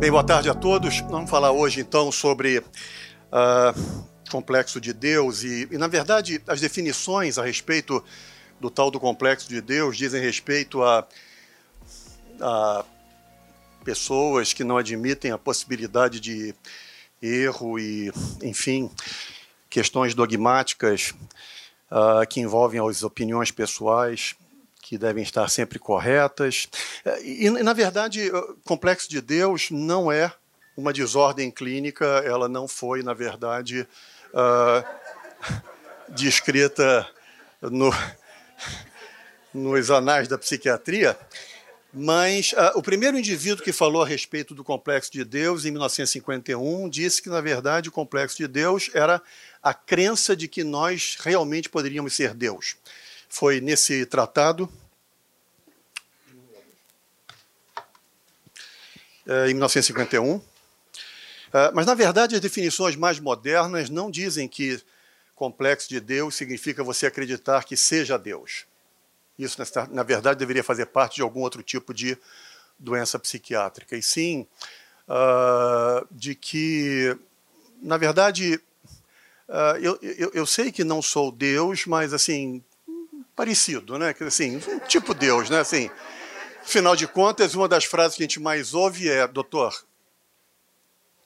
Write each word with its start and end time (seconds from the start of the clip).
Bem, 0.00 0.10
boa 0.10 0.24
tarde 0.24 0.48
a 0.48 0.54
todos. 0.54 1.00
Vamos 1.10 1.28
falar 1.28 1.52
hoje 1.52 1.82
então 1.82 2.10
sobre 2.10 2.60
uh, 2.60 4.06
complexo 4.30 4.80
de 4.80 4.94
Deus 4.94 5.44
e, 5.44 5.68
e, 5.70 5.76
na 5.76 5.88
verdade, 5.88 6.40
as 6.46 6.58
definições 6.58 7.36
a 7.36 7.44
respeito 7.44 8.02
do 8.58 8.70
tal 8.70 8.90
do 8.90 8.98
complexo 8.98 9.46
de 9.46 9.60
Deus 9.60 9.98
dizem 9.98 10.22
respeito 10.22 10.82
a, 10.82 11.06
a 12.40 12.84
pessoas 13.84 14.54
que 14.54 14.64
não 14.64 14.78
admitem 14.78 15.32
a 15.32 15.38
possibilidade 15.38 16.18
de 16.18 16.54
erro 17.20 17.78
e, 17.78 18.10
enfim, 18.42 18.90
questões 19.68 20.14
dogmáticas 20.14 21.12
uh, 21.90 22.26
que 22.26 22.40
envolvem 22.40 22.80
as 22.80 23.02
opiniões 23.02 23.50
pessoais 23.50 24.34
que 24.90 24.98
devem 24.98 25.22
estar 25.22 25.48
sempre 25.48 25.78
corretas. 25.78 26.68
E, 27.22 27.46
e, 27.46 27.50
na 27.62 27.72
verdade, 27.72 28.28
o 28.28 28.56
complexo 28.64 29.08
de 29.08 29.20
Deus 29.20 29.70
não 29.70 30.10
é 30.10 30.32
uma 30.76 30.92
desordem 30.92 31.48
clínica, 31.48 32.04
ela 32.26 32.48
não 32.48 32.66
foi, 32.66 33.00
na 33.00 33.14
verdade, 33.14 33.86
uh, 34.34 34.84
descrita 36.12 37.08
no, 37.62 37.92
nos 39.54 39.92
anais 39.92 40.26
da 40.26 40.36
psiquiatria. 40.36 41.16
Mas 41.94 42.50
uh, 42.54 42.76
o 42.76 42.82
primeiro 42.82 43.16
indivíduo 43.16 43.62
que 43.62 43.72
falou 43.72 44.02
a 44.02 44.06
respeito 44.06 44.56
do 44.56 44.64
complexo 44.64 45.12
de 45.12 45.24
Deus, 45.24 45.64
em 45.64 45.70
1951, 45.70 46.88
disse 46.88 47.22
que, 47.22 47.28
na 47.28 47.40
verdade, 47.40 47.88
o 47.88 47.92
complexo 47.92 48.38
de 48.38 48.48
Deus 48.48 48.90
era 48.92 49.22
a 49.62 49.72
crença 49.72 50.34
de 50.34 50.48
que 50.48 50.64
nós 50.64 51.16
realmente 51.20 51.68
poderíamos 51.68 52.12
ser 52.12 52.34
Deus. 52.34 52.74
Foi 53.28 53.60
nesse 53.60 54.04
tratado 54.04 54.68
em 59.26 59.54
1951. 59.54 60.40
Eh, 61.52 61.70
mas, 61.74 61.86
na 61.86 61.94
verdade, 61.94 62.34
as 62.34 62.40
definições 62.40 62.96
mais 62.96 63.18
modernas 63.18 63.90
não 63.90 64.10
dizem 64.10 64.48
que 64.48 64.80
complexo 65.34 65.88
de 65.88 66.00
Deus 66.00 66.34
significa 66.34 66.84
você 66.84 67.06
acreditar 67.06 67.64
que 67.64 67.76
seja 67.76 68.18
Deus. 68.18 68.66
Isso, 69.38 69.56
na 69.90 70.02
verdade, 70.02 70.38
deveria 70.38 70.62
fazer 70.62 70.86
parte 70.86 71.16
de 71.16 71.22
algum 71.22 71.40
outro 71.40 71.62
tipo 71.62 71.94
de 71.94 72.16
doença 72.78 73.18
psiquiátrica. 73.18 73.96
E 73.96 74.02
sim, 74.02 74.46
uh, 75.08 76.06
de 76.10 76.34
que, 76.34 77.16
na 77.80 77.96
verdade, 77.96 78.60
uh, 79.48 79.78
eu, 79.80 79.98
eu, 80.02 80.30
eu, 80.34 80.46
sei 80.46 80.70
que 80.70 80.84
não 80.84 81.00
sou 81.00 81.32
Deus, 81.32 81.86
mas, 81.86 82.12
assim, 82.12 82.62
parecido, 83.34 83.98
né? 83.98 84.14
Assim, 84.20 84.60
tipo 84.88 85.14
Deus, 85.14 85.48
né? 85.48 85.60
Assim, 85.60 85.90
Afinal 86.62 86.94
de 86.94 87.06
contas, 87.06 87.54
uma 87.54 87.68
das 87.68 87.84
frases 87.84 88.16
que 88.16 88.22
a 88.22 88.24
gente 88.24 88.40
mais 88.40 88.74
ouve 88.74 89.08
é: 89.08 89.26
Doutor, 89.26 89.84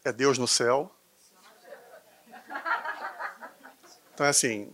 é 0.04 0.12
Deus 0.12 0.38
no 0.38 0.48
céu? 0.48 0.90
Então, 4.12 4.26
é 4.26 4.28
assim. 4.28 4.72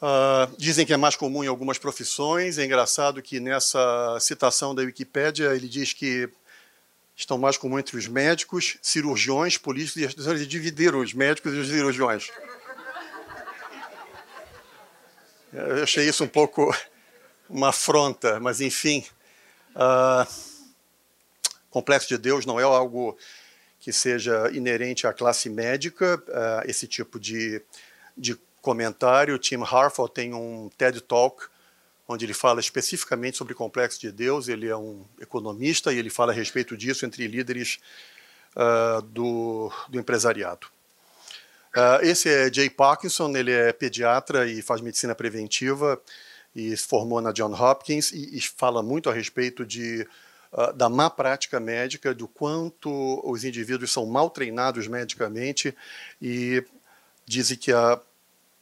Uh, 0.00 0.54
dizem 0.58 0.84
que 0.84 0.92
é 0.92 0.96
mais 0.96 1.16
comum 1.16 1.42
em 1.42 1.46
algumas 1.46 1.78
profissões. 1.78 2.58
É 2.58 2.64
engraçado 2.64 3.22
que 3.22 3.40
nessa 3.40 4.18
citação 4.20 4.74
da 4.74 4.82
Wikipédia 4.82 5.54
ele 5.54 5.66
diz 5.66 5.92
que 5.92 6.28
estão 7.16 7.38
mais 7.38 7.56
comuns 7.56 7.80
entre 7.80 7.96
os 7.96 8.06
médicos, 8.06 8.76
cirurgiões, 8.82 9.56
políticos, 9.56 9.96
e 9.96 10.28
eles 10.28 10.46
dividiram 10.46 11.00
os 11.00 11.14
médicos 11.14 11.54
e 11.54 11.56
os 11.56 11.68
cirurgiões. 11.68 12.30
Eu 15.54 15.84
achei 15.84 16.08
isso 16.08 16.24
um 16.24 16.28
pouco 16.28 16.74
uma 17.48 17.68
afronta, 17.68 18.40
mas 18.40 18.60
enfim. 18.60 19.04
Uh, 19.76 20.26
complexo 21.70 22.08
de 22.08 22.18
Deus 22.18 22.44
não 22.44 22.58
é 22.58 22.62
algo 22.62 23.16
que 23.80 23.92
seja 23.92 24.50
inerente 24.52 25.06
à 25.06 25.12
classe 25.12 25.48
médica, 25.48 26.22
uh, 26.28 26.68
esse 26.68 26.86
tipo 26.86 27.20
de, 27.20 27.62
de 28.16 28.38
comentário. 28.60 29.38
Tim 29.38 29.62
Harford 29.62 30.12
tem 30.12 30.32
um 30.34 30.70
TED 30.76 31.00
Talk 31.02 31.46
onde 32.06 32.24
ele 32.24 32.34
fala 32.34 32.60
especificamente 32.60 33.36
sobre 33.36 33.54
complexo 33.54 34.00
de 34.00 34.10
Deus. 34.10 34.48
Ele 34.48 34.68
é 34.68 34.76
um 34.76 35.04
economista 35.20 35.92
e 35.92 35.98
ele 35.98 36.10
fala 36.10 36.32
a 36.32 36.34
respeito 36.34 36.76
disso 36.76 37.06
entre 37.06 37.26
líderes 37.26 37.78
uh, 38.56 39.02
do, 39.02 39.70
do 39.88 39.98
empresariado. 39.98 40.66
Uh, 41.74 42.04
esse 42.04 42.28
é 42.28 42.52
Jay 42.52 42.70
Parkinson, 42.70 43.36
ele 43.36 43.50
é 43.50 43.72
pediatra 43.72 44.46
e 44.46 44.62
faz 44.62 44.80
medicina 44.80 45.12
preventiva 45.12 46.00
e 46.54 46.76
se 46.76 46.86
formou 46.86 47.20
na 47.20 47.32
John 47.32 47.52
Hopkins 47.52 48.12
e, 48.12 48.38
e 48.38 48.40
fala 48.40 48.80
muito 48.80 49.10
a 49.10 49.12
respeito 49.12 49.66
de, 49.66 50.06
uh, 50.52 50.72
da 50.72 50.88
má 50.88 51.10
prática 51.10 51.58
médica, 51.58 52.14
do 52.14 52.28
quanto 52.28 53.20
os 53.28 53.42
indivíduos 53.42 53.92
são 53.92 54.06
mal 54.06 54.30
treinados 54.30 54.86
medicamente 54.86 55.74
e 56.22 56.64
dizem 57.26 57.56
que, 57.56 57.72
a, 57.72 58.00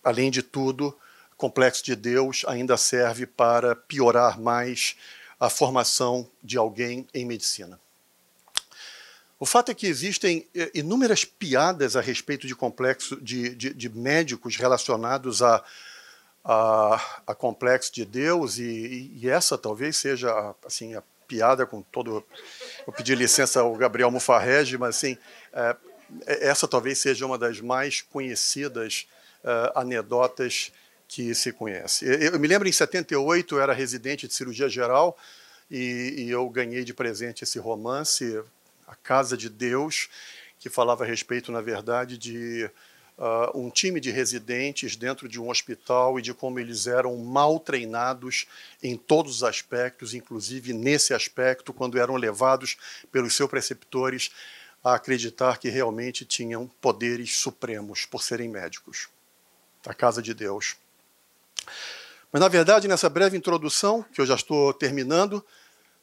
além 0.02 0.30
de 0.30 0.42
tudo, 0.42 0.88
o 1.34 1.36
complexo 1.36 1.84
de 1.84 1.94
Deus 1.94 2.46
ainda 2.48 2.78
serve 2.78 3.26
para 3.26 3.76
piorar 3.76 4.40
mais 4.40 4.96
a 5.38 5.50
formação 5.50 6.26
de 6.42 6.56
alguém 6.56 7.06
em 7.12 7.26
medicina. 7.26 7.78
O 9.42 9.44
fato 9.44 9.72
é 9.72 9.74
que 9.74 9.88
existem 9.88 10.46
eh, 10.54 10.70
inúmeras 10.72 11.24
piadas 11.24 11.96
a 11.96 12.00
respeito 12.00 12.46
de 12.46 12.54
complexo 12.54 13.20
de, 13.20 13.56
de, 13.56 13.74
de 13.74 13.88
médicos 13.88 14.54
relacionados 14.54 15.42
a, 15.42 15.64
a, 16.44 17.22
a, 17.26 17.34
complexo 17.34 17.92
de 17.92 18.04
Deus 18.04 18.58
e, 18.58 19.10
e, 19.20 19.28
essa 19.28 19.58
talvez 19.58 19.96
seja 19.96 20.54
assim 20.64 20.94
a 20.94 21.02
piada 21.26 21.66
com 21.66 21.82
todo. 21.82 22.24
Vou 22.86 22.94
pedir 22.94 23.18
licença 23.18 23.62
ao 23.62 23.74
Gabriel 23.74 24.12
Mufarrege, 24.12 24.78
mas 24.78 24.94
assim 24.94 25.18
é, 25.52 25.76
essa 26.24 26.68
talvez 26.68 26.98
seja 26.98 27.26
uma 27.26 27.36
das 27.36 27.60
mais 27.60 28.00
conhecidas 28.00 29.08
anedotas 29.74 30.70
que 31.08 31.34
se 31.34 31.52
conhece. 31.52 32.06
Eu, 32.06 32.34
eu, 32.34 32.38
me 32.38 32.46
lembro 32.46 32.68
em 32.68 32.72
78 32.72 33.56
eu 33.56 33.60
era 33.60 33.72
residente 33.72 34.28
de 34.28 34.34
cirurgia 34.34 34.68
geral 34.68 35.18
e, 35.68 36.14
e 36.18 36.30
eu 36.30 36.48
ganhei 36.48 36.84
de 36.84 36.94
presente 36.94 37.42
esse 37.42 37.58
romance 37.58 38.40
a 38.92 38.96
Casa 38.96 39.38
de 39.38 39.48
Deus, 39.48 40.10
que 40.58 40.68
falava 40.68 41.02
a 41.02 41.06
respeito, 41.06 41.50
na 41.50 41.62
verdade, 41.62 42.18
de 42.18 42.70
uh, 43.16 43.58
um 43.58 43.70
time 43.70 43.98
de 43.98 44.10
residentes 44.10 44.96
dentro 44.96 45.26
de 45.26 45.40
um 45.40 45.48
hospital 45.48 46.18
e 46.18 46.22
de 46.22 46.34
como 46.34 46.58
eles 46.58 46.86
eram 46.86 47.16
mal 47.16 47.58
treinados 47.58 48.46
em 48.82 48.94
todos 48.94 49.36
os 49.36 49.42
aspectos, 49.42 50.12
inclusive 50.12 50.74
nesse 50.74 51.14
aspecto, 51.14 51.72
quando 51.72 51.98
eram 51.98 52.16
levados 52.16 52.76
pelos 53.10 53.34
seus 53.34 53.48
preceptores 53.48 54.30
a 54.84 54.94
acreditar 54.94 55.58
que 55.58 55.70
realmente 55.70 56.26
tinham 56.26 56.66
poderes 56.80 57.36
supremos 57.36 58.04
por 58.04 58.22
serem 58.22 58.48
médicos. 58.48 59.08
A 59.86 59.94
Casa 59.94 60.20
de 60.20 60.34
Deus. 60.34 60.76
Mas, 62.30 62.40
na 62.40 62.48
verdade, 62.48 62.86
nessa 62.86 63.08
breve 63.08 63.38
introdução, 63.38 64.04
que 64.12 64.20
eu 64.20 64.26
já 64.26 64.34
estou 64.34 64.74
terminando, 64.74 65.44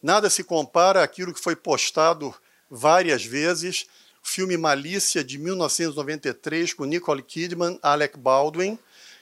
nada 0.01 0.28
se 0.28 0.44
compara 0.44 1.03
àquilo 1.03 1.33
que 1.33 1.41
foi 1.41 1.55
postado 1.55 2.33
várias 2.69 3.25
vezes. 3.25 3.88
O 4.24 4.28
filme 4.28 4.57
Malícia, 4.57 5.24
de 5.24 5.38
1993, 5.38 6.74
com 6.74 6.85
Nicole 6.85 7.24
Kidman, 7.24 7.80
Alec 7.81 8.18
Baldwin, 8.18 8.78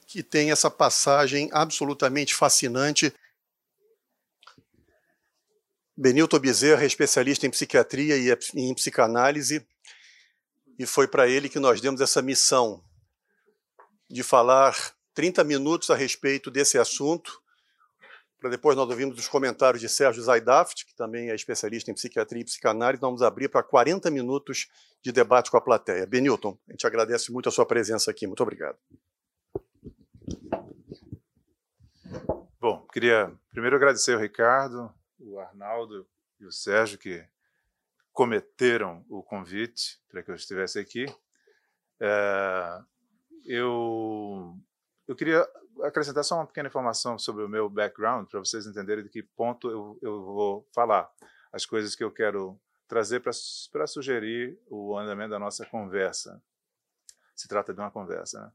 que 0.06 0.24
tem 0.24 0.52
essa 0.52 0.70
passagem 0.70 1.50
absolutamente 1.52 2.34
fascinante. 2.34 3.14
Benilton 5.96 6.40
Bezerra 6.40 6.84
é 6.84 6.88
especialista 6.88 7.46
em 7.46 7.50
psiquiatria 7.50 8.18
e 8.18 8.36
em 8.56 8.74
psicanálise, 8.74 9.66
e 10.78 10.86
foi 10.86 11.08
para 11.08 11.28
ele 11.28 11.50
que 11.50 11.60
nós 11.60 11.82
demos 11.82 12.02
essa 12.02 12.22
missão 12.22 12.84
de 14.10 14.22
falar 14.22 14.94
30 15.14 15.44
minutos 15.44 15.90
a 15.90 15.96
respeito 15.96 16.52
desse 16.52 16.78
assunto 16.78 17.42
para 18.40 18.50
depois 18.50 18.78
nós 18.78 18.90
ouvimos 18.90 19.18
os 19.18 19.28
comentários 19.28 19.82
de 19.82 19.90
Sérgio 19.90 20.22
Zaidaft, 20.22 20.86
que 20.86 20.96
também 20.96 21.30
é 21.30 21.36
especialista 21.36 21.90
em 21.90 21.94
psiquiatria 21.94 22.42
e 22.42 22.46
psicanálise, 22.46 23.02
vamos 23.02 23.22
abrir 23.22 23.50
para 23.50 23.64
40 23.64 24.12
minutos 24.12 24.68
de 25.02 25.12
debate 25.12 25.50
com 25.50 25.58
a 25.58 25.62
plateia. 25.62 26.06
Benilton, 26.06 26.58
a 26.68 26.72
gente 26.72 26.86
agradece 26.86 27.32
muito 27.32 27.50
a 27.50 27.52
sua 27.52 27.66
presença 27.66 28.12
aqui. 28.12 28.28
Muito 28.28 28.44
obrigado. 28.44 28.78
Bom, 32.60 32.86
queria 32.92 33.32
primeiro 33.52 33.76
agradecer 33.76 34.14
ao 34.14 34.20
Ricardo, 34.20 34.92
o 35.20 35.40
Arnaldo 35.40 36.08
e 36.40 36.46
o 36.46 36.52
Sérgio 36.52 37.00
que 37.00 37.24
cometeram 38.12 39.06
o 39.10 39.24
convite 39.24 40.00
para 40.10 40.22
que 40.22 40.30
eu 40.30 40.36
estivesse 40.36 40.80
aqui. 40.80 41.06
É, 42.00 42.82
eu, 43.46 44.58
eu 45.08 45.16
queria 45.16 45.48
acrescentar 45.84 46.24
só 46.24 46.36
uma 46.36 46.48
pequena 46.48 46.68
informação 46.68 47.18
sobre 47.18 47.44
o 47.44 47.50
meu 47.50 47.70
background, 47.70 48.28
para 48.30 48.40
vocês 48.40 48.66
entenderem 48.66 49.04
de 49.04 49.10
que 49.10 49.24
ponto 49.24 49.70
eu, 49.70 50.00
eu 50.02 50.24
vou 50.24 50.68
falar 50.74 51.10
as 51.52 51.66
coisas 51.66 51.96
que 51.96 52.04
eu 52.04 52.12
quero 52.12 52.60
trazer 52.88 53.20
para 53.20 53.88
sugerir 53.88 54.58
o 54.68 54.98
andamento 54.98 55.32
da 55.32 55.40
nossa 55.40 55.66
conversa. 55.66 56.42
Se 57.36 57.48
trata 57.48 57.74
de 57.74 57.80
uma 57.80 57.92
conversa. 57.92 58.42
Né? 58.42 58.52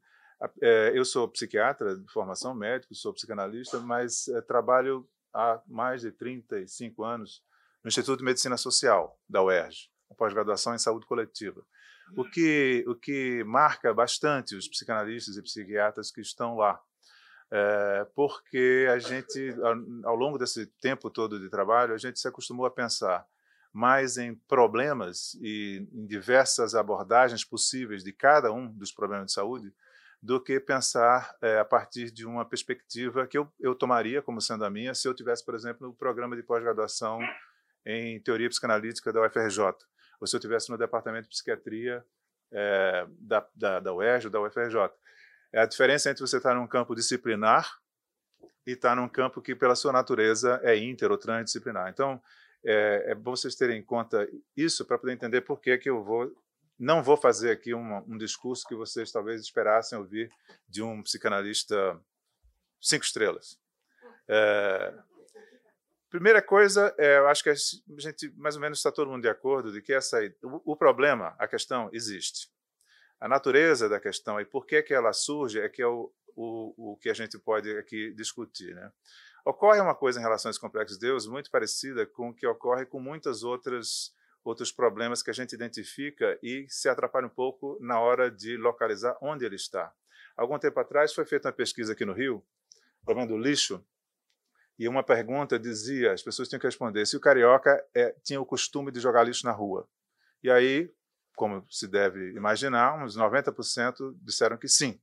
É, 0.61 0.93
eu 0.95 1.05
sou 1.05 1.29
psiquiatra 1.29 1.97
de 1.97 2.11
formação 2.13 2.55
médico, 2.55 2.95
sou 2.95 3.13
psicanalista, 3.13 3.79
mas 3.81 4.29
é, 4.29 4.41
trabalho 4.41 5.09
há 5.33 5.61
mais 5.67 6.03
de 6.03 6.11
35 6.11 7.05
anos 7.05 7.45
no 7.85 7.89
Instituto 7.89 8.19
de 8.19 8.25
Medicina 8.25 8.57
Social 8.57 9.19
da 9.29 9.43
UERJ, 9.43 9.91
pós-graduação 10.17 10.75
em 10.75 10.79
saúde 10.79 11.07
coletiva. 11.07 11.65
O 12.17 12.25
que, 12.29 12.85
o 12.87 12.95
que 12.95 13.43
marca 13.45 13.95
bastante 13.95 14.55
os 14.55 14.69
psicanalistas 14.69 15.37
e 15.37 15.43
psiquiatras 15.43 16.11
que 16.11 16.21
estão 16.21 16.57
lá, 16.57 16.81
é, 17.55 18.07
porque 18.15 18.89
a 18.91 18.99
gente, 18.99 19.55
ao, 20.05 20.17
longo 20.17 20.39
desse 20.39 20.65
tempo 20.81 21.11
todo 21.11 21.39
de 21.39 21.51
trabalho, 21.51 21.93
a 21.93 21.99
gente 21.99 22.19
se 22.19 22.27
acostumou 22.27 22.65
a 22.65 22.71
pensar 22.71 23.27
mais 23.71 24.17
em 24.17 24.35
problemas 24.35 25.35
e 25.35 25.87
em 25.93 26.07
diversas 26.07 26.75
abordagens 26.75 27.45
possíveis 27.45 28.03
de 28.03 28.11
cada 28.11 28.51
um 28.51 28.69
dos 28.73 28.91
problemas 28.91 29.27
de 29.27 29.33
saúde, 29.33 29.71
do 30.23 30.41
que 30.41 30.59
pensar 30.59 31.37
é, 31.43 31.59
a 31.59 31.65
partir 31.65 32.11
de 32.11 32.25
uma 32.25 32.45
perspectiva 32.45 33.27
que 33.27 33.37
eu, 33.37 33.47
eu 33.61 33.75
tomaria 33.75 34.23
como 34.23 34.41
sendo 34.41 34.65
a 34.65 34.71
minha 34.71 34.95
se 34.95 35.07
eu 35.07 35.13
tivesse, 35.13 35.45
por 35.45 35.55
exemplo, 35.55 35.87
no 35.87 35.93
programa 35.93 36.35
de 36.35 36.43
pós-graduação 36.43 37.21
em 37.85 38.19
teoria 38.21 38.49
psicanalítica 38.49 39.13
da 39.13 39.27
UFRJ, 39.27 39.75
ou 40.19 40.27
se 40.27 40.35
eu 40.35 40.41
tivesse 40.41 40.71
no 40.71 40.79
departamento 40.79 41.25
de 41.25 41.31
psiquiatria 41.31 42.03
é, 42.51 43.07
da, 43.19 43.47
da, 43.55 43.81
da 43.81 43.93
UERJ 43.93 44.27
ou 44.29 44.33
da 44.33 44.41
UFRJ. 44.41 44.91
É 45.53 45.61
a 45.61 45.67
diferença 45.67 46.11
entre 46.11 46.21
você 46.21 46.39
estar 46.39 46.55
num 46.55 46.67
campo 46.67 46.95
disciplinar 46.95 47.79
e 48.67 48.73
estar 48.73 48.97
num 48.97 49.09
campo 49.09 49.43
que, 49.43 49.55
pela 49.55 49.75
sua 49.75 49.93
natureza, 49.93 50.61
é 50.63 50.77
inter 50.77 51.11
ou 51.11 51.19
transdisciplinar. 51.19 51.91
Então, 51.91 52.23
é, 52.65 53.11
é 53.11 53.15
bom 53.15 53.35
vocês 53.37 53.55
terem 53.55 53.81
em 53.81 53.83
conta 53.83 54.29
isso 54.57 54.85
para 54.85 54.99
poder 54.99 55.13
entender 55.13 55.43
por 55.43 55.61
que, 55.61 55.77
que 55.79 55.91
eu 55.91 56.03
vou 56.03 56.33
não 56.79 57.01
vou 57.01 57.17
fazer 57.17 57.53
aqui 57.53 57.73
um, 57.73 57.99
um, 58.09 58.19
discurso 58.19 58.67
que 58.67 58.75
vocês 58.75 59.13
talvez 59.13 59.41
esperassem 59.41 59.97
ouvir 59.97 60.33
de 60.69 60.83
um 60.83 61.01
psicanalista 61.01 62.01
cinco 62.81 63.05
estrelas. 63.05 63.57
É, 64.27 64.93
primeira 66.11 66.43
coisa, 66.43 66.93
é, 66.99 67.19
eu 67.19 67.29
acho 67.29 67.45
que 67.45 67.51
a 67.51 67.55
gente 67.99 68.33
mais 68.37 68.57
ou 68.57 68.61
menos 68.61 68.79
está 68.79 68.91
todo 68.91 69.11
mundo 69.11 69.23
de 69.23 69.29
acordo 69.29 69.71
de 69.71 69.81
que 69.81 69.93
essa, 69.93 70.19
o, 70.43 70.73
o 70.73 70.77
problema, 70.77 71.37
a 71.39 71.47
questão 71.47 71.89
existe. 71.93 72.52
A 73.23 73.29
natureza 73.29 73.89
da 73.89 74.01
questão 74.01 74.41
e 74.41 74.45
por 74.45 74.67
que, 74.67 74.83
que 74.83 74.93
ela 74.93 75.13
surge 75.13 75.61
é 75.61 75.69
que 75.69 75.81
é 75.81 75.87
o, 75.87 76.13
o, 76.35 76.93
o 76.93 76.97
que 76.97 77.09
a 77.09 77.15
gente 77.15 77.39
pode 77.39 77.71
aqui 77.79 78.13
discutir. 78.15 78.75
Né? 78.75 78.91
Ocorre 79.45 79.81
uma 79.81 79.95
coisa 79.95 80.19
em 80.19 80.23
relação 80.23 80.49
a 80.49 80.51
esse 80.51 80.59
complexo 80.59 80.95
de 80.95 81.07
Deus 81.07 81.25
muito 81.25 81.49
parecida 81.49 82.05
com 82.05 82.31
o 82.31 82.35
que 82.35 82.45
ocorre 82.45 82.85
com 82.85 82.99
muitas 82.99 83.45
outras 83.45 84.13
outros 84.43 84.73
problemas 84.73 85.23
que 85.23 85.31
a 85.31 85.33
gente 85.33 85.53
identifica 85.53 86.37
e 86.43 86.67
se 86.69 86.89
atrapalha 86.89 87.29
um 87.29 87.31
pouco 87.31 87.79
na 87.81 88.01
hora 88.01 88.29
de 88.29 88.57
localizar 88.57 89.17
onde 89.23 89.45
ele 89.45 89.55
está. 89.55 89.95
Algum 90.37 90.59
tempo 90.59 90.81
atrás 90.81 91.15
foi 91.15 91.25
feita 91.25 91.47
uma 91.47 91.55
pesquisa 91.55 91.93
aqui 91.93 92.05
no 92.05 92.13
Rio, 92.13 92.45
problema 93.05 93.29
do 93.29 93.39
lixo, 93.39 93.87
e 94.77 94.89
uma 94.89 95.05
pergunta 95.05 95.61
dizia, 95.61 96.13
as 96.13 96.25
pessoas 96.25 96.49
tinham 96.49 96.59
que 96.59 96.67
responder 96.67 97.07
se 97.07 97.17
o 97.17 97.21
carioca 97.21 97.87
é, 97.95 98.17
tinha 98.25 98.41
o 98.41 98.45
costume 98.45 98.91
de 98.91 98.99
jogar 98.99 99.23
lixo 99.23 99.47
na 99.47 99.53
rua. 99.53 99.89
E 100.43 100.51
aí, 100.51 100.93
como 101.43 101.67
se 101.69 101.89
deve 101.89 102.31
imaginar, 102.37 103.03
uns 103.03 103.17
90% 103.17 104.15
disseram 104.23 104.57
que 104.57 104.69
sim. 104.69 105.03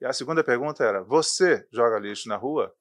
E 0.00 0.04
a 0.04 0.12
segunda 0.12 0.42
pergunta 0.42 0.82
era: 0.82 1.04
você 1.04 1.68
joga 1.70 2.00
lixo 2.00 2.28
na 2.28 2.34
rua? 2.34 2.74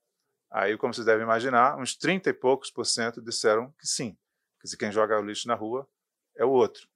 Aí, 0.49 0.75
como 0.79 0.95
se 0.95 1.05
deve 1.05 1.21
imaginar, 1.21 1.77
uns 1.77 1.95
30 1.95 2.31
e 2.31 2.33
poucos 2.33 2.71
por 2.71 2.85
cento 2.85 3.21
disseram 3.21 3.71
que 3.77 3.85
sim. 3.85 4.17
Dizer, 4.63 4.77
quem 4.77 4.91
joga 4.91 5.21
lixo 5.21 5.47
na 5.47 5.53
rua 5.53 5.87
é 6.35 6.43
o 6.43 6.49
outro. 6.49 6.87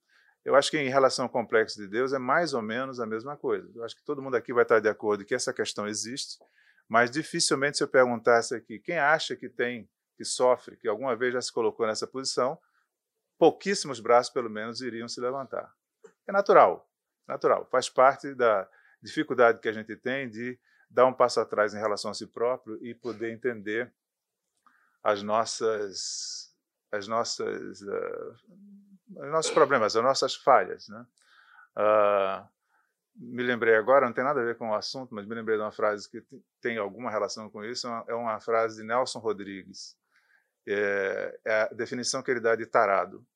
Eu 0.44 0.56
acho 0.56 0.72
que 0.72 0.76
em 0.76 0.88
relação 0.88 1.26
ao 1.26 1.28
complexo 1.28 1.80
de 1.80 1.86
Deus 1.86 2.12
é 2.12 2.18
mais 2.18 2.52
ou 2.52 2.62
menos 2.62 2.98
a 2.98 3.06
mesma 3.06 3.36
coisa. 3.36 3.70
Eu 3.72 3.84
acho 3.84 3.94
que 3.94 4.02
todo 4.02 4.20
mundo 4.20 4.34
aqui 4.34 4.52
vai 4.52 4.64
estar 4.64 4.80
de 4.80 4.88
acordo 4.88 5.24
que 5.24 5.36
essa 5.36 5.52
questão 5.52 5.86
existe, 5.86 6.36
mas 6.88 7.12
dificilmente 7.12 7.76
se 7.76 7.84
eu 7.84 7.88
perguntasse 7.88 8.56
aqui 8.56 8.80
quem 8.80 8.98
acha 8.98 9.36
que 9.36 9.48
tem, 9.48 9.88
que 10.16 10.24
sofre, 10.24 10.76
que 10.76 10.88
alguma 10.88 11.14
vez 11.14 11.32
já 11.32 11.40
se 11.40 11.52
colocou 11.52 11.86
nessa 11.86 12.08
posição, 12.08 12.58
pouquíssimos 13.38 14.00
braços 14.00 14.32
pelo 14.32 14.50
menos 14.50 14.80
iriam 14.80 15.06
se 15.06 15.20
levantar. 15.20 15.72
É 16.26 16.32
natural, 16.32 16.88
natural, 17.26 17.66
faz 17.70 17.88
parte 17.88 18.34
da 18.34 18.68
dificuldade 19.02 19.60
que 19.60 19.68
a 19.68 19.72
gente 19.72 19.96
tem 19.96 20.28
de 20.28 20.58
dar 20.88 21.06
um 21.06 21.12
passo 21.12 21.40
atrás 21.40 21.74
em 21.74 21.78
relação 21.78 22.10
a 22.10 22.14
si 22.14 22.26
próprio 22.26 22.78
e 22.84 22.94
poder 22.94 23.32
entender 23.32 23.92
as 25.02 25.22
nossas 25.22 26.52
as 26.92 27.08
nossas, 27.08 27.80
uh, 27.80 28.36
os 29.16 29.30
nossos 29.30 29.50
problemas, 29.50 29.96
as 29.96 30.04
nossas 30.04 30.34
falhas. 30.34 30.88
Né? 30.88 31.06
Uh, 31.78 32.46
me 33.16 33.42
lembrei 33.42 33.74
agora, 33.74 34.06
não 34.06 34.12
tem 34.12 34.22
nada 34.22 34.40
a 34.40 34.44
ver 34.44 34.58
com 34.58 34.70
o 34.70 34.74
assunto, 34.74 35.14
mas 35.14 35.26
me 35.26 35.34
lembrei 35.34 35.56
de 35.56 35.62
uma 35.62 35.72
frase 35.72 36.08
que 36.08 36.22
tem 36.60 36.76
alguma 36.76 37.10
relação 37.10 37.48
com 37.50 37.64
isso, 37.64 37.86
é 38.06 38.14
uma, 38.14 38.36
é 38.36 38.40
frase 38.40 38.76
de 38.80 38.86
Nelson 38.86 39.18
Rodrigues. 39.18 39.96
É, 40.68 41.40
é, 41.44 41.62
a 41.62 41.68
definição 41.68 42.22
que 42.22 42.30
ele 42.30 42.40
dá 42.40 42.54
de 42.54 42.66
tarado. 42.66 43.26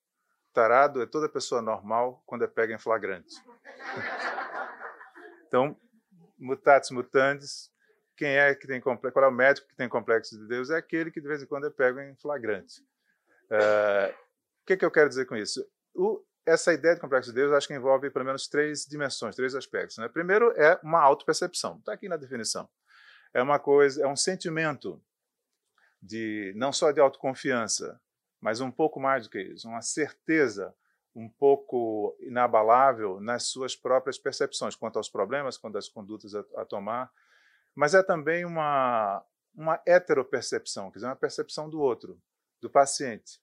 Tarado 0.57 1.03
é 1.03 1.07
toda 1.07 1.29
pessoa 1.29 1.61
normal 1.61 2.23
quando 2.25 2.43
é 2.43 2.47
pega 2.47 2.73
em 2.73 2.79
flagrante. 2.79 3.37
então, 5.47 5.79
mutatis 6.39 6.91
mutandis, 6.91 7.71
quem 8.17 8.39
é 8.39 8.55
que 8.55 8.67
tem 8.67 8.81
complexo, 8.81 9.13
qual 9.13 9.27
é 9.27 9.29
o 9.29 9.33
médico 9.33 9.69
que 9.69 9.77
tem 9.77 9.87
complexo 9.87 10.35
de 10.35 10.49
Deus? 10.49 10.71
É 10.71 10.79
aquele 10.79 11.11
que 11.11 11.21
de 11.21 11.29
vez 11.29 11.43
em 11.43 11.47
quando 11.47 11.67
é 11.67 11.71
pego 11.71 12.01
em 12.01 12.17
flagrante. 12.17 12.81
Uh, 13.51 14.11
o 14.63 14.67
que, 14.67 14.79
que, 14.79 14.85
eu 14.87 14.91
quero 14.91 15.11
dizer 15.11 15.27
com 15.27 15.37
isso? 15.37 15.63
O, 15.95 16.25
essa 16.47 16.73
ideia 16.73 16.95
de 16.95 17.03
complexo 17.03 17.29
de 17.29 17.35
Deus 17.35 17.53
acho 17.53 17.69
que 17.69 17.75
envolve 17.75 18.09
pelo 18.09 18.25
menos 18.25 18.49
três 18.49 18.87
dimensões, 18.87 19.37
três 19.37 19.55
aspectos. 19.55 19.99
Né? 19.99 20.09
Primeiro 20.09 20.53
é 20.53 20.81
uma 20.83 21.03
autopercepção, 21.03 21.77
está 21.77 21.93
aqui 21.93 22.09
na 22.09 22.17
definição. 22.17 22.67
É 23.35 23.43
uma 23.43 23.59
coisa, 23.59 24.03
é 24.03 24.07
um 24.07 24.17
sentimento 24.17 25.05
de 26.01 26.55
não 26.57 26.73
só 26.73 26.93
de 26.93 27.01
autoconfiança, 27.01 28.01
mas 28.41 28.61
um 28.61 28.71
pouco 28.71 29.01
mais 29.01 29.25
do 29.25 29.31
que 29.31 29.41
isso, 29.41 29.69
uma 29.69 29.83
certeza 29.83 30.75
um 31.15 31.29
pouco 31.29 32.17
inabalável 32.21 33.21
nas 33.21 33.45
suas 33.45 33.75
próprias 33.75 34.19
percepções 34.19 34.77
quanto 34.77 34.99
aos 34.99 35.09
problemas, 35.09 35.57
quanto 35.57 35.79
às 35.79 35.89
condutas 35.89 36.35
a, 36.35 36.45
a 36.57 36.65
tomar, 36.65 37.11
mas 37.75 37.95
é 37.95 38.03
também 38.03 38.45
uma 38.45 39.25
uma 39.57 39.81
heteropercepção, 39.87 40.91
quer 40.91 40.99
dizer, 40.99 41.07
uma 41.07 41.17
percepção 41.17 41.69
do 41.71 41.81
outro 41.81 42.21
do 42.61 42.69
paciente, 42.69 43.41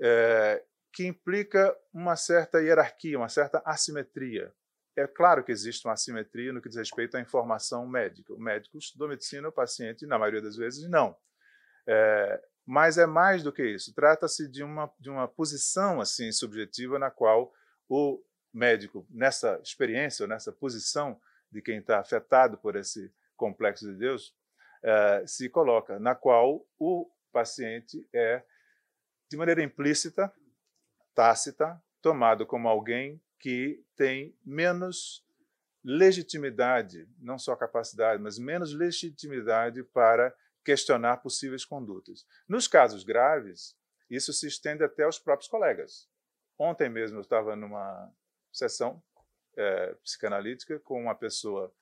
é, 0.00 0.64
que 0.92 1.06
implica 1.06 1.76
uma 1.92 2.16
certa 2.16 2.60
hierarquia, 2.60 3.18
uma 3.18 3.28
certa 3.28 3.60
assimetria. 3.64 4.52
É 4.96 5.06
claro 5.06 5.44
que 5.44 5.52
existe 5.52 5.86
uma 5.86 5.94
assimetria 5.94 6.52
no 6.52 6.60
que 6.60 6.68
diz 6.68 6.76
respeito 6.76 7.16
à 7.16 7.20
informação 7.20 7.86
médica. 7.86 8.32
O 8.32 8.40
médico 8.40 8.76
estudou 8.78 9.08
medicina, 9.08 9.48
o 9.48 9.52
paciente, 9.52 10.06
na 10.06 10.18
maioria 10.18 10.42
das 10.42 10.56
vezes, 10.56 10.88
não. 10.88 11.16
É, 11.86 12.42
mas 12.70 12.98
é 12.98 13.04
mais 13.04 13.42
do 13.42 13.52
que 13.52 13.64
isso. 13.66 13.92
Trata-se 13.92 14.46
de 14.46 14.62
uma, 14.62 14.88
de 15.00 15.10
uma 15.10 15.26
posição 15.26 16.00
assim 16.00 16.30
subjetiva 16.30 17.00
na 17.00 17.10
qual 17.10 17.52
o 17.88 18.22
médico, 18.54 19.04
nessa 19.10 19.60
experiência, 19.60 20.24
nessa 20.28 20.52
posição 20.52 21.20
de 21.50 21.60
quem 21.60 21.78
está 21.78 21.98
afetado 21.98 22.56
por 22.56 22.76
esse 22.76 23.12
complexo 23.36 23.90
de 23.90 23.98
Deus, 23.98 24.32
é, 24.84 25.24
se 25.26 25.48
coloca, 25.48 25.98
na 25.98 26.14
qual 26.14 26.64
o 26.78 27.10
paciente 27.32 28.08
é, 28.14 28.40
de 29.28 29.36
maneira 29.36 29.64
implícita, 29.64 30.32
tácita, 31.12 31.82
tomado 32.00 32.46
como 32.46 32.68
alguém 32.68 33.20
que 33.40 33.84
tem 33.96 34.32
menos 34.46 35.26
legitimidade, 35.82 37.08
não 37.18 37.36
só 37.36 37.56
capacidade, 37.56 38.22
mas 38.22 38.38
menos 38.38 38.72
legitimidade 38.72 39.82
para 39.82 40.32
questionar 40.64 41.18
possíveis 41.18 41.64
condutas. 41.64 42.26
Nos 42.48 42.66
casos 42.68 43.04
graves, 43.04 43.76
isso 44.08 44.32
se 44.32 44.46
estende 44.46 44.84
até 44.84 45.04
aos 45.04 45.18
próprios 45.18 45.48
colegas. 45.48 46.08
Ontem 46.58 46.88
mesmo 46.88 47.18
eu 47.18 47.22
estava 47.22 47.56
numa 47.56 48.12
sessão 48.52 49.02
é, 49.56 49.94
psicanalítica 50.02 50.78
com 50.80 51.00
uma 51.00 51.14
pessoa 51.14 51.72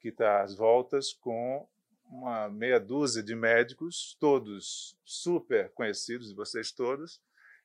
que 0.00 0.08
está 0.08 0.42
às 0.42 0.54
voltas 0.54 1.12
com 1.12 1.68
uma 2.06 2.48
meia 2.48 2.78
dúzia 2.78 3.22
de 3.22 3.34
médicos, 3.34 4.16
todos 4.20 4.96
super 5.04 5.70
conhecidos 5.72 6.28
de 6.28 6.34
vocês 6.34 6.70
todos, 6.70 7.20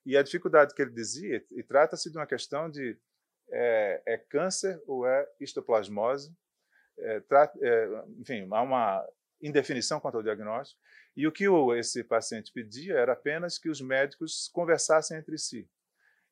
e 0.06 0.18
a 0.18 0.24
dificuldade 0.24 0.74
que 0.74 0.82
ele 0.82 0.92
dizia, 0.92 1.46
e 1.52 1.62
trata-se 1.62 2.10
de 2.10 2.18
uma 2.18 2.26
questão 2.26 2.70
de 2.70 2.98
é, 3.52 4.02
é, 4.06 4.18
câncer 4.18 4.82
ou 4.88 5.06
é 5.06 5.30
histoplasmose, 5.40 6.34
é, 6.98 7.22
é, 7.62 8.04
enfim, 8.18 8.48
há 8.52 8.62
uma 8.62 9.08
indefinição 9.42 10.00
quanto 10.00 10.18
ao 10.18 10.24
diagnóstico, 10.24 10.82
e 11.16 11.28
o 11.28 11.32
que 11.32 11.48
o, 11.48 11.76
esse 11.76 12.04
paciente 12.04 12.52
pedia 12.52 12.96
era 12.96 13.14
apenas 13.14 13.58
que 13.58 13.70
os 13.70 13.82
médicos 13.82 14.50
conversassem 14.54 15.18
entre 15.18 15.38
si. 15.38 15.70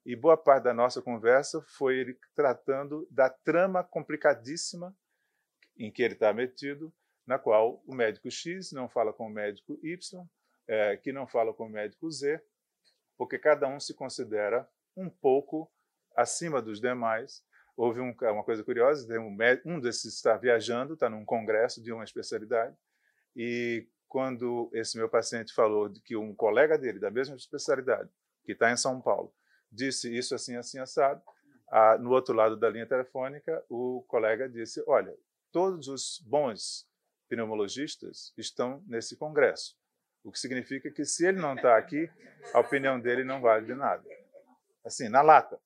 E 0.06 0.16
boa 0.16 0.38
parte 0.38 0.64
da 0.64 0.74
nossa 0.74 1.02
conversa 1.02 1.62
foi 1.62 1.98
ele 1.98 2.18
tratando 2.34 3.08
da 3.12 3.30
trama 3.30 3.84
complicadíssima 3.84 4.96
em 5.78 5.92
que 5.92 6.02
ele 6.02 6.14
está 6.14 6.34
metido, 6.34 6.94
na 7.26 7.38
qual 7.38 7.84
o 7.86 7.94
médico 7.94 8.32
X 8.32 8.72
não 8.72 8.88
fala 8.88 9.12
com 9.12 9.28
o 9.28 9.30
médico 9.30 9.78
Y, 9.84 10.26
é, 10.68 10.98
que 10.98 11.12
não 11.12 11.28
fala 11.28 11.54
com 11.54 11.66
o 11.66 11.70
médico 11.70 12.10
Z, 12.10 12.42
porque 13.18 13.38
cada 13.38 13.68
um 13.68 13.80
se 13.80 13.94
considera 13.94 14.68
um 14.96 15.10
pouco 15.10 15.70
acima 16.16 16.62
dos 16.62 16.80
demais. 16.80 17.44
Houve 17.76 18.00
um, 18.00 18.16
uma 18.20 18.44
coisa 18.44 18.64
curiosa: 18.64 19.08
um, 19.20 19.38
um 19.66 19.80
desses 19.80 20.16
está 20.16 20.38
viajando, 20.38 20.94
está 20.94 21.10
num 21.10 21.26
congresso 21.26 21.82
de 21.82 21.92
uma 21.92 22.04
especialidade, 22.04 22.76
e 23.38 23.88
quando 24.08 24.68
esse 24.74 24.98
meu 24.98 25.08
paciente 25.08 25.54
falou 25.54 25.88
de 25.88 26.02
que 26.02 26.18
um 26.18 26.34
colega 26.34 26.76
dele, 26.76 26.98
da 26.98 27.12
mesma 27.12 27.36
especialidade, 27.36 28.10
que 28.44 28.54
está 28.54 28.72
em 28.72 28.78
São 28.78 29.00
Paulo, 29.00 29.32
disse 29.72 30.12
isso 30.16 30.34
assim, 30.34 30.56
assim, 30.56 30.80
assado. 30.80 31.22
Ah, 31.70 31.98
no 32.00 32.10
outro 32.10 32.34
lado 32.34 32.58
da 32.58 32.68
linha 32.68 32.88
telefônica, 32.88 33.64
o 33.70 34.04
colega 34.08 34.50
disse: 34.50 34.84
Olha, 34.88 35.16
todos 35.52 35.88
os 35.88 36.20
bons 36.26 36.90
pneumologistas 37.30 38.34
estão 38.36 38.84
nesse 38.88 39.16
congresso. 39.16 39.78
O 40.24 40.32
que 40.32 40.40
significa 40.40 40.90
que, 40.90 41.06
se 41.06 41.28
ele 41.28 41.40
não 41.40 41.54
está 41.54 41.78
aqui, 41.78 42.10
a 42.54 42.60
opinião 42.60 43.00
dele 43.00 43.24
não 43.24 43.40
vale 43.40 43.68
de 43.68 43.76
nada. 43.76 44.04
Assim, 44.84 45.10
na 45.10 45.22
lata. 45.22 45.60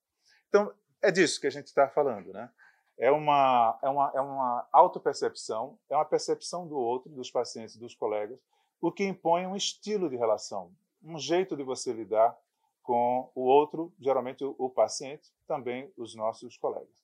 Então, 0.48 0.74
é 1.00 1.10
disso 1.10 1.40
que 1.40 1.46
a 1.46 1.50
gente 1.50 1.68
está 1.68 1.88
falando. 1.88 2.32
Né? 2.32 2.50
É 2.98 3.10
uma, 3.10 3.78
é 3.82 3.88
uma, 3.88 4.12
é 4.14 4.20
uma 4.20 4.68
autopercepção, 4.72 5.78
é 5.88 5.96
uma 5.96 6.04
percepção 6.04 6.66
do 6.66 6.76
outro, 6.76 7.10
dos 7.10 7.30
pacientes, 7.30 7.76
dos 7.76 7.94
colegas, 7.94 8.40
o 8.80 8.92
que 8.92 9.04
impõe 9.04 9.46
um 9.46 9.56
estilo 9.56 10.08
de 10.10 10.16
relação, 10.16 10.70
um 11.02 11.18
jeito 11.18 11.56
de 11.56 11.62
você 11.62 11.92
lidar 11.92 12.36
com 12.82 13.30
o 13.34 13.42
outro, 13.42 13.92
geralmente 13.98 14.44
o, 14.44 14.54
o 14.58 14.68
paciente, 14.68 15.32
também 15.46 15.92
os 15.96 16.14
nossos 16.14 16.56
colegas. 16.56 17.02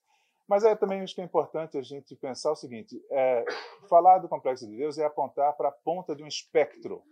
Mas 0.49 0.65
é 0.65 0.75
também 0.75 1.03
acho 1.03 1.15
que 1.15 1.21
é 1.21 1.25
importante 1.25 1.77
a 1.77 1.83
gente 1.83 2.17
pensar 2.17 2.51
o 2.51 2.57
seguinte: 2.57 3.01
é, 3.11 3.45
falar 3.89 4.19
do 4.19 4.29
complexo 4.29 4.67
de 4.67 4.77
Deus 4.77 4.97
é 4.99 5.05
apontar 5.05 5.53
para 5.57 5.69
a 5.69 5.73
ponta 5.73 6.17
de 6.17 6.23
um 6.23 6.27
espectro 6.27 7.03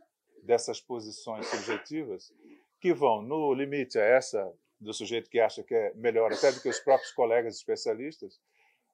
dessas 0.43 0.81
posições 0.81 1.47
subjetivas 1.47 2.33
que 2.81 2.95
vão 2.95 3.21
no 3.21 3.53
limite 3.53 3.99
a 3.99 4.05
essa 4.05 4.53
do 4.81 4.93
sujeito 4.93 5.31
que 5.31 5.41
acha 5.41 5.63
que 5.63 5.75
é 5.75 5.93
melhor 5.95 6.33
até 6.33 6.53
do 6.53 6.61
que 6.61 6.69
os 6.69 6.79
próprios 6.81 7.13
colegas 7.13 7.57
especialistas 7.57 8.41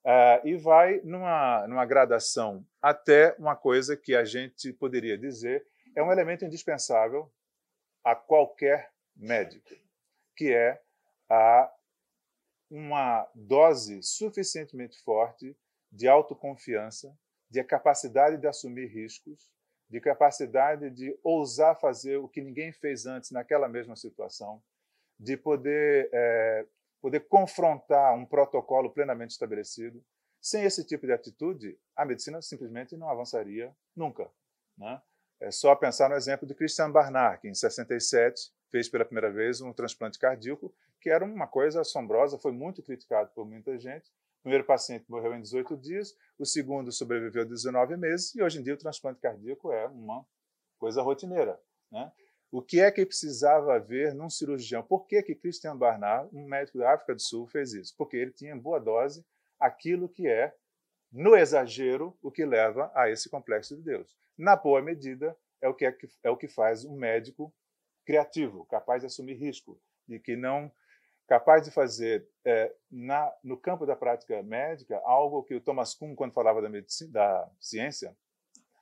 uh, 0.04 0.46
e 0.46 0.56
vai 0.56 1.00
numa, 1.02 1.66
numa 1.66 1.84
gradação 1.84 2.66
até 2.80 3.34
uma 3.38 3.56
coisa 3.56 3.96
que 3.96 4.14
a 4.14 4.24
gente 4.24 4.72
poderia 4.72 5.16
dizer 5.16 5.66
é 5.94 6.02
um 6.02 6.12
elemento 6.12 6.44
indispensável 6.44 7.30
a 8.04 8.14
qualquer 8.14 8.90
médico, 9.16 9.70
que 10.36 10.52
é 10.52 10.80
a 11.28 11.70
uma 12.70 13.28
dose 13.34 14.02
suficientemente 14.02 14.98
forte 15.02 15.54
de 15.90 16.08
autoconfiança, 16.08 17.14
de 17.50 17.62
capacidade 17.62 18.38
de 18.38 18.46
assumir 18.46 18.86
riscos, 18.86 19.50
de 19.90 20.00
capacidade 20.00 20.88
de 20.88 21.14
ousar 21.22 21.78
fazer 21.78 22.16
o 22.16 22.26
que 22.26 22.40
ninguém 22.40 22.72
fez 22.72 23.04
antes 23.04 23.30
naquela 23.30 23.68
mesma 23.68 23.94
situação, 23.94 24.62
de 25.20 25.36
poder, 25.36 26.08
é, 26.10 26.66
poder 27.02 27.26
confrontar 27.28 28.14
um 28.14 28.24
protocolo 28.24 28.88
plenamente 28.88 29.32
estabelecido. 29.32 30.02
Sem 30.40 30.64
esse 30.64 30.84
tipo 30.86 31.04
de 31.04 31.12
atitude, 31.12 31.78
a 31.96 32.04
medicina 32.04 32.40
simplesmente 32.40 32.96
não 32.96 33.10
avançaria 33.10 33.74
nunca. 33.94 34.30
Né? 34.78 35.02
É 35.40 35.50
só 35.50 35.74
pensar 35.74 36.08
no 36.08 36.14
exemplo 36.14 36.46
de 36.46 36.54
Christian 36.54 36.90
Barnard, 36.90 37.40
que 37.40 37.48
em 37.48 37.54
67 37.54 38.52
fez 38.70 38.88
pela 38.88 39.04
primeira 39.04 39.30
vez 39.30 39.60
um 39.60 39.72
transplante 39.72 40.18
cardíaco, 40.18 40.72
que 41.00 41.10
era 41.10 41.24
uma 41.24 41.48
coisa 41.48 41.80
assombrosa, 41.80 42.38
foi 42.38 42.52
muito 42.52 42.82
criticado 42.82 43.30
por 43.34 43.44
muita 43.44 43.76
gente. 43.76 44.08
O 44.38 44.42
primeiro 44.42 44.64
paciente 44.64 45.04
morreu 45.08 45.34
em 45.34 45.42
18 45.42 45.76
dias, 45.76 46.16
o 46.38 46.46
segundo 46.46 46.90
sobreviveu 46.92 47.44
19 47.44 47.96
meses, 47.96 48.34
e 48.34 48.42
hoje 48.42 48.60
em 48.60 48.62
dia 48.62 48.74
o 48.74 48.78
transplante 48.78 49.20
cardíaco 49.20 49.72
é 49.72 49.86
uma 49.88 50.24
coisa 50.78 51.02
rotineira. 51.02 51.60
Né? 51.90 52.10
O 52.52 52.60
que 52.60 52.80
é 52.82 52.90
que 52.90 53.06
precisava 53.06 53.76
haver 53.76 54.14
num 54.14 54.28
cirurgião? 54.28 54.82
Por 54.82 55.06
que, 55.06 55.22
que 55.22 55.34
Christian 55.34 55.74
Barnard, 55.74 56.28
um 56.36 56.44
médico 56.46 56.76
da 56.76 56.92
África 56.92 57.14
do 57.14 57.22
Sul, 57.22 57.46
fez 57.46 57.72
isso? 57.72 57.94
Porque 57.96 58.14
ele 58.14 58.30
tinha 58.30 58.52
em 58.52 58.58
boa 58.58 58.78
dose 58.78 59.24
aquilo 59.58 60.06
que 60.06 60.28
é, 60.28 60.54
no 61.10 61.34
exagero, 61.34 62.14
o 62.20 62.30
que 62.30 62.44
leva 62.44 62.92
a 62.94 63.08
esse 63.08 63.30
complexo 63.30 63.74
de 63.74 63.82
Deus. 63.82 64.14
Na 64.36 64.54
boa 64.54 64.82
medida, 64.82 65.34
é 65.62 65.68
o 65.68 65.72
que, 65.72 65.86
é, 65.86 65.96
é 66.22 66.28
o 66.28 66.36
que 66.36 66.46
faz 66.46 66.84
um 66.84 66.94
médico 66.94 67.50
criativo, 68.04 68.66
capaz 68.66 69.00
de 69.00 69.06
assumir 69.06 69.34
risco, 69.34 69.80
e 70.06 70.18
que 70.18 70.36
não 70.36 70.70
capaz 71.26 71.64
de 71.64 71.70
fazer 71.70 72.28
é, 72.44 72.70
na, 72.90 73.32
no 73.42 73.56
campo 73.56 73.86
da 73.86 73.96
prática 73.96 74.42
médica 74.42 75.00
algo 75.06 75.42
que 75.42 75.54
o 75.54 75.60
Thomas 75.60 75.94
Kuhn, 75.94 76.14
quando 76.14 76.34
falava 76.34 76.60
da, 76.60 76.68
medicina, 76.68 77.12
da 77.12 77.50
ciência, 77.58 78.14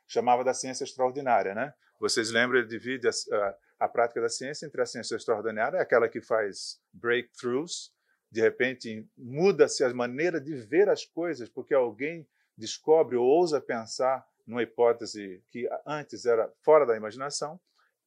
chamava 0.09 0.43
da 0.43 0.53
ciência 0.53 0.83
extraordinária. 0.83 1.55
Né? 1.55 1.73
Vocês 2.01 2.31
lembram, 2.31 2.59
ele 2.59 2.67
divide 2.67 3.07
a, 3.07 3.11
a, 3.11 3.57
a 3.81 3.89
prática 3.89 4.23
da 4.23 4.29
ciência 4.29 4.65
entre 4.65 4.81
a 4.81 4.87
ciência 4.87 5.15
extraordinária, 5.15 5.81
aquela 5.81 6.09
que 6.09 6.23
faz 6.23 6.81
breakthroughs, 6.93 7.93
de 8.33 8.41
repente 8.41 9.07
muda-se 9.17 9.85
a 9.85 9.93
maneira 9.93 10.41
de 10.41 10.55
ver 10.55 10.89
as 10.89 11.05
coisas, 11.05 11.49
porque 11.49 11.75
alguém 11.75 12.27
descobre 12.57 13.17
ou 13.17 13.27
ousa 13.27 13.61
pensar 13.61 14.27
numa 14.47 14.63
hipótese 14.63 15.43
que 15.51 15.69
antes 15.87 16.25
era 16.25 16.51
fora 16.63 16.87
da 16.87 16.97
imaginação. 16.97 17.61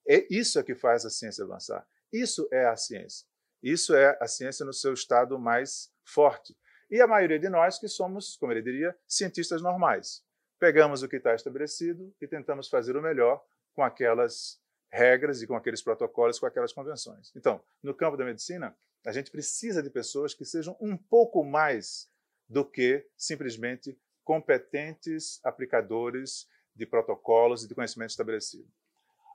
É 0.08 0.26
isso 0.30 0.60
é 0.60 0.64
que 0.64 0.76
faz 0.76 1.06
a 1.06 1.10
ciência 1.10 1.44
avançar. 1.44 1.88
Isso 2.12 2.48
é 2.52 2.66
a 2.66 2.76
ciência. 2.76 3.28
Isso 3.62 3.96
é 3.96 4.18
a 4.20 4.28
ciência 4.28 4.66
no 4.66 4.74
seu 4.74 4.94
estado 4.94 5.38
mais 5.40 5.92
forte. 6.04 6.58
E 6.90 7.00
a 7.00 7.08
maioria 7.08 7.40
de 7.40 7.50
nós 7.50 7.80
que 7.80 7.88
somos, 7.88 8.36
como 8.38 8.52
ele 8.52 8.62
diria, 8.62 8.96
cientistas 9.08 9.62
normais. 9.62 10.24
Pegamos 10.60 11.02
o 11.02 11.08
que 11.08 11.16
está 11.16 11.34
estabelecido 11.34 12.14
e 12.22 12.28
tentamos 12.28 12.68
fazer 12.70 12.96
o 12.98 13.02
melhor 13.02 13.44
com 13.74 13.84
aquelas 13.84 14.62
regras 14.92 15.42
e 15.42 15.48
com 15.48 15.56
aqueles 15.56 15.82
protocolos, 15.82 16.40
com 16.40 16.46
aquelas 16.46 16.72
convenções. 16.72 17.32
Então, 17.36 17.62
no 17.82 17.94
campo 17.94 18.16
da 18.16 18.24
medicina, 18.24 18.76
a 19.06 19.12
gente 19.12 19.32
precisa 19.32 19.82
de 19.82 19.90
pessoas 19.90 20.34
que 20.34 20.46
sejam 20.46 20.78
um 20.80 20.96
pouco 20.96 21.44
mais 21.44 22.10
do 22.48 22.64
que 22.64 23.06
simplesmente 23.18 23.98
competentes 24.24 25.44
aplicadores 25.44 26.48
de 26.76 26.86
protocolos 26.86 27.64
e 27.64 27.68
de 27.68 27.76
conhecimento 27.76 28.12
estabelecido. 28.12 28.70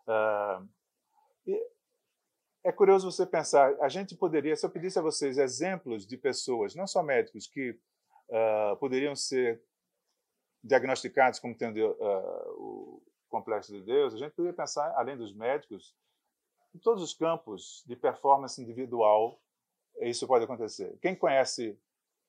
Uh, 0.06 0.68
é 2.64 2.72
curioso 2.72 3.10
você 3.10 3.26
pensar, 3.26 3.74
a 3.80 3.88
gente 3.88 4.14
poderia, 4.16 4.54
se 4.56 4.64
eu 4.64 4.70
pedisse 4.70 4.98
a 4.98 5.02
vocês 5.02 5.38
exemplos 5.38 6.06
de 6.06 6.16
pessoas, 6.16 6.74
não 6.74 6.86
só 6.86 7.02
médicos, 7.02 7.46
que 7.46 7.70
uh, 7.70 8.76
poderiam 8.78 9.14
ser 9.14 9.62
diagnosticados 10.62 11.38
como 11.38 11.56
tendo 11.56 11.78
uh, 11.78 12.62
o 12.62 13.02
complexo 13.28 13.72
de 13.72 13.82
Deus, 13.82 14.14
a 14.14 14.18
gente 14.18 14.32
poderia 14.32 14.56
pensar, 14.56 14.92
além 14.96 15.16
dos 15.16 15.32
médicos, 15.34 15.94
em 16.74 16.78
todos 16.78 17.02
os 17.02 17.14
campos 17.14 17.82
de 17.86 17.96
performance 17.96 18.60
individual, 18.60 19.40
isso 20.00 20.26
pode 20.26 20.44
acontecer. 20.44 20.98
Quem 21.00 21.14
conhece 21.14 21.78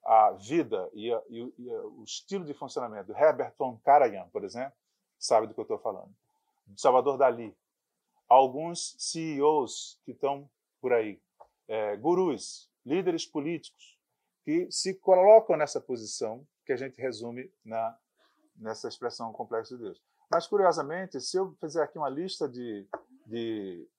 a 0.03 0.31
vida 0.31 0.89
e, 0.93 1.13
a, 1.13 1.21
e, 1.29 1.53
e 1.57 1.71
a, 1.71 1.81
o 1.81 2.03
estilo 2.03 2.45
de 2.45 2.53
funcionamento 2.53 3.11
Herbert 3.11 3.53
von 3.57 3.77
Karajan, 3.79 4.27
por 4.29 4.43
exemplo, 4.43 4.73
sabe 5.17 5.47
do 5.47 5.53
que 5.53 5.59
eu 5.59 5.63
estou 5.63 5.77
falando. 5.77 6.13
Salvador 6.75 7.17
Dali, 7.17 7.55
alguns 8.27 8.95
CEOs 8.97 9.99
que 10.05 10.11
estão 10.11 10.49
por 10.79 10.93
aí, 10.93 11.21
é, 11.67 11.95
gurus, 11.97 12.71
líderes 12.85 13.25
políticos, 13.25 13.97
que 14.43 14.71
se 14.71 14.95
colocam 14.95 15.57
nessa 15.57 15.81
posição 15.81 16.47
que 16.65 16.71
a 16.71 16.77
gente 16.77 16.99
resume 17.01 17.51
na, 17.63 17.97
nessa 18.55 18.87
expressão 18.87 19.33
complexo 19.33 19.77
de 19.77 19.83
Deus. 19.83 20.01
Mas, 20.29 20.47
curiosamente, 20.47 21.19
se 21.19 21.37
eu 21.37 21.55
fizer 21.59 21.83
aqui 21.83 21.97
uma 21.97 22.09
lista 22.09 22.47
de, 22.47 22.87
de 23.25 23.89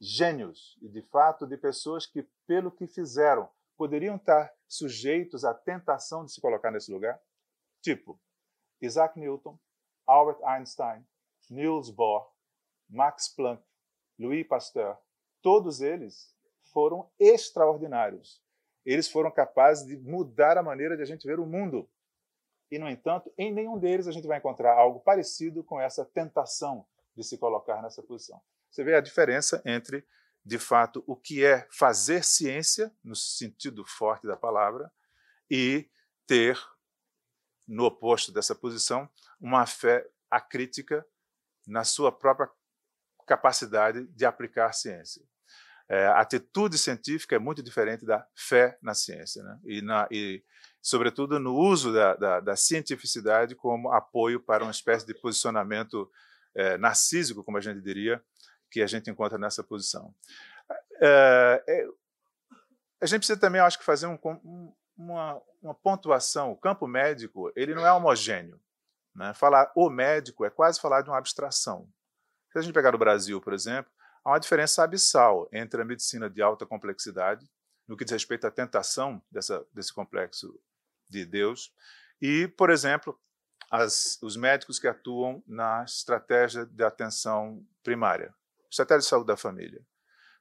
gênios 0.00 0.76
e, 0.82 0.88
de 0.88 1.02
fato, 1.02 1.46
de 1.46 1.56
pessoas 1.56 2.06
que, 2.06 2.22
pelo 2.46 2.70
que 2.70 2.86
fizeram, 2.86 3.48
poderiam 3.76 4.16
estar 4.16 4.52
sujeitos 4.68 5.44
à 5.44 5.54
tentação 5.54 6.24
de 6.24 6.32
se 6.32 6.40
colocar 6.40 6.70
nesse 6.70 6.90
lugar, 6.90 7.20
tipo 7.82 8.18
Isaac 8.80 9.18
Newton, 9.18 9.58
Albert 10.06 10.42
Einstein, 10.44 11.06
Niels 11.50 11.90
Bohr, 11.90 12.28
Max 12.88 13.28
Planck, 13.28 13.62
Louis 14.18 14.44
Pasteur, 14.46 14.98
todos 15.42 15.80
eles 15.80 16.34
foram 16.72 17.10
extraordinários. 17.18 18.42
Eles 18.84 19.08
foram 19.08 19.30
capazes 19.30 19.86
de 19.86 19.96
mudar 19.96 20.56
a 20.58 20.62
maneira 20.62 20.96
de 20.96 21.02
a 21.02 21.06
gente 21.06 21.26
ver 21.26 21.40
o 21.40 21.46
mundo. 21.46 21.88
E, 22.70 22.78
no 22.78 22.88
entanto, 22.88 23.32
em 23.38 23.52
nenhum 23.52 23.78
deles 23.78 24.08
a 24.08 24.12
gente 24.12 24.26
vai 24.26 24.38
encontrar 24.38 24.74
algo 24.74 25.00
parecido 25.00 25.62
com 25.62 25.80
essa 25.80 26.04
tentação 26.04 26.86
de 27.16 27.22
se 27.22 27.38
colocar 27.38 27.80
nessa 27.82 28.02
posição. 28.02 28.40
Você 28.70 28.84
vê 28.84 28.94
a 28.94 29.00
diferença 29.00 29.62
entre, 29.64 30.06
de 30.44 30.58
fato, 30.58 31.02
o 31.06 31.16
que 31.16 31.44
é 31.44 31.66
fazer 31.70 32.24
ciência, 32.24 32.92
no 33.02 33.14
sentido 33.14 33.84
forte 33.84 34.26
da 34.26 34.36
palavra, 34.36 34.92
e 35.50 35.88
ter, 36.26 36.58
no 37.66 37.84
oposto 37.84 38.32
dessa 38.32 38.54
posição, 38.54 39.08
uma 39.40 39.64
fé 39.64 40.06
acrítica 40.30 41.06
na 41.66 41.84
sua 41.84 42.12
própria 42.12 42.50
capacidade 43.26 44.06
de 44.08 44.24
aplicar 44.24 44.72
ciência. 44.72 45.22
É, 45.88 46.06
a 46.06 46.20
atitude 46.20 46.76
científica 46.78 47.36
é 47.36 47.38
muito 47.38 47.62
diferente 47.62 48.04
da 48.04 48.26
fé 48.34 48.76
na 48.82 48.92
ciência, 48.92 49.42
né? 49.42 49.60
e, 49.64 49.80
na, 49.82 50.08
e, 50.10 50.42
sobretudo, 50.86 51.40
no 51.40 51.52
uso 51.52 51.92
da, 51.92 52.14
da, 52.14 52.38
da, 52.38 52.54
cientificidade 52.54 53.56
como 53.56 53.90
apoio 53.90 54.38
para 54.38 54.62
uma 54.62 54.70
espécie 54.70 55.04
de 55.04 55.12
posicionamento 55.14 56.08
é, 56.54 56.78
narcísico, 56.78 57.42
como 57.42 57.58
a 57.58 57.60
gente 57.60 57.80
diria, 57.80 58.22
que 58.70 58.80
a 58.80 58.86
gente 58.86 59.10
encontra 59.10 59.36
nessa 59.36 59.64
posição. 59.64 60.14
É, 61.02 61.64
é 61.66 61.88
a 63.00 63.06
gente 63.06 63.18
precisa 63.18 63.38
também, 63.38 63.60
acho 63.60 63.80
que, 63.80 63.84
fazer 63.84 64.06
um, 64.06 64.16
um, 64.24 64.72
uma, 64.96 65.42
uma, 65.60 65.74
pontuação. 65.74 66.52
O 66.52 66.56
campo 66.56 66.86
médico 66.86 67.52
ele 67.56 67.74
não 67.74 67.84
é 67.84 67.92
homogêneo. 67.92 68.60
Né? 69.12 69.34
Falar 69.34 69.72
o 69.74 69.90
médico 69.90 70.44
é 70.44 70.50
quase 70.50 70.80
falar 70.80 71.02
de 71.02 71.10
uma 71.10 71.18
abstração. 71.18 71.88
Se 72.52 72.60
a 72.60 72.62
gente 72.62 72.72
pegar 72.72 72.94
o 72.94 72.98
Brasil, 72.98 73.40
por 73.40 73.52
exemplo, 73.52 73.90
há 74.24 74.30
uma 74.30 74.38
diferença 74.38 74.84
abissal 74.84 75.48
entre 75.52 75.82
a 75.82 75.84
medicina 75.84 76.30
de 76.30 76.40
alta 76.40 76.64
complexidade, 76.64 77.44
no 77.88 77.96
que 77.96 78.04
diz 78.04 78.12
respeito 78.12 78.46
à 78.46 78.52
tentação 78.52 79.20
dessa, 79.30 79.66
desse 79.74 79.92
complexo 79.92 80.58
de 81.08 81.24
Deus, 81.24 81.72
e, 82.20 82.48
por 82.48 82.70
exemplo, 82.70 83.18
as, 83.70 84.18
os 84.22 84.36
médicos 84.36 84.78
que 84.78 84.88
atuam 84.88 85.42
na 85.46 85.84
estratégia 85.84 86.64
de 86.64 86.84
atenção 86.84 87.64
primária, 87.82 88.34
estratégia 88.70 89.00
de 89.00 89.06
saúde 89.06 89.26
da 89.26 89.36
família. 89.36 89.84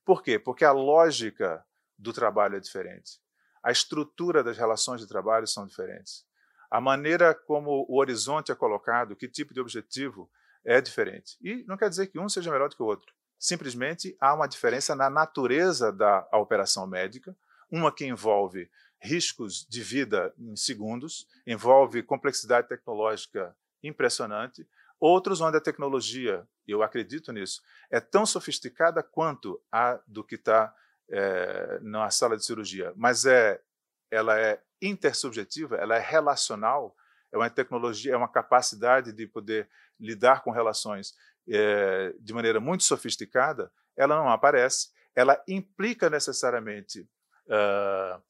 Por 0.04 0.22
quê? 0.22 0.38
Porque 0.38 0.64
a 0.64 0.72
lógica 0.72 1.66
do 1.98 2.14
trabalho 2.14 2.56
é 2.56 2.60
diferente. 2.60 3.20
A 3.64 3.72
estrutura 3.72 4.44
das 4.44 4.58
relações 4.58 5.02
de 5.02 5.08
trabalho 5.08 5.48
são 5.48 5.66
diferentes. 5.66 6.26
A 6.70 6.80
maneira 6.80 7.34
como 7.34 7.86
o 7.90 7.98
horizonte 7.98 8.52
é 8.52 8.56
colocado, 8.56 9.16
que 9.16 9.28
tipo 9.28 9.54
de 9.54 9.60
objetivo 9.60 10.30
é 10.64 10.80
diferente. 10.80 11.38
E 11.42 11.64
não 11.68 11.78
quer 11.78 11.90
dizer 11.90 12.08
que 12.08 12.20
um 12.20 12.30
seja 12.30 12.52
melhor 12.52 12.70
do 12.70 12.76
que 12.76 12.84
o 12.84 12.86
outro. 12.86 13.14
Simplesmente 13.40 14.16
há 14.20 14.34
uma 14.34 14.48
diferença 14.48 14.96
na 14.96 15.10
natureza 15.10 15.92
da 15.92 16.28
operação 16.34 16.86
médica, 16.88 17.36
uma 17.72 17.92
que 17.92 18.06
envolve 18.06 18.70
riscos 19.06 19.66
de 19.70 19.82
vida 19.82 20.34
em 20.38 20.56
segundos, 20.56 21.28
envolve 21.46 22.04
complexidade 22.04 22.68
tecnológica 22.68 23.56
impressionante, 23.84 24.68
outros 25.00 25.42
onde 25.42 25.58
a 25.58 25.62
tecnologia, 25.62 26.48
eu 26.68 26.82
acredito 26.82 27.32
nisso, 27.32 27.62
é 27.92 28.00
tão 28.00 28.26
sofisticada 28.26 29.04
quanto 29.04 29.62
a 29.72 30.00
do 30.08 30.24
que 30.24 30.36
está 30.36 30.74
é, 31.10 31.80
na 31.82 32.10
sala 32.10 32.36
de 32.36 32.44
cirurgia, 32.44 32.92
mas 32.96 33.26
é, 33.26 33.62
ela 34.10 34.40
é 34.40 34.60
intersubjetiva, 34.82 35.76
ela 35.76 35.96
é 35.96 36.00
relacional, 36.00 36.96
é 37.32 37.38
uma 37.38 37.50
tecnologia, 37.50 38.14
é 38.14 38.18
uma 38.18 38.28
capacidade 38.28 39.12
de 39.12 39.28
poder 39.28 39.70
lidar 40.00 40.42
com 40.44 40.52
relações 40.52 41.14
é, 41.48 42.14
de 42.20 42.34
maneira 42.34 42.60
muito 42.60 42.84
sofisticada, 42.84 43.72
ela 43.96 44.16
não 44.16 44.30
aparece, 44.30 44.90
ela 45.16 45.42
implica 45.48 46.10
necessariamente 46.10 47.08
uh, 47.48 48.22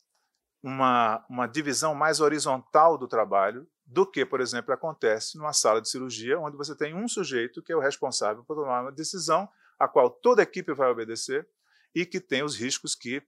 uma, 0.66 1.24
uma 1.30 1.46
divisão 1.46 1.94
mais 1.94 2.20
horizontal 2.20 2.98
do 2.98 3.08
trabalho 3.08 3.68
do 3.86 4.04
que, 4.04 4.26
por 4.26 4.42
exemplo, 4.42 4.74
acontece 4.74 5.38
numa 5.38 5.54
sala 5.54 5.80
de 5.80 5.88
cirurgia, 5.88 6.40
onde 6.40 6.58
você 6.58 6.76
tem 6.76 6.96
um 6.96 7.08
sujeito 7.08 7.62
que 7.62 7.72
é 7.72 7.76
o 7.76 7.80
responsável 7.80 8.44
por 8.44 8.56
tomar 8.56 8.82
uma 8.82 8.92
decisão 8.92 9.48
a 9.78 9.88
qual 9.88 10.10
toda 10.10 10.42
a 10.42 10.44
equipe 10.44 10.74
vai 10.74 10.90
obedecer 10.90 11.48
e 11.94 12.04
que 12.04 12.20
tem 12.20 12.42
os 12.42 12.56
riscos 12.56 12.96
que 12.96 13.22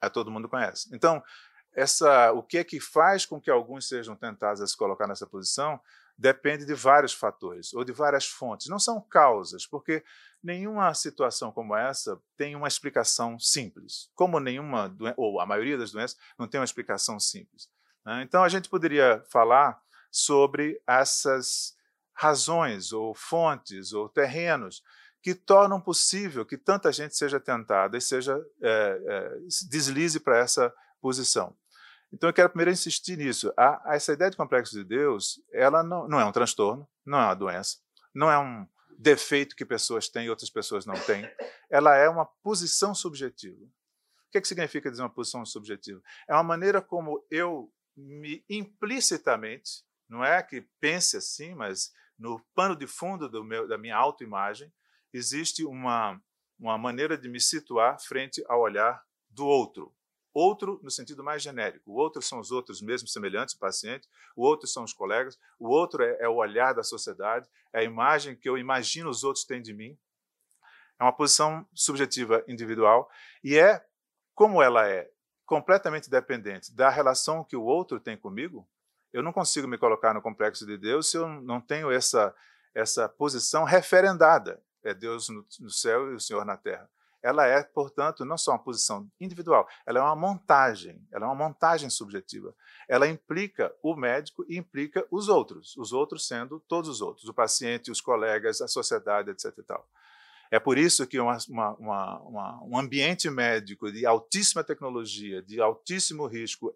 a 0.00 0.08
todo 0.08 0.30
mundo 0.30 0.48
conhece. 0.48 0.88
Então, 0.94 1.20
essa, 1.74 2.30
o 2.30 2.44
que 2.44 2.58
é 2.58 2.62
que 2.62 2.78
faz 2.78 3.26
com 3.26 3.40
que 3.40 3.50
alguns 3.50 3.88
sejam 3.88 4.14
tentados 4.14 4.62
a 4.62 4.66
se 4.66 4.76
colocar 4.76 5.08
nessa 5.08 5.26
posição 5.26 5.80
depende 6.18 6.66
de 6.66 6.74
vários 6.74 7.12
fatores 7.12 7.72
ou 7.72 7.84
de 7.84 7.92
várias 7.92 8.26
fontes. 8.26 8.66
Não 8.66 8.78
são 8.78 9.00
causas, 9.00 9.64
porque 9.66 10.02
nenhuma 10.42 10.92
situação 10.92 11.52
como 11.52 11.76
essa 11.76 12.20
tem 12.36 12.56
uma 12.56 12.66
explicação 12.66 13.38
simples. 13.38 14.10
Como 14.14 14.40
nenhuma, 14.40 14.94
ou 15.16 15.40
a 15.40 15.46
maioria 15.46 15.78
das 15.78 15.92
doenças, 15.92 16.18
não 16.36 16.48
tem 16.48 16.58
uma 16.58 16.64
explicação 16.64 17.20
simples. 17.20 17.70
Né? 18.04 18.22
Então, 18.22 18.42
a 18.42 18.48
gente 18.48 18.68
poderia 18.68 19.22
falar 19.30 19.80
sobre 20.10 20.82
essas 20.86 21.76
razões, 22.12 22.92
ou 22.92 23.14
fontes, 23.14 23.92
ou 23.92 24.08
terrenos 24.08 24.82
que 25.22 25.34
tornam 25.34 25.80
possível 25.80 26.46
que 26.46 26.56
tanta 26.56 26.92
gente 26.92 27.16
seja 27.16 27.38
tentada 27.38 27.96
e 27.96 28.00
seja 28.00 28.40
é, 28.62 29.02
é, 29.06 29.38
deslize 29.68 30.18
para 30.20 30.38
essa 30.38 30.72
posição. 31.00 31.56
Então, 32.12 32.28
eu 32.28 32.34
quero 32.34 32.48
primeiro 32.48 32.70
insistir 32.70 33.16
nisso. 33.16 33.52
A, 33.56 33.94
essa 33.94 34.12
ideia 34.12 34.30
de 34.30 34.36
complexo 34.36 34.74
de 34.74 34.84
Deus, 34.84 35.40
ela 35.52 35.82
não, 35.82 36.08
não 36.08 36.20
é 36.20 36.24
um 36.24 36.32
transtorno, 36.32 36.88
não 37.04 37.18
é 37.18 37.24
uma 37.24 37.34
doença, 37.34 37.78
não 38.14 38.30
é 38.30 38.38
um 38.38 38.66
defeito 38.98 39.54
que 39.54 39.64
pessoas 39.64 40.08
têm 40.08 40.26
e 40.26 40.30
outras 40.30 40.50
pessoas 40.50 40.84
não 40.84 40.94
têm. 40.94 41.30
Ela 41.70 41.96
é 41.96 42.08
uma 42.08 42.26
posição 42.26 42.94
subjetiva. 42.94 43.62
O 43.62 44.30
que, 44.30 44.38
é 44.38 44.40
que 44.40 44.48
significa 44.48 44.90
dizer 44.90 45.02
uma 45.02 45.12
posição 45.12 45.44
subjetiva? 45.44 46.02
É 46.28 46.34
uma 46.34 46.42
maneira 46.42 46.82
como 46.82 47.24
eu 47.30 47.72
me 47.96 48.44
implicitamente, 48.48 49.84
não 50.08 50.24
é 50.24 50.42
que 50.42 50.66
pense 50.80 51.16
assim, 51.16 51.54
mas 51.54 51.90
no 52.18 52.40
pano 52.54 52.76
de 52.76 52.86
fundo 52.86 53.28
do 53.28 53.44
meu, 53.44 53.66
da 53.68 53.78
minha 53.78 53.96
autoimagem, 53.96 54.72
existe 55.12 55.64
uma, 55.64 56.20
uma 56.58 56.76
maneira 56.76 57.16
de 57.16 57.28
me 57.28 57.40
situar 57.40 57.98
frente 58.00 58.44
ao 58.48 58.60
olhar 58.60 59.02
do 59.30 59.46
outro. 59.46 59.94
Outro 60.32 60.78
no 60.82 60.90
sentido 60.90 61.24
mais 61.24 61.42
genérico. 61.42 61.90
O 61.90 61.94
outro 61.94 62.20
são 62.20 62.38
os 62.38 62.50
outros 62.50 62.82
mesmo 62.82 63.08
semelhantes 63.08 63.54
ao 63.54 63.60
paciente, 63.60 64.08
o 64.36 64.42
outro 64.42 64.68
são 64.68 64.84
os 64.84 64.92
colegas, 64.92 65.38
o 65.58 65.68
outro 65.68 66.02
é, 66.02 66.18
é 66.20 66.28
o 66.28 66.36
olhar 66.36 66.74
da 66.74 66.82
sociedade, 66.82 67.48
é 67.72 67.80
a 67.80 67.84
imagem 67.84 68.36
que 68.36 68.48
eu 68.48 68.56
imagino 68.58 69.10
os 69.10 69.24
outros 69.24 69.44
têm 69.44 69.62
de 69.62 69.72
mim. 69.72 69.98
É 71.00 71.04
uma 71.04 71.12
posição 71.12 71.66
subjetiva 71.72 72.44
individual 72.46 73.10
e 73.42 73.58
é, 73.58 73.84
como 74.34 74.62
ela 74.62 74.88
é 74.88 75.10
completamente 75.46 76.10
dependente 76.10 76.74
da 76.74 76.90
relação 76.90 77.42
que 77.42 77.56
o 77.56 77.62
outro 77.62 77.98
tem 77.98 78.16
comigo, 78.16 78.68
eu 79.12 79.22
não 79.22 79.32
consigo 79.32 79.66
me 79.66 79.78
colocar 79.78 80.12
no 80.12 80.20
complexo 80.20 80.66
de 80.66 80.76
Deus 80.76 81.10
se 81.10 81.16
eu 81.16 81.26
não 81.26 81.60
tenho 81.60 81.90
essa, 81.90 82.34
essa 82.74 83.08
posição 83.08 83.64
referendada. 83.64 84.62
É 84.84 84.92
Deus 84.92 85.28
no, 85.28 85.44
no 85.60 85.70
céu 85.70 86.12
e 86.12 86.14
o 86.14 86.20
Senhor 86.20 86.44
na 86.44 86.56
terra 86.56 86.88
ela 87.22 87.46
é, 87.46 87.62
portanto, 87.62 88.24
não 88.24 88.38
só 88.38 88.52
uma 88.52 88.62
posição 88.62 89.10
individual, 89.20 89.66
ela 89.86 89.98
é 89.98 90.02
uma 90.02 90.16
montagem, 90.16 91.04
ela 91.12 91.26
é 91.26 91.28
uma 91.28 91.48
montagem 91.48 91.90
subjetiva. 91.90 92.54
Ela 92.88 93.08
implica 93.08 93.74
o 93.82 93.96
médico 93.96 94.44
e 94.48 94.56
implica 94.56 95.06
os 95.10 95.28
outros, 95.28 95.76
os 95.76 95.92
outros 95.92 96.26
sendo 96.26 96.60
todos 96.60 96.88
os 96.88 97.00
outros, 97.00 97.28
o 97.28 97.34
paciente, 97.34 97.90
os 97.90 98.00
colegas, 98.00 98.60
a 98.60 98.68
sociedade, 98.68 99.30
etc. 99.30 99.52
E 99.58 99.62
tal. 99.62 99.88
É 100.50 100.58
por 100.58 100.78
isso 100.78 101.06
que 101.06 101.20
uma, 101.20 101.36
uma, 101.48 102.18
uma, 102.20 102.64
um 102.64 102.78
ambiente 102.78 103.28
médico 103.28 103.92
de 103.92 104.06
altíssima 104.06 104.64
tecnologia, 104.64 105.42
de 105.42 105.60
altíssimo 105.60 106.26
risco, 106.26 106.74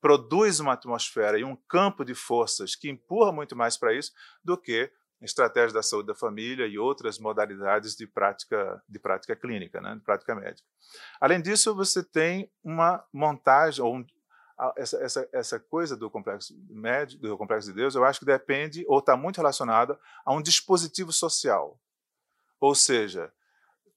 produz 0.00 0.58
uma 0.58 0.72
atmosfera 0.72 1.38
e 1.38 1.44
um 1.44 1.56
campo 1.68 2.04
de 2.04 2.14
forças 2.14 2.74
que 2.74 2.88
empurra 2.88 3.30
muito 3.30 3.54
mais 3.54 3.76
para 3.76 3.94
isso 3.94 4.12
do 4.42 4.56
que 4.56 4.90
estratégia 5.24 5.74
da 5.74 5.82
saúde 5.82 6.08
da 6.08 6.14
família 6.14 6.66
e 6.66 6.78
outras 6.78 7.18
modalidades 7.18 7.94
de 7.94 8.06
prática, 8.06 8.82
de 8.88 8.98
prática 8.98 9.36
clínica, 9.36 9.80
né, 9.80 9.94
de 9.94 10.00
prática 10.00 10.34
médica. 10.34 10.66
Além 11.20 11.40
disso, 11.40 11.74
você 11.74 12.02
tem 12.02 12.50
uma 12.62 13.04
montagem, 13.12 13.84
ou 13.84 13.96
um, 13.96 14.06
essa, 14.76 14.96
essa, 14.98 15.28
essa 15.32 15.60
coisa 15.60 15.96
do 15.96 16.10
complexo, 16.10 16.54
médico, 16.68 17.22
do 17.22 17.38
complexo 17.38 17.68
de 17.68 17.74
Deus, 17.74 17.94
eu 17.94 18.04
acho 18.04 18.20
que 18.20 18.26
depende, 18.26 18.84
ou 18.88 18.98
está 18.98 19.16
muito 19.16 19.36
relacionada 19.36 19.98
a 20.24 20.32
um 20.32 20.42
dispositivo 20.42 21.12
social. 21.12 21.78
Ou 22.60 22.74
seja, 22.74 23.32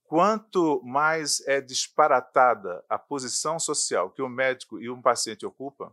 quanto 0.08 0.82
mais 0.84 1.46
é 1.48 1.62
disparatada 1.62 2.84
a 2.90 2.98
posição 2.98 3.60
social 3.60 4.10
que 4.10 4.22
o 4.22 4.30
médico 4.30 4.80
e 4.80 4.90
um 4.90 5.02
paciente 5.02 5.46
ocupam, 5.46 5.92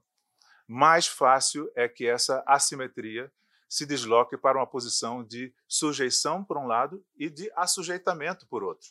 mais 0.66 1.06
fácil 1.06 1.70
é 1.74 1.88
que 1.88 2.06
essa 2.06 2.42
assimetria 2.46 3.30
se 3.72 3.86
desloque 3.86 4.36
para 4.36 4.58
uma 4.58 4.66
posição 4.66 5.24
de 5.24 5.50
sujeição, 5.66 6.44
por 6.44 6.58
um 6.58 6.66
lado, 6.66 7.02
e 7.16 7.30
de 7.30 7.50
assujeitamento, 7.56 8.46
por 8.46 8.62
outro. 8.62 8.86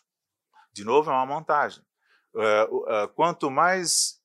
De 0.73 0.83
novo, 0.83 1.11
é 1.11 1.13
uma 1.13 1.23
montagem. 1.23 1.85
Uh, 2.33 2.77
uh, 2.77 3.07
quanto 3.09 3.51
mais, 3.51 4.19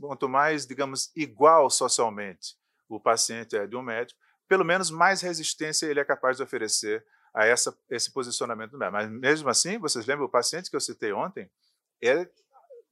quanto 0.00 0.28
mais, 0.28 0.66
digamos, 0.66 1.12
igual 1.14 1.70
socialmente 1.70 2.56
o 2.88 2.98
paciente 2.98 3.56
é 3.56 3.68
de 3.68 3.76
um 3.76 3.82
médico, 3.82 4.18
pelo 4.48 4.64
menos 4.64 4.90
mais 4.90 5.20
resistência 5.20 5.86
ele 5.86 6.00
é 6.00 6.04
capaz 6.04 6.38
de 6.38 6.42
oferecer 6.42 7.06
a 7.32 7.46
essa, 7.46 7.72
esse 7.88 8.12
posicionamento 8.12 8.72
do 8.72 8.78
médico. 8.78 8.96
Mas 8.96 9.08
mesmo 9.08 9.48
assim, 9.48 9.78
vocês 9.78 10.06
lembram, 10.06 10.26
o 10.26 10.28
paciente 10.28 10.68
que 10.68 10.74
eu 10.74 10.80
citei 10.80 11.12
ontem, 11.12 11.48
é, 12.02 12.28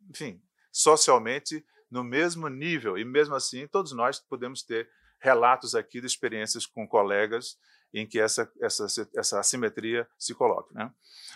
enfim, 0.08 0.40
socialmente 0.70 1.66
no 1.90 2.04
mesmo 2.04 2.46
nível, 2.46 2.96
e 2.96 3.04
mesmo 3.04 3.34
assim 3.34 3.66
todos 3.66 3.90
nós 3.90 4.20
podemos 4.20 4.62
ter 4.62 4.88
relatos 5.18 5.74
aqui 5.74 6.00
de 6.00 6.06
experiências 6.06 6.66
com 6.66 6.86
colegas 6.86 7.58
em 7.92 8.06
que 8.06 8.20
essa, 8.20 8.50
essa, 8.60 8.86
essa 9.16 9.40
assimetria 9.40 10.06
se 10.18 10.34
coloca. 10.34 10.72
Né? 10.74 10.90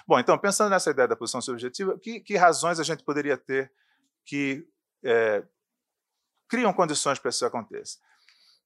Bom, 0.06 0.18
então, 0.18 0.36
pensando 0.38 0.70
nessa 0.70 0.90
ideia 0.90 1.08
da 1.08 1.16
posição 1.16 1.40
subjetiva, 1.40 1.98
que, 1.98 2.20
que 2.20 2.36
razões 2.36 2.78
a 2.78 2.84
gente 2.84 3.02
poderia 3.02 3.36
ter 3.36 3.72
que 4.24 4.68
é, 5.02 5.42
criam 6.48 6.72
condições 6.72 7.18
para 7.18 7.30
isso 7.30 7.46
aconteça? 7.46 7.98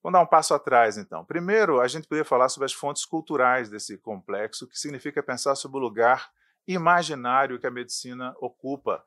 Vamos 0.02 0.18
dar 0.18 0.22
um 0.22 0.26
passo 0.26 0.54
atrás, 0.54 0.98
então. 0.98 1.24
Primeiro, 1.24 1.80
a 1.80 1.88
gente 1.88 2.06
poderia 2.06 2.24
falar 2.24 2.48
sobre 2.48 2.66
as 2.66 2.72
fontes 2.72 3.04
culturais 3.04 3.68
desse 3.68 3.96
complexo, 3.98 4.66
que 4.68 4.78
significa 4.78 5.22
pensar 5.22 5.54
sobre 5.54 5.78
o 5.78 5.80
lugar 5.80 6.30
imaginário 6.66 7.58
que 7.58 7.66
a 7.66 7.70
medicina 7.70 8.34
ocupa 8.40 9.04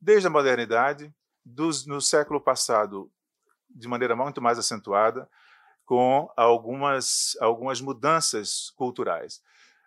desde 0.00 0.26
a 0.26 0.30
modernidade, 0.30 1.14
dos, 1.44 1.86
no 1.86 2.00
século 2.00 2.40
passado, 2.40 3.10
de 3.70 3.88
maneira 3.88 4.16
muito 4.16 4.40
mais 4.40 4.58
acentuada, 4.58 5.28
com 5.84 6.30
algumas, 6.36 7.36
algumas 7.40 7.80
mudanças 7.80 8.70
culturais. 8.76 9.42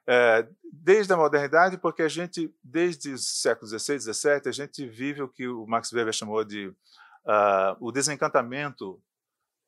É, 0.10 0.48
desde 0.72 1.12
a 1.12 1.18
modernidade, 1.18 1.78
porque 1.78 2.02
a 2.02 2.08
gente, 2.08 2.54
desde 2.64 3.12
o 3.12 3.18
século 3.18 3.68
XVI, 3.68 4.00
XVII, 4.00 4.42
a 4.46 4.52
gente 4.52 4.88
vive 4.88 5.22
o 5.22 5.28
que 5.28 5.48
o 5.48 5.68
Max 5.68 5.92
Weber 5.92 6.14
chamou 6.14 6.46
de 6.46 6.68
uh, 6.68 7.76
o 7.82 7.92
desencantamento 7.92 9.02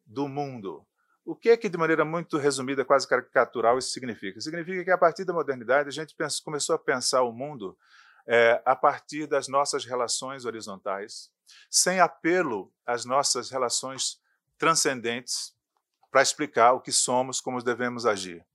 do 0.06 0.30
mundo. 0.30 0.86
O 1.26 1.36
que 1.36 1.50
é 1.50 1.58
que, 1.58 1.68
de 1.68 1.78
maneira 1.78 2.06
muito 2.06 2.38
resumida, 2.38 2.86
quase 2.86 3.08
caricatural, 3.08 3.78
isso 3.78 3.89
significa? 3.89 4.39
Significa 4.39 4.84
que, 4.84 4.92
a 4.92 4.98
partir 4.98 5.26
da 5.26 5.34
modernidade, 5.34 5.89
a 5.89 5.92
gente 5.92 6.15
começou 6.44 6.76
a 6.76 6.80
pensar 6.80 7.22
o 7.24 7.34
mundo 7.34 7.78
é, 8.26 8.62
a 8.65 8.76
partir 8.76 9.28
das 9.28 9.48
nossas 9.50 9.84
relações 9.84 10.46
horizontais, 10.46 11.30
sem 11.70 12.00
apelo 12.00 12.72
às 12.86 13.04
nossas 13.04 13.50
relações 13.50 14.22
transcendentes 14.58 15.54
para 16.12 16.22
explicar 16.22 16.74
o 16.74 16.82
que 16.82 16.91
somos, 16.91 17.39
como 17.39 17.62
devemos 17.62 18.06
agir. 18.06 18.45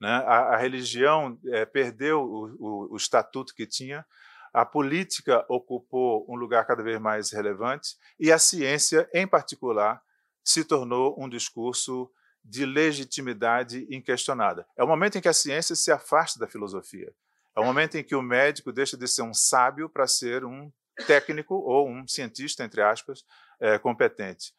Né? 0.00 0.10
A, 0.10 0.54
a, 0.54 0.56
religião 0.56 1.38
é, 1.46 1.64
perdeu 1.64 2.22
o, 2.22 2.56
o, 2.58 2.92
o 2.92 2.96
estatuto 2.96 3.54
que 3.54 3.66
tinha, 3.66 4.04
a 4.52 4.64
política 4.64 5.44
ocupou 5.48 6.24
um 6.28 6.36
lugar 6.36 6.64
cada 6.66 6.82
vez 6.82 7.00
mais 7.00 7.32
relevante 7.32 7.96
e 8.18 8.30
a 8.30 8.38
ciência, 8.38 9.08
em 9.12 9.26
particular, 9.26 10.00
se 10.44 10.64
tornou 10.64 11.16
um 11.18 11.28
discurso 11.28 12.10
de 12.44 12.66
legitimidade 12.66 13.86
inquestionada. 13.90 14.66
É 14.76 14.84
o 14.84 14.86
momento 14.86 15.16
em 15.16 15.20
que 15.20 15.28
a 15.28 15.32
ciência 15.32 15.74
se 15.74 15.90
afasta 15.90 16.38
da 16.38 16.46
filosofia. 16.46 17.12
É 17.56 17.60
o 17.60 17.64
momento 17.64 17.96
em 17.96 18.04
que 18.04 18.14
o 18.14 18.22
médico 18.22 18.72
deixa 18.72 18.96
de 18.96 19.08
ser 19.08 19.22
um 19.22 19.32
sábio 19.32 19.88
para 19.88 20.06
ser 20.06 20.44
um 20.44 20.70
técnico 21.06 21.54
ou 21.54 21.88
um 21.88 22.06
cientista, 22.06 22.62
entre 22.62 22.82
aspas, 22.82 23.24
é, 23.58 23.78
competente. 23.78 24.52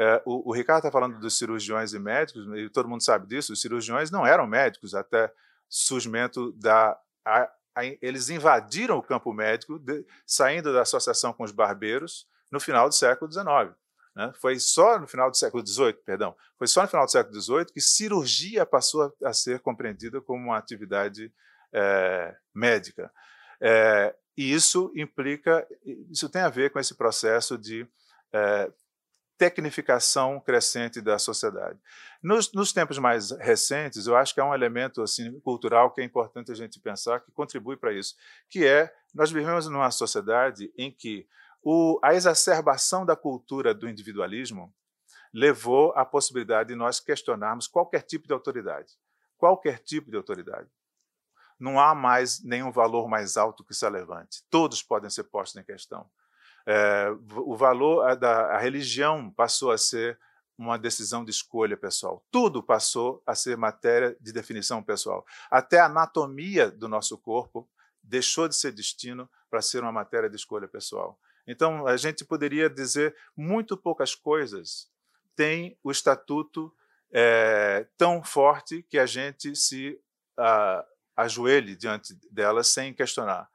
É, 0.00 0.22
o, 0.24 0.50
o, 0.50 0.54
Ricardo 0.54 0.78
está 0.78 0.92
falando 0.92 1.18
dos 1.18 1.36
cirurgiões 1.36 1.92
e 1.92 1.98
médicos, 1.98 2.46
e 2.56 2.70
todo 2.70 2.88
mundo 2.88 3.02
sabe 3.02 3.26
disso, 3.26 3.52
os 3.52 3.60
cirurgiões 3.60 4.12
não 4.12 4.24
eram 4.24 4.46
médicos 4.46 4.94
até 4.94 5.28
surgimento 5.68 6.52
da... 6.52 6.96
A, 7.24 7.50
a, 7.74 7.84
eles 8.00 8.30
invadiram 8.30 8.96
o 8.96 9.02
campo 9.02 9.32
médico, 9.32 9.76
de, 9.76 10.06
saindo 10.24 10.72
da 10.72 10.82
associação 10.82 11.32
com 11.32 11.42
os 11.42 11.50
barbeiros, 11.50 12.28
no 12.48 12.60
final 12.60 12.88
do 12.88 12.94
século 12.94 13.28
XIX. 13.28 13.74
Né? 14.14 14.32
Foi 14.40 14.60
só 14.60 15.00
no 15.00 15.08
final 15.08 15.32
do 15.32 15.36
século 15.36 15.66
XVIII, 15.66 15.94
perdão, 15.94 16.36
foi 16.56 16.68
só 16.68 16.82
no 16.82 16.88
final 16.88 17.04
do 17.04 17.10
século 17.10 17.40
XVIII 17.40 17.66
que 17.66 17.80
cirurgia 17.80 18.64
passou 18.64 19.12
a, 19.24 19.30
a 19.30 19.32
ser 19.32 19.58
compreendida 19.58 20.20
como 20.20 20.44
uma 20.44 20.58
atividade 20.58 21.32
é, 21.72 22.36
médica. 22.54 23.10
É, 23.60 24.14
e 24.36 24.52
isso 24.52 24.92
implica, 24.94 25.66
isso 26.08 26.28
tem 26.28 26.42
a 26.42 26.48
ver 26.48 26.70
com 26.70 26.78
esse 26.78 26.94
processo 26.94 27.58
de 27.58 27.84
é, 28.32 28.70
tecnificação 29.38 30.40
crescente 30.40 31.00
da 31.00 31.16
sociedade. 31.18 31.78
Nos, 32.20 32.52
nos, 32.52 32.72
tempos 32.72 32.98
mais 32.98 33.30
recentes, 33.30 34.08
eu 34.08 34.16
acho 34.16 34.34
que 34.34 34.40
há 34.40 34.44
um 34.44 34.52
elemento 34.52 35.00
assim, 35.00 35.38
cultural 35.40 35.92
que 35.92 36.00
é 36.00 36.04
importante 36.04 36.50
a 36.50 36.54
gente 36.54 36.80
pensar, 36.80 37.20
que 37.20 37.30
contribui 37.30 37.76
para 37.76 37.92
isso, 37.92 38.16
que 38.50 38.66
é, 38.66 38.92
nós 39.14 39.30
vivemos 39.30 39.68
numa 39.68 39.90
sociedade 39.92 40.72
em 40.76 40.90
que 40.90 41.26
o, 41.62 42.00
a 42.02 42.14
exacerbação 42.14 43.06
da 43.06 43.14
cultura 43.14 43.72
do 43.72 43.88
individualismo 43.88 44.74
levou 45.32 45.92
à 45.92 46.04
possibilidade 46.04 46.70
de 46.70 46.74
nós 46.74 46.98
questionarmos 46.98 47.68
qualquer 47.68 48.02
tipo 48.02 48.26
de 48.26 48.32
autoridade. 48.32 48.94
Qualquer 49.36 49.78
tipo 49.78 50.10
de 50.10 50.16
autoridade. 50.16 50.68
Não 51.58 51.78
há 51.78 51.94
mais 51.94 52.42
nenhum 52.42 52.72
valor 52.72 53.08
mais 53.08 53.36
alto 53.36 53.64
que 53.64 53.74
se 53.74 53.88
levante. 53.88 54.42
Todos 54.50 54.82
podem 54.82 55.10
ser 55.10 55.24
postos 55.24 55.60
em 55.60 55.64
questão. 55.64 56.08
É, 56.70 57.08
o 57.34 57.56
valor 57.56 58.14
da 58.16 58.56
a 58.56 58.58
religião 58.58 59.30
passou 59.30 59.70
a 59.70 59.78
ser 59.78 60.18
uma 60.58 60.76
decisão 60.76 61.24
de 61.24 61.30
escolha 61.30 61.78
pessoal. 61.78 62.22
Tudo 62.30 62.62
passou 62.62 63.22
a 63.26 63.34
ser 63.34 63.56
matéria 63.56 64.14
de 64.20 64.32
definição 64.32 64.82
pessoal. 64.82 65.24
Até 65.50 65.78
a 65.78 65.86
anatomia 65.86 66.70
do 66.70 66.86
nosso 66.86 67.16
corpo 67.16 67.66
deixou 68.02 68.46
de 68.46 68.54
ser 68.54 68.72
destino 68.72 69.30
para 69.48 69.62
ser 69.62 69.82
uma 69.82 69.92
matéria 69.92 70.28
de 70.28 70.36
escolha 70.36 70.68
pessoal. 70.68 71.18
Então, 71.46 71.86
a 71.86 71.96
gente 71.96 72.22
poderia 72.22 72.68
dizer 72.68 73.16
muito 73.34 73.74
poucas 73.74 74.14
coisas 74.14 74.90
têm 75.34 75.78
o 75.82 75.90
estatuto 75.90 76.70
é, 77.10 77.86
tão 77.96 78.22
forte 78.22 78.82
que 78.82 78.98
a 78.98 79.06
gente 79.06 79.56
se 79.56 79.98
a, 80.36 80.84
ajoelhe 81.16 81.74
diante 81.74 82.14
delas 82.30 82.68
sem 82.68 82.92
questionar. 82.92 83.48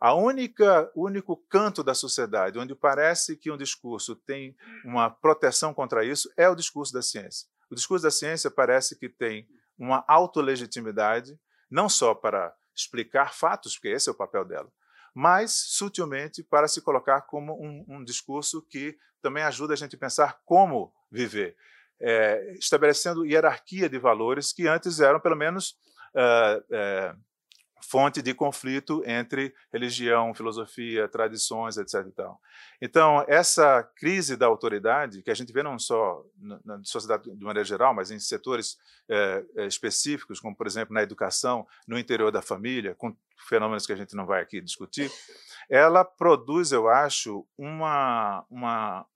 A 0.00 0.14
única 0.14 0.90
único 0.94 1.36
canto 1.48 1.82
da 1.82 1.92
sociedade 1.92 2.58
onde 2.58 2.74
parece 2.74 3.36
que 3.36 3.50
um 3.50 3.56
discurso 3.56 4.14
tem 4.14 4.56
uma 4.84 5.10
proteção 5.10 5.74
contra 5.74 6.04
isso 6.04 6.30
é 6.36 6.48
o 6.48 6.54
discurso 6.54 6.92
da 6.92 7.02
ciência. 7.02 7.48
O 7.70 7.74
discurso 7.74 8.04
da 8.04 8.10
ciência 8.10 8.50
parece 8.50 8.96
que 8.96 9.08
tem 9.08 9.48
uma 9.76 10.04
autolegitimidade, 10.06 11.38
não 11.70 11.88
só 11.88 12.14
para 12.14 12.54
explicar 12.74 13.34
fatos, 13.34 13.74
porque 13.74 13.88
esse 13.88 14.08
é 14.08 14.12
o 14.12 14.14
papel 14.14 14.44
dela, 14.44 14.70
mas 15.12 15.52
sutilmente 15.52 16.42
para 16.44 16.68
se 16.68 16.80
colocar 16.80 17.22
como 17.22 17.54
um, 17.60 17.84
um 17.88 18.04
discurso 18.04 18.62
que 18.62 18.96
também 19.20 19.42
ajuda 19.42 19.74
a 19.74 19.76
gente 19.76 19.96
a 19.96 19.98
pensar 19.98 20.40
como 20.44 20.92
viver, 21.10 21.56
é, 22.00 22.52
estabelecendo 22.52 23.26
hierarquia 23.26 23.88
de 23.88 23.98
valores 23.98 24.52
que 24.52 24.68
antes 24.68 25.00
eram, 25.00 25.18
pelo 25.18 25.34
menos, 25.34 25.76
uh, 26.14 26.58
uh, 26.58 27.20
fonte 27.80 28.20
de 28.20 28.34
conflito 28.34 29.02
entre 29.06 29.54
religião, 29.72 30.34
filosofia, 30.34 31.08
tradições, 31.08 31.76
etc. 31.76 32.06
Então, 32.80 33.24
essa 33.28 33.82
crise 33.96 34.36
da 34.36 34.46
autoridade, 34.46 35.22
que 35.22 35.30
a 35.30 35.34
gente 35.34 35.52
vê 35.52 35.62
não 35.62 35.78
só 35.78 36.24
na 36.64 36.80
sociedade 36.84 37.24
de 37.24 37.44
maneira 37.44 37.64
geral, 37.64 37.94
mas 37.94 38.10
em 38.10 38.18
setores 38.18 38.78
é, 39.08 39.44
específicos, 39.66 40.40
como, 40.40 40.56
por 40.56 40.66
exemplo, 40.66 40.94
na 40.94 41.02
educação, 41.02 41.66
no 41.86 41.98
interior 41.98 42.30
da 42.30 42.42
família, 42.42 42.94
com 42.94 43.16
fenômenos 43.48 43.86
que 43.86 43.92
a 43.92 43.96
gente 43.96 44.16
não 44.16 44.26
vai 44.26 44.42
aqui 44.42 44.60
discutir, 44.60 45.10
ela 45.70 46.04
produz, 46.04 46.72
eu 46.72 46.88
acho, 46.88 47.46
uma, 47.56 48.44
uma 48.50 49.06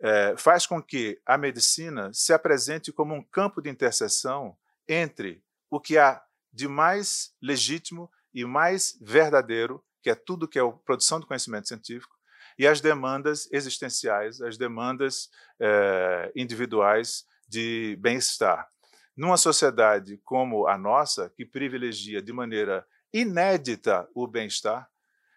é, 0.00 0.34
faz 0.36 0.66
com 0.66 0.82
que 0.82 1.20
a 1.26 1.36
medicina 1.36 2.10
se 2.12 2.32
apresente 2.32 2.92
como 2.92 3.14
um 3.14 3.22
campo 3.22 3.60
de 3.60 3.68
interseção 3.68 4.56
entre 4.88 5.42
o 5.70 5.78
que 5.78 5.98
há 5.98 6.20
de 6.52 6.68
mais 6.68 7.34
legítimo 7.40 8.10
e 8.34 8.44
mais 8.44 8.98
verdadeiro, 9.00 9.84
que 10.02 10.10
é 10.10 10.14
tudo 10.14 10.48
que 10.48 10.58
é 10.58 10.62
a 10.62 10.70
produção 10.70 11.20
do 11.20 11.26
conhecimento 11.26 11.68
científico, 11.68 12.16
e 12.58 12.66
as 12.66 12.80
demandas 12.80 13.48
existenciais, 13.52 14.40
as 14.40 14.58
demandas 14.58 15.30
eh, 15.58 16.32
individuais 16.36 17.24
de 17.48 17.96
bem-estar. 18.00 18.68
Numa 19.16 19.36
sociedade 19.36 20.18
como 20.24 20.66
a 20.66 20.76
nossa, 20.76 21.30
que 21.30 21.44
privilegia 21.44 22.20
de 22.20 22.32
maneira 22.32 22.86
inédita 23.12 24.08
o 24.14 24.26
bem-estar, 24.26 24.88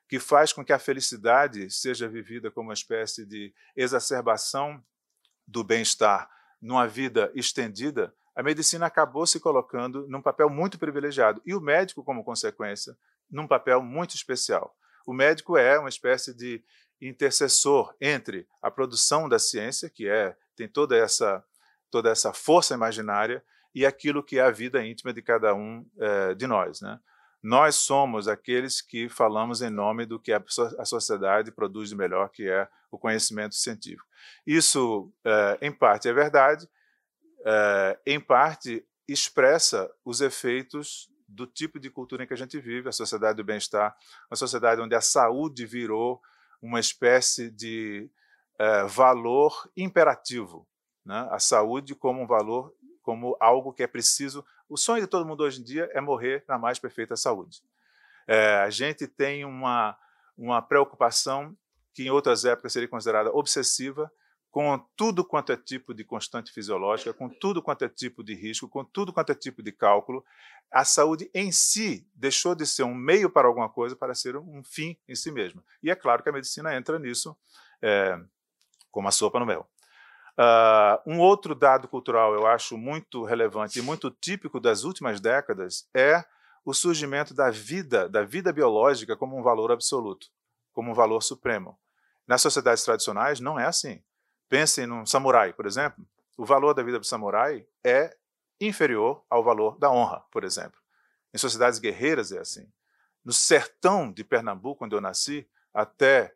que 0.08 0.20
faz 0.20 0.54
com 0.54 0.64
que 0.64 0.74
a 0.74 0.80
felicidade 0.80 1.70
seja 1.72 2.08
vivida 2.08 2.52
como 2.52 2.70
uma 2.70 2.74
espécie 2.74 3.26
de 3.26 3.54
exacerbação 3.76 4.84
do 5.48 5.64
bem-estar 5.64 6.30
numa 6.62 6.88
vida 6.88 7.32
estendida, 7.36 8.14
a 8.36 8.42
medicina 8.42 8.86
acabou 8.86 9.26
se 9.28 9.40
colocando 9.40 10.08
num 10.08 10.22
papel 10.22 10.50
muito 10.50 10.80
privilegiado 10.80 11.42
e 11.46 11.54
o 11.54 11.62
médico, 11.62 12.04
como 12.04 12.24
consequência, 12.24 12.98
num 13.30 13.48
papel 13.48 13.82
muito 13.82 14.16
especial. 14.16 14.76
O 15.06 15.14
médico 15.14 15.58
é 15.58 15.78
uma 15.78 15.90
espécie 15.90 16.34
de 16.34 16.64
intercessor 17.02 17.94
entre 18.00 18.48
a 18.62 18.72
produção 18.72 19.28
da 19.28 19.38
ciência, 19.38 19.90
que 19.90 20.08
é 20.08 20.36
tem 20.56 20.68
toda 20.68 20.96
essa 20.96 21.44
toda 21.92 22.10
essa 22.10 22.34
força 22.34 22.74
imaginária, 22.74 23.44
e 23.76 23.86
aquilo 23.86 24.24
que 24.24 24.40
é 24.40 24.42
a 24.42 24.50
vida 24.50 24.84
íntima 24.84 25.14
de 25.14 25.22
cada 25.22 25.54
um 25.54 25.86
é, 26.00 26.34
de 26.34 26.48
nós, 26.48 26.82
né? 26.82 27.00
Nós 27.42 27.76
somos 27.76 28.28
aqueles 28.28 28.82
que 28.82 29.10
falamos 29.10 29.62
em 29.62 29.70
nome 29.70 30.06
do 30.06 30.18
que 30.18 30.32
a 30.32 30.86
sociedade 30.86 31.52
produz 31.52 31.90
de 31.90 31.96
melhor, 31.96 32.30
que 32.30 32.48
é 32.48 32.68
o 32.90 32.98
conhecimento 32.98 33.54
científico. 33.54 34.08
Isso, 34.48 35.12
é, 35.26 35.58
em 35.62 35.72
parte, 35.72 36.08
é 36.08 36.14
verdade, 36.14 36.68
é, 37.46 38.00
em 38.06 38.20
parte, 38.20 38.86
expressa 39.08 39.92
os 40.06 40.22
efeitos 40.22 41.10
do 41.28 41.48
tipo 41.48 41.80
de 41.80 41.90
cultura 41.90 42.24
em 42.24 42.28
que 42.28 42.34
a 42.34 42.38
gente 42.38 42.60
vive, 42.60 42.90
a 42.90 42.92
sociedade 42.92 43.38
do 43.38 43.44
bem-estar, 43.44 43.96
uma 44.30 44.38
sociedade 44.38 44.82
onde 44.82 44.96
a 44.96 45.02
saúde 45.02 45.66
virou 45.66 46.22
uma 46.62 46.80
espécie 46.80 47.50
de 47.50 48.10
é, 48.58 48.84
valor 48.86 49.70
imperativo. 49.76 50.68
Né? 51.06 51.28
A 51.32 51.40
saúde 51.40 51.96
como 51.96 52.22
um 52.22 52.28
valor, 52.28 52.74
como 53.02 53.36
algo 53.40 53.74
que 53.74 53.84
é 53.84 53.88
preciso. 53.88 54.46
O 54.70 54.78
sonho 54.78 55.02
de 55.02 55.08
todo 55.08 55.26
mundo 55.26 55.44
hoje 55.44 55.60
em 55.60 55.64
dia 55.64 55.90
é 55.94 56.00
morrer 56.00 56.44
na 56.48 56.58
mais 56.58 56.80
perfeita 56.80 57.16
saúde. 57.16 57.62
É, 58.28 58.58
a 58.58 58.70
gente 58.70 59.08
tem 59.08 59.44
uma, 59.44 59.98
uma 60.38 60.62
preocupação 60.62 61.56
que 61.94 62.04
em 62.04 62.10
outras 62.10 62.46
épocas 62.46 62.74
seria 62.74 62.88
considerada 62.88 63.32
obsessiva, 63.32 64.12
com 64.54 64.78
tudo 64.96 65.26
quanto 65.26 65.52
é 65.52 65.58
tipo 65.58 65.96
de 65.96 66.04
constante 66.04 66.52
fisiológica, 66.52 67.12
com 67.12 67.28
tudo 67.28 67.60
quanto 67.60 67.86
é 67.86 67.90
tipo 67.90 68.24
de 68.24 68.36
risco, 68.36 68.70
com 68.70 68.86
tudo 68.86 69.12
quanto 69.12 69.32
é 69.32 69.36
tipo 69.36 69.64
de 69.64 69.72
cálculo, 69.72 70.24
a 70.72 70.86
saúde 70.86 71.28
em 71.34 71.52
si 71.52 72.08
deixou 72.14 72.54
de 72.54 72.64
ser 72.68 72.84
um 72.84 72.94
meio 72.94 73.32
para 73.32 73.48
alguma 73.48 73.68
coisa 73.68 73.96
para 73.96 74.14
ser 74.14 74.38
um 74.38 74.64
fim 74.64 74.96
em 75.08 75.16
si 75.16 75.32
mesma. 75.32 75.64
E 75.82 75.90
é 75.90 75.96
claro 75.96 76.22
que 76.22 76.30
a 76.30 76.32
medicina 76.32 76.76
entra 76.76 77.00
nisso 77.00 77.36
é, 77.82 78.16
como 78.92 79.08
a 79.08 79.12
sopa 79.12 79.40
no 79.40 79.46
mel. 79.48 79.68
Uh, 80.38 81.12
um 81.12 81.20
outro 81.20 81.56
dado 81.56 81.88
cultural 81.88 82.36
eu 82.36 82.46
acho 82.46 82.78
muito 82.78 83.24
relevante 83.24 83.80
e 83.80 83.82
muito 83.82 84.12
típico 84.12 84.60
das 84.60 84.84
últimas 84.84 85.20
décadas 85.20 85.90
é 85.96 86.24
o 86.64 86.76
surgimento 86.76 87.34
da 87.34 87.50
vida, 87.50 88.08
da 88.08 88.24
vida 88.24 88.54
biológica 88.54 89.18
como 89.18 89.36
um 89.36 89.42
valor 89.42 89.72
absoluto, 89.72 90.28
como 90.72 90.92
um 90.92 90.94
valor 90.94 91.24
supremo. 91.24 91.76
Nas 92.28 92.44
sociedades 92.44 92.84
tradicionais 92.84 93.40
não 93.40 93.60
é 93.60 93.66
assim. 93.66 94.00
Pensem 94.50 94.86
num 94.86 95.06
samurai, 95.06 95.54
por 95.54 95.66
exemplo. 95.66 96.06
O 96.38 96.46
valor 96.46 96.74
da 96.74 96.84
vida 96.84 97.00
do 97.00 97.06
samurai 97.06 97.66
é 97.84 98.16
inferior 98.60 99.24
ao 99.30 99.44
valor 99.44 99.78
da 99.78 99.92
honra, 99.92 100.24
por 100.32 100.44
exemplo. 100.44 100.80
Em 101.34 101.38
sociedades 101.38 101.80
guerreiras 101.80 102.32
é 102.32 102.40
assim. 102.40 102.72
no 103.24 103.32
sertão 103.32 104.12
de 104.12 104.24
Pernambuco, 104.24 104.84
onde 104.84 104.96
eu 104.96 105.02
nasci, 105.02 105.48
até 105.74 106.36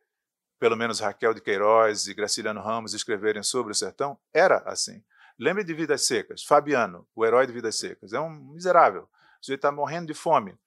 pelo 0.60 0.76
menos 0.76 1.00
Raquel 1.00 1.34
de 1.34 1.42
Queiroz 1.42 2.08
e 2.08 2.14
Graciliano 2.14 2.62
Ramos 2.62 2.94
escreverem 2.94 3.44
sobre 3.44 3.72
o 3.72 3.76
sertão, 3.76 4.18
era 4.34 4.58
assim. 4.66 5.04
Lembre 5.38 5.64
de 5.64 5.74
Vidas 5.74 6.08
Secas, 6.08 6.44
Fabiano, 6.44 7.08
o 7.16 7.26
herói 7.26 7.46
de 7.46 7.54
Vidas 7.54 7.78
Secas, 7.78 8.14
é 8.14 8.20
um 8.20 8.30
miserável. 8.30 9.04
O 9.04 9.46
sujeito 9.46 9.60
está 9.60 9.72
morrendo 9.72 10.08
de 10.08 10.14
fome, 10.16 10.58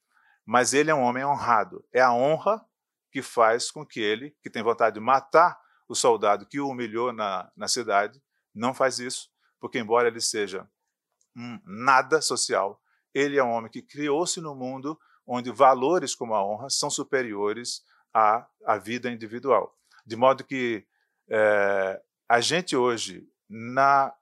mas 0.46 0.72
ele 0.72 0.90
é 0.90 0.94
um 0.94 1.02
homem 1.02 1.24
honrado. 1.24 1.84
É 1.92 2.00
a 2.00 2.12
honra 2.12 2.64
que 3.10 3.20
faz 3.20 3.70
com 3.70 3.84
que 3.84 4.00
ele, 4.00 4.36
que 4.40 4.48
tem 4.48 4.62
vontade 4.62 4.94
de 4.94 5.00
matar 5.00 5.58
o 5.90 5.94
soldado 5.96 6.46
que 6.46 6.60
o 6.60 6.68
humilhou 6.68 7.12
na, 7.12 7.50
na 7.56 7.66
cidade, 7.66 8.22
não 8.54 8.72
faz 8.72 9.00
isso, 9.00 9.28
porque, 9.58 9.76
embora 9.76 10.06
ele 10.06 10.20
seja 10.20 10.64
um 11.36 11.58
nada 11.64 12.22
social, 12.22 12.80
ele 13.12 13.36
é 13.36 13.42
um 13.42 13.50
homem 13.50 13.68
que 13.68 13.82
criou-se 13.82 14.40
no 14.40 14.54
mundo 14.54 14.96
onde 15.26 15.50
valores 15.50 16.14
como 16.14 16.32
a 16.32 16.46
honra 16.46 16.70
são 16.70 16.88
superiores 16.88 17.82
à, 18.14 18.46
à 18.64 18.78
vida 18.78 19.10
individual. 19.10 19.76
De 20.06 20.14
modo 20.14 20.44
que 20.44 20.86
é, 21.28 22.00
a 22.28 22.40
gente 22.40 22.76
hoje, 22.76 23.28
na 23.48 24.14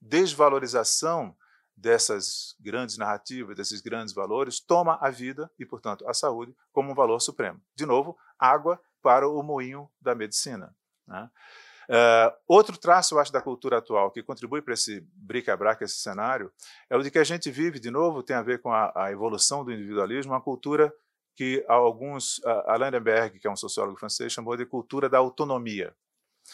desvalorização 0.00 1.36
dessas 1.76 2.56
grandes 2.58 2.98
narrativas, 2.98 3.56
desses 3.56 3.80
grandes 3.80 4.12
valores, 4.12 4.58
toma 4.58 4.98
a 5.00 5.08
vida 5.08 5.48
e, 5.56 5.64
portanto, 5.64 6.08
a 6.08 6.12
saúde 6.12 6.52
como 6.72 6.90
um 6.90 6.94
valor 6.96 7.20
supremo. 7.20 7.62
De 7.76 7.86
novo, 7.86 8.18
água 8.36 8.80
para 9.00 9.28
o 9.28 9.40
moinho 9.40 9.88
da 10.00 10.16
medicina. 10.16 10.74
Né? 11.06 11.30
Uh, 11.88 12.34
outro 12.48 12.76
traço, 12.76 13.14
eu 13.14 13.20
acho, 13.20 13.32
da 13.32 13.40
cultura 13.40 13.78
atual 13.78 14.10
que 14.10 14.22
contribui 14.22 14.60
para 14.60 14.74
esse 14.74 15.06
bric-a-brac, 15.14 15.82
esse 15.84 15.98
cenário, 15.98 16.52
é 16.90 16.96
o 16.96 17.02
de 17.02 17.10
que 17.10 17.18
a 17.18 17.24
gente 17.24 17.50
vive, 17.50 17.78
de 17.78 17.90
novo, 17.90 18.22
tem 18.22 18.34
a 18.34 18.42
ver 18.42 18.60
com 18.60 18.72
a, 18.72 18.92
a 18.96 19.12
evolução 19.12 19.64
do 19.64 19.72
individualismo, 19.72 20.32
uma 20.32 20.40
cultura 20.40 20.92
que 21.36 21.64
alguns, 21.68 22.38
uh, 22.38 22.64
Alain 22.66 22.90
Lemberg, 22.90 23.38
que 23.38 23.46
é 23.46 23.50
um 23.50 23.56
sociólogo 23.56 23.98
francês, 23.98 24.32
chamou 24.32 24.56
de 24.56 24.66
cultura 24.66 25.08
da 25.08 25.18
autonomia. 25.18 25.94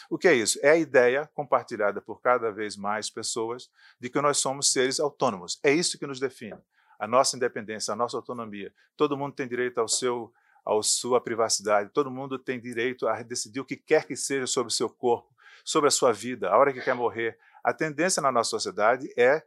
O 0.09 0.17
que 0.17 0.27
é 0.27 0.33
isso? 0.33 0.59
É 0.61 0.71
a 0.71 0.77
ideia 0.77 1.29
compartilhada 1.33 2.01
por 2.01 2.21
cada 2.21 2.51
vez 2.51 2.75
mais 2.75 3.09
pessoas 3.09 3.69
de 3.99 4.09
que 4.09 4.21
nós 4.21 4.39
somos 4.39 4.71
seres 4.71 4.99
autônomos. 4.99 5.59
É 5.63 5.71
isso 5.71 5.97
que 5.97 6.07
nos 6.07 6.19
define. 6.19 6.57
A 6.99 7.07
nossa 7.07 7.35
independência, 7.35 7.93
a 7.93 7.95
nossa 7.95 8.17
autonomia. 8.17 8.73
Todo 8.95 9.17
mundo 9.17 9.35
tem 9.35 9.47
direito 9.47 9.79
ao 9.79 9.87
seu 9.87 10.33
à 10.65 10.81
sua 10.81 11.21
privacidade. 11.21 11.91
Todo 11.93 12.11
mundo 12.11 12.39
tem 12.39 12.59
direito 12.59 13.07
a 13.07 13.21
decidir 13.21 13.59
o 13.59 13.65
que 13.65 13.75
quer 13.75 14.05
que 14.05 14.15
seja 14.15 14.47
sobre 14.47 14.71
o 14.71 14.75
seu 14.75 14.89
corpo, 14.89 15.33
sobre 15.63 15.87
a 15.87 15.91
sua 15.91 16.11
vida, 16.11 16.49
a 16.49 16.57
hora 16.57 16.73
que 16.73 16.81
quer 16.81 16.93
morrer. 16.93 17.37
A 17.63 17.73
tendência 17.73 18.21
na 18.21 18.31
nossa 18.31 18.49
sociedade 18.49 19.13
é, 19.17 19.43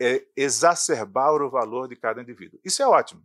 é 0.00 0.26
exacerbar 0.36 1.32
o 1.42 1.50
valor 1.50 1.88
de 1.88 1.96
cada 1.96 2.20
indivíduo. 2.20 2.60
Isso 2.64 2.82
é 2.82 2.86
ótimo. 2.86 3.22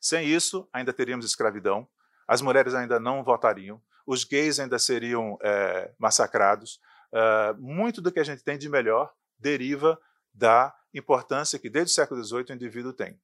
Sem 0.00 0.26
isso, 0.26 0.68
ainda 0.72 0.92
teríamos 0.92 1.24
escravidão, 1.24 1.88
as 2.26 2.42
mulheres 2.42 2.74
ainda 2.74 2.98
não 2.98 3.22
votariam, 3.22 3.80
os 4.06 4.24
gays 4.24 4.58
ainda 4.58 4.78
seriam 4.78 5.38
é, 5.42 5.92
massacrados. 5.98 6.80
É, 7.12 7.52
muito 7.58 8.00
do 8.00 8.10
que 8.10 8.18
a 8.18 8.24
gente 8.24 8.42
tem 8.42 8.58
de 8.58 8.68
melhor 8.68 9.12
deriva 9.38 10.00
da 10.32 10.74
importância 10.94 11.58
que, 11.58 11.68
desde 11.70 11.92
o 11.92 11.94
século 11.94 12.22
XVIII, 12.22 12.46
o 12.50 12.52
indivíduo 12.52 12.92
tem. 12.92 13.20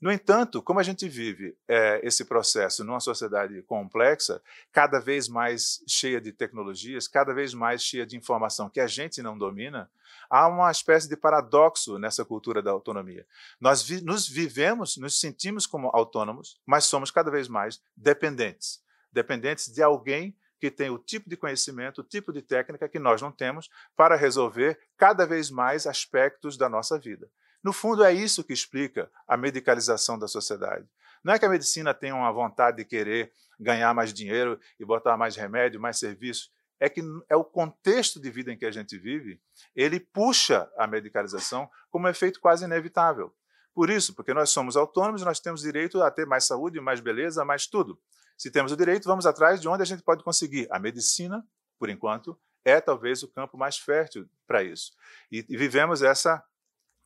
No 0.00 0.12
entanto, 0.12 0.62
como 0.62 0.78
a 0.78 0.82
gente 0.82 1.08
vive 1.08 1.56
é, 1.66 2.00
esse 2.02 2.24
processo 2.24 2.84
numa 2.84 3.00
sociedade 3.00 3.62
complexa, 3.62 4.42
cada 4.70 5.00
vez 5.00 5.28
mais 5.28 5.82
cheia 5.88 6.20
de 6.20 6.32
tecnologias, 6.32 7.08
cada 7.08 7.32
vez 7.32 7.54
mais 7.54 7.82
cheia 7.82 8.06
de 8.06 8.16
informação 8.16 8.68
que 8.68 8.80
a 8.80 8.86
gente 8.86 9.22
não 9.22 9.38
domina, 9.38 9.90
há 10.28 10.48
uma 10.48 10.70
espécie 10.70 11.08
de 11.08 11.16
paradoxo 11.16 11.98
nessa 11.98 12.24
cultura 12.24 12.60
da 12.60 12.70
autonomia. 12.70 13.26
Nós 13.58 13.82
vi 13.82 14.02
nos 14.02 14.28
vivemos, 14.28 14.96
nos 14.98 15.18
sentimos 15.18 15.66
como 15.66 15.90
autônomos, 15.94 16.60
mas 16.66 16.84
somos 16.84 17.10
cada 17.10 17.30
vez 17.30 17.48
mais 17.48 17.80
dependentes 17.96 18.84
dependentes 19.16 19.72
de 19.72 19.82
alguém 19.82 20.36
que 20.60 20.70
tem 20.70 20.90
o 20.90 20.98
tipo 20.98 21.28
de 21.28 21.36
conhecimento, 21.36 22.02
o 22.02 22.04
tipo 22.04 22.32
de 22.32 22.42
técnica 22.42 22.88
que 22.88 22.98
nós 22.98 23.20
não 23.22 23.32
temos 23.32 23.70
para 23.96 24.14
resolver 24.14 24.78
cada 24.96 25.26
vez 25.26 25.50
mais 25.50 25.86
aspectos 25.86 26.56
da 26.56 26.68
nossa 26.68 26.98
vida. 26.98 27.28
No 27.66 27.72
fundo, 27.72 28.04
é 28.04 28.12
isso 28.12 28.44
que 28.44 28.52
explica 28.52 29.10
a 29.26 29.36
medicalização 29.36 30.16
da 30.16 30.28
sociedade. 30.28 30.88
Não 31.24 31.34
é 31.34 31.38
que 31.40 31.44
a 31.44 31.48
medicina 31.48 31.92
tenha 31.92 32.14
uma 32.14 32.30
vontade 32.30 32.76
de 32.76 32.84
querer 32.84 33.32
ganhar 33.58 33.92
mais 33.92 34.14
dinheiro 34.14 34.60
e 34.78 34.84
botar 34.84 35.16
mais 35.16 35.34
remédio, 35.34 35.80
mais 35.80 35.98
serviço. 35.98 36.48
É 36.78 36.88
que 36.88 37.02
é 37.28 37.34
o 37.34 37.42
contexto 37.42 38.20
de 38.20 38.30
vida 38.30 38.52
em 38.52 38.56
que 38.56 38.66
a 38.66 38.70
gente 38.70 38.96
vive, 38.96 39.40
ele 39.74 39.98
puxa 39.98 40.70
a 40.78 40.86
medicalização 40.86 41.68
como 41.90 42.06
um 42.06 42.08
efeito 42.08 42.38
quase 42.38 42.64
inevitável. 42.64 43.34
Por 43.74 43.90
isso, 43.90 44.14
porque 44.14 44.32
nós 44.32 44.50
somos 44.50 44.76
autônomos, 44.76 45.22
nós 45.22 45.40
temos 45.40 45.62
direito 45.62 46.00
a 46.04 46.08
ter 46.08 46.24
mais 46.24 46.44
saúde, 46.44 46.80
mais 46.80 47.00
beleza, 47.00 47.44
mais 47.44 47.66
tudo. 47.66 48.00
Se 48.38 48.48
temos 48.48 48.70
o 48.70 48.76
direito, 48.76 49.08
vamos 49.08 49.26
atrás 49.26 49.60
de 49.60 49.66
onde 49.66 49.82
a 49.82 49.86
gente 49.86 50.04
pode 50.04 50.22
conseguir. 50.22 50.68
A 50.70 50.78
medicina, 50.78 51.44
por 51.80 51.90
enquanto, 51.90 52.38
é 52.64 52.80
talvez 52.80 53.24
o 53.24 53.28
campo 53.28 53.58
mais 53.58 53.76
fértil 53.76 54.28
para 54.46 54.62
isso. 54.62 54.92
E, 55.32 55.44
e 55.48 55.56
vivemos 55.56 56.00
essa 56.00 56.40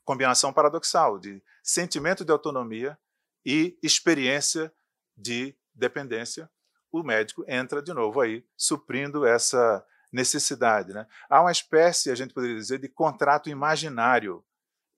combinação 0.04 0.52
paradoxal 0.52 1.18
de 1.18 1.42
sentimento 1.62 2.24
de 2.24 2.32
autonomia 2.32 2.98
e 3.44 3.78
experiência 3.82 4.72
de 5.16 5.54
dependência, 5.74 6.50
o 6.92 7.02
médico 7.02 7.44
entra 7.46 7.82
de 7.82 7.92
novo 7.92 8.20
aí, 8.20 8.44
suprindo 8.56 9.24
essa 9.24 9.84
necessidade. 10.12 10.92
Né? 10.92 11.06
Há 11.28 11.40
uma 11.40 11.52
espécie, 11.52 12.10
a 12.10 12.14
gente 12.14 12.34
poderia 12.34 12.56
dizer, 12.56 12.78
de 12.78 12.88
contrato 12.88 13.48
imaginário 13.48 14.44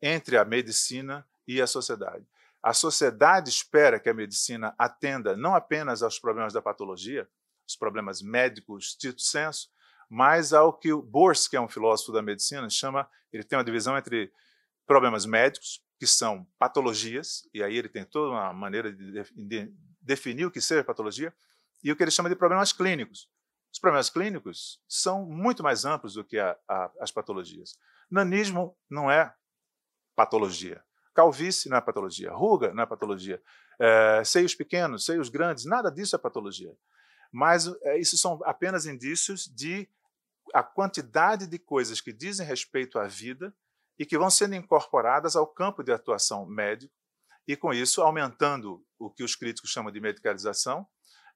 entre 0.01 0.37
a 0.37 0.45
medicina 0.45 1.27
e 1.47 1.61
a 1.61 1.67
sociedade. 1.67 2.27
A 2.63 2.73
sociedade 2.73 3.51
espera 3.51 3.99
que 3.99 4.09
a 4.09 4.15
medicina 4.15 4.75
atenda 4.79 5.37
não 5.37 5.55
apenas 5.55 6.03
aos 6.03 6.19
problemas 6.19 6.53
da 6.53 6.63
patologia, 6.63 7.29
os 7.67 7.77
problemas 7.77 8.23
médicos, 8.23 8.95
tito 8.95 9.21
senso, 9.21 9.69
mas 10.09 10.53
ao 10.53 10.73
que 10.73 10.93
o 10.93 11.03
Bors, 11.03 11.49
que 11.49 11.57
é 11.57 11.61
um 11.61 11.69
filósofo 11.69 12.13
da 12.13 12.23
medicina, 12.23 12.69
chama, 12.71 13.09
ele 13.33 13.43
tem 13.43 13.59
uma 13.59 13.65
divisão 13.65 13.97
entre 13.97 14.33
problemas 14.87 15.27
médicos, 15.27 15.83
que 15.99 16.07
são 16.07 16.47
patologias, 16.59 17.49
e 17.55 17.63
aí 17.63 17.77
ele 17.77 17.89
tem 17.89 18.05
toda 18.05 18.33
uma 18.33 18.53
maneira 18.53 18.93
de, 18.93 19.23
de 19.35 19.73
definir 20.01 20.47
o 20.47 20.51
que 20.51 20.61
seja 20.61 20.83
patologia, 20.83 21.33
e 21.83 21.91
o 21.91 21.97
que 21.97 22.03
ele 22.03 22.11
chama 22.11 22.29
de 22.29 22.37
problemas 22.37 22.73
clínicos. 22.73 23.29
Os 23.73 23.79
problemas 23.79 24.11
clínicos 24.11 24.81
são 24.87 25.25
muito 25.25 25.63
mais 25.63 25.85
amplos 25.85 26.15
do 26.15 26.25
que 26.25 26.39
a, 26.39 26.57
a, 26.69 26.91
as 27.01 27.11
patologias. 27.11 27.79
Nanismo 28.11 28.77
não 28.89 29.11
é 29.11 29.35
patologia. 30.15 30.83
Calvície 31.15 31.71
não 31.71 31.79
é 31.79 31.81
patologia. 31.81 32.33
Ruga 32.33 32.75
não 32.75 32.83
é 32.83 32.87
patologia. 32.87 33.43
É, 33.79 34.23
seios 34.25 34.55
pequenos, 34.55 35.05
seios 35.05 35.29
grandes, 35.29 35.65
nada 35.65 35.91
disso 35.91 36.15
é 36.15 36.19
patologia. 36.19 36.77
Mas 37.31 37.67
é, 37.83 37.99
isso 37.99 38.19
são 38.19 38.41
apenas 38.45 38.87
indícios 38.87 39.47
de 39.47 39.89
a 40.53 40.63
quantidade 40.63 41.47
de 41.47 41.59
coisas 41.59 42.01
que 42.01 42.13
dizem 42.13 42.47
respeito 42.47 42.99
à 42.99 43.07
vida 43.07 43.55
e 44.03 44.05
que 44.05 44.19
vão 44.19 44.29
sendo 44.29 44.57
incorporadas 44.57 45.37
ao 45.37 45.47
campo 45.47 45.81
de 45.81 45.93
atuação 45.93 46.45
médico, 46.45 46.93
e 47.47 47.55
com 47.55 47.73
isso 47.73 48.03
aumentando 48.03 48.85
o 48.99 49.09
que 49.09 49.23
os 49.23 49.37
críticos 49.37 49.71
chamam 49.71 49.93
de 49.93 50.01
medicalização 50.01 50.85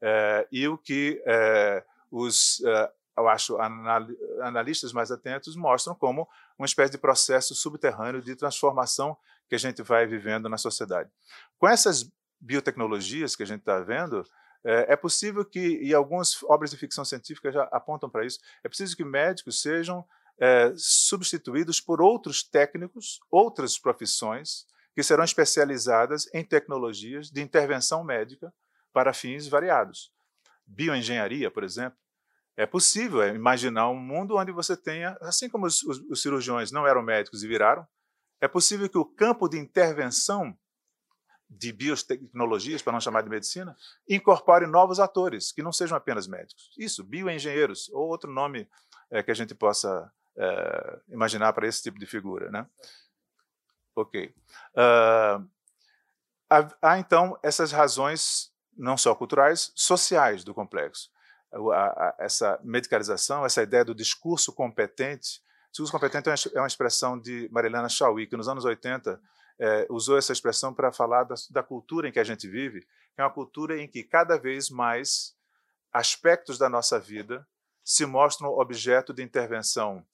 é, 0.03 0.49
e 0.51 0.67
o 0.67 0.77
que 0.77 1.23
é, 1.25 1.85
os, 2.11 2.61
é, 2.65 2.93
eu 3.17 3.29
acho, 3.29 3.57
analistas 4.43 4.93
mais 4.93 5.13
atentos 5.13 5.55
mostram 5.55 5.95
como 5.95 6.29
uma 6.59 6.67
espécie 6.67 6.91
de 6.91 6.99
processo 6.99 7.55
subterrâneo 7.55 8.21
de 8.21 8.35
transformação 8.35 9.17
que 9.49 9.55
a 9.55 9.59
gente 9.59 9.81
vai 9.83 10.05
vivendo 10.05 10.49
na 10.49 10.59
sociedade. 10.59 11.09
Com 11.61 11.69
essas 11.69 12.11
biotecnologias 12.41 13.37
que 13.37 13.45
a 13.45 13.47
gente 13.47 13.61
está 13.61 13.79
vendo, 13.79 14.25
é 14.65 14.97
possível 14.97 15.45
que, 15.45 15.79
e 15.81 15.95
algumas 15.95 16.43
obras 16.43 16.73
de 16.73 16.77
ficção 16.77 17.05
científica 17.05 17.53
já 17.53 17.63
apontam 17.71 18.11
para 18.11 18.27
isso, 18.27 18.41
é 18.65 18.69
preciso 18.69 18.97
que 18.97 19.05
médicos 19.05 19.63
sejam 19.63 20.05
é, 20.39 20.73
substituídos 20.77 21.81
por 21.81 22.01
outros 22.01 22.43
técnicos, 22.43 23.21
outras 23.31 23.79
profissões 23.79 24.67
que 24.95 25.03
serão 25.03 25.25
especializadas 25.25 26.29
em 26.33 26.45
tecnologias 26.45 27.31
de 27.31 27.43
intervenção 27.43 28.03
médica 28.03 28.53
para 28.93 29.13
fins 29.13 29.47
variados. 29.47 30.11
Bioengenharia, 30.67 31.51
por 31.51 31.65
exemplo, 31.65 31.99
é 32.57 32.65
possível 32.65 33.23
é, 33.23 33.35
imaginar 33.35 33.91
um 33.91 33.99
mundo 33.99 34.37
onde 34.37 34.51
você 34.51 34.77
tenha, 34.77 35.17
assim 35.21 35.49
como 35.49 35.67
os, 35.67 35.83
os, 35.83 35.99
os 36.11 36.23
cirurgiões 36.23 36.73
não 36.73 36.87
eram 36.87 37.03
médicos 37.03 37.43
e 37.43 37.49
viraram, 37.49 37.87
é 38.41 38.49
possível 38.49 38.89
que 38.89 38.99
o 38.99 39.05
campo 39.05 39.49
de 39.49 39.59
intervenção 39.59 40.57
de 41.49 41.73
biotecnologias, 41.73 42.83
para 42.83 42.93
não 42.93 43.01
chamar 43.01 43.23
de 43.23 43.31
medicina, 43.31 43.77
incorpore 44.09 44.67
novos 44.67 44.99
atores, 44.99 45.53
que 45.53 45.63
não 45.63 45.73
sejam 45.73 45.97
apenas 45.97 46.27
médicos. 46.27 46.71
Isso, 46.77 47.05
bioengenheiros, 47.05 47.89
ou 47.91 48.09
outro 48.09 48.31
nome 48.33 48.69
é, 49.11 49.23
que 49.23 49.31
a 49.31 49.35
gente 49.35 49.55
possa 49.55 50.11
é, 50.39 50.99
imaginar 51.09 51.53
para 51.53 51.67
esse 51.67 51.83
tipo 51.83 51.99
de 51.99 52.07
figura. 52.07 52.51
Né? 52.51 52.67
Ok. 53.95 54.35
Uh, 54.75 55.49
há, 56.51 56.69
há, 56.83 56.99
então, 56.99 57.39
essas 57.43 57.73
razões, 57.73 58.53
não 58.77 58.97
só 58.97 59.15
culturais, 59.15 59.73
sociais 59.75 60.45
do 60.45 60.55
complexo. 60.55 61.11
A, 61.53 62.09
a, 62.09 62.15
essa 62.19 62.61
medicalização, 62.63 63.45
essa 63.47 63.63
ideia 63.63 63.85
do 63.85 63.95
discurso 63.95 64.53
competente. 64.53 65.41
Discurso 65.71 65.93
competente 65.93 66.29
é 66.29 66.61
uma 66.61 66.67
expressão 66.67 67.19
de 67.19 67.49
Marilena 67.51 67.89
Chauí, 67.89 68.27
que 68.27 68.37
nos 68.37 68.49
anos 68.49 68.65
80 68.65 69.21
é, 69.59 69.87
usou 69.89 70.19
essa 70.19 70.33
expressão 70.33 70.75
para 70.75 70.93
falar 70.93 71.25
da, 71.25 71.35
da, 71.51 71.63
cultura 71.63 72.09
em 72.09 72.13
que 72.13 72.19
a 72.19 72.25
gente 72.25 72.47
vive, 72.49 72.81
que 72.81 73.21
é 73.21 73.23
uma 73.23 73.33
cultura 73.33 73.81
em 73.81 73.89
que 73.89 74.03
cada 74.03 74.39
vez 74.39 74.69
mais 74.69 75.35
aspectos 75.93 76.59
da 76.59 76.69
nossa 76.69 76.99
vida 76.99 77.47
se 77.83 78.05
mostram 78.05 78.49
objeto 78.51 79.15
de 79.15 79.23
intervenção 79.23 80.05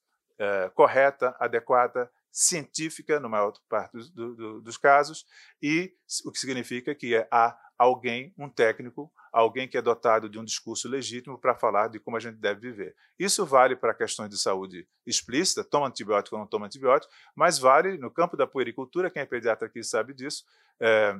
é, 0.42 0.68
correta, 0.70 1.36
adequada, 1.38 2.10
científica, 2.32 3.20
na 3.20 3.28
maior 3.28 3.52
parte 3.68 3.96
do, 4.12 4.60
dos 4.60 4.76
casos, 4.76 5.24
e 5.62 5.94
o 6.24 6.32
que 6.32 6.38
significa 6.38 6.94
que 6.94 7.14
é, 7.14 7.28
há 7.30 7.56
alguém, 7.78 8.34
um 8.36 8.48
técnico, 8.48 9.12
alguém 9.32 9.68
que 9.68 9.76
é 9.76 9.82
dotado 9.82 10.28
de 10.28 10.38
um 10.38 10.44
discurso 10.44 10.88
legítimo 10.88 11.38
para 11.38 11.54
falar 11.54 11.88
de 11.88 12.00
como 12.00 12.16
a 12.16 12.20
gente 12.20 12.38
deve 12.38 12.60
viver. 12.60 12.96
Isso 13.18 13.46
vale 13.46 13.76
para 13.76 13.94
questões 13.94 14.30
de 14.30 14.38
saúde 14.38 14.88
explícita, 15.06 15.62
toma 15.62 15.86
antibiótico 15.86 16.34
ou 16.34 16.40
não 16.40 16.48
toma 16.48 16.66
antibiótico, 16.66 17.12
mas 17.36 17.58
vale 17.58 17.96
no 17.98 18.10
campo 18.10 18.36
da 18.36 18.46
puericultura, 18.46 19.10
quem 19.10 19.22
é 19.22 19.26
pediatra 19.26 19.68
aqui 19.68 19.82
sabe 19.84 20.12
disso, 20.12 20.44
é, 20.80 21.14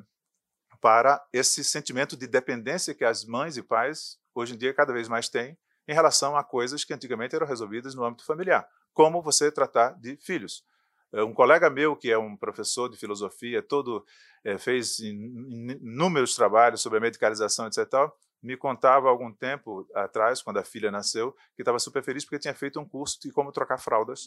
para 0.81 1.25
esse 1.33 1.63
sentimento 1.63 2.17
de 2.17 2.27
dependência 2.27 2.95
que 2.95 3.05
as 3.05 3.25
mães 3.25 3.57
e 3.57 3.63
pais 3.63 4.19
hoje 4.35 4.55
em 4.55 4.59
dia 4.59 4.75
cada 4.75 4.93
vez 4.93 5.07
mais 5.07 5.29
têm 5.29 5.57
em 5.87 5.93
relação 5.93 6.37
a 6.37 6.45
coisas 6.45 6.85
que 6.85 6.95
antigamente 6.95 7.35
eram 7.35 7.47
resolvidas 7.47 7.95
no 7.95 8.05
âmbito 8.05 8.25
familiar, 8.25 8.69
como 8.93 9.23
você 9.23 9.51
tratar 9.51 9.91
de 10.01 10.17
filhos. 10.17 10.65
É, 11.13 11.23
um 11.23 11.35
colega 11.35 11.69
meu, 11.69 11.95
que 11.95 12.11
é 12.11 12.19
um 12.19 12.37
professor 12.37 12.89
de 12.89 12.97
filosofia, 12.97 13.63
todo 13.63 14.05
é, 14.45 14.57
fez 14.57 14.99
inúmeros 14.99 16.35
trabalhos 16.35 16.81
sobre 16.81 16.99
a 16.99 17.03
medicalização, 17.03 17.67
etc., 17.67 18.11
me 18.43 18.57
contava 18.57 19.09
algum 19.09 19.33
tempo 19.33 19.87
atrás, 19.95 20.43
quando 20.43 20.59
a 20.59 20.65
filha 20.65 20.91
nasceu, 20.91 21.33
que 21.55 21.63
estava 21.63 21.79
super 21.79 22.03
feliz 22.03 22.25
porque 22.25 22.41
tinha 22.41 22.55
feito 22.55 22.81
um 22.81 22.89
curso 22.89 23.21
de 23.21 23.31
como 23.31 23.53
trocar 23.53 23.79
fraldas 23.79 24.27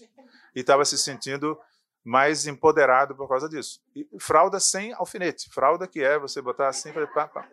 e 0.55 0.61
estava 0.61 0.85
se 0.85 0.97
sentindo 0.97 1.59
mais 2.01 2.47
empoderado 2.47 3.13
por 3.15 3.27
causa 3.27 3.49
disso. 3.49 3.81
E 3.93 4.07
fralda 4.19 4.59
sem 4.59 4.93
alfinete, 4.93 5.49
fralda 5.49 5.85
que 5.85 6.01
é 6.01 6.17
você 6.17 6.41
botar 6.41 6.69
assim 6.69 6.93
para 6.93 7.07
pá, 7.07 7.27
pá. 7.27 7.49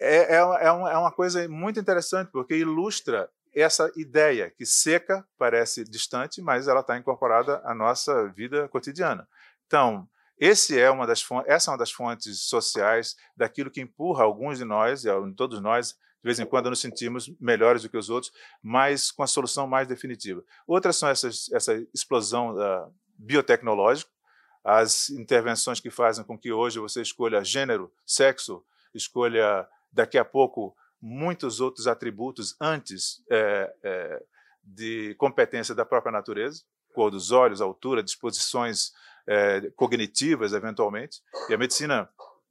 É, 0.00 0.36
é, 0.36 0.36
é, 0.36 0.66
é 0.66 0.98
uma 0.98 1.12
coisa 1.12 1.46
muito 1.48 1.78
interessante 1.78 2.30
porque 2.30 2.56
ilustra 2.56 3.30
essa 3.54 3.90
ideia 3.96 4.50
que 4.50 4.66
seca 4.66 5.26
parece 5.38 5.84
distante, 5.84 6.42
mas 6.42 6.68
ela 6.68 6.80
está 6.80 6.96
incorporada 6.96 7.60
à 7.64 7.74
nossa 7.74 8.28
vida 8.28 8.68
cotidiana. 8.68 9.28
Então, 9.66 10.08
esse 10.38 10.78
é 10.78 10.90
uma 10.90 11.06
das 11.06 11.24
essa 11.46 11.70
é 11.70 11.72
uma 11.72 11.78
das 11.78 11.92
fontes 11.92 12.40
sociais 12.40 13.16
daquilo 13.36 13.70
que 13.70 13.80
empurra 13.80 14.24
alguns 14.24 14.58
de 14.58 14.64
nós, 14.64 15.04
e 15.04 15.08
todos 15.36 15.60
nós, 15.60 15.92
de 15.92 16.24
vez 16.24 16.40
em 16.40 16.46
quando 16.46 16.70
nos 16.70 16.80
sentimos 16.80 17.30
melhores 17.40 17.82
do 17.82 17.88
que 17.88 17.96
os 17.96 18.10
outros, 18.10 18.32
mas 18.62 19.10
com 19.10 19.22
a 19.22 19.26
solução 19.26 19.66
mais 19.66 19.86
definitiva. 19.86 20.44
Outras 20.66 20.96
são 20.96 21.08
essas, 21.08 21.50
essa 21.52 21.74
explosão 21.94 22.56
uh, 22.56 22.92
biotecnológica, 23.16 24.10
as 24.64 25.10
intervenções 25.10 25.78
que 25.78 25.90
fazem 25.90 26.24
com 26.24 26.38
que 26.38 26.50
hoje 26.50 26.78
você 26.78 27.02
escolha 27.02 27.44
gênero, 27.44 27.92
sexo, 28.04 28.64
escolha 28.94 29.68
daqui 29.92 30.18
a 30.18 30.24
pouco 30.24 30.74
muitos 31.06 31.60
outros 31.60 31.86
atributos 31.86 32.56
antes 32.58 33.22
é, 33.30 33.74
é, 33.82 34.22
de 34.62 35.14
competência 35.16 35.74
da 35.74 35.84
própria 35.84 36.10
natureza, 36.10 36.62
cor 36.94 37.10
dos 37.10 37.30
olhos, 37.30 37.60
altura, 37.60 38.02
disposições 38.02 38.90
é, 39.26 39.70
cognitivas, 39.76 40.54
eventualmente, 40.54 41.20
e 41.50 41.52
a 41.52 41.58
medicina 41.58 42.08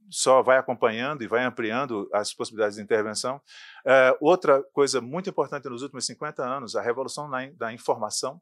só 0.07 0.43
vai 0.43 0.59
acompanhando 0.59 1.23
e 1.23 1.27
vai 1.27 1.43
ampliando 1.43 2.07
as 2.13 2.31
possibilidades 2.31 2.75
de 2.75 2.83
intervenção. 2.83 3.41
É, 3.83 4.15
outra 4.21 4.61
coisa 4.71 5.01
muito 5.01 5.31
importante 5.31 5.67
nos 5.67 5.81
últimos 5.81 6.05
50 6.05 6.45
anos, 6.45 6.75
a 6.75 6.81
revolução 6.81 7.27
na, 7.27 7.47
da 7.53 7.73
informação, 7.73 8.39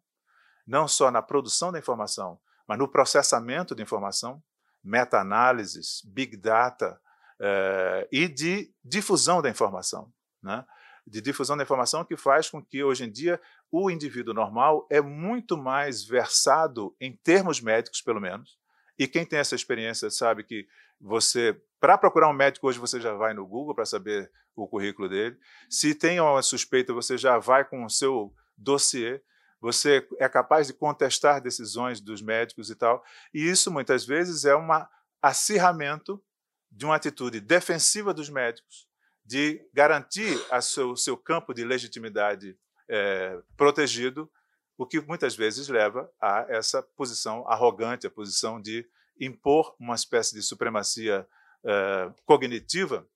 não 0.67 0.89
só 0.89 1.09
na 1.09 1.21
produção 1.21 1.71
da 1.71 1.79
informação, 1.79 2.37
mas 2.67 2.77
no 2.77 2.87
processamento 2.87 3.73
de 3.73 3.81
informação, 3.81 4.43
meta-análises, 4.83 6.01
big 6.05 6.35
data, 6.35 6.99
é, 7.41 8.07
e 8.11 8.27
de 8.27 8.71
difusão 8.83 9.41
da 9.41 9.49
informação. 9.49 10.13
Né? 10.41 10.63
De 11.07 11.19
difusão 11.19 11.57
da 11.57 11.63
informação 11.63 12.05
que 12.05 12.15
faz 12.15 12.49
com 12.49 12.63
que, 12.63 12.83
hoje 12.83 13.05
em 13.05 13.11
dia, 13.11 13.41
o 13.71 13.89
indivíduo 13.89 14.33
normal 14.33 14.87
é 14.89 15.01
muito 15.01 15.57
mais 15.57 16.03
versado 16.03 16.95
em 17.01 17.11
termos 17.11 17.59
médicos, 17.59 18.01
pelo 18.01 18.21
menos, 18.21 18.59
e 19.01 19.07
quem 19.07 19.25
tem 19.25 19.39
essa 19.39 19.55
experiência 19.55 20.11
sabe 20.11 20.43
que 20.43 20.67
você, 20.99 21.59
para 21.79 21.97
procurar 21.97 22.29
um 22.29 22.33
médico 22.33 22.67
hoje, 22.67 22.77
você 22.77 23.01
já 23.01 23.13
vai 23.13 23.33
no 23.33 23.47
Google 23.47 23.73
para 23.73 23.85
saber 23.85 24.31
o 24.55 24.67
currículo 24.67 25.09
dele. 25.09 25.35
Se 25.67 25.95
tem 25.95 26.19
uma 26.19 26.43
suspeita, 26.43 26.93
você 26.93 27.17
já 27.17 27.39
vai 27.39 27.65
com 27.65 27.83
o 27.83 27.89
seu 27.89 28.31
dossiê. 28.55 29.19
Você 29.59 30.07
é 30.19 30.29
capaz 30.29 30.67
de 30.67 30.73
contestar 30.73 31.41
decisões 31.41 31.99
dos 31.99 32.21
médicos 32.21 32.69
e 32.69 32.75
tal. 32.75 33.03
E 33.33 33.49
isso, 33.49 33.71
muitas 33.71 34.05
vezes, 34.05 34.45
é 34.45 34.55
um 34.55 34.67
acirramento 35.19 36.21
de 36.71 36.85
uma 36.85 36.95
atitude 36.95 37.39
defensiva 37.39 38.13
dos 38.13 38.29
médicos, 38.29 38.87
de 39.25 39.61
garantir 39.73 40.39
o 40.51 40.61
seu, 40.61 40.95
seu 40.95 41.17
campo 41.17 41.53
de 41.53 41.63
legitimidade 41.63 42.57
é, 42.89 43.39
protegido, 43.57 44.31
o 44.77 44.85
que 44.85 44.99
muitas 45.01 45.35
vezes 45.35 45.67
leva 45.67 46.11
a 46.19 46.45
essa 46.49 46.81
posição 46.81 47.47
arrogante, 47.47 48.07
a 48.07 48.11
posição 48.11 48.59
de 48.59 48.87
impor 49.19 49.75
uma 49.79 49.95
espécie 49.95 50.33
de 50.33 50.41
supremacia 50.41 51.27
é, 51.63 52.11
cognitiva 52.25 53.07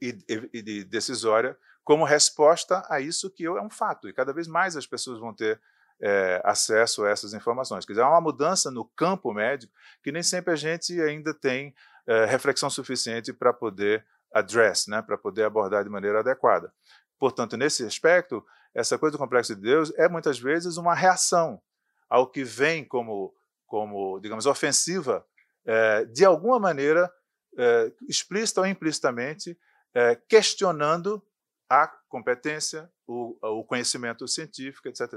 e, 0.00 0.16
e, 0.52 0.62
de 0.62 0.84
decisória 0.84 1.56
como 1.82 2.04
resposta 2.04 2.86
a 2.88 3.00
isso 3.00 3.30
que 3.30 3.46
é 3.46 3.62
um 3.62 3.70
fato. 3.70 4.08
E 4.08 4.12
cada 4.12 4.32
vez 4.32 4.46
mais 4.46 4.76
as 4.76 4.86
pessoas 4.86 5.18
vão 5.18 5.34
ter 5.34 5.60
é, 6.00 6.40
acesso 6.44 7.04
a 7.04 7.10
essas 7.10 7.34
informações. 7.34 7.84
Quer 7.84 7.92
dizer, 7.92 8.02
há 8.02 8.08
uma 8.08 8.20
mudança 8.20 8.70
no 8.70 8.84
campo 8.84 9.32
médico 9.32 9.72
que 10.02 10.12
nem 10.12 10.22
sempre 10.22 10.52
a 10.52 10.56
gente 10.56 11.00
ainda 11.00 11.34
tem 11.34 11.74
é, 12.10 12.24
reflexão 12.24 12.68
suficiente 12.68 13.32
para 13.32 13.52
poder 13.52 14.04
address, 14.34 14.88
né, 14.90 15.00
para 15.00 15.16
poder 15.16 15.44
abordar 15.44 15.84
de 15.84 15.88
maneira 15.88 16.18
adequada. 16.18 16.72
Portanto, 17.20 17.56
nesse 17.56 17.86
aspecto, 17.86 18.44
essa 18.74 18.98
coisa 18.98 19.12
do 19.12 19.18
complexo 19.18 19.54
de 19.54 19.62
Deus 19.62 19.92
é 19.96 20.08
muitas 20.08 20.36
vezes 20.36 20.76
uma 20.76 20.92
reação 20.92 21.62
ao 22.08 22.26
que 22.26 22.42
vem 22.42 22.84
como, 22.84 23.32
como 23.64 24.18
digamos, 24.18 24.46
ofensiva, 24.46 25.24
é, 25.64 26.04
de 26.06 26.24
alguma 26.24 26.58
maneira, 26.58 27.08
é, 27.56 27.92
explícita 28.08 28.60
ou 28.60 28.66
implicitamente, 28.66 29.56
é, 29.94 30.16
questionando 30.16 31.24
a 31.68 31.86
competência, 32.08 32.90
o, 33.06 33.38
o, 33.40 33.62
conhecimento 33.62 34.26
científico, 34.26 34.88
etc. 34.88 35.12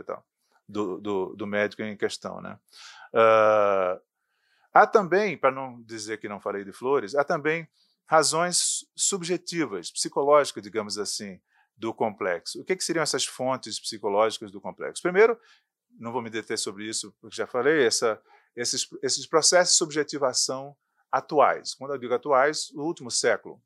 do, 0.70 1.00
do, 1.00 1.36
do, 1.36 1.48
médico 1.48 1.82
em 1.82 1.98
questão. 1.98 2.40
Né? 2.40 2.60
Uh, 3.12 4.00
Há 4.74 4.88
também, 4.88 5.38
para 5.38 5.52
não 5.52 5.82
dizer 5.84 6.18
que 6.18 6.28
não 6.28 6.40
falei 6.40 6.64
de 6.64 6.72
flores, 6.72 7.14
há 7.14 7.24
também 7.24 7.68
razões 8.06 8.86
subjetivas, 8.96 9.92
psicológicas, 9.92 10.64
digamos 10.64 10.98
assim, 10.98 11.40
do 11.78 11.94
complexo. 11.94 12.62
O 12.62 12.66
que, 12.66 12.76
que 12.76 12.84
seriam 12.84 13.04
essas 13.04 13.26
fontes 13.26 13.80
psicológicas 13.80 14.52
do 14.52 14.60
complexo? 14.60 15.02
Primeiro, 15.02 15.40
não 16.00 16.12
vou 16.12 16.22
me 16.22 16.30
deter 16.30 16.58
sobre 16.58 16.88
isso, 16.88 17.16
porque 17.22 17.36
já 17.36 17.46
falei, 17.46 17.86
essa, 17.86 18.20
esses, 18.56 18.88
esses 19.02 19.28
processos 19.28 19.74
de 19.74 19.78
subjetivação 19.78 20.76
atuais. 21.12 21.76
Quando 21.76 21.94
eu 21.94 21.98
digo 21.98 22.14
atuais, 22.14 22.72
o 22.72 22.82
último 22.82 23.12
século, 23.12 23.62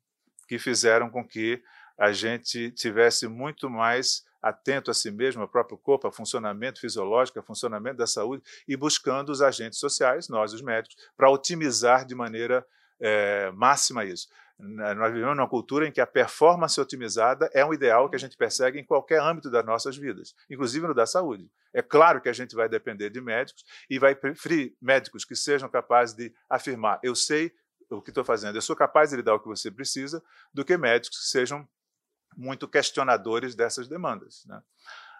que 0.46 0.58
fizeram 0.58 1.10
com 1.10 1.26
que 1.26 1.62
a 1.98 2.12
gente 2.12 2.70
tivesse 2.72 3.26
muito 3.26 3.68
mais 3.68 4.24
atento 4.42 4.90
a 4.90 4.94
si 4.94 5.10
mesmo, 5.10 5.42
ao 5.42 5.48
próprio 5.48 5.78
corpo, 5.78 6.06
ao 6.06 6.12
funcionamento 6.12 6.80
fisiológico, 6.80 7.38
ao 7.38 7.44
funcionamento 7.44 7.96
da 7.96 8.06
saúde 8.06 8.42
e 8.66 8.76
buscando 8.76 9.30
os 9.30 9.42
agentes 9.42 9.78
sociais, 9.78 10.28
nós, 10.28 10.52
os 10.52 10.62
médicos, 10.62 10.96
para 11.16 11.30
otimizar 11.30 12.04
de 12.06 12.14
maneira 12.14 12.64
é, 13.00 13.50
máxima 13.52 14.04
isso. 14.04 14.28
Nós 14.58 15.12
vivemos 15.12 15.36
numa 15.36 15.48
cultura 15.48 15.86
em 15.86 15.92
que 15.92 16.00
a 16.00 16.06
performance 16.06 16.80
otimizada 16.80 17.48
é 17.54 17.64
um 17.64 17.72
ideal 17.72 18.10
que 18.10 18.16
a 18.16 18.18
gente 18.18 18.36
persegue 18.36 18.80
em 18.80 18.84
qualquer 18.84 19.20
âmbito 19.20 19.48
das 19.48 19.64
nossas 19.64 19.96
vidas, 19.96 20.34
inclusive 20.50 20.84
no 20.84 20.94
da 20.94 21.06
saúde. 21.06 21.48
É 21.72 21.80
claro 21.80 22.20
que 22.20 22.28
a 22.28 22.32
gente 22.32 22.56
vai 22.56 22.68
depender 22.68 23.08
de 23.08 23.20
médicos 23.20 23.64
e 23.88 24.00
vai 24.00 24.16
preferir 24.16 24.74
médicos 24.82 25.24
que 25.24 25.36
sejam 25.36 25.68
capazes 25.68 26.16
de 26.16 26.34
afirmar: 26.50 26.98
eu 27.04 27.14
sei 27.14 27.52
o 27.88 28.02
que 28.02 28.10
estou 28.10 28.24
fazendo, 28.24 28.56
eu 28.56 28.62
sou 28.62 28.74
capaz 28.74 29.10
de 29.10 29.16
lhe 29.16 29.22
dar 29.22 29.34
o 29.34 29.40
que 29.40 29.46
você 29.46 29.70
precisa, 29.70 30.20
do 30.52 30.64
que 30.64 30.76
médicos 30.76 31.20
que 31.20 31.26
sejam 31.26 31.66
muito 32.38 32.68
questionadores 32.68 33.56
dessas 33.56 33.88
demandas. 33.88 34.44
Né? 34.46 34.62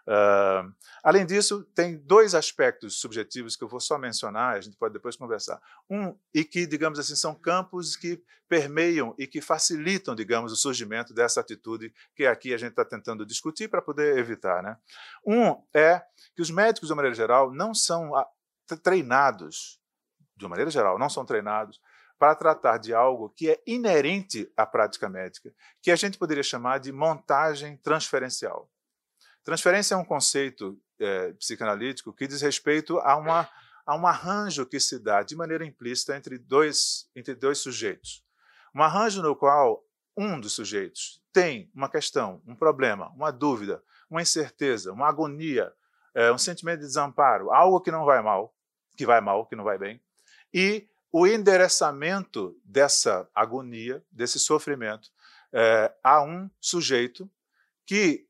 Uh, 0.07 0.73
além 1.03 1.27
disso, 1.27 1.65
tem 1.75 1.99
dois 1.99 2.35
aspectos 2.35 3.01
subjetivos 3.01 3.57
que 3.57 3.65
eu 3.65 3.69
vou 3.69 3.81
só 3.81 3.99
mencionar, 3.99 4.57
a 4.57 4.61
gente 4.61 4.77
pode 4.77 4.95
depois 4.95 5.17
conversar. 5.17 5.61
Um, 5.91 6.17
e 6.33 6.45
que, 6.45 6.67
digamos 6.67 6.99
assim, 6.99 7.17
são 7.17 7.35
campos 7.35 7.97
que 7.97 8.23
permeiam 8.49 9.15
e 9.19 9.27
que 9.27 9.41
facilitam, 9.41 10.15
digamos, 10.15 10.53
o 10.53 10.57
surgimento 10.57 11.13
dessa 11.13 11.41
atitude 11.41 11.93
que 12.15 12.25
aqui 12.25 12.55
a 12.55 12.57
gente 12.57 12.71
está 12.71 12.85
tentando 12.85 13.27
discutir 13.27 13.69
para 13.69 13.83
poder 13.83 14.17
evitar. 14.17 14.63
Né? 14.63 14.79
Um 15.27 15.61
é 15.75 16.01
que 16.35 16.41
os 16.41 16.51
médicos, 16.51 16.87
de 16.87 16.93
uma 16.93 16.97
maneira 16.97 17.17
geral, 17.17 17.53
não 17.53 17.75
são 17.75 18.13
treinados, 18.83 19.79
de 20.37 20.45
uma 20.45 20.51
maneira 20.51 20.71
geral, 20.71 20.99
não 20.99 21.11
são 21.11 21.27
treinados 21.27 21.81
para 22.19 22.35
tratar 22.35 22.79
de 22.79 22.93
algo 22.93 23.31
que 23.31 23.51
é 23.51 23.63
inerente 23.67 24.51
à 24.57 24.67
prática 24.67 25.09
médica, 25.09 25.53
que 25.81 25.91
a 25.91 25.97
gente 25.97 26.19
poderia 26.19 26.43
chamar 26.43 26.79
de 26.79 26.91
montagem 26.91 27.77
transferencial. 27.77 28.69
Transferência 29.45 29.95
é 29.95 29.97
um 29.97 30.05
conceito 30.05 30.79
é, 30.99 31.33
psicanalítico 31.35 32.13
que 32.13 32.27
diz 32.27 32.43
respeito 32.43 32.99
a, 32.99 33.17
uma, 33.17 33.49
a 33.87 33.97
um 33.97 34.07
arranjo 34.07 34.67
que 34.67 34.81
se 34.81 34.99
dá 34.99 35.23
de 35.23 35.37
maneira 35.37 35.65
implícita 35.65 36.17
entre 36.17 36.39
dois, 36.39 37.09
entre 37.15 37.35
dois 37.35 37.59
sujeitos. 37.59 38.25
Um 38.75 38.83
arranjo 38.83 39.23
no 39.23 39.35
qual 39.37 39.85
um 40.17 40.41
dos 40.41 40.53
sujeitos 40.53 41.23
tem 41.33 41.71
uma 41.73 41.89
questão, 41.89 42.43
um 42.47 42.57
problema, 42.57 43.11
uma 43.15 43.31
dúvida, 43.31 43.83
uma 44.11 44.21
incerteza, 44.21 44.93
uma 44.93 45.09
agonia, 45.09 45.73
é, 46.15 46.33
um 46.33 46.39
sentimento 46.39 46.81
de 46.81 46.87
desamparo, 46.87 47.53
algo 47.53 47.81
que 47.81 47.93
não 47.93 48.05
vai 48.05 48.21
mal, 48.21 48.53
que 48.97 49.07
vai 49.07 49.21
mal, 49.21 49.47
que 49.47 49.55
não 49.55 49.63
vai 49.63 49.79
bem, 49.79 50.01
e 50.53 50.89
o 51.11 51.27
endereçamento 51.27 52.59
dessa 52.65 53.29
agonia, 53.35 54.05
desse 54.11 54.39
sofrimento, 54.39 55.11
é, 55.53 55.93
a 56.03 56.23
um 56.23 56.51
sujeito 56.61 57.31
que 57.87 58.27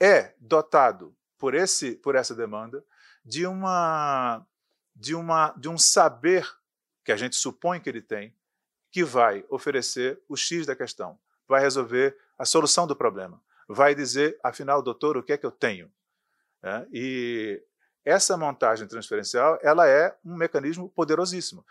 é 0.00 0.34
dotado 0.38 1.16
por 1.38 1.54
esse 1.54 1.96
por 1.96 2.14
essa 2.14 2.34
demanda 2.34 2.84
de 3.24 3.46
uma 3.46 4.46
de 4.94 5.14
uma 5.14 5.50
de 5.52 5.68
um 5.68 5.78
saber 5.78 6.46
que 7.04 7.12
a 7.12 7.16
gente 7.16 7.36
supõe 7.36 7.80
que 7.80 7.88
ele 7.88 8.02
tem 8.02 8.34
que 8.90 9.04
vai 9.04 9.44
oferecer 9.48 10.20
o 10.28 10.36
X 10.36 10.66
da 10.66 10.74
questão, 10.74 11.18
vai 11.46 11.60
resolver 11.60 12.16
a 12.38 12.44
solução 12.44 12.86
do 12.86 12.96
problema, 12.96 13.42
vai 13.68 13.94
dizer, 13.94 14.38
afinal, 14.42 14.82
doutor, 14.82 15.16
o 15.16 15.22
que 15.22 15.32
é 15.32 15.36
que 15.36 15.44
eu 15.44 15.50
tenho? 15.50 15.92
É, 16.62 16.86
e 16.90 17.62
essa 18.04 18.36
montagem 18.36 18.88
transferencial 18.88 19.58
ela 19.62 19.86
é 19.88 20.16
um 20.24 20.36
mecanismo 20.36 20.88
poderosíssimo. 20.90 21.64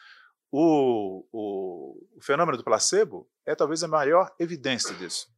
O, 0.52 1.28
o, 1.32 2.08
o, 2.16 2.22
fenômeno 2.22 2.58
do 2.58 2.64
placebo 2.64 3.30
é 3.46 3.54
talvez 3.54 3.84
a 3.84 3.88
maior 3.88 4.34
evidência 4.40 4.96
disso. 4.96 5.30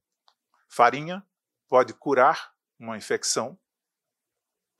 Farinha 0.68 1.26
pode 1.68 1.93
curar 1.93 2.53
uma 2.80 2.97
infecção 2.97 3.57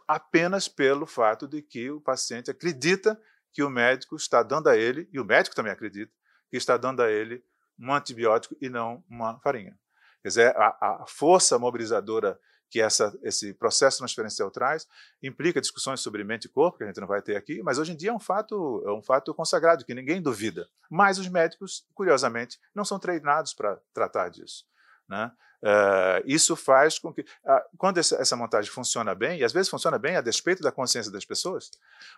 apenas 0.08 0.68
pelo 0.68 1.06
fato 1.06 1.48
de 1.48 1.62
que 1.62 1.90
o 1.90 2.02
paciente 2.02 2.50
acredita 2.50 3.20
que 3.52 3.64
o 3.64 3.70
médico 3.70 4.16
está 4.16 4.44
dando 4.44 4.70
a 4.70 4.78
ele, 4.78 5.10
e 5.12 5.20
o 5.20 5.26
médico 5.26 5.56
também 5.56 5.72
acredita, 5.72 6.12
que 6.50 6.58
está 6.58 6.78
dando 6.78 7.02
a 7.02 7.10
ele 7.10 7.44
um 7.78 7.94
antibiótico 7.94 8.56
e 8.62 8.70
não 8.70 9.04
uma 9.10 9.40
farinha. 9.40 9.78
Quer 10.22 10.28
dizer, 10.28 10.56
a, 10.58 11.04
a 11.04 11.06
força 11.08 11.58
mobilizadora 11.58 12.40
que 12.70 12.80
essa, 12.80 13.18
esse 13.24 13.54
processo 13.54 13.98
transferencial 13.98 14.52
traz 14.52 14.88
implica 15.22 15.60
discussões 15.60 16.00
sobre 16.02 16.24
mente 16.24 16.46
e 16.46 16.50
corpo, 16.50 16.78
que 16.78 16.84
a 16.84 16.88
gente 16.88 17.00
não 17.00 17.08
vai 17.08 17.22
ter 17.22 17.36
aqui, 17.36 17.62
mas 17.64 17.80
hoje 17.80 17.94
em 17.94 17.96
dia 17.96 18.12
é 18.12 18.14
um 18.14 18.20
fato, 18.20 18.84
é 18.86 18.92
um 18.92 19.02
fato 19.02 19.34
consagrado, 19.34 19.84
que 19.84 19.94
ninguém 19.94 20.22
duvida. 20.22 20.68
Mas 20.90 21.18
os 21.18 21.28
médicos, 21.28 21.86
curiosamente, 21.94 22.60
não 22.74 22.86
são 22.86 23.00
treinados 23.00 23.54
para 23.54 23.80
tratar 23.94 24.30
disso. 24.30 24.66
Né? 25.08 25.32
Uh, 25.62 26.24
isso 26.24 26.56
faz 26.56 27.00
com 27.00 27.14
que, 27.14 27.22
uh, 27.22 27.78
quando 27.78 27.98
essa, 27.98 28.16
essa, 28.16 28.36
montagem 28.36 28.72
funciona 28.72 29.14
bem, 29.14 29.40
e 29.40 29.44
às 29.44 29.52
vezes 29.52 29.68
funciona 29.68 29.98
bem 29.98 30.16
a 30.16 30.22
despeito 30.22 30.64
da 30.64 30.72
consciência 30.72 31.12
das 31.12 31.26
pessoas, 31.26 31.70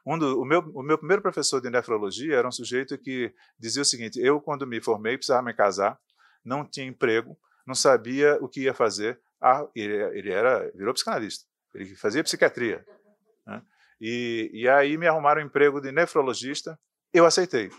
um 0.06 0.18
do, 0.18 0.40
o, 0.40 0.46
meu, 0.46 0.60
o 0.76 0.84
meu 0.84 0.98
primeiro 0.98 1.24
professor 1.24 1.60
de 1.60 1.70
nefrologia 1.70 2.36
era 2.36 2.48
um 2.48 2.52
sujeito 2.52 2.98
que 2.98 3.34
dizia 3.58 3.82
o 3.82 3.86
seguinte: 3.86 4.20
eu, 4.20 4.40
quando 4.40 4.68
me 4.68 4.80
formei, 4.80 5.18
precisava 5.18 5.42
me 5.42 5.54
casar, 5.54 5.98
não 6.46 6.64
tinha 6.64 6.86
emprego, 6.86 7.36
não 7.66 7.76
sabia 7.76 8.38
o 8.42 8.48
que 8.48 8.62
ia 8.62 8.74
fazer. 8.74 9.20
Ah, 9.42 9.68
ele, 9.76 9.96
ele 10.18 10.32
era, 10.32 10.72
virou 10.76 10.94
psicanalista, 10.94 11.46
ele 11.74 11.96
fazia 11.96 12.24
psiquiatria. 12.24 12.86
Né? 13.46 13.62
E, 14.00 14.52
e 14.54 14.70
aí 14.70 14.98
me 14.98 15.08
arrumaram 15.08 15.42
um 15.42 15.46
emprego 15.46 15.82
de 15.82 15.92
nefrologista, 15.92 16.80
eu 17.14 17.26
aceitei. 17.26 17.72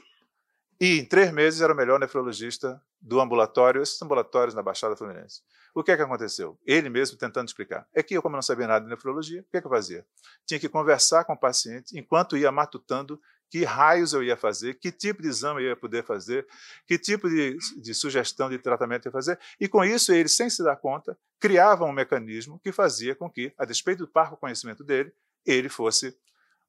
E 0.80 0.98
em 0.98 1.04
três 1.04 1.30
meses 1.32 1.60
era 1.60 1.72
o 1.72 1.76
melhor 1.76 2.00
nefrologista 2.00 2.82
do 3.00 3.20
ambulatório, 3.20 3.82
esses 3.82 4.00
ambulatórios 4.02 4.54
na 4.54 4.62
Baixada 4.62 4.96
Fluminense. 4.96 5.42
O 5.74 5.82
que 5.82 5.92
é 5.92 5.96
que 5.96 6.02
aconteceu? 6.02 6.58
Ele 6.66 6.90
mesmo 6.90 7.16
tentando 7.16 7.48
explicar. 7.48 7.86
É 7.94 8.02
que 8.02 8.14
eu, 8.14 8.22
como 8.22 8.34
não 8.34 8.42
sabia 8.42 8.66
nada 8.66 8.84
de 8.84 8.90
nefrologia, 8.90 9.40
o 9.42 9.44
que 9.44 9.56
é 9.56 9.60
que 9.60 9.66
eu 9.66 9.70
fazia? 9.70 10.04
Tinha 10.44 10.60
que 10.60 10.68
conversar 10.68 11.24
com 11.24 11.32
o 11.32 11.38
paciente 11.38 11.96
enquanto 11.98 12.36
ia 12.36 12.52
matutando 12.52 13.20
que 13.52 13.64
raios 13.64 14.14
eu 14.14 14.22
ia 14.22 14.34
fazer, 14.34 14.78
que 14.78 14.90
tipo 14.90 15.20
de 15.20 15.28
exame 15.28 15.62
eu 15.62 15.68
ia 15.68 15.76
poder 15.76 16.02
fazer, 16.02 16.48
que 16.86 16.98
tipo 16.98 17.28
de, 17.28 17.58
de 17.82 17.92
sugestão 17.92 18.48
de 18.48 18.58
tratamento 18.58 19.04
eu 19.04 19.10
ia 19.10 19.12
fazer. 19.12 19.38
E 19.60 19.68
com 19.68 19.84
isso, 19.84 20.10
ele, 20.10 20.26
sem 20.30 20.48
se 20.48 20.64
dar 20.64 20.76
conta, 20.76 21.18
criava 21.38 21.84
um 21.84 21.92
mecanismo 21.92 22.58
que 22.60 22.72
fazia 22.72 23.14
com 23.14 23.28
que, 23.28 23.52
a 23.58 23.66
despeito 23.66 24.06
do 24.06 24.10
parco 24.10 24.38
conhecimento 24.38 24.82
dele, 24.82 25.12
ele 25.44 25.68
fosse 25.68 26.16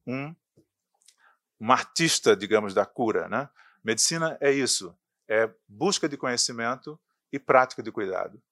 um, 0.06 0.36
um 1.58 1.72
artista, 1.72 2.36
digamos, 2.36 2.74
da 2.74 2.86
cura. 2.86 3.30
Né? 3.30 3.50
Medicina 3.82 4.38
é 4.42 4.52
isso: 4.52 4.94
é 5.26 5.50
busca 5.66 6.10
de 6.10 6.18
conhecimento 6.18 7.00
e 7.32 7.40
prática 7.40 7.82
de 7.82 7.94
cuidado. 7.94 8.44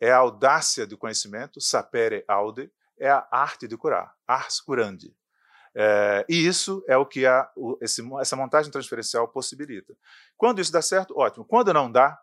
É 0.00 0.10
a 0.10 0.16
audácia 0.16 0.84
do 0.84 0.98
conhecimento, 0.98 1.60
sapere 1.60 2.24
aude, 2.26 2.72
é 2.98 3.08
a 3.08 3.24
arte 3.30 3.68
de 3.68 3.76
curar, 3.76 4.16
ars 4.26 4.60
curandi. 4.60 5.16
É, 5.80 6.26
e 6.28 6.44
isso 6.44 6.84
é 6.88 6.96
o 6.96 7.06
que 7.06 7.24
a, 7.24 7.48
o, 7.54 7.78
esse, 7.80 8.02
essa 8.20 8.34
montagem 8.34 8.68
transferencial 8.68 9.28
possibilita. 9.28 9.96
Quando 10.36 10.60
isso 10.60 10.72
dá 10.72 10.82
certo, 10.82 11.16
ótimo. 11.16 11.44
Quando 11.44 11.72
não 11.72 11.90
dá, 11.90 12.20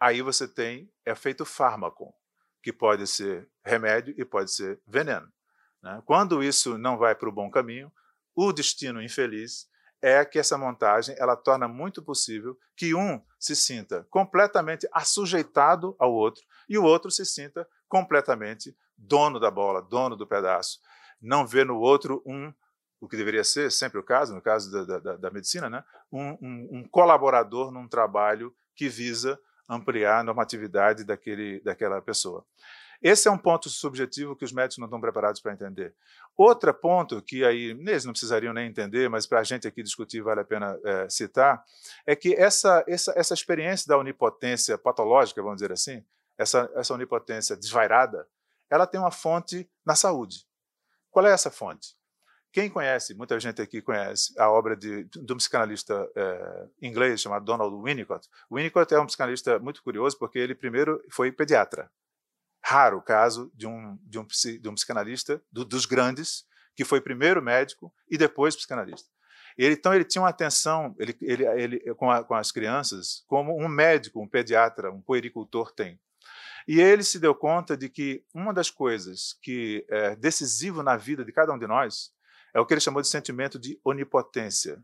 aí 0.00 0.22
você 0.22 0.48
tem 0.48 0.90
efeito 1.04 1.44
fármaco, 1.44 2.14
que 2.62 2.72
pode 2.72 3.06
ser 3.06 3.46
remédio 3.62 4.14
e 4.16 4.24
pode 4.24 4.50
ser 4.50 4.80
veneno. 4.86 5.30
Né? 5.82 6.02
Quando 6.06 6.42
isso 6.42 6.78
não 6.78 6.96
vai 6.96 7.14
para 7.14 7.28
o 7.28 7.32
bom 7.32 7.50
caminho, 7.50 7.92
o 8.34 8.50
destino 8.54 9.02
infeliz 9.02 9.68
é 10.00 10.24
que 10.24 10.38
essa 10.38 10.56
montagem 10.56 11.14
ela 11.18 11.36
torna 11.36 11.68
muito 11.68 12.02
possível 12.02 12.58
que 12.74 12.94
um 12.94 13.22
se 13.38 13.54
sinta 13.54 14.06
completamente 14.08 14.88
assujeitado 14.92 15.94
ao 15.98 16.10
outro 16.10 16.42
e 16.66 16.78
o 16.78 16.84
outro 16.84 17.10
se 17.10 17.26
sinta 17.26 17.68
completamente 17.86 18.74
dono 18.96 19.38
da 19.38 19.50
bola, 19.50 19.82
dono 19.82 20.16
do 20.16 20.26
pedaço. 20.26 20.80
Não 21.20 21.46
vê 21.46 21.64
no 21.64 21.78
outro 21.78 22.22
um, 22.26 22.52
o 23.00 23.08
que 23.08 23.16
deveria 23.16 23.44
ser 23.44 23.70
sempre 23.70 23.98
o 23.98 24.02
caso, 24.02 24.34
no 24.34 24.42
caso 24.42 24.70
da, 24.70 24.98
da, 24.98 25.16
da 25.16 25.30
medicina, 25.30 25.68
né? 25.68 25.84
Um, 26.10 26.30
um, 26.40 26.68
um, 26.72 26.88
colaborador 26.88 27.70
num 27.70 27.88
trabalho 27.88 28.54
que 28.74 28.88
visa 28.88 29.38
ampliar 29.68 30.20
a 30.20 30.24
normatividade 30.24 31.04
daquele, 31.04 31.60
daquela 31.60 32.00
pessoa. 32.00 32.44
Esse 33.02 33.28
é 33.28 33.30
um 33.30 33.36
ponto 33.36 33.68
subjetivo 33.68 34.34
que 34.34 34.44
os 34.44 34.52
médicos 34.52 34.78
não 34.78 34.86
estão 34.86 35.00
preparados 35.00 35.40
para 35.40 35.52
entender. 35.52 35.94
Outro 36.36 36.72
ponto 36.72 37.20
que 37.20 37.44
aí 37.44 37.70
eles 37.70 38.04
não 38.04 38.12
precisariam 38.12 38.54
nem 38.54 38.68
entender, 38.68 39.08
mas 39.10 39.26
para 39.26 39.40
a 39.40 39.44
gente 39.44 39.68
aqui 39.68 39.82
discutir 39.82 40.22
vale 40.22 40.40
a 40.40 40.44
pena 40.44 40.78
é, 40.84 41.08
citar, 41.08 41.62
é 42.06 42.16
que 42.16 42.34
essa, 42.34 42.84
essa, 42.88 43.12
essa 43.14 43.34
experiência 43.34 43.86
da 43.88 43.98
onipotência 43.98 44.78
patológica, 44.78 45.42
vamos 45.42 45.56
dizer 45.56 45.72
assim, 45.72 46.02
essa, 46.38 46.70
essa 46.74 46.94
onipotência 46.94 47.56
desvairada, 47.56 48.26
ela 48.70 48.86
tem 48.86 48.98
uma 48.98 49.10
fonte 49.10 49.68
na 49.84 49.94
saúde. 49.94 50.45
Qual 51.16 51.26
é 51.26 51.32
essa 51.32 51.50
fonte? 51.50 51.96
Quem 52.52 52.68
conhece, 52.68 53.14
muita 53.14 53.40
gente 53.40 53.62
aqui 53.62 53.80
conhece, 53.80 54.38
a 54.38 54.50
obra 54.50 54.76
de, 54.76 55.04
de 55.04 55.32
um 55.32 55.38
psicanalista 55.38 56.06
é, 56.14 56.66
inglês 56.82 57.22
chamado 57.22 57.42
Donald 57.42 57.74
Winnicott. 57.82 58.28
Winnicott 58.52 58.92
é 58.92 59.00
um 59.00 59.06
psicanalista 59.06 59.58
muito 59.58 59.82
curioso 59.82 60.18
porque 60.18 60.38
ele 60.38 60.54
primeiro 60.54 61.02
foi 61.10 61.32
pediatra 61.32 61.90
raro 62.62 63.00
caso 63.00 63.50
de 63.54 63.66
um, 63.66 63.96
de 64.02 64.18
um, 64.18 64.26
de 64.60 64.68
um 64.68 64.74
psicanalista, 64.74 65.42
do, 65.50 65.64
dos 65.64 65.86
grandes, 65.86 66.44
que 66.74 66.84
foi 66.84 67.00
primeiro 67.00 67.40
médico 67.40 67.90
e 68.10 68.18
depois 68.18 68.54
psicanalista. 68.54 69.08
Ele, 69.56 69.72
então, 69.72 69.94
ele 69.94 70.04
tinha 70.04 70.20
uma 70.20 70.28
atenção 70.28 70.94
ele, 70.98 71.16
ele, 71.22 71.46
ele, 71.46 71.94
com, 71.94 72.10
a, 72.10 72.22
com 72.22 72.34
as 72.34 72.52
crianças 72.52 73.24
como 73.26 73.58
um 73.58 73.68
médico, 73.68 74.20
um 74.20 74.28
pediatra, 74.28 74.92
um 74.92 75.00
puericultor 75.00 75.72
tem. 75.72 75.98
E 76.66 76.80
ele 76.80 77.04
se 77.04 77.18
deu 77.18 77.34
conta 77.34 77.76
de 77.76 77.88
que 77.88 78.24
uma 78.34 78.52
das 78.52 78.70
coisas 78.70 79.38
que 79.40 79.86
é 79.88 80.16
decisivo 80.16 80.82
na 80.82 80.96
vida 80.96 81.24
de 81.24 81.32
cada 81.32 81.52
um 81.52 81.58
de 81.58 81.66
nós 81.66 82.12
é 82.52 82.60
o 82.60 82.66
que 82.66 82.74
ele 82.74 82.80
chamou 82.80 83.00
de 83.00 83.08
sentimento 83.08 83.58
de 83.58 83.78
onipotência, 83.84 84.82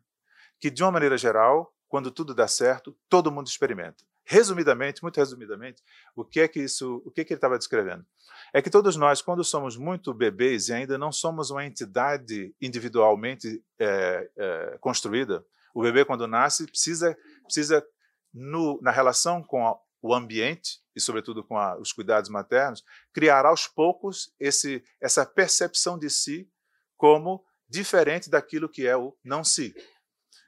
que, 0.60 0.70
de 0.70 0.82
uma 0.82 0.92
maneira 0.92 1.18
geral, 1.18 1.74
quando 1.88 2.10
tudo 2.10 2.34
dá 2.34 2.46
certo, 2.46 2.96
todo 3.08 3.32
mundo 3.32 3.48
experimenta. 3.48 4.04
Resumidamente, 4.24 5.02
muito 5.02 5.16
resumidamente, 5.16 5.82
o 6.14 6.24
que 6.24 6.40
é 6.40 6.46
que 6.46 6.60
isso, 6.60 7.02
o 7.04 7.10
que, 7.10 7.22
é 7.22 7.24
que 7.24 7.32
ele 7.32 7.38
estava 7.38 7.58
descrevendo? 7.58 8.06
É 8.52 8.62
que 8.62 8.70
todos 8.70 8.94
nós, 8.94 9.20
quando 9.20 9.42
somos 9.42 9.76
muito 9.76 10.14
bebês 10.14 10.68
e 10.68 10.72
ainda 10.72 10.96
não 10.96 11.10
somos 11.10 11.50
uma 11.50 11.64
entidade 11.66 12.54
individualmente 12.60 13.62
é, 13.78 14.30
é, 14.36 14.78
construída, 14.80 15.44
o 15.74 15.82
bebê 15.82 16.04
quando 16.04 16.28
nasce 16.28 16.66
precisa, 16.66 17.16
precisa 17.42 17.84
no, 18.32 18.80
na 18.80 18.90
relação 18.90 19.42
com 19.42 19.66
a, 19.66 19.76
o 20.02 20.12
ambiente 20.12 20.80
e, 20.94 21.00
sobretudo, 21.00 21.44
com 21.44 21.56
a, 21.56 21.78
os 21.78 21.92
cuidados 21.92 22.28
maternos, 22.28 22.82
criar 23.12 23.46
aos 23.46 23.66
poucos 23.68 24.34
esse, 24.38 24.84
essa 25.00 25.24
percepção 25.24 25.98
de 25.98 26.10
si 26.10 26.50
como 26.96 27.44
diferente 27.68 28.28
daquilo 28.28 28.68
que 28.68 28.86
é 28.86 28.96
o 28.96 29.16
não 29.24 29.44
si. 29.44 29.74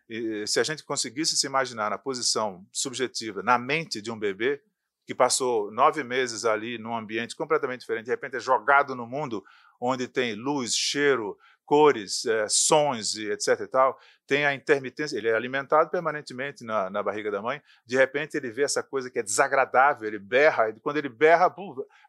E, 0.09 0.47
se 0.47 0.59
a 0.59 0.65
gente 0.65 0.85
conseguisse 0.85 1.37
se 1.37 1.47
imaginar 1.47 1.91
na 1.91 1.99
posição 1.99 2.67
subjetiva, 2.73 3.43
na 3.43 3.57
mente 3.57 4.03
de 4.03 4.11
um 4.11 4.19
bebê, 4.19 4.61
que 5.07 5.15
passou 5.15 5.71
nove 5.71 6.03
meses 6.03 6.45
ali 6.45 6.79
num 6.79 6.97
ambiente 6.97 7.37
completamente 7.37 7.81
diferente, 7.81 8.07
de 8.07 8.11
repente 8.11 8.37
é 8.37 8.41
jogado 8.41 8.95
no 8.95 9.07
mundo 9.07 9.45
onde 9.81 10.09
tem 10.09 10.35
luz, 10.35 10.75
cheiro, 10.75 11.37
cores, 11.65 12.25
é, 12.27 12.49
sons 12.49 13.15
e 13.17 13.31
etc 13.31 13.61
e 13.61 13.67
tal, 13.67 13.99
tem 14.27 14.47
a 14.47 14.55
intermitência, 14.55 15.17
ele 15.17 15.29
é 15.29 15.35
alimentado 15.35 15.91
permanentemente 15.91 16.65
na, 16.65 16.89
na, 16.91 17.03
barriga 17.03 17.31
da 17.31 17.43
mãe, 17.43 17.63
de 17.87 17.97
repente 17.97 18.37
ele 18.37 18.51
vê 18.51 18.63
essa 18.63 18.83
coisa 18.83 19.11
que 19.11 19.19
é 19.19 19.23
desagradável, 19.23 20.07
ele 20.07 20.19
berra, 20.19 20.71
e 20.71 20.81
quando 20.81 20.97
ele 20.97 21.09
berra, 21.09 21.55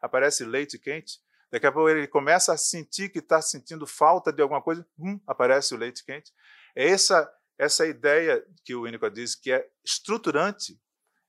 aparece 0.00 0.44
leite 0.44 0.78
quente, 0.78 1.18
daqui 1.50 1.66
a 1.66 1.72
pouco 1.72 1.88
ele 1.88 2.06
começa 2.06 2.52
a 2.52 2.56
sentir 2.56 3.08
que 3.08 3.18
está 3.18 3.40
sentindo 3.40 3.86
falta 3.86 4.32
de 4.32 4.42
alguma 4.42 4.62
coisa, 4.62 4.86
bum, 4.96 5.20
aparece 5.26 5.74
o 5.74 5.78
leite 5.78 6.04
quente. 6.04 6.32
É 6.74 6.88
essa 6.88 7.30
essa 7.58 7.86
ideia 7.86 8.44
que 8.64 8.74
o 8.74 8.82
Winnicott 8.82 9.14
diz 9.14 9.34
que 9.34 9.50
é 9.50 9.66
estruturante, 9.84 10.78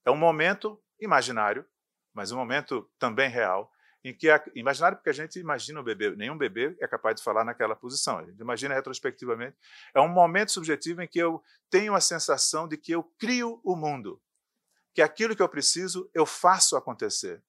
É 0.06 0.12
um 0.12 0.16
momento 0.16 0.82
imaginário, 1.02 1.66
mas 2.14 2.32
um 2.32 2.38
momento 2.38 2.90
também 2.98 3.30
real, 3.30 3.70
em 4.10 4.14
que 4.14 4.30
a, 4.30 4.42
imaginário 4.56 4.98
porque 4.98 5.10
a 5.10 5.14
gente 5.14 5.38
imagina 5.40 5.80
o 5.80 5.84
bebê, 5.84 6.12
nenhum 6.16 6.38
bebê 6.38 6.78
é 6.80 6.88
capaz 6.88 7.18
de 7.18 7.24
falar 7.24 7.44
naquela 7.44 7.76
posição. 7.76 8.20
A 8.20 8.26
gente 8.26 8.40
imagina 8.40 8.74
retrospectivamente. 8.74 9.58
É 9.94 10.00
um 10.00 10.08
momento 10.08 10.52
subjetivo 10.52 11.02
em 11.02 11.08
que 11.08 11.20
eu 11.20 11.44
tenho 11.70 11.94
a 11.94 12.00
sensação 12.00 12.68
de 12.68 12.78
que 12.78 12.92
eu 12.92 13.04
crio 13.20 13.60
o 13.64 13.76
mundo, 13.76 14.22
que 14.94 15.02
aquilo 15.02 15.36
que 15.36 15.42
eu 15.42 15.50
preciso 15.50 16.10
eu 16.14 16.26
faço 16.26 16.78
acontecer. 16.78 17.44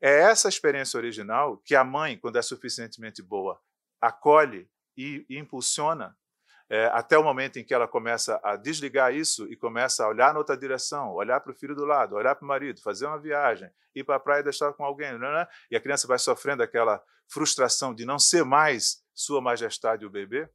É 0.00 0.20
essa 0.20 0.48
experiência 0.48 0.98
original 0.98 1.56
que 1.58 1.74
a 1.74 1.84
mãe, 1.84 2.18
quando 2.18 2.36
é 2.36 2.42
suficientemente 2.42 3.22
boa, 3.22 3.60
acolhe 4.00 4.68
e, 4.96 5.24
e 5.28 5.38
impulsiona 5.38 6.16
é, 6.70 6.86
até 6.92 7.18
o 7.18 7.24
momento 7.24 7.58
em 7.58 7.64
que 7.64 7.74
ela 7.74 7.88
começa 7.88 8.40
a 8.44 8.54
desligar 8.54 9.12
isso 9.12 9.44
e 9.50 9.56
começa 9.56 10.04
a 10.04 10.08
olhar 10.08 10.32
na 10.32 10.38
outra 10.38 10.56
direção, 10.56 11.12
olhar 11.12 11.40
para 11.40 11.50
o 11.50 11.54
filho 11.54 11.74
do 11.74 11.84
lado, 11.84 12.14
olhar 12.14 12.36
para 12.36 12.44
o 12.44 12.48
marido, 12.48 12.80
fazer 12.80 13.06
uma 13.06 13.18
viagem, 13.18 13.68
ir 13.92 14.04
para 14.04 14.16
a 14.16 14.20
praia 14.20 14.40
e 14.40 14.44
deixar 14.44 14.72
com 14.74 14.84
alguém, 14.84 15.18
né, 15.18 15.32
né? 15.32 15.48
e 15.68 15.76
a 15.76 15.80
criança 15.80 16.06
vai 16.06 16.16
sofrendo 16.16 16.62
aquela 16.62 17.02
frustração 17.28 17.92
de 17.92 18.04
não 18.04 18.20
ser 18.20 18.44
mais 18.44 19.02
Sua 19.12 19.40
Majestade 19.40 20.06
o 20.06 20.10
bebê. 20.10 20.48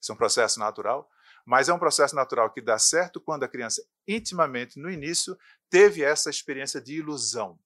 Isso 0.00 0.10
é 0.10 0.14
um 0.14 0.18
processo 0.18 0.58
natural, 0.58 1.08
mas 1.44 1.68
é 1.68 1.72
um 1.72 1.78
processo 1.78 2.16
natural 2.16 2.50
que 2.52 2.60
dá 2.60 2.76
certo 2.76 3.20
quando 3.20 3.44
a 3.44 3.48
criança, 3.48 3.80
intimamente, 4.06 4.80
no 4.80 4.90
início, 4.90 5.38
teve 5.70 6.02
essa 6.02 6.28
experiência 6.28 6.80
de 6.80 6.96
ilusão. 6.96 7.56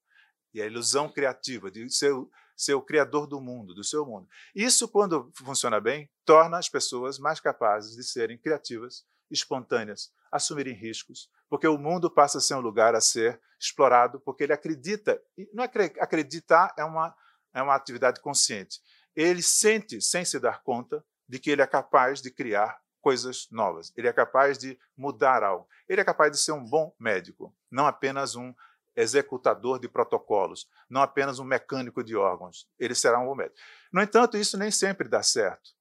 E 0.52 0.60
a 0.60 0.66
ilusão 0.66 1.10
criativa, 1.10 1.70
de 1.70 1.88
ser 1.88 2.12
ser 2.60 2.74
o 2.74 2.82
criador 2.82 3.26
do 3.26 3.40
mundo, 3.40 3.74
do 3.74 3.82
seu 3.82 4.04
mundo. 4.04 4.28
Isso, 4.54 4.86
quando 4.86 5.32
funciona 5.34 5.80
bem, 5.80 6.10
torna 6.30 6.58
as 6.58 6.68
pessoas 6.68 7.18
mais 7.18 7.40
capazes 7.40 7.96
de 7.96 8.04
serem 8.04 8.38
criativas, 8.38 9.04
espontâneas, 9.28 10.12
assumirem 10.30 10.72
riscos, 10.72 11.28
porque 11.48 11.66
o 11.66 11.76
mundo 11.76 12.08
passa 12.08 12.38
a 12.38 12.40
ser 12.40 12.54
um 12.54 12.60
lugar 12.60 12.94
a 12.94 13.00
ser 13.00 13.40
explorado, 13.58 14.20
porque 14.20 14.44
ele 14.44 14.52
acredita, 14.52 15.20
não 15.52 15.64
é 15.64 15.68
acreditar 15.98 16.72
é 16.78 16.84
uma, 16.84 17.12
é 17.52 17.60
uma 17.60 17.74
atividade 17.74 18.20
consciente. 18.20 18.78
Ele 19.16 19.42
sente, 19.42 20.00
sem 20.00 20.24
se 20.24 20.38
dar 20.38 20.62
conta, 20.62 21.04
de 21.28 21.40
que 21.40 21.50
ele 21.50 21.62
é 21.62 21.66
capaz 21.66 22.22
de 22.22 22.30
criar 22.30 22.80
coisas 23.00 23.48
novas. 23.50 23.92
Ele 23.96 24.06
é 24.06 24.12
capaz 24.12 24.56
de 24.56 24.78
mudar 24.96 25.42
algo. 25.42 25.66
Ele 25.88 26.00
é 26.00 26.04
capaz 26.04 26.30
de 26.30 26.38
ser 26.38 26.52
um 26.52 26.64
bom 26.64 26.94
médico, 26.96 27.52
não 27.68 27.88
apenas 27.88 28.36
um 28.36 28.54
executador 28.94 29.80
de 29.80 29.88
protocolos, 29.88 30.68
não 30.88 31.02
apenas 31.02 31.40
um 31.40 31.44
mecânico 31.44 32.04
de 32.04 32.14
órgãos. 32.14 32.68
Ele 32.78 32.94
será 32.94 33.18
um 33.18 33.26
bom 33.26 33.34
médico. 33.34 33.58
No 33.92 34.00
entanto, 34.00 34.36
isso 34.36 34.56
nem 34.56 34.70
sempre 34.70 35.08
dá 35.08 35.24
certo. 35.24 35.79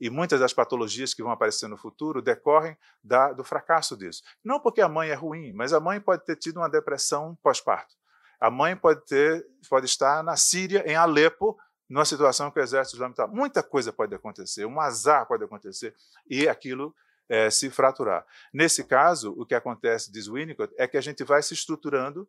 E 0.00 0.10
muitas 0.10 0.40
das 0.40 0.52
patologias 0.52 1.14
que 1.14 1.22
vão 1.22 1.32
aparecer 1.32 1.68
no 1.68 1.76
futuro 1.76 2.20
decorrem 2.20 2.76
da, 3.02 3.32
do 3.32 3.44
fracasso 3.44 3.96
disso. 3.96 4.22
Não 4.42 4.60
porque 4.60 4.80
a 4.80 4.88
mãe 4.88 5.10
é 5.10 5.14
ruim, 5.14 5.52
mas 5.52 5.72
a 5.72 5.80
mãe 5.80 6.00
pode 6.00 6.24
ter 6.24 6.36
tido 6.36 6.58
uma 6.58 6.68
depressão 6.68 7.36
pós-parto. 7.42 7.94
A 8.40 8.50
mãe 8.50 8.76
pode, 8.76 9.04
ter, 9.06 9.46
pode 9.68 9.86
estar 9.86 10.22
na 10.22 10.36
Síria, 10.36 10.84
em 10.86 10.96
Alepo, 10.96 11.56
numa 11.88 12.04
situação 12.04 12.50
que 12.50 12.58
o 12.58 12.62
exército 12.62 12.96
islâmico 12.96 13.20
está. 13.20 13.32
Muita 13.32 13.62
coisa 13.62 13.92
pode 13.92 14.14
acontecer, 14.14 14.64
um 14.64 14.80
azar 14.80 15.26
pode 15.26 15.44
acontecer, 15.44 15.94
e 16.28 16.48
aquilo 16.48 16.94
é, 17.28 17.48
se 17.50 17.70
fraturar. 17.70 18.26
Nesse 18.52 18.84
caso, 18.84 19.32
o 19.36 19.46
que 19.46 19.54
acontece, 19.54 20.10
diz 20.10 20.26
Winnicott, 20.26 20.74
é 20.76 20.86
que 20.86 20.96
a 20.96 21.00
gente 21.00 21.24
vai 21.24 21.42
se 21.42 21.54
estruturando 21.54 22.28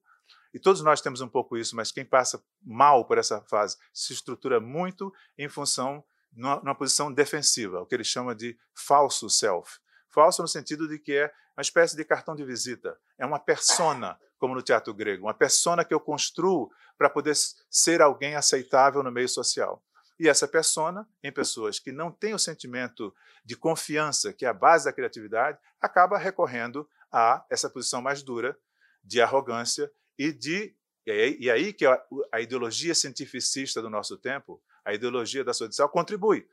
e 0.54 0.60
todos 0.60 0.82
nós 0.82 1.02
temos 1.02 1.20
um 1.20 1.28
pouco 1.28 1.58
isso, 1.58 1.76
mas 1.76 1.92
quem 1.92 2.06
passa 2.06 2.42
mal 2.64 3.04
por 3.04 3.18
essa 3.18 3.42
fase 3.42 3.76
se 3.94 4.14
estrutura 4.14 4.58
muito 4.58 5.14
em 5.38 5.50
função 5.50 6.02
numa, 6.36 6.76
posição 6.76 7.12
defensiva, 7.12 7.82
o 7.82 7.86
que 7.86 7.96
ele 7.96 8.04
chama 8.04 8.36
de 8.36 8.58
falso 8.74 9.30
self. 9.30 9.80
Falso 10.10 10.42
no 10.42 10.48
sentido 10.48 10.88
de 10.88 11.00
que 11.00 11.14
é 11.14 11.34
uma 11.58 11.62
espécie 11.62 11.96
de 11.96 12.04
cartão 12.04 12.36
de 12.36 12.44
visita, 12.44 12.98
é 13.18 13.26
uma 13.26 13.40
persona, 13.40 14.20
como 14.38 14.54
no 14.54 14.62
teatro 14.62 14.94
grego, 14.94 15.26
uma 15.26 15.34
persona 15.34 15.86
que 15.86 15.94
eu 15.94 16.00
construo 16.00 16.70
para 16.98 17.10
poder 17.10 17.34
ser 17.70 18.02
alguém 18.02 18.36
aceitável 18.36 19.02
no 19.02 19.12
meio 19.12 19.30
social. 19.30 19.82
E 20.20 20.30
essa 20.30 20.48
persona, 20.48 21.08
em 21.24 21.32
pessoas 21.32 21.80
que 21.80 21.92
não 21.92 22.12
têm 22.12 22.34
o 22.34 22.40
sentimento 22.40 23.14
de 23.44 23.56
confiança, 23.56 24.34
que 24.34 24.46
é 24.46 24.50
a 24.50 24.54
base 24.54 24.86
da 24.86 24.94
criatividade, 24.94 25.58
acaba 25.82 26.18
recorrendo 26.18 26.88
a 27.12 27.46
essa 27.50 27.70
posição 27.70 28.02
mais 28.02 28.24
dura 28.24 28.58
de 29.04 29.22
arrogância 29.22 29.92
e 30.18 30.32
de 30.32 30.76
e 31.08 31.52
aí, 31.52 31.72
que 31.72 31.86
a, 31.86 32.04
a, 32.32 32.42
ideologia 32.42 32.96
cientificista 32.96 33.80
do 33.80 33.92
nosso 33.92 34.18
tempo, 34.18 34.60
a 34.86 34.94
ideologia 34.94 35.44
da 35.44 35.54
saúde 35.54 35.76
social, 35.76 35.90
contribui. 35.90 36.48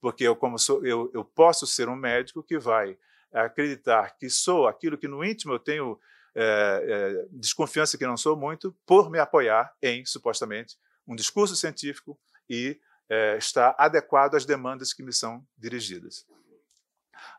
Porque 0.00 0.24
eu, 0.24 0.36
como 0.36 0.58
sou, 0.58 0.84
eu, 0.84 1.10
eu 1.14 1.24
posso 1.24 1.66
ser 1.66 1.88
um 1.88 1.96
médico 1.96 2.42
que 2.42 2.58
vai 2.58 2.98
acreditar 3.32 4.16
que 4.18 4.28
sou 4.28 4.66
aquilo 4.66 4.98
que 4.98 5.08
no 5.08 5.24
íntimo 5.24 5.52
eu 5.52 5.58
tenho 5.58 5.98
é, 6.34 6.42
é, 6.42 7.26
desconfiança 7.30 7.96
que 7.96 8.06
não 8.06 8.16
sou 8.16 8.36
muito, 8.36 8.76
por 8.84 9.10
me 9.10 9.18
apoiar 9.18 9.72
em, 9.80 10.04
supostamente, 10.04 10.76
um 11.06 11.16
discurso 11.16 11.56
científico 11.56 12.18
e 12.48 12.78
é, 13.08 13.36
estar 13.38 13.74
adequado 13.78 14.34
às 14.34 14.44
demandas 14.44 14.92
que 14.92 15.02
me 15.02 15.12
são 15.12 15.46
dirigidas. 15.56 16.26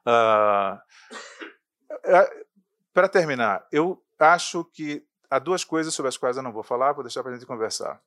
Ah, 0.05 0.81
é, 2.03 2.45
Para 2.93 3.07
terminar, 3.07 3.67
eu 3.71 4.03
acho 4.17 4.65
que 4.65 5.05
há 5.29 5.37
duas 5.37 5.63
coisas 5.63 5.93
sobre 5.93 6.09
as 6.09 6.17
quais 6.17 6.37
eu 6.37 6.43
não 6.43 6.51
vou 6.51 6.63
falar, 6.63 6.93
vou 6.93 7.03
deixar 7.03 7.21
para 7.21 7.33
a 7.33 7.35
gente 7.35 7.45
conversar. 7.45 8.01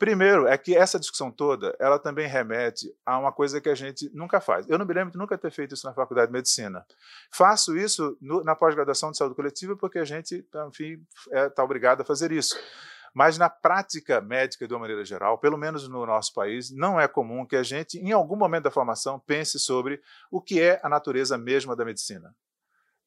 Primeiro 0.00 0.48
é 0.48 0.56
que 0.56 0.74
essa 0.74 0.98
discussão 0.98 1.30
toda, 1.30 1.76
ela 1.78 1.98
também 1.98 2.26
remete 2.26 2.90
a 3.04 3.18
uma 3.18 3.30
coisa 3.30 3.60
que 3.60 3.68
a 3.68 3.74
gente 3.74 4.10
nunca 4.14 4.40
faz. 4.40 4.66
Eu 4.66 4.78
não 4.78 4.86
me 4.86 4.94
lembro 4.94 5.12
de 5.12 5.18
nunca 5.18 5.36
ter 5.36 5.50
feito 5.50 5.74
isso 5.74 5.86
na 5.86 5.92
faculdade 5.92 6.28
de 6.28 6.32
medicina. 6.32 6.86
Faço 7.30 7.76
isso 7.76 8.16
no, 8.18 8.42
na 8.42 8.56
pós-graduação 8.56 9.10
de 9.10 9.18
saúde 9.18 9.34
coletiva 9.34 9.76
porque 9.76 9.98
a 9.98 10.04
gente, 10.06 10.42
enfim, 10.68 11.06
está 11.26 11.38
é, 11.38 11.50
tá 11.50 11.62
obrigado 11.62 12.00
a 12.00 12.04
fazer 12.04 12.32
isso. 12.32 12.58
Mas 13.12 13.36
na 13.36 13.50
prática 13.50 14.22
médica, 14.22 14.66
de 14.66 14.72
uma 14.72 14.80
maneira 14.80 15.04
geral, 15.04 15.36
pelo 15.36 15.58
menos 15.58 15.86
no 15.86 16.06
nosso 16.06 16.32
país, 16.32 16.70
não 16.70 16.98
é 16.98 17.06
comum 17.06 17.44
que 17.44 17.56
a 17.56 17.62
gente, 17.62 17.98
em 17.98 18.12
algum 18.12 18.36
momento 18.36 18.64
da 18.64 18.70
formação, 18.70 19.20
pense 19.20 19.58
sobre 19.60 20.00
o 20.30 20.40
que 20.40 20.62
é 20.62 20.80
a 20.82 20.88
natureza 20.88 21.36
mesma 21.36 21.76
da 21.76 21.84
medicina 21.84 22.34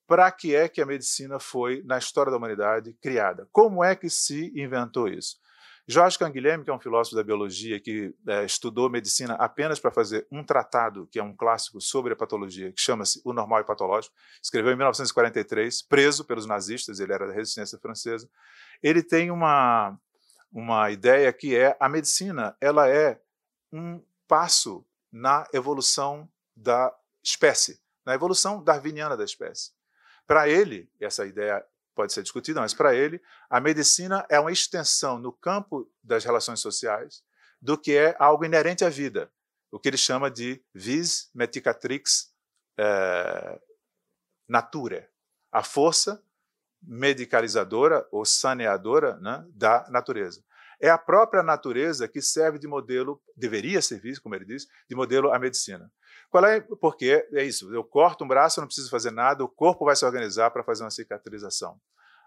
para 0.05 0.29
que 0.31 0.53
é 0.53 0.67
que 0.67 0.81
a 0.81 0.85
medicina 0.85 1.39
foi, 1.39 1.81
na 1.85 1.97
história 1.97 2.29
da 2.29 2.37
humanidade, 2.37 2.93
criada? 3.01 3.47
Como 3.51 3.83
é 3.83 3.95
que 3.95 4.09
se 4.09 4.51
inventou 4.53 5.07
isso? 5.07 5.37
Jorge 5.85 6.17
Canguilhem, 6.17 6.63
que 6.63 6.69
é 6.69 6.73
um 6.73 6.79
filósofo 6.79 7.15
da 7.15 7.23
biologia 7.23 7.77
que 7.79 8.15
é, 8.25 8.45
estudou 8.45 8.89
medicina 8.89 9.33
apenas 9.33 9.79
para 9.81 9.91
fazer 9.91 10.25
um 10.31 10.41
tratado, 10.41 11.07
que 11.11 11.19
é 11.19 11.23
um 11.23 11.35
clássico 11.35 11.81
sobre 11.81 12.13
a 12.13 12.15
patologia, 12.15 12.71
que 12.71 12.81
chama-se 12.81 13.21
O 13.25 13.33
Normal 13.33 13.61
e 13.61 13.63
Patológico, 13.65 14.15
escreveu 14.41 14.71
em 14.71 14.77
1943, 14.77 15.81
preso 15.81 16.23
pelos 16.23 16.45
nazistas, 16.45 17.01
ele 17.01 17.11
era 17.11 17.27
da 17.27 17.33
resistência 17.33 17.77
francesa. 17.77 18.29
Ele 18.81 19.03
tem 19.03 19.29
uma, 19.29 19.97
uma 20.51 20.89
ideia 20.89 21.31
que 21.33 21.55
é 21.55 21.75
a 21.77 21.89
medicina, 21.89 22.55
ela 22.61 22.87
é 22.87 23.19
um 23.71 24.01
passo 24.25 24.85
na 25.11 25.45
evolução 25.53 26.29
da 26.55 26.95
espécie, 27.21 27.81
na 28.05 28.13
evolução 28.13 28.63
darwiniana 28.63 29.17
da 29.17 29.25
espécie. 29.25 29.71
Para 30.25 30.47
ele, 30.47 30.89
essa 30.99 31.25
ideia 31.25 31.65
pode 31.93 32.13
ser 32.13 32.23
discutida, 32.23 32.59
mas 32.59 32.73
para 32.73 32.95
ele, 32.95 33.21
a 33.49 33.59
medicina 33.59 34.25
é 34.29 34.39
uma 34.39 34.51
extensão 34.51 35.19
no 35.19 35.31
campo 35.31 35.89
das 36.03 36.23
relações 36.23 36.59
sociais 36.59 37.23
do 37.61 37.77
que 37.77 37.95
é 37.95 38.15
algo 38.19 38.43
inerente 38.43 38.83
à 38.83 38.89
vida, 38.89 39.31
o 39.71 39.79
que 39.79 39.87
ele 39.87 39.97
chama 39.97 40.29
de 40.29 40.61
vis 40.73 41.29
medicatrix 41.33 42.33
eh, 42.77 43.59
a 45.51 45.63
força 45.63 46.21
medicalizadora 46.81 48.05
ou 48.11 48.25
saneadora 48.25 49.17
né, 49.17 49.45
da 49.53 49.87
natureza. 49.89 50.43
É 50.81 50.89
a 50.89 50.97
própria 50.97 51.41
natureza 51.41 52.07
que 52.07 52.21
serve 52.21 52.59
de 52.59 52.67
modelo, 52.67 53.21
deveria 53.37 53.81
servir, 53.81 54.19
como 54.19 54.35
ele 54.35 54.43
diz, 54.43 54.67
de 54.89 54.95
modelo 54.95 55.31
à 55.31 55.39
medicina. 55.39 55.89
Qual 56.33 56.45
é? 56.45 56.59
Porque 56.61 57.27
é 57.31 57.43
isso, 57.43 57.71
eu 57.71 57.83
corto 57.83 58.23
um 58.23 58.27
braço, 58.27 58.59
não 58.59 58.65
preciso 58.65 58.89
fazer 58.89 59.11
nada, 59.11 59.43
o 59.43 59.47
corpo 59.47 59.85
vai 59.85 59.95
se 59.95 60.03
organizar 60.03 60.49
para 60.49 60.63
fazer 60.63 60.83
uma 60.83 60.89
cicatrização. 60.89 61.79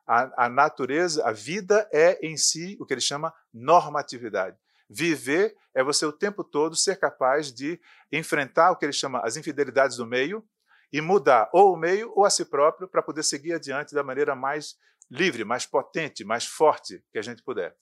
A, 0.07 0.45
a, 0.45 0.49
natureza, 0.49 1.27
a 1.27 1.33
vida 1.33 1.89
é 1.93 2.17
em 2.25 2.37
si 2.37 2.77
o 2.79 2.87
que 2.87 2.95
ele 2.95 3.01
chama 3.01 3.35
normatividade. 3.53 4.57
Viver 4.89 5.57
é 5.75 5.83
você 5.83 6.07
o 6.07 6.13
tempo 6.13 6.45
todo 6.45 6.77
ser 6.77 7.01
capaz 7.01 7.53
de 7.53 7.81
enfrentar 8.13 8.71
o 8.71 8.77
que 8.77 8.85
ele 8.85 8.93
chama 8.93 9.19
as 9.25 9.37
infidelidades 9.37 9.97
do 9.97 10.07
meio 10.07 10.49
e 10.93 11.01
mudar 11.01 11.51
ou 11.53 11.75
o 11.75 11.77
meio 11.77 12.13
ou 12.15 12.25
a 12.25 12.31
si 12.31 12.45
próprio 12.45 12.87
para 12.87 13.03
poder 13.03 13.25
seguir 13.25 13.55
adiante 13.55 13.93
da 13.93 14.05
maneira 14.05 14.37
mais 14.37 14.77
livre, 15.11 15.45
mais 15.45 15.67
potente, 15.67 16.25
mais 16.25 16.47
forte 16.47 17.03
que 17.11 17.19
a 17.19 17.23
gente 17.23 17.43
puder. 17.43 17.75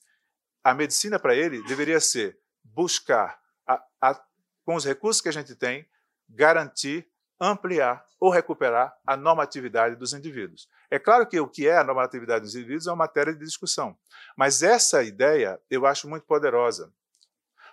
A 0.63 0.73
medicina 0.73 1.19
para 1.19 1.35
ele 1.35 1.61
deveria 1.67 1.99
ser 1.99 2.35
buscar, 2.63 3.39
a, 3.67 3.79
a, 4.01 4.25
com 4.65 4.73
os 4.73 4.83
recursos 4.83 5.21
que 5.21 5.29
a 5.29 5.31
gente 5.31 5.53
tem, 5.53 5.87
garantir, 6.29 7.07
ampliar 7.39 8.05
ou 8.19 8.29
recuperar 8.29 8.95
a 9.05 9.17
normatividade 9.17 9.95
dos 9.95 10.13
indivíduos. 10.13 10.69
É 10.89 10.97
claro 10.97 11.27
que 11.27 11.39
o 11.39 11.47
que 11.47 11.67
é 11.67 11.77
a 11.77 11.83
normatividade 11.83 12.45
dos 12.45 12.55
indivíduos 12.55 12.87
é 12.87 12.91
uma 12.91 12.97
matéria 12.97 13.33
de 13.33 13.43
discussão, 13.43 13.97
mas 14.37 14.63
essa 14.63 15.03
ideia 15.03 15.59
eu 15.69 15.85
acho 15.85 16.07
muito 16.07 16.25
poderosa, 16.25 16.91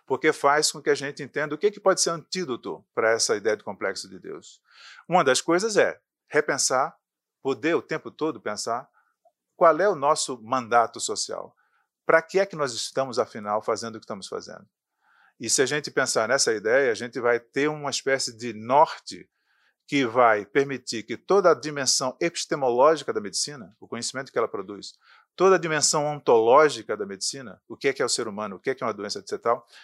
porque 0.07 0.33
faz 0.33 0.73
com 0.73 0.83
que 0.83 0.91
a 0.91 0.95
gente 0.95 1.23
entenda 1.23 1.55
o 1.55 1.59
que, 1.59 1.71
que 1.71 1.81
pode 1.81 2.01
ser 2.01 2.11
antídoto 2.11 2.85
para 2.95 3.13
essa 3.13 3.37
ideia 3.37 3.57
de 3.57 3.65
complexo 3.65 4.09
de 4.09 4.19
Deus. 4.19 4.61
Uma 5.09 5.23
das 5.23 5.41
coisas 5.41 5.77
é 5.77 6.01
repensar, 6.29 6.97
poder 7.43 7.75
o 7.75 7.83
tempo 7.83 8.11
todo 8.11 8.41
pensar 8.41 8.89
qual 9.63 9.79
é 9.79 9.89
o 9.89 9.95
nosso 9.95 10.41
mandato 10.43 10.99
social? 10.99 11.55
Para 12.05 12.21
que 12.21 12.41
é 12.41 12.47
que 12.47 12.57
nós 12.57 12.73
estamos, 12.73 13.17
afinal, 13.19 13.63
fazendo 13.63 13.95
o 13.95 13.99
que 14.01 14.05
estamos 14.05 14.27
fazendo? 14.27 14.67
E 15.43 15.51
se 15.51 15.61
a 15.61 15.67
gente 15.67 15.91
pensar 15.91 16.29
nessa 16.29 16.55
ideia, 16.55 16.93
a 16.93 16.95
gente 16.95 17.19
vai 17.19 17.41
ter 17.41 17.69
uma 17.69 17.91
espécie 17.91 18.33
de 18.33 18.53
norte 18.53 19.29
que 19.89 20.07
vai 20.07 20.47
permitir 20.47 21.03
que 21.03 21.17
toda 21.17 21.51
a 21.51 21.55
dimensão 21.55 22.17
epistemológica 22.21 23.13
da 23.13 23.21
medicina, 23.21 23.77
o 23.81 23.89
conhecimento 23.89 24.31
que 24.31 24.39
ela 24.39 24.47
produz, 24.47 24.95
toda 25.35 25.57
a 25.57 25.59
dimensão 25.59 26.07
ontológica 26.07 26.97
da 26.97 27.05
medicina, 27.05 27.61
o 27.69 27.77
que 27.77 27.89
é, 27.89 27.93
que 27.93 28.01
é 28.01 28.05
o 28.05 28.09
ser 28.09 28.29
humano, 28.29 28.55
o 28.55 28.61
que 28.61 28.71
é, 28.71 28.75
que 28.77 28.85
é 28.85 28.87
uma 28.87 28.95
doença, 28.95 29.19
etc., 29.19 29.41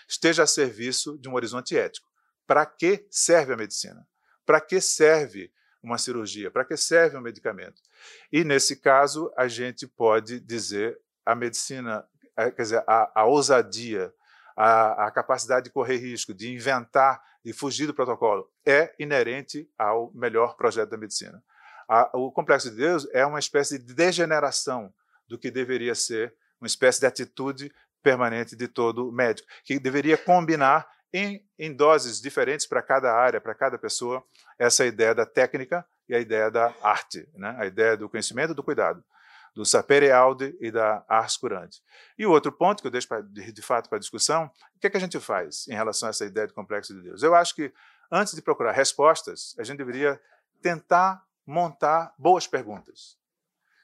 esteja 0.08 0.44
a 0.44 0.46
serviço 0.46 1.18
de 1.18 1.28
um 1.28 1.34
horizonte 1.34 1.76
ético. 1.76 2.08
Para 2.46 2.64
que 2.64 3.04
serve 3.10 3.52
a 3.52 3.56
medicina? 3.56 4.06
Para 4.46 4.60
que 4.60 4.80
serve 4.80 5.52
uma 5.82 5.98
cirurgia? 5.98 6.52
Para 6.52 6.64
que 6.64 6.76
serve 6.76 7.16
um 7.16 7.20
medicamento? 7.20 7.82
E, 8.30 8.44
nesse 8.44 8.76
caso, 8.76 9.28
a 9.36 9.48
gente 9.48 9.88
pode 9.88 10.38
dizer 10.38 11.00
a 11.26 11.34
medicina, 11.34 12.06
quer 12.36 12.62
dizer, 12.62 12.84
a, 12.86 13.22
a 13.22 13.24
ousadia, 13.24 14.14
a, 14.60 15.06
a, 15.06 15.10
capacidade 15.12 15.66
de 15.66 15.70
correr 15.70 15.98
risco, 15.98 16.34
de 16.34 16.52
inventar, 16.52 17.22
de 17.44 17.52
fugir 17.52 17.86
do 17.86 17.94
protocolo, 17.94 18.50
é 18.66 18.92
inerente 18.98 19.70
ao 19.78 20.12
melhor 20.12 20.56
projeto 20.56 20.90
da 20.90 20.96
medicina. 20.96 21.40
A, 21.88 22.10
o 22.18 22.32
complexo 22.32 22.68
de 22.68 22.76
Deus 22.76 23.06
é 23.12 23.24
uma 23.24 23.38
espécie 23.38 23.78
de 23.78 23.94
degeneração 23.94 24.92
do 25.28 25.38
que 25.38 25.48
deveria 25.48 25.94
ser 25.94 26.34
uma 26.60 26.66
espécie 26.66 26.98
de 26.98 27.06
atitude 27.06 27.72
permanente 28.02 28.56
de 28.56 28.66
todo 28.66 29.12
médico, 29.12 29.46
que 29.64 29.78
deveria 29.78 30.18
combinar 30.18 30.88
em, 31.12 31.46
em 31.56 31.72
doses 31.72 32.20
diferentes 32.20 32.66
para 32.66 32.82
cada 32.82 33.14
área, 33.14 33.40
para 33.40 33.54
cada 33.54 33.78
pessoa, 33.78 34.24
essa 34.58 34.84
ideia 34.84 35.14
da 35.14 35.24
técnica 35.24 35.86
e 36.08 36.16
a 36.16 36.18
ideia 36.18 36.50
da 36.50 36.74
arte, 36.82 37.28
né? 37.36 37.54
a 37.60 37.66
ideia 37.66 37.96
do 37.96 38.08
conhecimento 38.08 38.50
e 38.50 38.56
do 38.56 38.64
cuidado, 38.64 39.04
do 39.58 39.66
sapere 39.66 40.12
aude 40.12 40.56
e 40.60 40.70
da 40.70 41.04
ars 41.08 41.36
curante. 41.36 41.82
E 42.16 42.24
o 42.24 42.30
outro 42.30 42.52
ponto 42.52 42.80
que 42.80 42.86
eu 42.86 42.92
deixo 42.92 43.08
pra, 43.08 43.20
de, 43.20 43.50
de, 43.50 43.60
fato 43.60 43.90
para 43.90 43.98
discussão, 43.98 44.48
o 44.76 44.78
que, 44.78 44.86
é 44.86 44.90
que 44.90 44.96
a 44.96 45.00
gente 45.00 45.18
faz 45.18 45.66
em 45.66 45.74
relação 45.74 46.06
a 46.06 46.10
essa 46.10 46.24
ideia 46.24 46.46
de 46.46 46.54
complexo 46.54 46.94
de 46.94 47.02
Deus? 47.02 47.24
Eu 47.24 47.34
acho 47.34 47.56
que 47.56 47.72
antes 48.08 48.34
de 48.36 48.40
procurar 48.40 48.70
respostas, 48.70 49.56
a 49.58 49.64
gente 49.64 49.78
deveria 49.78 50.20
tentar 50.62 51.24
montar 51.44 52.14
boas 52.16 52.46
perguntas. 52.46 53.18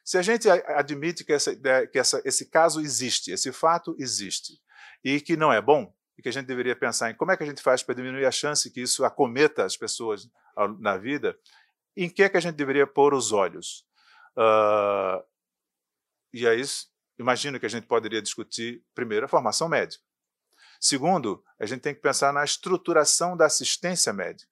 Se 0.05 0.17
a 0.17 0.23
gente 0.23 0.49
admite 0.49 1.25
que, 1.25 1.33
essa 1.33 1.57
que 1.89 1.99
essa, 1.99 2.23
esse 2.25 2.47
caso 2.47 2.81
existe, 2.81 3.33
esse 3.33 3.51
fato 3.51 3.97
existe, 3.99 4.63
e 5.03 5.21
que 5.21 5.37
não 5.37 5.53
é 5.53 5.61
bom, 5.61 5.93
e 6.17 6.23
que 6.23 6.29
a 6.29 6.33
gente 6.33 6.47
deveria 6.47 6.77
pensar 6.77 7.11
em 7.11 7.17
como 7.17 7.33
é 7.33 7.37
que 7.37 7.43
a 7.43 7.47
gente 7.47 7.61
faz 7.61 7.83
para 7.83 7.97
diminuir 7.97 8.27
a 8.27 8.31
chance 8.31 8.71
que 8.71 8.81
isso 8.81 9.05
acometa 9.05 9.65
as 9.65 9.77
pessoas 9.77 10.31
na 10.79 10.97
vida, 10.97 11.37
em 11.97 12.09
que 12.09 12.23
é 12.23 12.29
que 12.29 12.37
a 12.37 12.41
gente 12.41 12.55
deveria 12.55 12.87
pôr 12.87 13.13
os 13.13 13.33
olhos? 13.33 13.85
Uh, 14.37 15.34
e 16.35 16.49
aí, 16.49 16.61
imagino 17.17 17.61
que 17.61 17.67
a 17.67 17.69
gente 17.69 17.87
poderia 17.87 18.21
discutir, 18.21 18.83
primeiro, 18.93 19.25
a 19.25 19.29
formação 19.29 19.69
médica. 19.69 20.03
Segundo, 20.81 21.45
a 21.61 21.65
gente 21.65 21.81
tem 21.81 21.95
que 21.95 22.01
pensar 22.01 22.33
na 22.33 22.43
estruturação 22.43 23.37
da 23.37 23.47
assistência 23.47 24.13
médica. 24.13 24.51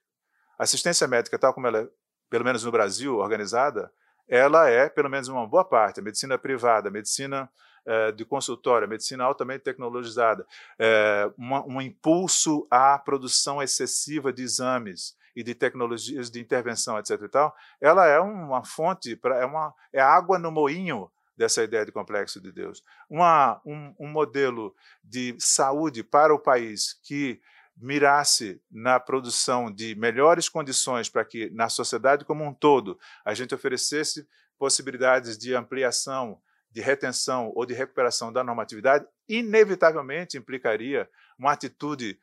A 0.57 0.63
assistência 0.63 1.09
médica, 1.09 1.37
tal 1.37 1.53
como 1.53 1.67
ela 1.67 1.81
é, 1.81 1.89
pelo 2.31 2.45
menos 2.45 2.63
no 2.63 2.71
Brasil, 2.71 3.17
organizada, 3.17 3.93
ela 4.29 4.69
é, 4.69 4.89
pelo 4.89 5.11
menos 5.11 5.27
uma 5.27 5.45
boa 5.45 5.65
parte, 5.65 5.99
a 5.99 6.03
medicina 6.05 6.39
privada, 6.39 6.89
a 6.89 6.93
medicina 6.93 7.51
é, 7.85 8.13
de 8.13 8.25
consultório, 8.25 8.87
a 8.87 8.89
medicina 8.89 9.25
altamente 9.25 9.65
tecnologizada, 9.65 10.47
é, 10.79 11.29
uma, 11.37 11.67
um 11.67 11.81
impulso 11.81 12.65
à 12.71 12.97
produção 12.97 13.61
excessiva 13.61 14.33
de 14.33 14.45
exames 14.45 15.17
e 15.35 15.43
de 15.43 15.53
tecnologias 15.53 16.31
de 16.31 16.41
intervenção, 16.41 16.97
etc. 16.97 17.21
E 17.23 17.29
tal, 17.29 17.53
ela 17.81 18.07
é 18.07 18.21
uma 18.21 18.65
fonte, 18.65 19.19
é, 19.25 19.45
uma, 19.45 19.75
é 19.93 20.01
água 20.01 20.39
no 20.39 20.53
moinho 20.53 21.11
dessa 21.43 21.65
ideia 21.65 21.85
de 21.85 21.91
complexo 21.91 22.41
de 22.41 22.53
Deus. 22.53 22.85
Uma, 23.11 23.61
um, 23.67 23.93
um 23.99 24.07
modelo 24.07 24.73
de 25.03 25.35
saúde 25.41 26.05
para 26.05 26.33
o 26.33 26.39
país 26.39 26.95
que 27.03 27.41
mirasse 27.77 28.63
na 28.71 29.01
produção 29.01 29.69
de 29.69 29.97
melhores 29.97 30.49
condições 30.49 31.09
para 31.09 31.25
que, 31.25 31.51
na 31.51 31.69
sociedade 31.69 32.25
como 32.25 32.45
um 32.45 32.55
todo, 32.55 32.97
a 33.25 33.35
gente 33.35 33.53
oferecesse 33.53 34.25
possibilidades 34.57 35.37
de 35.37 35.53
ampliação, 35.53 36.41
de 36.71 36.81
retenção 36.81 37.51
ou 37.57 37.67
de 37.67 37.75
recuperação 37.75 38.33
da 38.33 38.45
normatividade, 38.45 39.05
inevitavelmente 39.29 40.39
implicaria 40.39 41.11
uma 41.37 41.51
atitude 41.51 42.21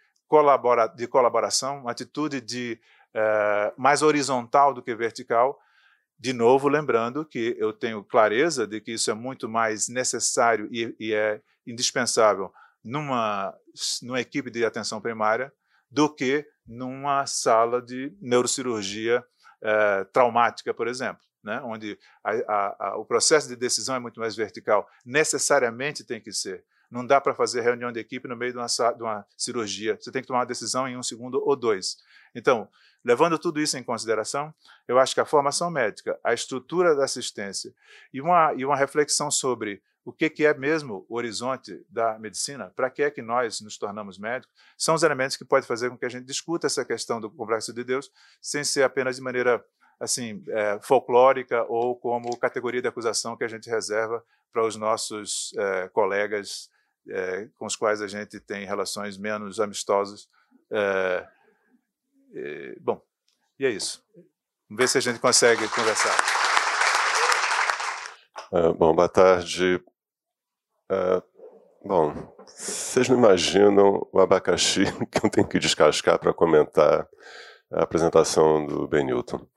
de 0.96 1.08
colaboração, 1.08 1.82
uma 1.82 1.92
atitude 1.92 2.40
de 2.40 2.80
eh, 3.14 3.74
mais 3.76 4.02
horizontal 4.02 4.74
do 4.74 4.82
que 4.82 4.96
vertical. 4.96 5.60
De 6.20 6.34
novo, 6.34 6.68
lembrando 6.68 7.24
que 7.24 7.56
eu 7.58 7.72
tenho 7.72 8.04
clareza 8.04 8.68
de 8.68 8.82
que 8.82 8.92
isso 8.92 9.10
é 9.10 9.14
muito 9.14 9.48
mais 9.48 9.88
necessário 9.88 10.68
e, 10.70 10.94
e 11.00 11.14
é 11.14 11.42
indispensável 11.66 12.52
numa, 12.84 13.56
numa 14.02 14.20
equipe 14.20 14.52
de 14.52 14.66
atenção 14.66 15.00
primária 15.00 15.52
do 15.90 16.14
que 16.14 16.46
numa 16.68 17.26
sala 17.26 17.82
de 17.82 18.14
neurocirurgia 18.22 19.24
eh, 19.62 20.04
traumática, 20.12 20.74
por 20.74 20.88
exemplo, 20.88 21.22
né? 21.44 21.62
onde 21.64 21.98
a, 22.24 22.32
a, 22.32 22.88
a, 22.88 22.98
o 22.98 23.06
processo 23.06 23.48
de 23.48 23.56
decisão 23.56 23.96
é 23.96 24.00
muito 24.00 24.20
mais 24.20 24.36
vertical. 24.36 24.88
Necessariamente 25.06 26.04
tem 26.04 26.20
que 26.20 26.34
ser. 26.34 26.66
Não 26.92 27.06
dá 27.06 27.22
para 27.22 27.34
fazer 27.34 27.62
reunião 27.62 27.92
de 27.92 28.00
equipe 28.00 28.28
no 28.28 28.36
meio 28.36 28.52
de 28.52 28.58
uma, 28.58 28.68
de 28.68 29.04
uma 29.04 29.26
cirurgia. 29.38 29.98
Você 30.00 30.12
tem 30.12 30.22
que 30.22 30.28
tomar 30.28 30.40
uma 30.40 30.46
decisão 30.46 30.88
em 30.88 30.98
um 30.98 31.04
segundo 31.04 31.42
ou 31.46 31.56
dois. 31.56 31.98
Então, 32.36 32.68
levando 33.04 33.38
tudo 33.38 33.60
isso 33.60 33.78
em 33.78 33.84
consideração, 33.84 34.54
eu 34.88 35.00
acho 35.00 35.14
que 35.14 35.22
a 35.22 35.26
formação 35.26 35.70
médica, 35.70 36.20
a 36.24 36.34
estrutura 36.34 36.96
da 36.96 37.06
assistência 37.06 37.74
e 38.14 38.22
uma, 38.22 38.54
e 38.54 38.66
uma 38.66 38.76
reflexão 38.76 39.32
sobre 39.32 39.82
o 40.04 40.12
que, 40.12 40.30
que 40.30 40.46
é 40.46 40.54
mesmo 40.54 41.06
o 41.08 41.18
horizonte 41.18 41.86
da 41.90 42.18
medicina, 42.18 42.72
para 42.76 42.90
que 42.90 43.04
é 43.04 43.12
que 43.12 43.22
nós 43.22 43.62
nos 43.62 43.78
tornamos 43.78 44.18
médicos, 44.18 44.54
são 44.78 44.96
os 44.96 45.04
elementos 45.04 45.38
que 45.38 45.46
podem 45.46 45.68
fazer 45.68 45.90
com 45.90 45.98
que 45.98 46.06
a 46.06 46.10
gente 46.10 46.26
discuta 46.26 46.68
essa 46.68 46.84
questão 46.84 47.22
do 47.22 47.30
complexo 47.30 47.74
de 47.74 47.84
Deus, 47.84 48.12
sem 48.42 48.64
ser 48.64 48.84
apenas 48.84 49.18
de 49.18 49.22
maneira 49.22 49.64
assim 50.00 50.44
é, 50.48 50.80
folclórica 50.82 51.64
ou 51.66 51.96
como 51.96 52.36
categoria 52.38 52.82
de 52.82 52.88
acusação 52.88 53.36
que 53.36 53.44
a 53.44 53.48
gente 53.48 53.70
reserva 53.70 54.24
para 54.52 54.66
os 54.66 54.76
nossos 54.76 55.54
é, 55.58 55.90
colegas 55.90 56.70
é, 57.08 57.48
com 57.58 57.66
os 57.66 57.76
quais 57.76 58.02
a 58.02 58.08
gente 58.08 58.40
tem 58.40 58.66
relações 58.66 59.18
menos 59.18 59.60
amistosas. 59.60 60.28
É, 62.34 62.76
bom, 62.80 63.02
e 63.60 63.66
é 63.66 63.70
isso. 63.70 64.04
Vamos 64.70 64.82
ver 64.82 64.88
se 64.88 64.98
a 64.98 65.02
gente 65.02 65.20
consegue 65.20 65.68
conversar. 65.70 66.16
Uh, 68.52 68.74
bom, 68.74 68.96
boa 68.96 69.10
tarde. 69.10 69.82
Uh, 70.92 71.22
bom, 71.86 72.36
vocês 72.46 73.10
não 73.10 73.18
imaginam 73.18 74.08
o 74.12 74.20
abacaxi 74.20 74.84
que 75.12 75.26
eu 75.26 75.30
tenho 75.30 75.48
que 75.48 75.60
descascar 75.60 76.20
para 76.20 76.34
comentar 76.34 77.08
a 77.72 77.84
apresentação 77.84 78.66
do 78.66 78.88
Benilton. 78.88 79.48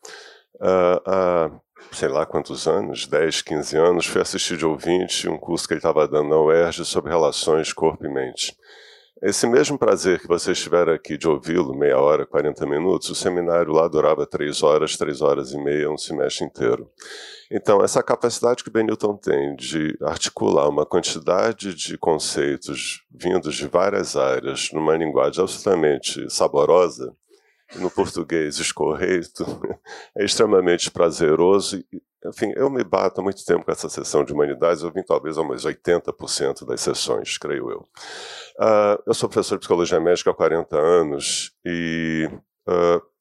Uh, 0.61 1.01
há 1.07 1.61
sei 1.91 2.09
lá 2.09 2.25
quantos 2.25 2.67
anos, 2.67 3.07
10, 3.07 3.43
15 3.43 3.77
anos, 3.77 4.07
fui 4.07 4.21
assistir 4.21 4.57
de 4.57 4.65
ouvinte 4.65 5.29
um 5.29 5.39
curso 5.39 5.67
que 5.67 5.75
ele 5.75 5.79
estava 5.79 6.07
dando 6.07 6.31
na 6.31 6.41
UERJ 6.41 6.85
sobre 6.85 7.11
relações 7.11 7.73
corpo 7.73 8.07
e 8.07 8.13
mente. 8.13 8.57
Esse 9.23 9.47
mesmo 9.47 9.79
prazer 9.79 10.19
que 10.19 10.27
vocês 10.27 10.59
tiveram 10.59 10.93
aqui 10.93 11.17
de 11.17 11.29
ouvi-lo, 11.29 11.79
meia 11.79 11.97
hora, 11.97 12.27
40 12.27 12.67
minutos, 12.67 13.09
o 13.09 13.15
seminário 13.15 13.73
lá 13.73 13.87
durava 13.87 14.27
três 14.27 14.65
horas, 14.65 14.97
três 14.97 15.23
horas 15.23 15.53
e 15.53 15.59
meia, 15.59 15.89
um 15.89 15.97
semestre 15.97 16.45
inteiro. 16.45 16.91
Então, 17.49 17.85
essa 17.85 18.03
capacidade 18.03 18.65
que 18.65 18.69
o 18.69 18.73
Benilton 18.73 19.17
tem 19.17 19.55
de 19.55 19.97
articular 20.03 20.69
uma 20.69 20.85
quantidade 20.85 21.73
de 21.73 21.97
conceitos 21.97 23.05
vindos 23.09 23.55
de 23.55 23.69
várias 23.69 24.17
áreas 24.17 24.71
numa 24.73 24.97
linguagem 24.97 25.41
absolutamente 25.41 26.29
saborosa, 26.29 27.15
no 27.77 27.91
português 27.91 28.59
escorreito, 28.59 29.45
é 30.17 30.25
extremamente 30.25 30.91
prazeroso. 30.91 31.83
Enfim, 32.25 32.53
eu 32.55 32.71
me 32.71 32.85
bato 32.85 33.21
há 33.21 33.25
muito 33.25 33.45
tempo 33.45 33.65
com 33.65 33.73
essa 33.73 33.89
sessão 33.89 34.25
de 34.25 34.33
humanidades, 34.33 34.83
eu 34.83 34.93
vim 34.93 35.03
talvez 35.03 35.37
a 35.37 35.43
umas 35.43 35.65
80% 35.65 36.65
das 36.65 36.81
sessões, 36.81 37.37
creio 37.37 37.71
eu. 37.71 37.89
Uh, 38.61 39.03
eu 39.07 39.15
sou 39.15 39.29
professor 39.29 39.57
de 39.57 39.61
psicologia 39.61 39.99
médica 39.99 40.31
há 40.31 40.35
40 40.35 40.77
anos 40.77 41.53
e 41.65 42.31
uh, 42.69 43.12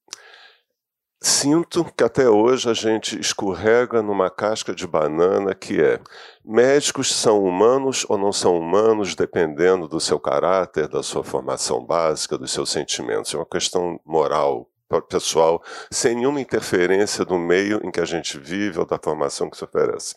Sinto 1.24 1.86
que 1.86 2.04
até 2.04 2.28
hoje 2.28 2.68
a 2.68 2.74
gente 2.74 3.20
escorrega 3.20 4.02
numa 4.02 4.28
casca 4.28 4.74
de 4.74 4.88
banana 4.88 5.54
que 5.54 5.80
é 5.80 6.00
médicos 6.44 7.14
são 7.14 7.44
humanos 7.44 8.04
ou 8.10 8.18
não 8.18 8.34
são 8.34 8.58
humanos 8.58 9.14
dependendo 9.14 9.88
do 9.88 10.00
seu 10.00 10.20
caráter, 10.20 10.88
da 10.88 11.04
sua 11.04 11.24
formação 11.24 11.86
básica, 11.86 12.40
dos 12.40 12.52
seus 12.52 12.72
sentimentos. 12.72 13.32
É 13.36 13.38
uma 13.38 13.46
questão 13.46 14.00
moral, 14.04 14.68
pessoal, 15.08 15.62
sem 15.92 16.16
nenhuma 16.16 16.42
interferência 16.42 17.24
do 17.24 17.38
meio 17.38 17.80
em 17.86 17.92
que 17.92 18.02
a 18.02 18.06
gente 18.06 18.40
vive 18.40 18.80
ou 18.80 18.86
da 18.88 18.98
formação 18.98 19.48
que 19.48 19.58
se 19.58 19.64
oferece. 19.64 20.16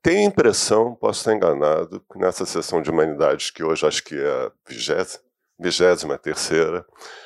Tenho 0.00 0.20
a 0.20 0.30
impressão, 0.30 0.94
posso 0.94 1.18
estar 1.18 1.34
enganado, 1.34 2.00
nessa 2.14 2.46
sessão 2.46 2.80
de 2.80 2.92
humanidades 2.92 3.50
que 3.50 3.64
hoje 3.64 3.84
acho 3.84 4.04
que 4.04 4.14
é 4.14 4.28
a 4.28 4.52
vigésima, 4.68 5.23
vigésima 5.58 6.18
terceira, 6.18 6.84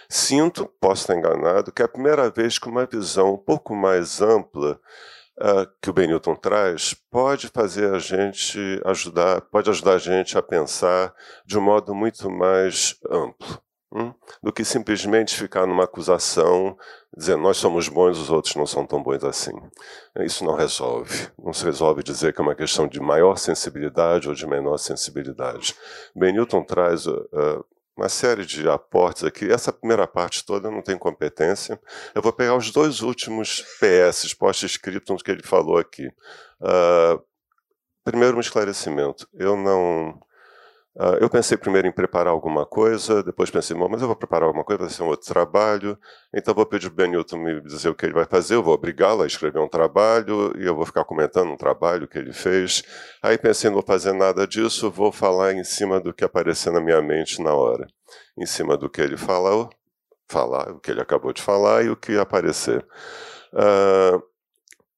sinto, 0.09 0.67
posso 0.81 1.03
estar 1.03 1.17
enganado, 1.17 1.73
que 1.73 1.83
é 1.83 1.85
a 1.85 1.89
primeira 1.89 2.31
vez 2.31 2.59
que 2.59 2.69
uma 2.69 2.87
visão 2.87 3.35
um 3.35 3.39
pouco 3.39 3.75
mais 3.75 4.21
ampla 4.21 4.79
uh, 5.39 5.67
que 5.81 5.91
o 5.91 5.93
Benilton 5.93 6.35
traz 6.35 6.95
pode 7.11 7.49
fazer 7.49 7.95
a 7.95 7.99
gente 7.99 8.59
ajudar, 8.85 9.41
pode 9.43 9.71
ajudar 9.71 9.95
a 9.95 9.99
gente 9.99 10.37
a 10.37 10.43
pensar 10.43 11.15
de 11.45 11.59
um 11.59 11.63
modo 11.63 11.95
muito 11.95 12.31
mais 12.31 12.97
amplo. 13.11 13.63
Hum, 13.91 14.13
do 14.43 14.53
que 14.53 14.67
simplesmente 14.67 15.35
ficar 15.35 15.67
numa 15.67 15.85
acusação 15.85 16.77
dizendo 17.17 17.43
nós 17.43 17.57
somos 17.57 17.89
bons, 17.89 18.19
os 18.19 18.29
outros 18.29 18.55
não 18.55 18.67
são 18.67 18.87
tão 18.87 19.03
bons 19.03 19.25
assim. 19.25 19.53
Isso 20.21 20.45
não 20.45 20.55
resolve. 20.55 21.29
Não 21.43 21.55
se 21.55 21.65
resolve 21.65 22.03
dizer 22.03 22.35
que 22.35 22.41
é 22.41 22.45
uma 22.45 22.55
questão 22.55 22.87
de 22.87 23.01
maior 23.01 23.39
sensibilidade 23.39 24.29
ou 24.29 24.35
de 24.35 24.47
menor 24.47 24.77
sensibilidade. 24.77 25.75
Benilton 26.15 26.63
traz 26.65 27.07
uh, 27.07 27.65
uma 27.99 28.09
série 28.09 28.47
de 28.47 28.69
aportes 28.69 29.25
aqui. 29.25 29.51
Essa 29.51 29.73
primeira 29.73 30.07
parte 30.07 30.47
toda 30.47 30.71
não 30.71 30.81
tem 30.81 30.97
competência. 30.97 31.79
Eu 32.15 32.23
vou 32.23 32.33
pegar 32.33 32.55
os 32.55 32.71
dois 32.71 33.03
últimos 33.03 33.65
PS, 33.81 34.33
post-scriptums, 34.35 35.21
que 35.21 35.33
ele 35.33 35.43
falou 35.43 35.77
aqui. 35.77 36.07
Uh, 36.61 37.21
primeiro, 38.05 38.37
um 38.37 38.41
esclarecimento. 38.41 39.29
Eu 39.35 39.57
não. 39.57 40.21
Uh, 40.99 41.15
eu 41.21 41.31
pensei 41.31 41.57
primeiro 41.57 41.87
em 41.87 41.93
preparar 41.93 42.33
alguma 42.33 42.67
coisa, 42.67 43.23
depois 43.23 43.49
pensei, 43.49 43.77
mas 43.77 44.03
eu 44.03 44.09
vou 44.09 44.17
preparar 44.17 44.49
alguma 44.49 44.65
coisa, 44.65 44.81
vai 44.81 44.91
ser 44.91 45.05
um 45.05 45.07
outro 45.07 45.33
trabalho, 45.33 45.97
então 46.35 46.53
vou 46.53 46.67
pedir 46.67 46.89
o 46.89 46.91
Benilton 46.91 47.39
me 47.39 47.61
dizer 47.61 47.89
o 47.89 47.95
que 47.95 48.05
ele 48.05 48.15
vai 48.15 48.25
fazer, 48.25 48.57
eu 48.57 48.65
vou 48.65 48.75
obrigá-lo 48.75 49.23
a 49.23 49.27
escrever 49.29 49.61
um 49.61 49.69
trabalho 49.69 50.53
e 50.59 50.67
eu 50.67 50.75
vou 50.75 50.85
ficar 50.85 51.05
comentando 51.05 51.53
um 51.53 51.57
trabalho 51.57 52.09
que 52.09 52.19
ele 52.19 52.33
fez. 52.33 52.83
Aí 53.23 53.39
pensei, 53.39 53.71
não 53.71 53.75
vou 53.75 53.85
fazer 53.87 54.13
nada 54.13 54.45
disso, 54.45 54.91
vou 54.91 55.13
falar 55.13 55.53
em 55.53 55.63
cima 55.63 56.01
do 56.01 56.13
que 56.13 56.25
aparecer 56.25 56.73
na 56.73 56.81
minha 56.81 57.01
mente 57.01 57.41
na 57.41 57.55
hora, 57.55 57.87
em 58.37 58.45
cima 58.45 58.77
do 58.77 58.91
que 58.91 59.01
ele 59.01 59.17
falou, 59.17 59.71
falar, 60.29 60.73
o 60.73 60.81
que 60.81 60.91
ele 60.91 61.01
acabou 61.01 61.33
de 61.33 61.41
falar 61.41 61.85
e 61.85 61.91
o 61.91 61.97
que 61.97 62.19
aparecer. 62.19 62.85
Uh, 63.53 64.21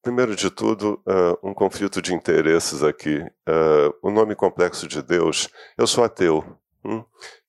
Primeiro 0.03 0.34
de 0.34 0.51
tudo, 0.51 1.03
uh, 1.07 1.46
um 1.46 1.53
conflito 1.53 2.01
de 2.01 2.14
interesses 2.14 2.82
aqui. 2.82 3.18
Uh, 3.46 3.94
o 4.01 4.11
nome 4.11 4.34
complexo 4.34 4.88
de 4.88 5.03
Deus, 5.03 5.48
eu 5.76 5.86
sou 5.86 6.03
ateu. 6.03 6.42
Hum? 6.82 7.05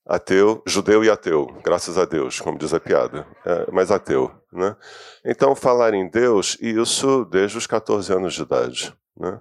Ateu, 0.05 0.61
judeu 0.67 1.01
e 1.01 1.09
ateu, 1.09 1.47
graças 1.63 1.97
a 1.97 2.03
Deus, 2.03 2.41
como 2.41 2.57
diz 2.57 2.73
a 2.73 2.79
piada, 2.79 3.25
é, 3.45 3.71
mas 3.71 3.91
ateu. 3.91 4.29
Né? 4.51 4.75
Então, 5.23 5.55
falar 5.55 5.93
em 5.93 6.09
Deus, 6.09 6.57
e 6.59 6.71
isso 6.71 7.23
desde 7.23 7.57
os 7.57 7.67
14 7.67 8.11
anos 8.11 8.33
de 8.33 8.41
idade. 8.41 8.93
Né? 9.15 9.39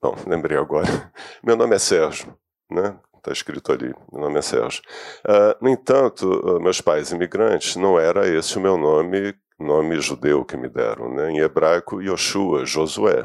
Bom, 0.00 0.16
lembrei 0.26 0.56
agora. 0.56 1.12
Meu 1.42 1.56
nome 1.56 1.74
é 1.74 1.78
Sérgio, 1.78 2.34
né? 2.70 2.98
Está 3.16 3.32
escrito 3.32 3.72
ali, 3.72 3.92
meu 4.12 4.22
nome 4.22 4.38
é 4.38 4.42
Sérgio. 4.42 4.80
Uh, 5.26 5.62
no 5.62 5.68
entanto, 5.68 6.60
meus 6.62 6.80
pais 6.80 7.10
imigrantes, 7.10 7.74
não 7.74 7.98
era 7.98 8.28
esse 8.28 8.56
o 8.56 8.60
meu 8.60 8.78
nome 8.78 9.34
nome 9.64 10.00
judeu 10.00 10.44
que 10.44 10.56
me 10.56 10.68
deram. 10.68 11.12
Né? 11.12 11.30
Em 11.32 11.38
hebraico, 11.38 12.00
Yoshua, 12.00 12.64
Josué. 12.64 13.24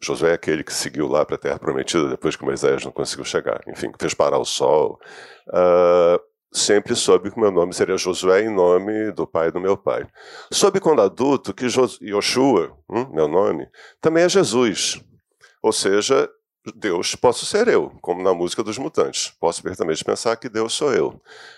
Josué 0.00 0.30
é 0.30 0.34
aquele 0.34 0.62
que 0.62 0.72
seguiu 0.72 1.08
lá 1.08 1.24
para 1.24 1.34
a 1.34 1.38
Terra 1.38 1.58
Prometida 1.58 2.08
depois 2.08 2.36
que 2.36 2.44
Moisés 2.44 2.84
não 2.84 2.92
conseguiu 2.92 3.24
chegar. 3.24 3.60
Enfim, 3.66 3.90
fez 3.98 4.14
parar 4.14 4.38
o 4.38 4.44
sol. 4.44 4.98
Uh, 5.48 6.20
sempre 6.52 6.94
soube 6.94 7.30
que 7.30 7.40
meu 7.40 7.50
nome 7.50 7.74
seria 7.74 7.96
Josué 7.96 8.42
em 8.42 8.54
nome 8.54 9.10
do 9.12 9.26
pai 9.26 9.50
do 9.50 9.60
meu 9.60 9.76
pai. 9.76 10.06
Soube 10.52 10.80
quando 10.80 11.02
adulto 11.02 11.52
que 11.52 11.66
Yoshua, 11.66 12.76
hum, 12.88 13.06
meu 13.12 13.26
nome, 13.26 13.68
também 14.00 14.24
é 14.24 14.28
Jesus. 14.28 15.02
Ou 15.60 15.72
seja, 15.72 16.30
Deus 16.74 17.14
posso 17.14 17.46
ser 17.46 17.68
eu, 17.68 17.90
como 18.00 18.22
na 18.22 18.34
música 18.34 18.62
dos 18.62 18.78
Mutantes. 18.78 19.32
Posso 19.40 19.62
perfeitamente 19.62 20.04
pensar 20.04 20.36
que 20.36 20.48
Deus 20.48 20.72
sou 20.72 20.92
eu. 20.92 21.08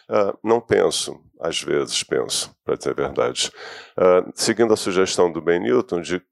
Uh, 0.08 0.38
não 0.42 0.60
penso, 0.60 1.20
às 1.40 1.60
vezes 1.62 2.02
penso, 2.02 2.54
para 2.64 2.76
dizer 2.76 2.90
a 2.90 2.94
verdade. 2.94 3.50
Uh, 3.96 4.30
seguindo 4.34 4.72
a 4.72 4.76
sugestão 4.76 5.30
do 5.32 5.40
Ben 5.40 5.60
Newton 5.60 6.00
de 6.00 6.22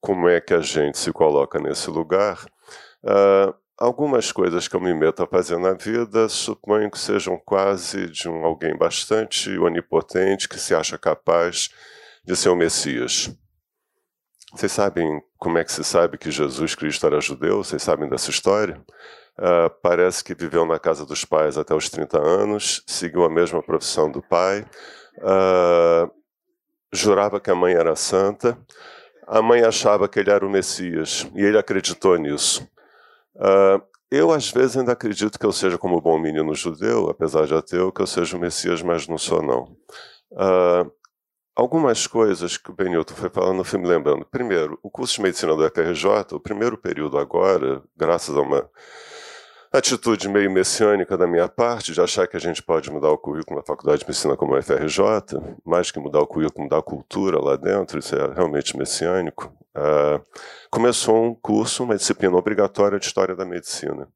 como 0.00 0.28
é 0.28 0.40
que 0.40 0.54
a 0.54 0.60
gente 0.60 0.98
se 0.98 1.12
coloca 1.12 1.58
nesse 1.58 1.90
lugar, 1.90 2.44
uh, 3.04 3.54
algumas 3.76 4.30
coisas 4.30 4.68
que 4.68 4.76
eu 4.76 4.80
me 4.80 4.94
meto 4.94 5.22
a 5.22 5.26
fazer 5.26 5.58
na 5.58 5.72
vida 5.72 6.28
suponho 6.28 6.90
que 6.90 6.98
sejam 6.98 7.40
quase 7.44 8.08
de 8.08 8.28
um 8.28 8.44
alguém 8.44 8.76
bastante 8.76 9.56
onipotente 9.58 10.48
que 10.48 10.58
se 10.58 10.74
acha 10.74 10.98
capaz 10.98 11.70
de 12.24 12.36
ser 12.36 12.50
o 12.50 12.56
Messias. 12.56 13.30
Vocês 14.52 14.72
sabem 14.72 15.22
como 15.36 15.58
é 15.58 15.64
que 15.64 15.72
se 15.72 15.84
sabe 15.84 16.16
que 16.16 16.30
Jesus 16.30 16.74
Cristo 16.74 17.06
era 17.06 17.20
judeu? 17.20 17.62
Vocês 17.62 17.82
sabem 17.82 18.08
dessa 18.08 18.30
história? 18.30 18.80
Uh, 19.38 19.70
parece 19.82 20.24
que 20.24 20.34
viveu 20.34 20.64
na 20.64 20.78
casa 20.78 21.04
dos 21.04 21.24
pais 21.24 21.58
até 21.58 21.74
os 21.74 21.88
30 21.88 22.18
anos, 22.18 22.82
seguiu 22.86 23.24
a 23.24 23.30
mesma 23.30 23.62
profissão 23.62 24.10
do 24.10 24.20
pai, 24.20 24.66
uh, 25.18 26.10
jurava 26.92 27.38
que 27.38 27.50
a 27.50 27.54
mãe 27.54 27.74
era 27.74 27.94
santa, 27.94 28.58
a 29.26 29.40
mãe 29.42 29.62
achava 29.62 30.08
que 30.08 30.18
ele 30.18 30.30
era 30.30 30.44
o 30.44 30.50
Messias 30.50 31.30
e 31.34 31.44
ele 31.44 31.58
acreditou 31.58 32.16
nisso. 32.16 32.66
Uh, 33.36 33.80
eu, 34.10 34.32
às 34.32 34.50
vezes, 34.50 34.76
ainda 34.78 34.92
acredito 34.92 35.38
que 35.38 35.44
eu 35.44 35.52
seja 35.52 35.76
como 35.76 36.00
bom 36.00 36.18
menino 36.18 36.54
judeu, 36.54 37.10
apesar 37.10 37.46
de 37.46 37.54
ateu, 37.54 37.92
que 37.92 38.00
eu 38.00 38.06
seja 38.06 38.36
o 38.36 38.40
Messias, 38.40 38.82
mas 38.82 39.06
não 39.06 39.18
sou, 39.18 39.42
não. 39.42 39.76
Algumas 41.58 42.06
coisas 42.06 42.56
que 42.56 42.70
o 42.70 42.72
Benilton 42.72 43.14
foi 43.14 43.28
falando, 43.28 43.58
eu 43.58 43.64
fui 43.64 43.80
me 43.80 43.88
lembrando. 43.88 44.24
Primeiro, 44.24 44.78
o 44.80 44.88
curso 44.88 45.16
de 45.16 45.22
medicina 45.22 45.56
do 45.56 45.68
FRJ, 45.68 46.32
o 46.36 46.38
primeiro 46.38 46.78
período 46.78 47.18
agora, 47.18 47.82
graças 47.96 48.36
a 48.36 48.40
uma 48.40 48.70
atitude 49.72 50.28
meio 50.28 50.48
messiânica 50.52 51.18
da 51.18 51.26
minha 51.26 51.48
parte, 51.48 51.92
de 51.92 52.00
achar 52.00 52.28
que 52.28 52.36
a 52.36 52.40
gente 52.40 52.62
pode 52.62 52.92
mudar 52.92 53.10
o 53.10 53.18
currículo 53.18 53.58
na 53.58 53.66
faculdade 53.66 54.02
de 54.02 54.06
medicina 54.06 54.36
como 54.36 54.54
o 54.54 54.62
FRJ, 54.62 55.02
mais 55.64 55.90
que 55.90 55.98
mudar 55.98 56.20
o 56.20 56.28
currículo, 56.28 56.62
mudar 56.62 56.78
a 56.78 56.82
cultura 56.82 57.42
lá 57.42 57.56
dentro, 57.56 57.98
isso 57.98 58.14
é 58.14 58.34
realmente 58.34 58.76
messiânico. 58.76 59.52
Uh, 59.76 60.24
começou 60.70 61.24
um 61.24 61.34
curso, 61.34 61.82
uma 61.82 61.96
disciplina 61.96 62.36
obrigatória 62.36 63.00
de 63.00 63.06
História 63.06 63.34
da 63.34 63.44
Medicina 63.44 64.06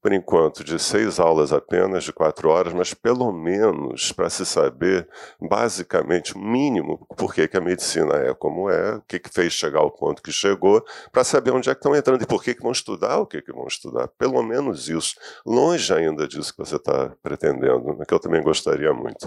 por 0.00 0.12
enquanto, 0.12 0.62
de 0.62 0.78
seis 0.78 1.18
aulas 1.18 1.52
apenas, 1.52 2.04
de 2.04 2.12
quatro 2.12 2.48
horas, 2.48 2.72
mas 2.72 2.94
pelo 2.94 3.32
menos 3.32 4.12
para 4.12 4.30
se 4.30 4.46
saber, 4.46 5.08
basicamente, 5.40 6.34
o 6.36 6.38
mínimo, 6.38 7.06
por 7.16 7.34
que, 7.34 7.48
a 7.52 7.60
medicina 7.60 8.14
é 8.16 8.34
como 8.34 8.70
é, 8.70 8.96
o 8.96 9.02
que, 9.02 9.18
que 9.18 9.28
fez 9.28 9.52
chegar 9.52 9.80
ao 9.80 9.90
ponto 9.90 10.22
que 10.22 10.30
chegou, 10.30 10.84
para 11.10 11.24
saber 11.24 11.50
onde 11.50 11.68
é 11.68 11.74
que 11.74 11.78
estão 11.78 11.96
entrando 11.96 12.22
e 12.22 12.26
por 12.26 12.42
que, 12.42 12.54
que 12.54 12.62
vão 12.62 12.72
estudar 12.72 13.18
o 13.18 13.26
que, 13.26 13.42
que 13.42 13.52
vão 13.52 13.66
estudar. 13.66 14.08
Pelo 14.18 14.42
menos 14.42 14.88
isso. 14.88 15.16
Longe 15.44 15.92
ainda 15.92 16.28
disso 16.28 16.52
que 16.52 16.58
você 16.58 16.76
está 16.76 17.12
pretendendo, 17.22 17.94
né, 17.94 18.04
que 18.06 18.14
eu 18.14 18.20
também 18.20 18.42
gostaria 18.42 18.92
muito. 18.92 19.26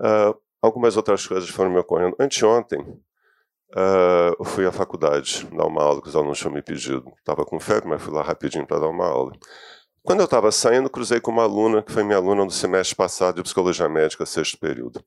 Uh, 0.00 0.34
algumas 0.60 0.96
outras 0.96 1.26
coisas 1.26 1.48
foram 1.50 1.70
me 1.70 1.78
ocorrendo. 1.78 2.16
Anteontem, 2.18 2.80
uh, 2.80 4.34
eu 4.38 4.44
fui 4.44 4.64
à 4.66 4.72
faculdade 4.72 5.46
dar 5.52 5.66
uma 5.66 5.82
aula 5.82 6.00
que 6.00 6.08
os 6.08 6.16
alunos 6.16 6.38
tinham 6.38 6.54
me 6.54 6.62
pedido. 6.62 7.12
Estava 7.18 7.44
com 7.44 7.60
febre, 7.60 7.88
mas 7.88 8.02
fui 8.02 8.12
lá 8.12 8.22
rapidinho 8.22 8.66
para 8.66 8.80
dar 8.80 8.88
uma 8.88 9.06
aula. 9.06 9.32
Quando 10.04 10.18
eu 10.18 10.24
estava 10.24 10.50
saindo, 10.50 10.90
cruzei 10.90 11.20
com 11.20 11.30
uma 11.30 11.44
aluna, 11.44 11.80
que 11.80 11.92
foi 11.92 12.02
minha 12.02 12.16
aluna 12.16 12.44
no 12.44 12.50
semestre 12.50 12.96
passado 12.96 13.36
de 13.36 13.42
Psicologia 13.44 13.88
Médica, 13.88 14.26
sexto 14.26 14.58
período. 14.58 15.00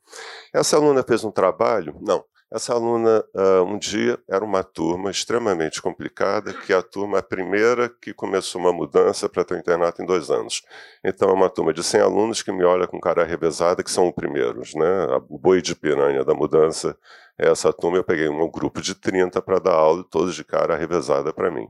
Essa 0.54 0.78
aluna 0.78 1.04
fez 1.04 1.26
um 1.26 1.32
trabalho, 1.32 1.98
não, 2.02 2.24
essa 2.50 2.74
aluna, 2.74 3.22
uh, 3.36 3.64
um 3.64 3.78
dia, 3.78 4.18
era 4.30 4.46
uma 4.46 4.64
turma 4.64 5.12
extremamente 5.12 5.82
complicada, 5.82 6.54
que 6.54 6.72
é 6.72 6.78
a 6.78 6.82
turma 6.82 7.20
a 7.20 7.22
primeira 7.22 7.89
que 7.89 8.14
começou 8.14 8.62
uma 8.62 8.72
mudança 8.72 9.28
para 9.28 9.43
ter 9.43 9.58
internato 9.58 10.02
em 10.02 10.06
dois 10.06 10.30
anos. 10.30 10.62
Então, 11.04 11.28
é 11.30 11.34
uma 11.34 11.50
turma 11.50 11.74
de 11.74 11.84
100 11.84 12.00
alunos 12.00 12.41
que 12.41 12.54
me 12.54 12.64
olha 12.64 12.88
com 12.88 12.98
cara 12.98 13.26
revezada, 13.26 13.84
que 13.84 13.91
são 13.91 14.08
os 14.08 14.16
primeiros, 14.16 14.74
né? 14.76 15.08
O 15.28 15.38
boi 15.38 15.62
de 15.62 15.76
piranha 15.76 16.24
da 16.24 16.34
mudança 16.34 16.98
é 17.38 17.50
essa 17.50 17.74
turma. 17.74 17.98
Eu 17.98 18.04
peguei 18.06 18.30
um 18.30 18.50
grupo 18.50 18.82
de 18.82 18.96
30 18.96 19.41
para 19.41 19.60
dar 19.60 19.74
aula, 19.74 20.06
todos 20.10 20.36
de 20.36 20.46
cara 20.46 20.78
revezada 20.78 21.34
para 21.34 21.52
mim, 21.52 21.68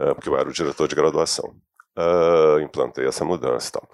uh, 0.00 0.14
porque 0.16 0.28
eu 0.28 0.36
era 0.36 0.48
o 0.48 0.52
diretor 0.52 0.88
de 0.88 0.96
graduação 0.96 1.54
uh, 1.96 2.60
implantei 2.60 3.06
essa 3.06 3.24
mudança 3.24 3.68
e 3.68 3.72
tal. 3.72 3.88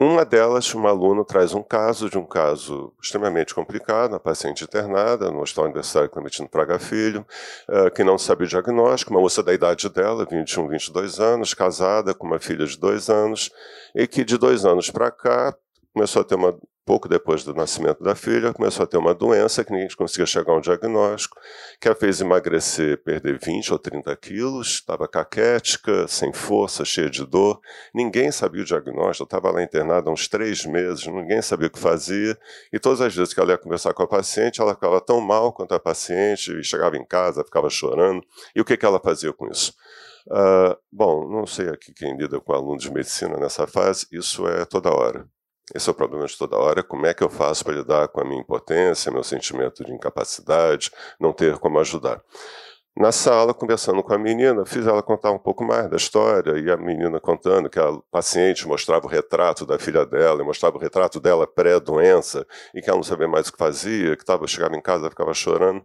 Uma 0.00 0.24
delas, 0.24 0.74
uma 0.74 0.90
aluna 0.90 1.24
traz 1.24 1.54
um 1.54 1.62
caso 1.62 2.10
de 2.10 2.18
um 2.18 2.26
caso 2.26 2.92
extremamente 3.00 3.54
complicado, 3.54 4.10
uma 4.12 4.20
paciente 4.20 4.64
internada 4.64 5.30
no 5.30 5.40
Hospital 5.40 5.66
Universitário 5.66 6.10
Clementino 6.10 6.48
Praga 6.48 6.80
Filho, 6.80 7.24
uh, 7.68 7.90
que 7.92 8.02
não 8.02 8.18
sabe 8.18 8.44
o 8.44 8.46
diagnóstico, 8.48 9.12
uma 9.12 9.20
moça 9.20 9.42
da 9.42 9.54
idade 9.54 9.88
dela, 9.88 10.26
21, 10.28 10.68
22 10.68 11.20
anos, 11.20 11.54
casada, 11.54 12.12
com 12.12 12.26
uma 12.26 12.40
filha 12.40 12.66
de 12.66 12.76
dois 12.76 13.08
anos, 13.08 13.50
e 13.94 14.06
que 14.06 14.24
de 14.24 14.36
dois 14.36 14.64
anos 14.64 14.90
para 14.90 15.12
cá 15.12 15.54
começou 15.94 16.22
a 16.22 16.24
ter 16.24 16.34
uma 16.34 16.58
pouco 16.84 17.08
depois 17.08 17.42
do 17.44 17.54
nascimento 17.54 18.02
da 18.04 18.14
filha, 18.14 18.52
começou 18.52 18.84
a 18.84 18.86
ter 18.86 18.98
uma 18.98 19.14
doença 19.14 19.64
que 19.64 19.72
ninguém 19.72 19.88
conseguia 19.96 20.26
chegar 20.26 20.52
a 20.52 20.56
um 20.56 20.60
diagnóstico, 20.60 21.36
que 21.80 21.88
a 21.88 21.94
fez 21.94 22.20
emagrecer, 22.20 23.02
perder 23.02 23.38
20 23.38 23.72
ou 23.72 23.78
30 23.78 24.14
quilos, 24.16 24.68
estava 24.74 25.08
caquética, 25.08 26.06
sem 26.06 26.32
força, 26.32 26.84
cheia 26.84 27.08
de 27.08 27.24
dor. 27.24 27.58
Ninguém 27.94 28.30
sabia 28.30 28.62
o 28.62 28.64
diagnóstico, 28.64 29.24
estava 29.24 29.50
lá 29.50 29.62
internada 29.62 30.10
há 30.10 30.12
uns 30.12 30.28
três 30.28 30.66
meses, 30.66 31.06
ninguém 31.06 31.40
sabia 31.40 31.68
o 31.68 31.70
que 31.70 31.78
fazia, 31.78 32.38
e 32.72 32.78
todas 32.78 33.00
as 33.00 33.14
vezes 33.14 33.32
que 33.32 33.40
ela 33.40 33.52
ia 33.52 33.58
conversar 33.58 33.94
com 33.94 34.02
a 34.02 34.06
paciente, 34.06 34.60
ela 34.60 34.74
ficava 34.74 35.00
tão 35.00 35.20
mal 35.20 35.52
quanto 35.52 35.74
a 35.74 35.80
paciente, 35.80 36.62
chegava 36.62 36.96
em 36.96 37.04
casa, 37.04 37.44
ficava 37.44 37.70
chorando. 37.70 38.22
E 38.54 38.60
o 38.60 38.64
que, 38.64 38.76
que 38.76 38.84
ela 38.84 39.00
fazia 39.00 39.32
com 39.32 39.48
isso? 39.48 39.72
Uh, 40.26 40.76
bom, 40.90 41.28
não 41.28 41.46
sei 41.46 41.68
aqui 41.68 41.92
quem 41.92 42.16
lida 42.16 42.40
com 42.40 42.52
alunos 42.52 42.82
de 42.82 42.90
medicina 42.90 43.36
nessa 43.38 43.66
fase, 43.66 44.06
isso 44.10 44.46
é 44.46 44.64
toda 44.64 44.90
hora. 44.90 45.26
Esse 45.72 45.88
é 45.88 45.92
o 45.92 45.94
problema 45.94 46.26
de 46.26 46.36
toda 46.36 46.56
hora. 46.56 46.82
Como 46.82 47.06
é 47.06 47.14
que 47.14 47.22
eu 47.22 47.30
faço 47.30 47.64
para 47.64 47.74
lidar 47.74 48.08
com 48.08 48.20
a 48.20 48.24
minha 48.24 48.40
impotência, 48.40 49.12
meu 49.12 49.22
sentimento 49.22 49.84
de 49.84 49.92
incapacidade, 49.92 50.90
não 51.18 51.32
ter 51.32 51.58
como 51.58 51.78
ajudar? 51.78 52.20
Na 52.96 53.10
sala, 53.10 53.52
conversando 53.52 54.04
com 54.04 54.14
a 54.14 54.18
menina, 54.18 54.64
fiz 54.64 54.86
ela 54.86 55.02
contar 55.02 55.32
um 55.32 55.38
pouco 55.38 55.64
mais 55.64 55.90
da 55.90 55.96
história, 55.96 56.56
e 56.60 56.70
a 56.70 56.76
menina 56.76 57.18
contando 57.18 57.68
que 57.68 57.78
a 57.78 57.92
paciente 58.08 58.68
mostrava 58.68 59.06
o 59.06 59.08
retrato 59.08 59.66
da 59.66 59.78
filha 59.80 60.06
dela, 60.06 60.42
e 60.42 60.44
mostrava 60.44 60.76
o 60.76 60.80
retrato 60.80 61.18
dela 61.18 61.44
pré-doença, 61.44 62.46
e 62.72 62.80
que 62.80 62.88
ela 62.88 62.98
não 62.98 63.02
sabia 63.02 63.26
mais 63.26 63.48
o 63.48 63.52
que 63.52 63.58
fazia, 63.58 64.16
que 64.16 64.24
tava, 64.24 64.46
chegava 64.46 64.76
em 64.76 64.80
casa 64.80 65.10
ficava 65.10 65.34
chorando. 65.34 65.84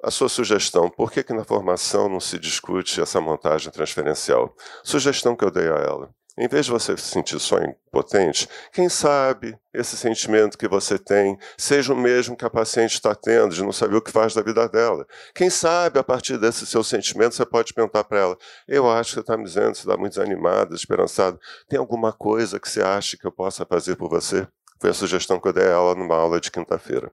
A 0.00 0.12
sua 0.12 0.28
sugestão, 0.28 0.88
por 0.88 1.10
que, 1.10 1.24
que 1.24 1.32
na 1.32 1.44
formação 1.44 2.08
não 2.08 2.20
se 2.20 2.38
discute 2.38 3.00
essa 3.00 3.20
montagem 3.20 3.72
transferencial? 3.72 4.54
Sugestão 4.84 5.34
que 5.34 5.44
eu 5.44 5.50
dei 5.50 5.68
a 5.68 5.76
ela. 5.76 6.10
Em 6.38 6.48
vez 6.48 6.64
de 6.64 6.72
você 6.72 6.96
se 6.96 7.08
sentir 7.08 7.38
só 7.38 7.58
impotente, 7.58 8.48
quem 8.72 8.88
sabe 8.88 9.54
esse 9.72 9.98
sentimento 9.98 10.56
que 10.56 10.66
você 10.66 10.98
tem 10.98 11.36
seja 11.58 11.92
o 11.92 11.96
mesmo 11.96 12.34
que 12.34 12.44
a 12.44 12.50
paciente 12.50 12.94
está 12.94 13.14
tendo, 13.14 13.54
de 13.54 13.62
não 13.62 13.70
saber 13.70 13.96
o 13.96 14.02
que 14.02 14.10
faz 14.10 14.32
da 14.32 14.42
vida 14.42 14.66
dela. 14.66 15.06
Quem 15.34 15.50
sabe, 15.50 15.98
a 15.98 16.04
partir 16.04 16.38
desse 16.38 16.64
seu 16.64 16.82
sentimento, 16.82 17.34
você 17.34 17.44
pode 17.44 17.74
perguntar 17.74 18.04
para 18.04 18.18
ela: 18.18 18.38
Eu 18.66 18.90
acho 18.90 19.10
que 19.10 19.14
você 19.16 19.20
está 19.20 19.36
me 19.36 19.44
dizendo, 19.44 19.74
você 19.74 19.82
está 19.82 19.96
muito 19.96 20.14
desanimada, 20.14 20.74
esperançada. 20.74 21.38
Tem 21.68 21.78
alguma 21.78 22.12
coisa 22.14 22.58
que 22.58 22.68
você 22.68 22.80
acha 22.80 23.18
que 23.18 23.26
eu 23.26 23.32
possa 23.32 23.66
fazer 23.66 23.96
por 23.96 24.08
você? 24.08 24.48
Foi 24.82 24.90
a 24.90 24.94
sugestão 24.94 25.38
que 25.38 25.46
eu 25.46 25.52
dei 25.52 25.62
a 25.62 25.68
ela 25.68 25.94
numa 25.94 26.16
aula 26.16 26.40
de 26.40 26.50
quinta-feira. 26.50 27.08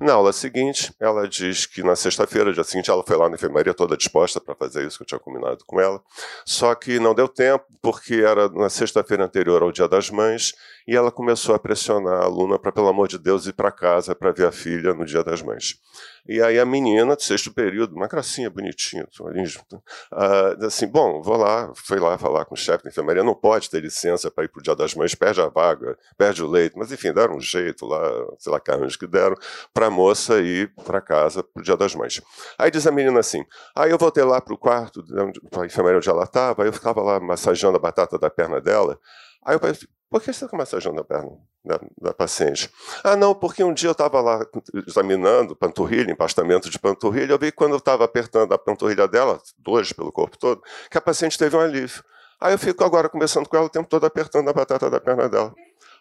Na 0.00 0.14
aula 0.14 0.32
seguinte, 0.32 0.92
ela 0.98 1.28
diz 1.28 1.66
que 1.66 1.80
na 1.80 1.94
sexta-feira, 1.94 2.52
dia 2.52 2.64
seguinte, 2.64 2.90
ela 2.90 3.04
foi 3.06 3.16
lá 3.16 3.28
na 3.28 3.36
enfermaria 3.36 3.72
toda 3.72 3.96
disposta 3.96 4.40
para 4.40 4.56
fazer 4.56 4.84
isso 4.84 4.96
que 4.96 5.04
eu 5.04 5.06
tinha 5.06 5.20
combinado 5.20 5.64
com 5.64 5.80
ela. 5.80 6.02
Só 6.44 6.74
que 6.74 6.98
não 6.98 7.14
deu 7.14 7.28
tempo, 7.28 7.64
porque 7.80 8.14
era 8.14 8.48
na 8.48 8.68
sexta-feira 8.68 9.24
anterior 9.24 9.62
ao 9.62 9.70
Dia 9.70 9.86
das 9.86 10.10
Mães, 10.10 10.52
e 10.86 10.96
ela 10.96 11.10
começou 11.10 11.54
a 11.54 11.58
pressionar 11.58 12.14
a 12.14 12.24
aluna 12.24 12.58
para, 12.58 12.72
pelo 12.72 12.88
amor 12.88 13.08
de 13.08 13.18
Deus, 13.18 13.46
ir 13.46 13.52
para 13.52 13.70
casa 13.70 14.14
para 14.14 14.32
ver 14.32 14.46
a 14.46 14.52
filha 14.52 14.94
no 14.94 15.04
Dia 15.04 15.22
das 15.22 15.42
Mães. 15.42 15.78
E 16.26 16.40
aí 16.40 16.58
a 16.58 16.64
menina, 16.64 17.16
do 17.16 17.22
sexto 17.22 17.52
período, 17.52 17.96
uma 17.96 18.06
gracinha 18.06 18.48
bonitinha, 18.48 19.08
uh, 19.20 20.64
assim, 20.64 20.86
bom, 20.86 21.20
vou 21.20 21.36
lá, 21.36 21.72
foi 21.74 21.98
lá 21.98 22.16
falar 22.16 22.44
com 22.44 22.54
o 22.54 22.56
chefe 22.56 22.84
da 22.84 22.90
enfermaria, 22.90 23.24
não 23.24 23.34
pode 23.34 23.68
ter 23.68 23.80
licença 23.80 24.30
para 24.30 24.44
ir 24.44 24.48
para 24.48 24.60
o 24.60 24.62
Dia 24.62 24.76
das 24.76 24.94
Mães, 24.94 25.16
perde 25.16 25.40
a 25.40 25.48
vaga, 25.48 25.98
perde 26.16 26.44
o 26.44 26.46
leito, 26.46 26.78
mas 26.78 26.92
enfim, 26.92 27.12
deram 27.12 27.36
um 27.36 27.40
jeito 27.40 27.86
lá, 27.86 28.00
sei 28.38 28.52
lá, 28.52 28.60
carros 28.60 28.96
que 28.96 29.06
deram, 29.06 29.34
para 29.74 29.86
a 29.86 29.90
moça 29.90 30.40
ir 30.40 30.72
para 30.84 31.00
casa 31.00 31.42
para 31.42 31.60
o 31.60 31.64
Dia 31.64 31.76
das 31.76 31.94
Mães. 31.96 32.22
Aí 32.56 32.70
diz 32.70 32.86
a 32.86 32.92
menina 32.92 33.18
assim, 33.18 33.44
aí 33.74 33.90
eu 33.90 33.98
voltei 33.98 34.22
lá 34.22 34.40
para 34.40 34.54
o 34.54 34.58
quarto, 34.58 35.04
para 35.50 35.64
a 35.64 35.66
enfermaria 35.66 35.98
onde 35.98 36.08
ela 36.08 36.22
estava, 36.22 36.64
eu 36.64 36.72
ficava 36.72 37.02
lá 37.02 37.18
massageando 37.18 37.76
a 37.76 37.80
batata 37.80 38.16
da 38.16 38.30
perna 38.30 38.60
dela, 38.60 38.96
aí 39.44 39.54
eu 39.54 39.58
falei, 39.58 39.76
por 40.10 40.20
que 40.20 40.32
você 40.32 40.44
está 40.44 40.56
massageando 40.56 41.00
a 41.00 41.04
perna 41.04 41.38
da, 41.64 41.80
da, 42.00 42.12
paciente? 42.14 42.70
Ah, 43.02 43.16
não, 43.16 43.34
porque 43.34 43.64
um 43.64 43.72
dia 43.72 43.88
eu 43.88 43.92
estava 43.92 44.20
lá 44.20 44.44
examinando 44.86 45.56
panturrilha, 45.56 46.12
empastamento 46.12 46.68
de 46.68 46.78
panturrilha, 46.78 47.32
eu 47.32 47.38
vi 47.38 47.50
quando 47.50 47.72
eu 47.72 47.78
estava 47.78 48.04
apertando 48.04 48.52
a 48.52 48.58
panturrilha 48.58 49.08
dela, 49.08 49.40
dois 49.58 49.92
pelo 49.92 50.12
corpo 50.12 50.36
todo, 50.36 50.62
que 50.90 50.98
a 50.98 51.00
paciente 51.00 51.38
teve 51.38 51.56
um 51.56 51.60
alívio. 51.60 52.04
Aí 52.38 52.52
eu 52.52 52.58
fico 52.58 52.84
agora 52.84 53.08
conversando 53.08 53.48
com 53.48 53.56
ela 53.56 53.66
o 53.66 53.70
tempo 53.70 53.88
todo 53.88 54.04
apertando 54.04 54.50
a 54.50 54.52
batata 54.52 54.90
da 54.90 55.00
perna 55.00 55.28
dela. 55.28 55.54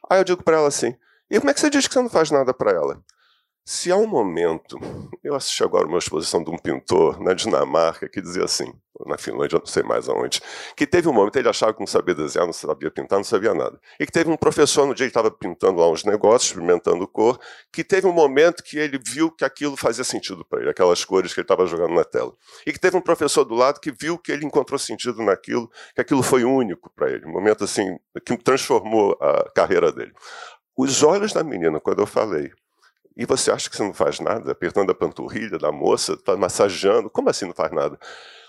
Aí 0.10 0.20
eu 0.20 0.24
digo 0.24 0.44
para 0.44 0.58
ela 0.58 0.68
assim, 0.68 0.96
e 1.30 1.40
como 1.40 1.50
é 1.50 1.54
que 1.54 1.62
você 1.62 1.70
diz 1.70 1.88
que 1.88 1.94
você 1.94 2.02
não 2.02 2.10
faz 2.10 2.32
nada 2.32 2.54
para 2.54 2.72
ela? 2.72 3.02
Se 3.64 3.92
há 3.92 3.96
um 3.96 4.08
momento, 4.08 4.80
eu 5.24 5.36
assisti 5.36 5.64
agora 5.64 5.86
uma 5.86 6.00
exposição 6.00 6.44
de 6.44 6.50
um 6.50 6.58
pintor 6.58 7.22
na 7.22 7.34
Dinamarca 7.34 8.10
que 8.10 8.20
dizia 8.20 8.44
assim, 8.44 8.74
na 9.06 9.20
Finlândia, 9.20 9.60
não 9.60 9.66
sei 9.68 9.84
mais 9.84 10.10
aonde, 10.10 10.42
que 10.76 10.88
teve 10.88 11.08
um 11.08 11.14
momento 11.14 11.36
ele 11.38 11.48
achava 11.48 11.72
que 11.72 11.80
não 11.80 11.88
sabia 11.88 12.16
desenhar, 12.16 12.48
não 12.48 12.54
sabia 12.54 12.90
pintar, 12.90 13.20
não 13.20 13.24
sabia 13.24 13.54
nada. 13.54 13.80
E 14.00 14.06
que 14.06 14.12
teve 14.12 14.32
um 14.32 14.36
professor 14.36 14.88
no 14.88 14.96
dia 14.96 15.06
que 15.06 15.12
estava 15.12 15.30
pintando 15.30 15.80
lá 15.80 15.88
uns 15.90 16.04
negócios, 16.04 16.50
experimentando 16.50 17.08
cor, 17.08 17.40
que 17.72 17.84
teve 17.84 18.08
um 18.08 18.12
momento 18.12 18.64
que 18.64 18.80
ele 18.80 19.00
viu 19.04 19.32
que 19.32 19.46
aquilo 19.46 19.78
fazia 19.78 20.04
sentido 20.04 20.44
para 20.44 20.62
ele, 20.62 20.70
aquelas 20.72 21.06
cores 21.06 21.32
que 21.32 21.40
ele 21.40 21.46
estava 21.46 21.66
jogando 21.68 21.94
na 21.94 22.04
tela. 22.04 22.34
E 22.66 22.74
que 22.74 22.80
teve 22.80 22.98
um 22.98 23.02
professor 23.02 23.46
do 23.46 23.54
lado 23.54 23.80
que 23.80 23.92
viu 23.92 24.18
que 24.18 24.32
ele 24.32 24.44
encontrou 24.44 24.80
sentido 24.80 25.22
naquilo, 25.22 25.70
que 25.94 26.02
aquilo 26.02 26.24
foi 26.24 26.44
único 26.44 26.92
para 26.96 27.12
ele, 27.12 27.28
um 27.28 27.32
momento 27.32 27.64
assim 27.64 27.96
que 28.26 28.36
transformou 28.38 29.16
a 29.22 29.52
carreira 29.54 29.92
dele. 29.92 30.14
Os 30.76 31.04
olhos 31.04 31.32
da 31.32 31.44
menina, 31.44 31.80
quando 31.80 32.00
eu 32.00 32.08
falei, 32.08 32.52
e 33.22 33.26
você 33.26 33.52
acha 33.52 33.70
que 33.70 33.78
você 33.78 33.84
não 33.84 33.94
faz 33.94 34.20
nada? 34.20 34.52
Apertando 34.52 34.90
a 34.90 34.96
panturrilha 34.96 35.60
da 35.60 35.72
moça, 35.72 36.14
está 36.14 36.36
massageando. 36.36 37.08
Como 37.08 37.30
assim 37.30 37.46
não 37.46 37.54
faz 37.54 37.72
nada? 37.72 38.00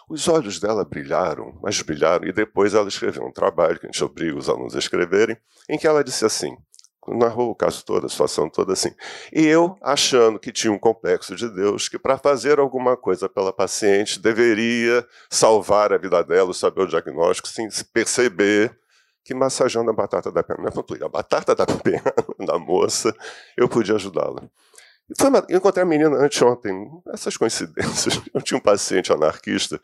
Os 0.09 0.29
olhos 0.29 0.59
dela 0.59 0.83
brilharam, 0.83 1.59
mas 1.63 1.83
brilharam, 1.83 2.27
e 2.27 2.33
depois 2.33 2.73
ela 2.73 2.89
escreveu 2.89 3.23
um 3.23 3.31
trabalho 3.31 3.79
que 3.79 3.85
a 3.85 3.91
gente 3.91 4.03
obriga 4.03 4.39
os 4.39 4.49
alunos 4.49 4.75
a 4.75 4.79
escreverem, 4.79 5.37
em 5.69 5.77
que 5.77 5.87
ela 5.87 6.03
disse 6.03 6.25
assim: 6.25 6.57
narrou 7.07 7.51
o 7.51 7.55
caso 7.55 7.85
todo, 7.85 8.07
a 8.07 8.09
situação 8.09 8.49
toda 8.49 8.73
assim. 8.73 8.95
E 9.31 9.45
eu, 9.45 9.77
achando 9.83 10.39
que 10.39 10.51
tinha 10.51 10.73
um 10.73 10.79
complexo 10.79 11.37
de 11.37 11.51
Deus, 11.51 11.87
que 11.87 11.99
para 11.99 12.17
fazer 12.17 12.59
alguma 12.59 12.97
coisa 12.97 13.29
pela 13.29 13.53
paciente 13.53 14.19
deveria 14.19 15.07
salvar 15.29 15.93
a 15.93 15.99
vida 15.99 16.25
dela, 16.25 16.55
saber 16.55 16.81
o 16.81 16.89
diagnóstico, 16.89 17.47
sem 17.47 17.69
perceber 17.93 18.75
que 19.25 19.35
massageando 19.35 19.91
a 19.91 19.95
batata 19.95 20.31
da 20.31 20.43
perna, 20.43 20.71
não 20.75 21.07
a 21.07 21.09
batata 21.09 21.55
da 21.55 21.67
perna 21.83 22.13
da 22.47 22.59
moça, 22.59 23.15
eu 23.57 23.69
podia 23.69 23.95
ajudá-la. 23.95 24.43
Eu 25.51 25.57
encontrei 25.57 25.83
a 25.83 25.87
menina 25.87 26.17
anteontem, 26.17 26.91
essas 27.13 27.37
coincidências. 27.37 28.21
Eu 28.33 28.41
tinha 28.41 28.57
um 28.57 28.63
paciente 28.63 29.13
anarquista, 29.13 29.79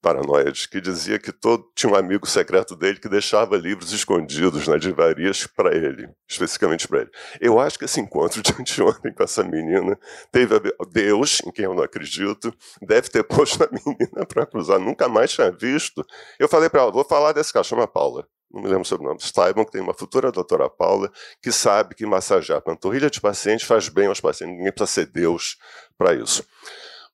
paranoide, 0.00 0.68
que 0.68 0.80
dizia 0.80 1.18
que 1.18 1.32
todo 1.32 1.70
tinha 1.74 1.92
um 1.92 1.96
amigo 1.96 2.26
secreto 2.26 2.76
dele 2.76 2.98
que 2.98 3.08
deixava 3.08 3.56
livros 3.56 3.92
escondidos 3.92 4.66
nas 4.68 4.82
livrarias 4.82 5.46
para 5.46 5.74
ele, 5.74 6.08
especificamente 6.28 6.86
para 6.86 7.02
ele. 7.02 7.10
Eu 7.40 7.58
acho 7.58 7.78
que 7.78 7.84
esse 7.84 8.00
encontro 8.00 8.42
de 8.42 8.52
anteontem 8.52 9.12
com 9.12 9.22
essa 9.22 9.42
menina 9.42 9.98
teve 10.30 10.54
a 10.54 10.58
ver, 10.58 10.74
Deus, 10.92 11.42
em 11.46 11.50
quem 11.50 11.64
eu 11.64 11.74
não 11.74 11.82
acredito, 11.82 12.54
deve 12.80 13.08
ter 13.08 13.24
posto 13.24 13.64
a 13.64 13.68
menina 13.72 14.24
para 14.26 14.46
cruzar. 14.46 14.78
Nunca 14.78 15.08
mais 15.08 15.32
tinha 15.32 15.50
visto. 15.50 16.06
Eu 16.38 16.48
falei 16.48 16.68
para 16.68 16.82
ela, 16.82 16.92
vou 16.92 17.04
falar 17.04 17.32
desse 17.32 17.52
cara, 17.52 17.64
chama 17.64 17.86
Paula 17.86 18.26
não 18.54 18.62
me 18.62 18.68
lembro 18.68 18.82
o 18.82 18.84
sobrenome, 18.84 19.18
saibam 19.20 19.64
que 19.64 19.72
tem 19.72 19.80
uma 19.80 19.92
futura 19.92 20.30
doutora 20.30 20.70
Paula 20.70 21.10
que 21.42 21.50
sabe 21.50 21.96
que 21.96 22.06
massagear 22.06 22.58
a 22.58 22.62
panturrilha 22.62 23.10
de 23.10 23.20
paciente 23.20 23.66
faz 23.66 23.88
bem 23.88 24.06
aos 24.06 24.20
pacientes, 24.20 24.56
ninguém 24.56 24.72
precisa 24.72 25.06
ser 25.06 25.12
Deus 25.12 25.58
para 25.98 26.14
isso. 26.14 26.46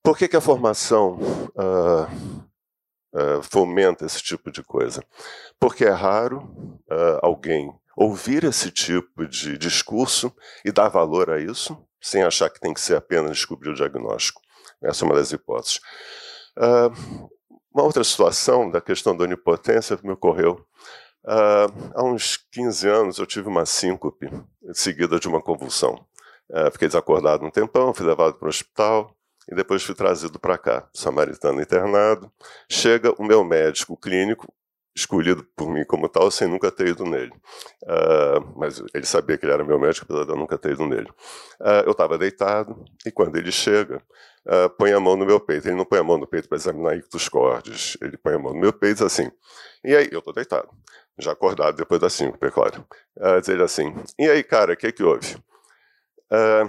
Por 0.03 0.19
que, 0.19 0.29
que 0.29 0.37
a 0.37 0.41
formação 0.41 1.19
uh, 1.55 2.05
uh, 3.15 3.43
fomenta 3.43 4.05
esse 4.05 4.23
tipo 4.23 4.53
de 4.53 4.63
coisa? 4.63 5.03
Porque 5.59 5.87
é 5.87 5.91
raro 5.91 6.43
uh, 6.91 7.19
alguém 7.23 7.73
ouvir 7.97 8.45
esse 8.45 8.71
tipo 8.71 9.27
de 9.27 9.57
discurso 9.57 10.31
e 10.63 10.71
dar 10.71 10.89
valor 10.89 11.31
a 11.31 11.41
isso, 11.41 11.77
sem 12.03 12.23
achar 12.23 12.51
que 12.51 12.61
tem 12.61 12.75
que 12.75 12.81
ser 12.81 12.97
apenas 12.97 13.33
descobrir 13.33 13.71
o 13.71 13.75
diagnóstico. 13.75 14.43
Essa 14.83 15.05
é 15.05 15.07
uma 15.07 15.15
das 15.15 15.33
hipóteses. 15.33 15.81
uma 17.75 17.83
outra 17.83 18.05
situação 18.05 18.71
da 18.71 18.81
questão 18.81 19.17
da 19.17 19.25
onipotência 19.25 19.99
me 20.03 20.13
ocorreu 20.13 20.67
Uh, 21.25 21.93
há 21.95 22.03
uns 22.03 22.39
15 22.51 22.89
anos 22.89 23.19
eu 23.19 23.27
tive 23.27 23.49
uma 23.49 23.67
síncope 23.67 24.31
seguida 24.73 25.19
de 25.19 25.29
uma 25.29 25.41
convulsão. 25.41 26.05
Uh, 26.49 26.71
fiquei 26.73 26.89
desacordado 26.89 27.45
um 27.45 27.51
tempão, 27.51 27.93
fui 27.93 28.07
levado 28.07 28.35
para 28.35 28.47
o 28.47 28.49
hospital 28.49 29.15
e 29.51 29.55
depois 29.55 29.83
fui 29.83 29.95
trazido 29.95 30.39
para 30.39 30.57
cá, 30.57 30.89
samaritano 30.93 31.61
internado. 31.61 32.31
Chega 32.69 33.13
o 33.19 33.25
meu 33.25 33.45
médico 33.45 33.97
clínico, 33.97 34.53
escolhido 34.95 35.45
por 35.57 35.71
mim 35.71 35.85
como 35.85 36.09
tal, 36.09 36.31
sem 36.31 36.49
nunca 36.49 36.71
ter 36.71 36.89
ido 36.89 37.05
nele. 37.05 37.33
Uh, 37.83 38.53
mas 38.57 38.83
ele 38.95 39.07
sabia 39.07 39.37
que 39.37 39.45
ele 39.45 39.53
era 39.53 39.65
meu 39.65 39.79
médico, 39.79 40.07
apesar 40.07 40.25
de 40.25 40.31
eu 40.31 40.37
nunca 40.37 40.57
ter 40.57 40.73
ido 40.73 40.87
nele. 40.87 41.11
Uh, 41.61 41.85
eu 41.85 41.93
estava 41.93 42.17
deitado 42.17 42.85
e 43.05 43.11
quando 43.11 43.37
ele 43.37 43.53
chega, 43.53 44.03
uh, 44.47 44.71
põe 44.71 44.93
a 44.93 45.01
mão 45.01 45.17
no 45.17 45.27
meu 45.27 45.39
peito. 45.39 45.69
Ele 45.69 45.77
não 45.77 45.85
põe 45.85 45.99
a 45.99 46.05
mão 46.05 46.19
no 46.19 46.27
peito 46.27 46.49
para 46.49 46.57
examinar 46.57 46.97
ictus 46.97 47.29
cordes. 47.29 47.97
Ele 48.01 48.17
põe 48.17 48.35
a 48.35 48.39
mão 48.39 48.55
no 48.55 48.61
meu 48.61 48.73
peito 48.73 49.05
assim. 49.05 49.31
E 49.85 49.95
aí, 49.95 50.09
eu 50.11 50.19
estou 50.19 50.33
deitado 50.33 50.69
já 51.21 51.33
acordado 51.33 51.77
depois 51.77 52.01
das 52.01 52.13
5, 52.15 52.39
é 52.45 52.51
claro. 52.51 52.87
Uh, 53.17 53.41
dizer 53.41 53.61
assim: 53.61 53.95
E 54.19 54.29
aí, 54.29 54.43
cara, 54.43 54.73
o 54.73 54.77
que, 54.77 54.93
que 54.93 55.03
houve? 55.03 55.37
Uh, 56.31 56.69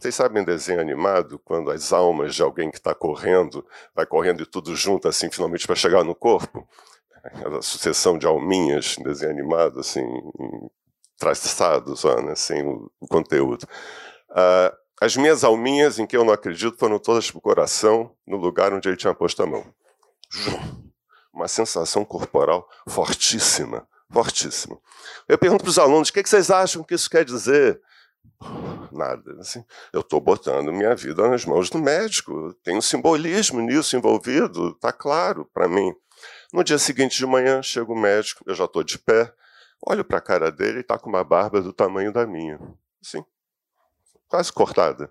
vocês 0.00 0.14
sabem 0.14 0.44
desenho 0.44 0.80
animado, 0.80 1.38
quando 1.44 1.70
as 1.70 1.92
almas 1.92 2.34
de 2.34 2.42
alguém 2.42 2.70
que 2.70 2.78
está 2.78 2.94
correndo, 2.94 3.66
vai 3.94 4.06
correndo 4.06 4.42
e 4.42 4.46
tudo 4.46 4.74
junto, 4.76 5.08
assim, 5.08 5.30
finalmente 5.30 5.66
para 5.66 5.76
chegar 5.76 6.04
no 6.04 6.14
corpo? 6.14 6.66
Aquela 7.22 7.60
sucessão 7.62 8.16
de 8.16 8.26
alminhas, 8.26 8.96
desenho 8.98 9.32
animado, 9.32 9.80
assim, 9.80 10.06
traçados, 11.18 12.04
né, 12.04 12.32
assim, 12.32 12.62
o, 12.62 12.90
o 13.00 13.08
conteúdo. 13.08 13.64
Uh, 14.30 14.76
as 15.00 15.16
minhas 15.16 15.42
alminhas, 15.42 15.98
em 15.98 16.06
que 16.06 16.16
eu 16.16 16.24
não 16.24 16.32
acredito, 16.32 16.78
foram 16.78 16.98
todas 16.98 17.30
para 17.30 17.38
o 17.38 17.42
coração, 17.42 18.12
no 18.26 18.36
lugar 18.36 18.72
onde 18.72 18.88
ele 18.88 18.96
tinha 18.96 19.14
posto 19.14 19.42
a 19.42 19.46
mão 19.46 19.64
uma 21.38 21.48
sensação 21.48 22.04
corporal 22.04 22.68
fortíssima, 22.86 23.86
fortíssima. 24.10 24.78
Eu 25.26 25.38
pergunto 25.38 25.64
para 25.64 25.70
os 25.70 25.78
alunos, 25.78 26.08
o 26.08 26.12
que, 26.12 26.26
vocês 26.26 26.50
acham 26.50 26.82
que 26.82 26.94
isso 26.94 27.08
quer 27.08 27.24
dizer? 27.24 27.80
Nada. 28.92 29.36
Assim, 29.40 29.64
eu 29.92 30.00
estou 30.00 30.20
botando 30.20 30.72
minha 30.72 30.94
vida 30.94 31.28
nas 31.28 31.44
mãos 31.44 31.70
do 31.70 31.78
médico. 31.78 32.54
Tem 32.62 32.76
um 32.76 32.82
simbolismo 32.82 33.60
nisso 33.60 33.96
envolvido, 33.96 34.70
está 34.70 34.92
claro 34.92 35.48
para 35.52 35.68
mim. 35.68 35.92
No 36.52 36.64
dia 36.64 36.78
seguinte 36.78 37.16
de 37.16 37.26
manhã, 37.26 37.62
chega 37.62 37.92
o 37.92 37.98
médico, 37.98 38.42
eu 38.46 38.54
já 38.54 38.64
estou 38.64 38.82
de 38.82 38.98
pé, 38.98 39.32
Olho 39.80 40.04
para 40.04 40.18
a 40.18 40.22
cara 40.22 40.50
dele 40.50 40.78
e 40.78 40.80
está 40.80 40.98
com 40.98 41.08
uma 41.08 41.22
barba 41.22 41.60
do 41.60 41.72
tamanho 41.72 42.12
da 42.12 42.26
minha. 42.26 42.58
Assim, 43.00 43.24
quase 44.28 44.52
cortada. 44.52 45.10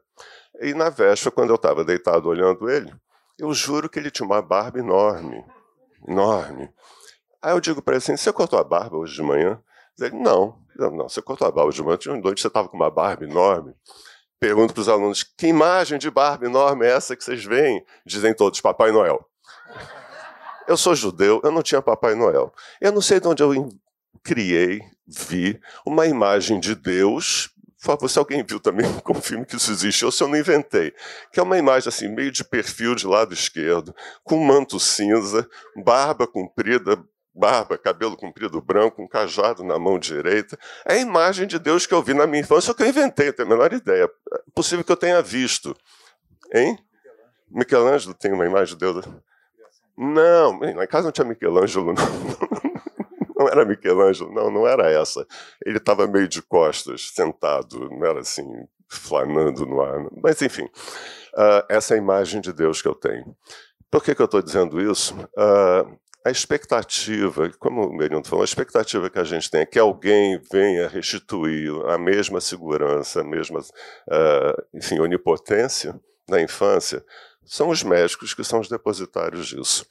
E 0.60 0.74
na 0.74 0.90
véspera, 0.90 1.34
quando 1.34 1.52
eu 1.52 1.56
estava 1.56 1.86
deitado 1.86 2.28
olhando 2.28 2.70
ele, 2.70 2.94
eu 3.38 3.54
juro 3.54 3.90
que 3.90 3.98
ele 3.98 4.12
tinha 4.12 4.26
uma 4.26 4.42
barba 4.42 4.80
enorme. 4.80 5.44
Enorme. 6.06 6.70
Aí 7.42 7.54
eu 7.54 7.60
digo 7.60 7.82
para 7.82 7.94
ele 7.94 8.04
assim: 8.04 8.18
Você 8.18 8.34
cortou 8.34 8.60
a 8.60 8.64
barba 8.64 8.98
hoje 8.98 9.16
de 9.16 9.24
manhã? 9.24 9.62
Ele, 10.00 10.16
não. 10.16 10.60
Eu, 10.78 10.92
não, 10.92 11.08
você 11.08 11.22
cortou 11.22 11.48
a 11.48 11.52
barba 11.52 11.70
hoje 11.70 11.78
de 11.78 11.84
manhã. 11.84 11.98
De 11.98 12.10
noite 12.10 12.42
você 12.42 12.48
estava 12.48 12.68
com 12.68 12.76
uma 12.76 12.92
barba 12.92 13.24
enorme. 13.24 13.74
Pergunto 14.40 14.74
para 14.74 14.82
os 14.82 14.90
alunos: 14.90 15.24
Que 15.24 15.48
imagem 15.48 15.98
de 15.98 16.12
barba 16.12 16.46
enorme 16.46 16.86
é 16.86 16.92
essa 16.92 17.16
que 17.16 17.24
vocês 17.24 17.44
veem? 17.44 17.84
Dizem 18.06 18.34
todos: 18.34 18.62
Papai 18.62 18.92
Noel. 18.92 19.26
Eu 20.68 20.76
sou 20.76 20.94
judeu, 20.94 21.40
eu 21.44 21.52
não 21.52 21.62
tinha 21.62 21.82
Papai 21.82 22.14
Noel. 22.14 22.54
Eu 22.82 22.92
não 22.92 23.02
sei 23.02 23.22
de 23.22 23.28
onde 23.28 23.42
eu 23.42 23.70
criei, 24.22 24.82
vi 25.08 25.60
uma 25.86 26.06
imagem 26.06 26.60
de 26.60 26.76
Deus. 26.76 27.50
Favor, 27.80 28.10
se 28.10 28.18
alguém 28.18 28.44
viu 28.44 28.60
também, 28.60 28.92
confirme 29.02 29.46
que 29.46 29.56
isso 29.56 29.72
existe, 29.72 30.04
ou 30.04 30.12
se 30.12 30.24
eu 30.24 30.28
não 30.28 30.38
inventei. 30.38 30.94
Que 31.32 31.40
é 31.40 31.44
uma 31.44 31.58
imagem 31.58 31.90
assim, 31.90 32.08
meio 32.08 32.32
de 32.32 32.44
perfil 32.44 32.96
de 32.96 33.06
lado 33.06 33.34
esquerdo, 33.34 33.96
com 34.24 34.38
manto 34.44 34.80
cinza, 34.80 35.48
barba 35.76 36.26
comprida, 36.26 36.98
barba, 37.36 37.78
cabelo 37.78 38.18
comprido 38.18 38.60
branco, 38.60 39.02
um 39.02 39.08
cajado 39.08 39.64
na 39.64 39.78
mão 39.78 40.00
direita. 40.00 40.58
É 40.86 40.94
a 40.94 40.98
imagem 40.98 41.46
de 41.46 41.60
Deus 41.60 41.86
que 41.86 41.94
eu 41.94 42.02
vi 42.02 42.16
na 42.16 42.26
minha 42.26 42.42
infância, 42.42 42.74
que 42.74 42.82
eu 42.82 42.88
inventei, 42.88 43.32
tenho 43.32 43.48
a 43.48 43.52
menor 43.52 43.72
ideia. 43.72 44.10
É 44.34 44.38
possível 44.56 44.84
que 44.84 44.92
eu 44.92 44.98
tenha 44.98 45.22
visto. 45.22 45.76
Hein? 46.52 46.78
Michelangelo 47.50 48.16
tem 48.16 48.34
uma 48.34 48.46
imagem 48.46 48.76
de 48.76 48.80
Deus. 48.80 49.06
Não, 49.96 50.60
lá 50.60 50.84
em 50.84 50.88
casa 50.88 51.06
não 51.06 51.12
tinha 51.12 51.26
Michelangelo, 51.26 51.94
não. 51.94 52.67
Não 53.38 53.48
era 53.48 53.66
Michelangelo, 53.66 54.34
não, 54.34 54.50
não 54.50 54.68
era 54.68 54.90
essa. 54.90 55.26
Ele 55.66 55.78
estava 55.78 56.08
meio 56.08 56.28
de 56.28 56.42
costas, 56.42 57.12
sentado, 57.14 57.90
não 57.90 58.06
era 58.06 58.22
assim, 58.22 58.46
flanando 58.90 59.66
no 59.66 59.82
ar. 59.82 60.08
Mas, 60.24 60.42
enfim, 60.42 60.64
uh, 60.64 61.64
essa 61.70 61.94
é 61.94 61.98
a 61.98 62.02
imagem 62.02 62.42
de 62.42 62.52
Deus 62.52 62.82
que 62.82 62.88
eu 62.88 62.96
tenho. 62.96 63.36
Por 63.92 64.04
que, 64.04 64.16
que 64.16 64.22
eu 64.22 64.26
estou 64.26 64.42
dizendo 64.42 64.82
isso? 64.82 65.16
Uh, 65.38 65.98
a 66.26 66.32
expectativa, 66.32 67.50
como 67.58 67.88
o 67.88 67.96
Merindo 67.96 68.28
falou, 68.28 68.42
a 68.42 68.46
expectativa 68.46 69.10
que 69.10 69.20
a 69.20 69.24
gente 69.24 69.50
tem 69.50 69.62
é 69.62 69.66
que 69.66 69.80
alguém 69.80 70.42
venha 70.52 70.88
restituir 70.90 71.72
a 71.86 71.98
mesma 71.98 72.42
segurança, 72.42 73.22
a 73.22 73.24
mesma, 73.24 73.60
uh, 73.60 74.64
enfim, 74.74 75.00
onipotência 75.00 75.98
na 76.28 76.42
infância, 76.42 77.04
são 77.46 77.70
os 77.70 77.82
médicos 77.82 78.34
que 78.34 78.44
são 78.44 78.60
os 78.60 78.68
depositários 78.68 79.48
disso. 79.48 79.86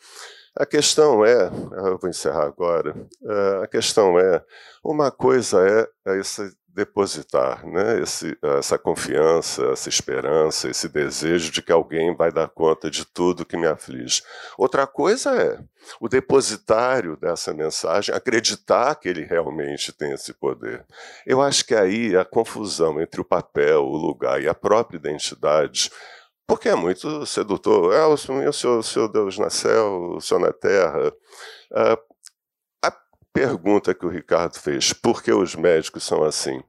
A 0.57 0.65
questão 0.65 1.25
é, 1.25 1.51
eu 1.87 1.99
vou 1.99 2.09
encerrar 2.09 2.45
agora, 2.45 2.97
uh, 3.23 3.63
a 3.63 3.67
questão 3.67 4.19
é, 4.19 4.43
uma 4.83 5.11
coisa 5.11 5.61
é, 5.69 6.13
é 6.13 6.19
esse 6.19 6.57
depositar 6.77 7.67
né, 7.67 8.03
esse, 8.03 8.37
essa 8.59 8.79
confiança, 8.79 9.65
essa 9.73 9.89
esperança, 9.89 10.69
esse 10.69 10.87
desejo 10.91 11.51
de 11.51 11.63
que 11.63 11.73
alguém 11.73 12.15
vai 12.15 12.31
dar 12.31 12.49
conta 12.49 12.91
de 12.91 13.07
tudo 13.07 13.47
que 13.47 13.57
me 13.57 13.67
aflige. 13.67 14.23
Outra 14.59 14.87
coisa 14.87 15.35
é 15.35 15.59
o 15.99 16.07
depositário 16.07 17.17
dessa 17.17 17.55
mensagem 17.55 18.15
acreditar 18.15 18.95
que 18.97 19.09
ele 19.09 19.25
realmente 19.25 19.91
tem 19.91 20.13
esse 20.13 20.35
poder. 20.35 20.85
Eu 21.27 21.41
acho 21.41 21.65
que 21.65 21.75
aí 21.75 22.15
a 22.15 22.27
confusão 22.27 23.01
entre 23.01 23.23
o 23.23 23.25
papel, 23.25 23.83
o 23.83 23.97
lugar 23.97 24.43
e 24.43 24.47
a 24.47 24.55
própria 24.55 24.99
identidade 24.99 25.91
porque 26.47 26.69
é 26.69 26.75
muito 26.75 27.27
sedutor. 27.27 27.93
É, 27.93 28.05
o 28.05 28.17
senhor, 28.17 28.49
o 28.49 29.09
Deus 29.09 29.39
na 29.39 29.51
céu, 29.51 30.15
o 30.17 30.21
senhor 30.21 30.41
na 30.41 30.53
terra. 30.53 31.13
Uh, 31.73 32.07
pergunta 33.37 33.95
que 33.95 34.07
o 34.07 34.09
Ricardo 34.09 34.59
fez, 34.59 34.95
por 34.95 35.23
que 35.23 35.31
os 35.31 35.55
médicos 35.55 36.05
são 36.05 36.25
assim? 36.25 36.63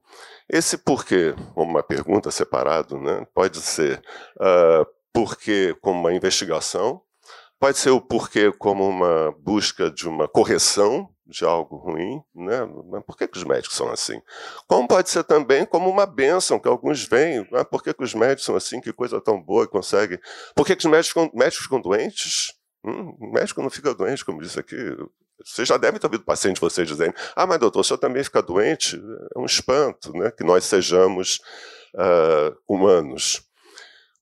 Esse 0.50 0.78
porquê, 0.78 1.34
uma 1.56 1.82
pergunta 1.82 2.30
separado, 2.30 3.00
né, 3.00 3.26
pode 3.34 3.62
ser 3.62 4.02
uh, 4.36 4.86
porquê 5.14 5.74
como 5.82 6.02
uma 6.02 6.14
investigação, 6.14 7.02
pode 7.58 7.78
ser 7.78 7.92
o 7.92 8.02
porquê 8.02 8.52
como 8.52 8.86
uma 8.86 9.34
busca 9.40 9.90
de 9.90 10.10
uma 10.10 10.28
correção 10.28 11.08
de 11.28 11.44
algo 11.44 11.76
ruim, 11.76 12.22
né? 12.34 12.66
Mas 12.90 13.04
por 13.04 13.18
que, 13.18 13.28
que 13.28 13.38
os 13.38 13.44
médicos 13.44 13.76
são 13.76 13.90
assim? 13.90 14.22
Como 14.68 14.88
pode 14.88 15.10
ser 15.10 15.24
também 15.24 15.66
como 15.66 15.90
uma 15.90 16.06
bênção 16.06 16.60
que 16.60 16.68
alguns 16.68 17.06
veem, 17.06 17.48
ah, 17.54 17.66
por 17.66 17.84
que, 17.84 17.94
que 17.94 18.04
os 18.04 18.14
médicos 18.14 18.46
são 18.46 18.56
assim, 18.56 18.80
que 18.80 18.94
coisa 18.94 19.20
tão 19.20 19.42
boa 19.42 19.68
conseguem? 19.68 20.20
Por 20.56 20.66
que, 20.66 20.76
que 20.76 20.86
os 20.86 20.92
médicos, 20.92 21.30
médicos 21.34 21.64
ficam 21.64 21.82
doentes? 21.82 22.54
Hum, 22.86 23.16
o 23.20 23.32
médico 23.34 23.62
não 23.62 23.70
fica 23.70 23.94
doente, 23.94 24.24
como 24.24 24.42
disse 24.42 24.60
aqui, 24.60 24.76
vocês 25.44 25.68
já 25.68 25.78
devem 25.78 26.00
ter 26.00 26.08
ouvido 26.08 26.24
paciente 26.24 26.56
de 26.56 26.62
vocês 26.62 26.88
dizendo: 26.88 27.14
Ah, 27.36 27.46
mas 27.46 27.60
doutor, 27.60 27.82
o 27.82 27.84
senhor 27.84 27.98
também 27.98 28.24
fica 28.24 28.42
doente? 28.42 29.00
É 29.36 29.40
um 29.40 29.46
espanto 29.46 30.12
né, 30.14 30.32
que 30.32 30.44
nós 30.44 30.64
sejamos 30.66 31.40
uh, 31.94 32.56
humanos. 32.68 33.47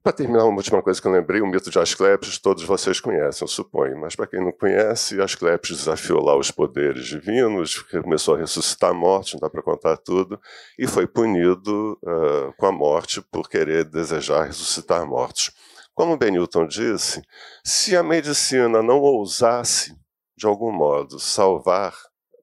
Para 0.06 0.14
terminar, 0.14 0.46
uma 0.46 0.58
última 0.58 0.84
coisa 0.84 1.02
que 1.02 1.08
eu 1.08 1.12
lembrei: 1.12 1.42
o 1.42 1.48
mito 1.48 1.72
de 1.72 1.80
Asclepios, 1.80 2.38
todos 2.38 2.64
vocês 2.64 3.00
conhecem, 3.00 3.44
eu 3.44 3.48
suponho, 3.48 4.00
mas 4.00 4.16
para 4.16 4.28
quem 4.28 4.40
não 4.40 4.52
conhece, 4.52 5.20
Asclepios 5.20 5.80
desafiou 5.80 6.24
lá 6.24 6.38
os 6.38 6.52
poderes 6.52 7.08
divinos, 7.08 7.80
começou 8.04 8.36
a 8.36 8.38
ressuscitar 8.38 8.92
a 8.92 8.94
morte, 8.94 9.34
não 9.34 9.40
dá 9.40 9.50
para 9.50 9.64
contar 9.64 9.98
tudo, 9.98 10.40
e 10.78 10.86
foi 10.86 11.08
punido 11.08 11.98
uh, 12.04 12.54
com 12.56 12.68
a 12.68 12.72
morte 12.72 13.20
por 13.32 13.50
querer 13.50 13.84
desejar 13.84 14.44
ressuscitar 14.44 15.04
mortos. 15.08 15.50
Como 15.96 16.16
Benilton 16.16 16.68
disse, 16.68 17.24
se 17.64 17.98
a 17.98 18.04
medicina 18.04 18.84
não 18.84 19.00
ousasse 19.00 19.98
de 20.38 20.46
algum 20.46 20.72
modo, 20.72 21.18
salvar 21.18 21.96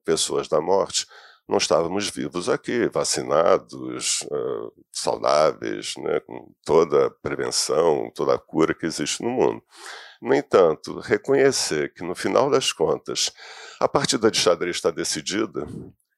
pessoas 0.03 0.49
da 0.49 0.59
morte, 0.59 1.07
não 1.47 1.57
estávamos 1.57 2.09
vivos 2.09 2.47
aqui, 2.47 2.87
vacinados, 2.87 4.21
uh, 4.23 4.73
saudáveis, 4.91 5.93
né, 5.97 6.19
com 6.21 6.53
toda 6.65 7.07
a 7.07 7.11
prevenção, 7.11 8.11
toda 8.15 8.35
a 8.35 8.39
cura 8.39 8.73
que 8.73 8.85
existe 8.85 9.21
no 9.21 9.29
mundo. 9.29 9.61
No 10.21 10.33
entanto, 10.33 10.99
reconhecer 10.99 11.93
que, 11.93 12.03
no 12.03 12.15
final 12.15 12.49
das 12.49 12.71
contas, 12.71 13.31
a 13.79 13.87
partida 13.87 14.31
de 14.31 14.37
xadrez 14.37 14.77
está 14.77 14.89
decidida 14.89 15.67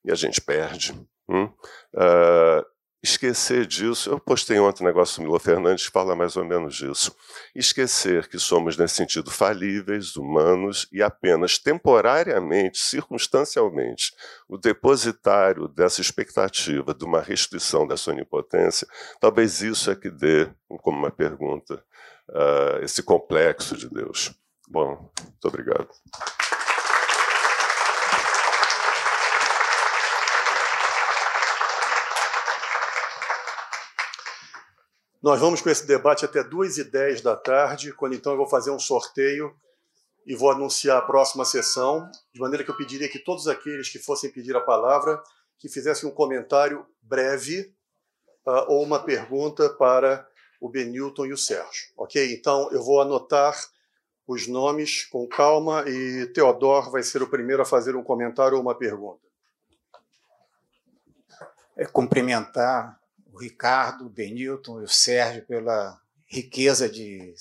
e 0.04 0.12
a 0.12 0.16
gente 0.16 0.40
perde, 0.40 0.94
hum, 1.28 1.46
uh, 1.46 2.66
Esquecer 3.04 3.68
disso, 3.68 4.10
eu 4.10 4.20
postei 4.20 4.60
ontem 4.60 4.84
um 4.84 4.88
negócio 4.88 5.22
do 5.22 5.26
Milo 5.28 5.40
Fernandes 5.40 5.86
fala 5.86 6.16
mais 6.16 6.36
ou 6.36 6.44
menos 6.44 6.76
disso. 6.76 7.16
Esquecer 7.54 8.28
que 8.28 8.40
somos, 8.40 8.76
nesse 8.78 8.96
sentido, 8.96 9.30
falíveis, 9.30 10.16
humanos 10.16 10.88
e 10.92 11.04
apenas 11.04 11.60
temporariamente, 11.60 12.80
circunstancialmente, 12.80 14.12
o 14.50 14.58
depositário 14.58 15.68
dessa 15.68 16.02
expectativa 16.02 16.96
de 16.96 17.06
uma 17.06 17.22
restrição 17.22 17.86
dessa 17.86 18.10
onipotência, 18.10 18.88
talvez 19.20 19.62
isso 19.62 19.92
é 19.92 19.96
que 19.96 20.10
dê, 20.10 20.50
como 20.82 20.98
uma 20.98 21.12
pergunta, 21.12 21.84
uh, 22.30 22.84
esse 22.84 23.04
complexo 23.04 23.78
de 23.78 23.88
Deus. 23.88 24.34
Bom, 24.68 25.12
muito 25.22 25.48
obrigado. 25.48 25.90
Nós 35.26 35.40
vamos 35.40 35.60
com 35.60 35.72
esse 35.72 35.88
debate 35.88 36.24
até 36.24 36.44
2h10 36.44 37.24
da 37.24 37.36
tarde, 37.36 37.92
quando 37.92 38.14
então 38.14 38.34
eu 38.34 38.38
vou 38.38 38.46
fazer 38.46 38.70
um 38.70 38.78
sorteio 38.78 39.60
e 40.24 40.36
vou 40.36 40.52
anunciar 40.52 41.00
a 41.00 41.02
próxima 41.02 41.44
sessão, 41.44 42.08
de 42.32 42.40
maneira 42.40 42.64
que 42.64 42.70
eu 42.70 42.78
pediria 42.78 43.10
que 43.10 43.18
todos 43.18 43.48
aqueles 43.48 43.90
que 43.90 43.98
fossem 43.98 44.30
pedir 44.30 44.56
a 44.56 44.62
palavra, 44.62 45.20
que 45.58 45.68
fizessem 45.68 46.08
um 46.08 46.12
comentário 46.12 46.86
breve 47.02 47.74
uh, 48.46 48.66
ou 48.68 48.84
uma 48.84 49.00
pergunta 49.00 49.68
para 49.68 50.30
o 50.62 50.70
Benilton 50.70 51.26
e 51.26 51.34
o 51.34 51.38
Sérgio. 51.38 51.92
Ok? 51.98 52.32
Então 52.32 52.72
eu 52.72 52.84
vou 52.84 53.02
anotar 53.02 53.56
os 54.28 54.46
nomes 54.46 55.06
com 55.06 55.28
calma 55.28 55.86
e 55.90 56.28
Teodoro 56.36 56.92
vai 56.92 57.02
ser 57.02 57.24
o 57.24 57.28
primeiro 57.28 57.64
a 57.64 57.66
fazer 57.66 57.96
um 57.96 58.04
comentário 58.04 58.58
ou 58.58 58.62
uma 58.62 58.76
pergunta. 58.76 59.26
É 61.76 61.88
cumprimentar 61.88 63.04
o 63.36 63.38
Ricardo, 63.38 64.06
o 64.06 64.10
Benilton 64.10 64.80
e 64.80 64.86
o 64.86 64.88
Sérgio 64.88 65.46
pela 65.46 66.02
riqueza 66.26 66.88
de 66.88 67.36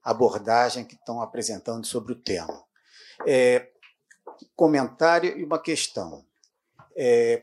abordagem 0.00 0.84
que 0.84 0.94
estão 0.94 1.20
apresentando 1.20 1.84
sobre 1.84 2.12
o 2.12 2.16
tema. 2.16 2.64
É, 3.26 3.68
comentário 4.54 5.36
e 5.36 5.42
uma 5.42 5.60
questão. 5.60 6.24
É, 6.96 7.40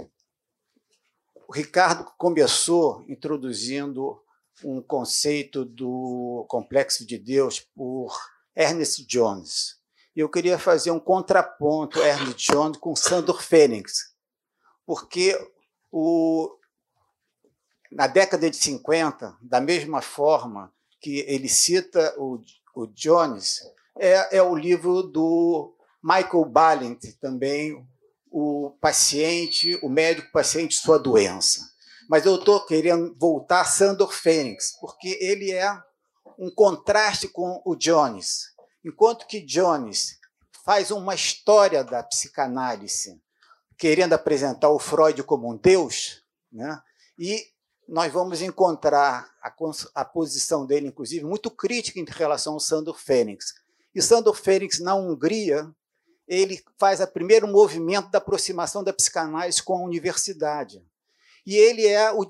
o 1.45 1.51
Ricardo 1.51 2.09
começou 2.17 3.03
introduzindo 3.09 4.23
um 4.63 4.81
conceito 4.81 5.65
do 5.65 6.45
complexo 6.47 7.05
de 7.05 7.17
Deus 7.17 7.59
por 7.59 8.17
Ernest 8.55 9.05
Jones. 9.05 9.75
Eu 10.15 10.29
queria 10.29 10.57
fazer 10.57 10.91
um 10.91 10.99
contraponto 10.99 11.99
Ernest 11.99 12.53
Jones 12.53 12.77
com 12.77 12.95
Sandor 12.95 13.43
Fênix, 13.43 14.15
porque 14.85 15.37
o, 15.91 16.56
na 17.97 18.05
década 18.05 18.47
de 18.47 18.55
50, 18.55 19.35
da 19.41 19.59
mesma 19.59 20.03
forma 20.03 20.71
que 21.01 21.25
ele 21.27 21.49
cita 21.49 22.13
o, 22.15 22.39
o 22.75 22.85
Jones, 22.85 23.63
é, 23.97 24.37
é 24.37 24.43
o 24.43 24.55
livro 24.55 25.01
do 25.01 25.75
Michael 26.03 26.45
Balint, 26.45 27.03
também, 27.19 27.83
o, 28.29 28.77
paciente, 28.79 29.79
o 29.81 29.89
médico 29.89 30.31
paciente, 30.31 30.75
sua 30.75 30.99
doença. 30.99 31.71
Mas 32.07 32.23
eu 32.23 32.35
estou 32.35 32.63
querendo 32.67 33.15
voltar 33.17 33.61
a 33.61 33.65
Sandor 33.65 34.13
Fênix, 34.13 34.77
porque 34.79 35.17
ele 35.19 35.51
é 35.51 35.67
um 36.37 36.51
contraste 36.51 37.27
com 37.27 37.63
o 37.65 37.75
Jones. 37.75 38.53
Enquanto 38.85 39.25
que 39.25 39.41
Jones 39.41 40.19
faz 40.63 40.91
uma 40.91 41.15
história 41.15 41.83
da 41.83 42.03
psicanálise, 42.03 43.19
querendo 43.75 44.13
apresentar 44.13 44.69
o 44.69 44.77
Freud 44.77 45.23
como 45.23 45.51
um 45.51 45.57
deus, 45.57 46.21
né? 46.51 46.79
e 47.17 47.56
nós 47.87 48.11
vamos 48.11 48.41
encontrar 48.41 49.29
a, 49.41 49.53
a 49.95 50.05
posição 50.05 50.65
dele, 50.65 50.87
inclusive, 50.87 51.23
muito 51.23 51.49
crítica 51.49 51.99
em 51.99 52.05
relação 52.05 52.53
ao 52.53 52.59
Sandor 52.59 52.97
Fênix. 52.97 53.53
E 53.95 54.01
Sandor 54.01 54.33
Fênix, 54.33 54.79
na 54.79 54.93
Hungria, 54.93 55.69
ele 56.27 56.61
faz 56.77 56.99
o 56.99 57.07
primeiro 57.07 57.47
movimento 57.47 58.11
da 58.11 58.17
aproximação 58.17 58.83
da 58.83 58.91
psicanálise 58.91 59.63
com 59.63 59.77
a 59.77 59.81
universidade. 59.81 60.83
E 61.45 61.55
ele 61.55 61.87
é 61.87 62.11
o, 62.11 62.27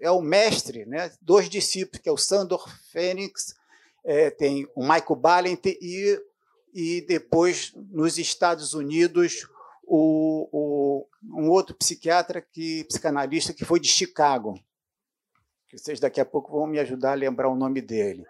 é 0.00 0.10
o 0.10 0.20
mestre 0.20 0.84
né, 0.84 1.12
dos 1.22 1.48
discípulos, 1.48 2.02
que 2.02 2.08
é 2.08 2.12
o 2.12 2.18
Sandor 2.18 2.68
Fênix, 2.90 3.54
é, 4.04 4.30
tem 4.30 4.68
o 4.74 4.80
Michael 4.82 5.16
Balint 5.16 5.66
e, 5.66 6.20
e 6.74 7.00
depois, 7.06 7.72
nos 7.90 8.18
Estados 8.18 8.74
Unidos, 8.74 9.46
o, 9.84 10.48
o, 10.52 11.06
um 11.38 11.48
outro 11.50 11.76
psiquiatra, 11.76 12.40
que, 12.40 12.84
psicanalista, 12.84 13.52
que 13.52 13.64
foi 13.64 13.78
de 13.78 13.88
Chicago. 13.88 14.58
Que 15.70 15.78
vocês 15.78 16.00
daqui 16.00 16.20
a 16.20 16.24
pouco 16.24 16.50
vão 16.50 16.66
me 16.66 16.80
ajudar 16.80 17.12
a 17.12 17.14
lembrar 17.14 17.48
o 17.48 17.54
nome 17.54 17.80
dele. 17.80 18.26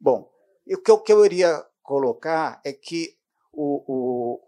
Bom, 0.00 0.30
o 0.64 0.78
que 0.78 0.88
eu, 0.88 0.98
que 1.00 1.12
eu 1.12 1.24
iria 1.24 1.66
colocar 1.82 2.60
é 2.64 2.72
que 2.72 3.18
o, 3.52 3.82
o, 3.88 4.40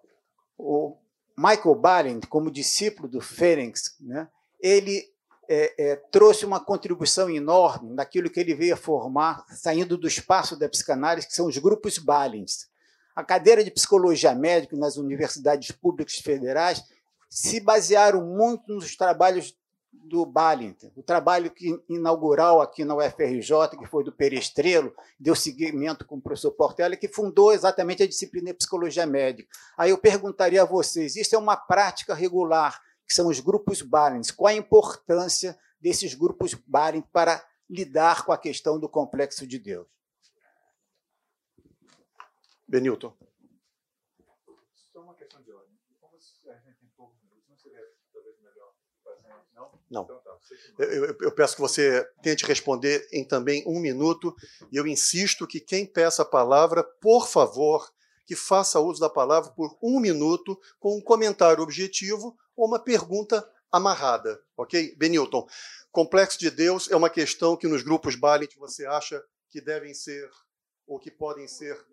o 0.57 0.97
Michael 1.37 1.75
Balint, 1.75 2.27
como 2.29 2.49
discípulo 2.49 3.09
do 3.09 3.21
Ferenc, 3.21 3.77
né, 4.01 4.29
ele 4.61 5.13
é, 5.49 5.75
é, 5.79 5.97
trouxe 5.97 6.47
uma 6.47 6.65
contribuição 6.65 7.29
enorme 7.29 7.93
naquilo 7.93 8.31
que 8.31 8.39
ele 8.39 8.55
veio 8.55 8.75
a 8.75 8.77
formar, 8.77 9.45
saindo 9.51 9.99
do 9.99 10.07
espaço 10.07 10.57
da 10.57 10.69
psicanálise, 10.69 11.27
que 11.27 11.35
são 11.35 11.49
os 11.49 11.59
grupos 11.59 11.99
Balint. 11.99 12.53
A 13.17 13.25
cadeira 13.25 13.65
de 13.65 13.73
psicologia 13.73 14.33
médica 14.33 14.77
nas 14.77 14.97
universidades 14.97 15.73
públicas 15.73 16.15
federais 16.19 16.85
se 17.29 17.59
basearam 17.59 18.25
muito 18.25 18.73
nos 18.73 18.95
trabalhos 18.95 19.57
do 20.05 20.25
Balint, 20.25 20.85
o 20.95 21.03
trabalho 21.03 21.51
que, 21.51 21.83
inaugural 21.89 22.61
aqui 22.61 22.85
na 22.85 22.95
UFRJ, 22.95 23.77
que 23.79 23.87
foi 23.87 24.05
do 24.05 24.13
Perestrelo, 24.13 24.95
deu 25.19 25.35
seguimento 25.35 26.07
com 26.07 26.17
o 26.17 26.21
professor 26.21 26.53
Portela, 26.53 26.97
que 26.97 27.09
fundou 27.09 27.53
exatamente 27.53 28.03
a 28.03 28.07
disciplina 28.07 28.51
de 28.51 28.59
psicologia 28.59 29.07
médica. 29.07 29.49
Aí 29.77 29.91
eu 29.91 29.99
perguntaria 29.99 30.63
a 30.63 30.67
vocês: 30.67 31.17
isso 31.17 31.35
é 31.35 31.39
uma 31.39 31.57
prática 31.57 32.15
regular, 32.15 32.81
que 33.07 33.15
são 33.15 33.29
os 33.29 33.41
grupos 33.41 33.83
Balint. 33.83 34.33
Qual 34.33 34.49
a 34.49 34.55
importância 34.55 35.59
desses 35.81 36.15
grupos 36.15 36.55
Balint 36.55 37.05
para 37.13 37.45
lidar 37.69 38.25
com 38.25 38.33
a 38.33 38.39
questão 38.39 38.79
do 38.79 38.89
complexo 38.89 39.47
de 39.47 39.59
Deus? 39.59 39.87
Benilton. 42.69 43.17
Só 44.93 45.01
uma 45.01 45.15
questão 45.15 45.41
de 45.43 45.53
ordem. 45.53 45.77
Como 46.01 46.17
a 46.17 46.19
gente 46.19 46.79
tem 46.79 46.89
poucos 46.97 47.17
minutos, 47.23 47.49
não 47.49 47.57
seria 47.57 47.81
talvez 48.13 48.41
melhor 48.41 48.75
fazer, 49.05 49.33
não? 49.91 50.05
Então, 50.05 50.21
tá, 50.21 50.85
eu, 50.85 51.05
eu, 51.07 51.17
eu, 51.21 51.33
peço 51.33 51.55
que 51.55 51.61
você 51.61 52.05
tente 52.23 52.45
responder 52.45 53.07
em 53.13 53.25
também 53.25 53.63
um 53.67 53.81
minuto. 53.81 54.35
E 54.71 54.77
eu 54.77 54.87
insisto 54.87 55.47
que 55.47 55.61
quem 55.61 55.87
peça 55.87 56.23
a 56.23 56.27
palavra, 56.27 56.83
por 56.83 57.29
favor, 57.29 57.91
que 58.25 58.35
faça 58.35 58.81
uso 58.81 59.01
da 59.01 59.09
palavra 59.09 59.53
por 59.53 59.77
um 59.81 60.01
minuto 60.01 60.61
com 60.81 60.97
um 60.97 61.01
comentário 61.01 61.63
objetivo 61.63 62.37
ou 62.57 62.67
uma 62.67 62.79
pergunta 62.79 63.49
amarrada, 63.71 64.43
ok? 64.57 64.95
Benilton, 64.97 65.47
complexo 65.93 66.39
de 66.39 66.51
Deus 66.51 66.91
é 66.91 66.97
uma 66.97 67.11
questão 67.11 67.57
que 67.57 67.69
nos 67.69 67.83
grupos 67.83 68.17
Balit 68.17 68.59
você 68.59 68.87
acha 68.87 69.23
que 69.49 69.61
devem 69.61 69.95
ser 69.95 70.29
ou 70.87 70.99
que 70.99 71.11
podem 71.11 71.47
ser 71.47 71.85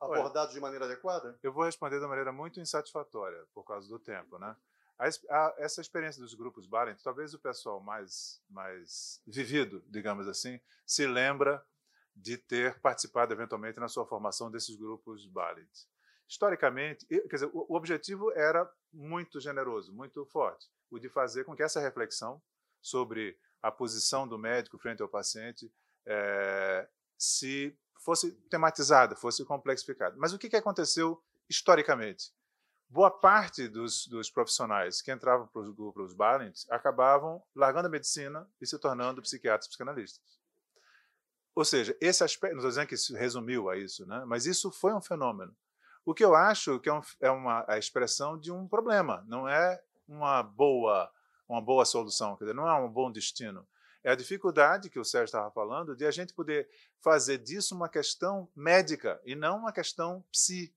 abordados 0.00 0.54
de 0.54 0.60
maneira 0.60 0.86
adequada? 0.86 1.38
Eu 1.42 1.52
vou 1.52 1.64
responder 1.64 2.00
de 2.00 2.06
maneira 2.06 2.32
muito 2.32 2.60
insatisfatória 2.60 3.44
por 3.52 3.64
causa 3.64 3.88
do 3.88 3.98
tempo, 3.98 4.38
né? 4.38 4.56
A, 5.00 5.06
a, 5.06 5.54
essa 5.56 5.80
experiência 5.80 6.20
dos 6.20 6.34
grupos 6.34 6.66
Barent, 6.66 7.00
talvez 7.02 7.32
o 7.32 7.38
pessoal 7.38 7.80
mais, 7.80 8.42
mais 8.50 9.22
vivido, 9.26 9.82
digamos 9.88 10.28
assim, 10.28 10.60
se 10.84 11.06
lembra 11.06 11.64
de 12.14 12.36
ter 12.36 12.78
participado 12.80 13.32
eventualmente 13.32 13.80
na 13.80 13.88
sua 13.88 14.04
formação 14.04 14.50
desses 14.50 14.76
grupos 14.76 15.26
Barent. 15.26 15.70
Historicamente, 16.28 17.06
quer 17.06 17.32
dizer, 17.32 17.46
o, 17.46 17.64
o 17.66 17.76
objetivo 17.76 18.30
era 18.32 18.70
muito 18.92 19.40
generoso, 19.40 19.90
muito 19.90 20.24
forte, 20.26 20.68
o 20.90 20.98
de 20.98 21.08
fazer 21.08 21.44
com 21.44 21.56
que 21.56 21.62
essa 21.62 21.80
reflexão 21.80 22.42
sobre 22.82 23.38
a 23.62 23.72
posição 23.72 24.28
do 24.28 24.38
médico 24.38 24.78
frente 24.78 25.00
ao 25.00 25.08
paciente 25.08 25.72
é, 26.06 26.86
se 27.16 27.74
fosse 28.00 28.32
tematizada, 28.50 29.16
fosse 29.16 29.44
complexificada. 29.46 30.14
Mas 30.18 30.32
o 30.34 30.38
que, 30.38 30.50
que 30.50 30.56
aconteceu 30.56 31.22
historicamente? 31.48 32.32
Boa 32.90 33.10
parte 33.10 33.68
dos, 33.68 34.08
dos 34.08 34.28
profissionais 34.28 35.00
que 35.00 35.12
entravam 35.12 35.46
para 35.46 36.02
os 36.02 36.12
Balint 36.12 36.64
acabavam 36.68 37.40
largando 37.54 37.86
a 37.86 37.90
medicina 37.90 38.46
e 38.60 38.66
se 38.66 38.76
tornando 38.78 39.22
psiquiatras 39.22 39.68
psicanalistas. 39.68 40.20
Ou 41.54 41.64
seja, 41.64 41.96
esse 42.00 42.24
aspecto, 42.24 42.54
não 42.54 42.58
estou 42.58 42.70
dizendo 42.70 42.88
que 42.88 42.94
isso 42.94 43.14
resumiu 43.14 43.70
a 43.70 43.76
isso, 43.76 44.04
né? 44.06 44.24
mas 44.26 44.44
isso 44.44 44.72
foi 44.72 44.92
um 44.92 45.00
fenômeno. 45.00 45.56
O 46.04 46.12
que 46.12 46.24
eu 46.24 46.34
acho 46.34 46.80
que 46.80 46.88
é, 46.88 46.92
um, 46.92 47.00
é 47.20 47.30
uma 47.30 47.64
a 47.68 47.78
expressão 47.78 48.38
de 48.38 48.50
um 48.50 48.66
problema, 48.66 49.24
não 49.28 49.48
é 49.48 49.80
uma 50.08 50.42
boa, 50.42 51.10
uma 51.48 51.60
boa 51.60 51.84
solução, 51.84 52.36
quer 52.36 52.44
dizer, 52.44 52.54
não 52.54 52.68
é 52.68 52.74
um 52.74 52.90
bom 52.90 53.10
destino. 53.12 53.66
É 54.02 54.10
a 54.10 54.16
dificuldade 54.16 54.88
que 54.88 54.98
o 54.98 55.04
Sérgio 55.04 55.26
estava 55.26 55.50
falando 55.50 55.94
de 55.94 56.06
a 56.06 56.10
gente 56.10 56.32
poder 56.32 56.68
fazer 57.00 57.38
disso 57.38 57.74
uma 57.74 57.88
questão 57.88 58.48
médica 58.56 59.20
e 59.24 59.36
não 59.36 59.58
uma 59.58 59.72
questão 59.72 60.24
psi, 60.32 60.74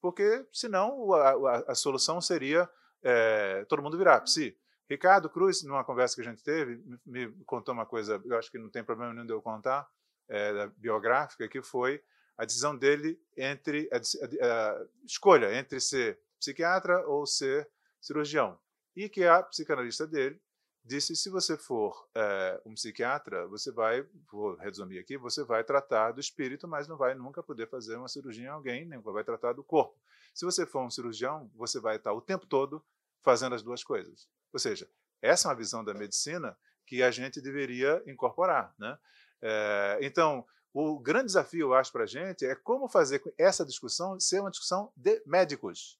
porque 0.00 0.46
senão 0.52 1.12
a, 1.12 1.30
a, 1.30 1.64
a 1.68 1.74
solução 1.74 2.20
seria 2.20 2.68
é, 3.02 3.64
todo 3.68 3.82
mundo 3.82 3.98
virar 3.98 4.20
psi. 4.20 4.56
Ricardo 4.88 5.28
Cruz, 5.28 5.62
numa 5.62 5.84
conversa 5.84 6.14
que 6.14 6.22
a 6.22 6.30
gente 6.30 6.42
teve, 6.42 6.82
me, 7.04 7.28
me 7.28 7.44
contou 7.44 7.74
uma 7.74 7.84
coisa, 7.84 8.20
eu 8.24 8.38
acho 8.38 8.50
que 8.50 8.58
não 8.58 8.70
tem 8.70 8.82
problema 8.82 9.12
nenhum 9.12 9.26
de 9.26 9.32
eu 9.32 9.42
contar, 9.42 9.86
é, 10.28 10.66
biográfica, 10.76 11.48
que 11.48 11.62
foi 11.62 12.02
a 12.36 12.44
decisão 12.44 12.76
dele 12.76 13.20
entre 13.36 13.88
a, 13.92 13.96
a, 13.96 14.70
a, 14.70 14.86
escolha 15.04 15.54
entre 15.58 15.80
ser 15.80 16.18
psiquiatra 16.38 17.06
ou 17.06 17.26
ser 17.26 17.68
cirurgião. 18.00 18.58
E 18.96 19.08
que 19.08 19.24
a 19.24 19.42
psicanalista 19.42 20.06
dele 20.06 20.40
disse: 20.88 21.14
se 21.14 21.28
você 21.28 21.56
for 21.56 22.08
é, 22.14 22.60
um 22.64 22.74
psiquiatra, 22.74 23.46
você 23.46 23.70
vai, 23.70 24.04
vou 24.32 24.56
resumir 24.56 24.98
aqui, 24.98 25.16
você 25.16 25.44
vai 25.44 25.62
tratar 25.62 26.12
do 26.12 26.20
espírito, 26.20 26.66
mas 26.66 26.88
não 26.88 26.96
vai 26.96 27.14
nunca 27.14 27.42
poder 27.42 27.68
fazer 27.68 27.96
uma 27.96 28.08
cirurgia 28.08 28.46
em 28.46 28.48
alguém, 28.48 28.84
nem 28.86 28.98
vai 29.00 29.22
tratar 29.22 29.52
do 29.52 29.62
corpo. 29.62 29.96
Se 30.34 30.44
você 30.44 30.66
for 30.66 30.82
um 30.84 30.90
cirurgião, 30.90 31.50
você 31.54 31.78
vai 31.78 31.96
estar 31.96 32.12
o 32.12 32.20
tempo 32.20 32.46
todo 32.46 32.82
fazendo 33.22 33.54
as 33.54 33.62
duas 33.62 33.84
coisas. 33.84 34.28
Ou 34.52 34.58
seja, 34.58 34.88
essa 35.20 35.46
é 35.46 35.50
uma 35.50 35.56
visão 35.56 35.84
da 35.84 35.92
medicina 35.92 36.56
que 36.86 37.02
a 37.02 37.10
gente 37.10 37.40
deveria 37.40 38.02
incorporar. 38.06 38.74
Né? 38.78 38.98
É, 39.42 39.98
então, 40.00 40.46
o 40.72 40.98
grande 40.98 41.26
desafio, 41.26 41.68
eu 41.68 41.74
acho, 41.74 41.92
para 41.92 42.04
a 42.04 42.06
gente 42.06 42.46
é 42.46 42.54
como 42.54 42.88
fazer 42.88 43.22
essa 43.36 43.64
discussão 43.64 44.18
ser 44.18 44.40
uma 44.40 44.50
discussão 44.50 44.92
de 44.96 45.22
médicos 45.26 45.98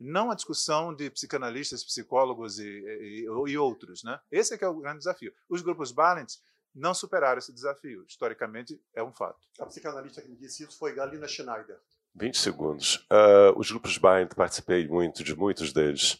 não 0.00 0.30
a 0.30 0.34
discussão 0.34 0.94
de 0.94 1.10
psicanalistas, 1.10 1.84
psicólogos 1.84 2.58
e, 2.58 2.64
e, 2.64 3.26
e 3.48 3.58
outros. 3.58 4.02
Né? 4.02 4.18
Esse 4.32 4.54
é 4.54 4.58
que 4.58 4.64
é 4.64 4.68
o 4.68 4.80
grande 4.80 4.98
desafio. 4.98 5.32
Os 5.48 5.60
grupos 5.60 5.92
Balint 5.92 6.36
não 6.74 6.94
superaram 6.94 7.38
esse 7.38 7.52
desafio. 7.52 8.04
Historicamente, 8.08 8.80
é 8.94 9.02
um 9.02 9.12
fato. 9.12 9.38
A 9.58 9.66
psicanalista 9.66 10.22
que 10.22 10.28
me 10.28 10.36
disse 10.36 10.64
isso 10.64 10.78
foi 10.78 10.94
Galina 10.94 11.28
Schneider. 11.28 11.78
20 12.14 12.38
segundos. 12.38 13.06
Uh, 13.10 13.56
os 13.56 13.70
grupos 13.70 13.98
Balint, 13.98 14.34
participei 14.34 14.88
muito 14.88 15.22
de 15.22 15.36
muitos 15.36 15.72
deles. 15.72 16.14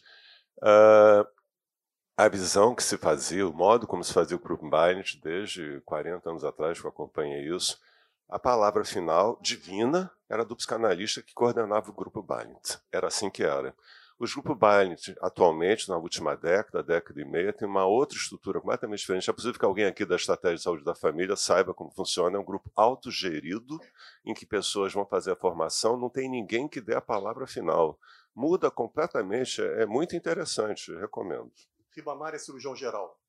Uh, 0.57 1.25
a 2.15 2.27
visão 2.27 2.75
que 2.75 2.83
se 2.83 2.97
fazia, 2.97 3.47
o 3.47 3.53
modo 3.53 3.87
como 3.87 4.03
se 4.03 4.13
fazia 4.13 4.37
o 4.37 4.39
grupo 4.39 4.69
Balint, 4.69 5.15
desde 5.23 5.81
40 5.85 6.29
anos 6.29 6.43
atrás 6.43 6.79
que 6.79 6.85
eu 6.85 6.89
acompanhei 6.89 7.47
isso, 7.53 7.79
a 8.31 8.39
palavra 8.39 8.85
final, 8.85 9.37
divina, 9.41 10.09
era 10.29 10.45
do 10.45 10.55
psicanalista 10.55 11.21
que 11.21 11.33
coordenava 11.33 11.89
o 11.89 11.93
grupo 11.93 12.23
Balint. 12.23 12.77
Era 12.89 13.07
assim 13.07 13.29
que 13.29 13.43
era. 13.43 13.75
Os 14.17 14.33
grupos 14.33 14.57
Balint, 14.57 15.09
atualmente, 15.19 15.89
na 15.89 15.97
última 15.97 16.37
década, 16.37 16.81
década 16.81 17.19
e 17.19 17.25
meia, 17.25 17.51
tem 17.51 17.67
uma 17.67 17.85
outra 17.85 18.17
estrutura 18.17 18.61
completamente 18.61 18.99
diferente. 18.99 19.29
É 19.29 19.33
possível 19.33 19.59
que 19.59 19.65
alguém 19.65 19.85
aqui 19.85 20.05
da 20.05 20.15
Estratégia 20.15 20.55
de 20.55 20.63
Saúde 20.63 20.85
da 20.85 20.95
Família 20.95 21.35
saiba 21.35 21.73
como 21.73 21.91
funciona. 21.91 22.37
É 22.37 22.39
um 22.39 22.45
grupo 22.45 22.71
autogerido, 22.73 23.77
em 24.23 24.33
que 24.33 24.45
pessoas 24.45 24.93
vão 24.93 25.05
fazer 25.05 25.31
a 25.31 25.35
formação, 25.35 25.97
não 25.97 26.09
tem 26.09 26.29
ninguém 26.29 26.69
que 26.69 26.79
dê 26.79 26.95
a 26.95 27.01
palavra 27.01 27.45
final. 27.45 27.99
Muda 28.33 28.71
completamente, 28.71 29.61
é 29.61 29.85
muito 29.85 30.15
interessante, 30.15 30.95
recomendo. 30.95 31.51
Ribamar 31.93 32.33
é 32.33 32.37
cirurgião 32.37 32.73
geral. 32.77 33.20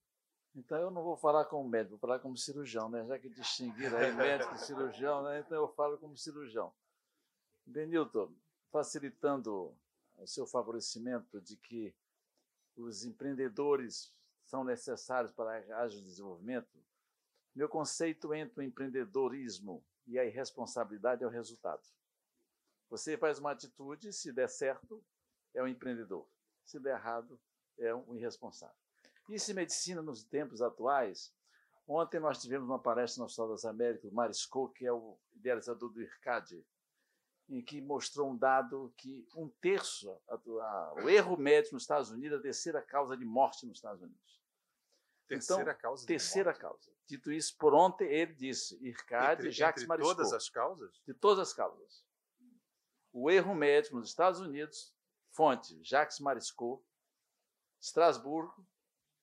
Então 0.54 0.78
eu 0.78 0.90
não 0.90 1.02
vou 1.02 1.16
falar 1.16 1.46
como 1.46 1.68
médico, 1.68 1.92
vou 1.92 1.98
falar 1.98 2.18
como 2.18 2.36
cirurgião, 2.36 2.88
né? 2.88 3.06
Já 3.06 3.18
que 3.18 3.28
distinguiram 3.30 3.96
aí 3.96 4.12
médico 4.12 4.54
e 4.54 4.58
cirurgião, 4.58 5.22
né? 5.22 5.40
Então 5.40 5.56
eu 5.56 5.68
falo 5.68 5.98
como 5.98 6.16
cirurgião. 6.16 6.72
Benilton, 7.64 8.34
facilitando 8.70 9.74
o 10.16 10.26
seu 10.26 10.46
favorecimento 10.46 11.40
de 11.40 11.56
que 11.56 11.94
os 12.76 13.04
empreendedores 13.04 14.14
são 14.44 14.64
necessários 14.64 15.32
para 15.32 15.62
que 15.62 15.72
haja 15.72 16.00
desenvolvimento, 16.00 16.82
meu 17.54 17.68
conceito 17.68 18.32
entre 18.34 18.60
o 18.60 18.62
empreendedorismo 18.62 19.84
e 20.06 20.18
a 20.18 20.24
irresponsabilidade 20.24 21.22
é 21.22 21.26
o 21.26 21.30
resultado. 21.30 21.82
Você 22.88 23.16
faz 23.16 23.38
uma 23.38 23.52
atitude, 23.52 24.12
se 24.12 24.32
der 24.32 24.48
certo, 24.48 25.02
é 25.54 25.62
um 25.62 25.68
empreendedor. 25.68 26.26
Se 26.64 26.78
der 26.78 26.96
errado, 26.96 27.40
é 27.78 27.94
um 27.94 28.14
irresponsável. 28.14 28.81
Isso 29.32 29.50
em 29.50 29.54
medicina 29.54 30.02
nos 30.02 30.22
tempos 30.24 30.60
atuais. 30.60 31.32
Ontem 31.88 32.20
nós 32.20 32.40
tivemos 32.40 32.68
uma 32.68 32.78
palestra 32.78 33.20
no 33.20 33.24
Hospital 33.24 33.48
das 33.48 33.64
Américas, 33.64 34.10
o 34.10 34.14
Marisco, 34.14 34.68
que 34.68 34.86
é 34.86 34.92
o 34.92 35.18
idealizador 35.34 35.90
do 35.90 36.02
IRCAD, 36.02 36.64
em 37.48 37.62
que 37.62 37.80
mostrou 37.80 38.30
um 38.30 38.36
dado 38.36 38.92
que 38.96 39.26
um 39.34 39.48
terço, 39.48 40.10
a, 40.28 40.34
a, 40.34 40.94
o 41.02 41.08
erro 41.08 41.36
médico 41.36 41.74
nos 41.74 41.84
Estados 41.84 42.10
Unidos 42.10 42.36
é 42.36 42.40
a 42.40 42.42
terceira 42.42 42.82
causa 42.82 43.16
de 43.16 43.24
morte 43.24 43.66
nos 43.66 43.78
Estados 43.78 44.02
Unidos. 44.02 44.42
Terceira 45.26 45.62
então, 45.62 45.80
causa. 45.80 46.06
terceira 46.06 46.52
causa. 46.52 46.92
Dito 47.06 47.32
isso, 47.32 47.56
por 47.56 47.74
ontem 47.74 48.04
ele 48.12 48.34
disse, 48.34 48.78
IRCAD, 48.86 49.40
entre, 49.40 49.50
Jacques 49.50 49.82
entre 49.82 49.88
Marisco. 49.88 50.14
todas 50.14 50.32
as 50.32 50.48
causas? 50.50 51.02
De 51.06 51.14
todas 51.14 51.48
as 51.48 51.54
causas. 51.54 52.04
O 53.10 53.30
erro 53.30 53.54
médico 53.54 53.96
nos 53.96 54.08
Estados 54.08 54.40
Unidos, 54.40 54.94
fonte 55.30 55.82
Jacques 55.82 56.20
Marisco, 56.20 56.84
Estrasburgo, 57.80 58.66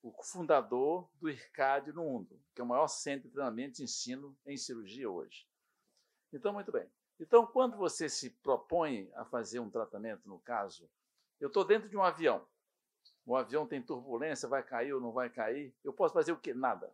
o 0.02 0.12
fundador 0.22 1.08
do 1.20 1.28
IRCAD 1.28 1.92
no 1.92 2.04
mundo, 2.04 2.40
que 2.54 2.60
é 2.60 2.64
o 2.64 2.66
maior 2.66 2.88
centro 2.88 3.28
de 3.28 3.34
treinamento 3.34 3.80
e 3.80 3.84
ensino 3.84 4.36
em 4.46 4.56
cirurgia 4.56 5.10
hoje. 5.10 5.46
Então, 6.32 6.52
muito 6.52 6.72
bem. 6.72 6.88
Então, 7.18 7.46
quando 7.46 7.76
você 7.76 8.08
se 8.08 8.30
propõe 8.30 9.10
a 9.14 9.24
fazer 9.24 9.60
um 9.60 9.68
tratamento, 9.68 10.26
no 10.26 10.38
caso, 10.38 10.88
eu 11.38 11.48
estou 11.48 11.64
dentro 11.64 11.88
de 11.88 11.96
um 11.96 12.02
avião. 12.02 12.46
O 13.26 13.36
avião 13.36 13.66
tem 13.66 13.82
turbulência, 13.82 14.48
vai 14.48 14.62
cair 14.62 14.94
ou 14.94 15.00
não 15.00 15.12
vai 15.12 15.28
cair. 15.28 15.74
Eu 15.84 15.92
posso 15.92 16.14
fazer 16.14 16.32
o 16.32 16.38
quê? 16.38 16.54
Nada. 16.54 16.90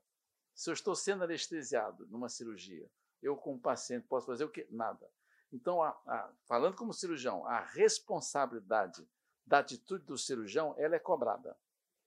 Se 0.54 0.68
eu 0.68 0.74
estou 0.74 0.96
sendo 0.96 1.22
anestesiado 1.22 2.06
numa 2.08 2.28
cirurgia, 2.28 2.90
eu, 3.22 3.36
como 3.36 3.58
paciente, 3.58 4.06
posso 4.08 4.26
fazer 4.26 4.44
o 4.44 4.48
quê? 4.48 4.66
Nada. 4.70 5.08
Então, 5.52 5.80
a, 5.82 5.90
a, 6.06 6.32
falando 6.44 6.76
como 6.76 6.92
cirurgião, 6.92 7.46
a 7.46 7.60
responsabilidade 7.60 9.08
da 9.46 9.60
atitude 9.60 10.04
do 10.04 10.18
cirurgião 10.18 10.74
ela 10.76 10.96
é 10.96 10.98
cobrada 10.98 11.56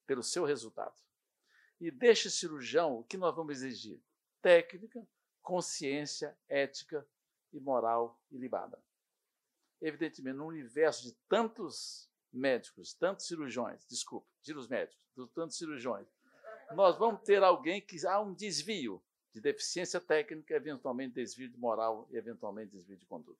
pelo 0.10 0.24
seu 0.24 0.44
resultado. 0.44 0.96
E 1.80 1.92
deste 1.92 2.32
cirurgião, 2.32 2.98
o 2.98 3.04
que 3.04 3.16
nós 3.16 3.36
vamos 3.36 3.62
exigir? 3.62 4.02
Técnica, 4.42 5.08
consciência, 5.40 6.36
ética 6.48 7.08
e 7.54 7.60
moral 7.60 8.20
ilibada. 8.32 8.82
Evidentemente, 9.80 10.36
no 10.36 10.48
universo 10.48 11.04
de 11.04 11.14
tantos 11.30 12.10
médicos, 12.34 12.92
tantos 12.96 13.28
cirurgiões, 13.28 13.86
desculpe, 13.86 14.28
tira 14.42 14.58
os 14.58 14.68
médicos, 14.68 15.00
de 15.16 15.28
tantos 15.28 15.58
cirurgiões, 15.60 16.08
nós 16.72 16.98
vamos 16.98 17.22
ter 17.22 17.44
alguém 17.44 17.80
que 17.80 18.04
há 18.08 18.20
um 18.20 18.34
desvio 18.34 19.00
de 19.32 19.40
deficiência 19.40 20.02
técnica, 20.02 20.56
eventualmente 20.56 21.14
desvio 21.14 21.50
de 21.50 21.58
moral 21.58 22.08
e 22.10 22.18
eventualmente 22.18 22.72
desvio 22.72 22.98
de 22.98 23.06
conduta. 23.06 23.40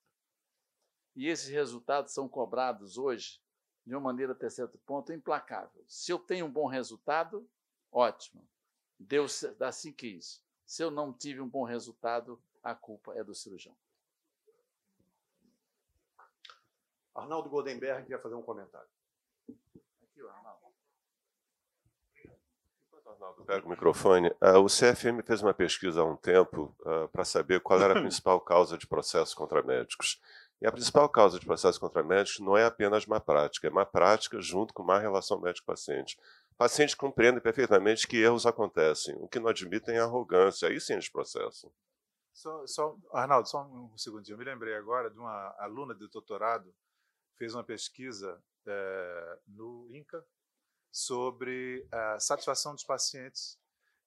E 1.16 1.26
esses 1.26 1.48
resultados 1.48 2.14
são 2.14 2.28
cobrados 2.28 2.96
hoje 2.96 3.40
de 3.86 3.94
uma 3.94 4.00
maneira, 4.00 4.32
até 4.32 4.48
certo 4.48 4.78
ponto, 4.78 5.12
implacável. 5.12 5.84
Se 5.86 6.12
eu 6.12 6.18
tenho 6.18 6.46
um 6.46 6.50
bom 6.50 6.66
resultado, 6.66 7.48
ótimo. 7.90 8.46
Deus 8.98 9.44
assim 9.60 9.92
quis. 9.92 10.44
Se 10.66 10.82
eu 10.82 10.90
não 10.90 11.12
tive 11.12 11.40
um 11.40 11.48
bom 11.48 11.64
resultado, 11.64 12.40
a 12.62 12.74
culpa 12.74 13.14
é 13.14 13.24
do 13.24 13.34
cirurgião. 13.34 13.74
Arnaldo 17.14 17.48
Goldenberg 17.48 18.06
quer 18.06 18.20
fazer 18.22 18.34
um 18.34 18.42
comentário. 18.42 18.88
Aqui, 19.48 20.20
Arnaldo. 20.20 20.60
Arnaldo, 23.06 23.44
pega 23.44 23.66
o 23.66 23.70
microfone. 23.70 24.28
Uh, 24.28 24.58
o 24.62 24.66
CFM 24.66 25.22
fez 25.26 25.42
uma 25.42 25.52
pesquisa 25.52 26.00
há 26.00 26.04
um 26.04 26.16
tempo 26.16 26.74
uh, 26.80 27.08
para 27.08 27.24
saber 27.24 27.60
qual 27.60 27.80
era 27.80 27.98
a 27.98 28.00
principal 28.00 28.40
causa 28.40 28.78
de 28.78 28.86
processos 28.86 29.34
contra 29.34 29.62
médicos. 29.62 30.20
E 30.60 30.66
a 30.66 30.72
principal 30.72 31.08
causa 31.08 31.38
de 31.38 31.46
processos 31.46 31.78
contra 31.78 32.02
médicos 32.02 32.40
não 32.40 32.56
é 32.56 32.64
apenas 32.64 33.06
má 33.06 33.18
prática, 33.18 33.66
é 33.66 33.70
má 33.70 33.86
prática 33.86 34.40
junto 34.40 34.74
com 34.74 34.82
má 34.82 34.98
relação 34.98 35.40
médico-paciente. 35.40 36.18
Pacientes 36.58 36.94
compreendem 36.94 37.40
perfeitamente 37.40 38.06
que 38.06 38.18
erros 38.18 38.44
acontecem, 38.44 39.16
o 39.18 39.26
que 39.26 39.40
não 39.40 39.48
admitem 39.48 39.96
é 39.96 40.00
arrogância, 40.00 40.68
aí 40.68 40.78
sim 40.78 40.92
eles 40.92 41.08
processam. 41.08 41.72
Só, 42.32 42.66
só, 42.66 42.96
Arnaldo, 43.12 43.48
só 43.48 43.62
um 43.62 43.96
segundinho. 43.96 44.34
Eu 44.34 44.38
me 44.38 44.44
lembrei 44.44 44.74
agora 44.74 45.10
de 45.10 45.18
uma 45.18 45.54
aluna 45.58 45.94
de 45.94 46.06
doutorado 46.08 46.74
fez 47.36 47.54
uma 47.54 47.64
pesquisa 47.64 48.42
é, 48.66 49.38
no 49.46 49.88
INCA 49.90 50.22
sobre 50.92 51.86
a 51.90 52.20
satisfação 52.20 52.74
dos 52.74 52.84
pacientes 52.84 53.58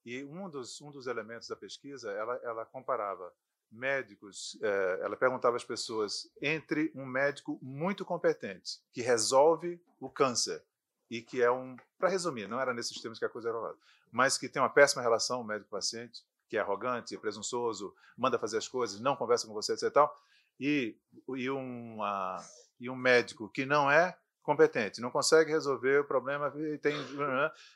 e 0.05 0.23
um 0.23 0.49
dos, 0.49 0.81
um 0.81 0.91
dos 0.91 1.07
elementos 1.07 1.47
da 1.47 1.55
pesquisa, 1.55 2.11
ela, 2.11 2.35
ela 2.43 2.65
comparava 2.65 3.33
médicos, 3.73 4.57
é, 4.61 4.99
ela 5.01 5.17
perguntava 5.17 5.57
às 5.57 5.63
pessoas 5.63 6.29
entre 6.41 6.91
um 6.95 7.05
médico 7.05 7.59
muito 7.61 8.05
competente, 8.05 8.79
que 8.91 9.01
resolve 9.01 9.81
o 9.99 10.09
câncer, 10.09 10.63
e 11.09 11.21
que 11.21 11.41
é 11.41 11.51
um, 11.51 11.75
para 11.97 12.09
resumir, 12.09 12.47
não 12.47 12.59
era 12.59 12.73
nesses 12.73 12.99
termos 13.01 13.19
que 13.19 13.25
a 13.25 13.29
coisa 13.29 13.49
era 13.49 13.57
rolada, 13.57 13.77
mas 14.11 14.37
que 14.37 14.47
tem 14.47 14.61
uma 14.61 14.69
péssima 14.69 15.01
relação 15.01 15.43
médico-paciente, 15.43 16.21
que 16.47 16.57
é 16.57 16.59
arrogante, 16.59 17.17
presunçoso, 17.17 17.95
manda 18.15 18.37
fazer 18.37 18.57
as 18.57 18.67
coisas, 18.67 18.99
não 18.99 19.15
conversa 19.15 19.47
com 19.47 19.53
você, 19.53 19.73
etc. 19.73 19.83
E, 19.83 19.91
tal, 19.91 20.21
e, 20.59 20.97
e, 21.35 21.49
uma, 21.49 22.37
e 22.79 22.89
um 22.89 22.95
médico 22.95 23.49
que 23.49 23.65
não 23.65 23.89
é 23.89 24.15
competente, 24.43 25.01
não 25.01 25.09
consegue 25.09 25.51
resolver 25.51 26.01
o 26.01 26.05
problema, 26.05 26.53
tem 26.81 26.95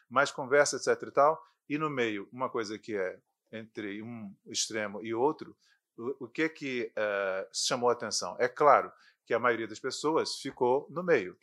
mais 0.10 0.32
conversa, 0.32 0.76
etc. 0.76 1.02
E, 1.08 1.12
tal, 1.12 1.42
e 1.70 1.78
no 1.78 1.90
meio, 1.90 2.30
uma 2.32 2.50
coisa 2.50 2.78
que 2.78 2.96
é 2.96 3.20
entre 3.52 4.02
um 4.02 4.36
extremo 4.46 5.04
e 5.04 5.14
outro, 5.14 5.56
o, 5.98 6.28
que 6.28 6.48
que 6.50 6.92
uh, 6.96 7.48
chamou 7.52 7.90
a 7.90 7.94
atenção? 7.94 8.36
É 8.40 8.48
claro 8.48 8.92
que 9.26 9.34
a 9.34 9.40
maioria 9.40 9.68
das 9.68 9.80
pessoas 9.80 10.36
ficou 10.36 10.88
no 10.90 11.04
meio, 11.04 11.38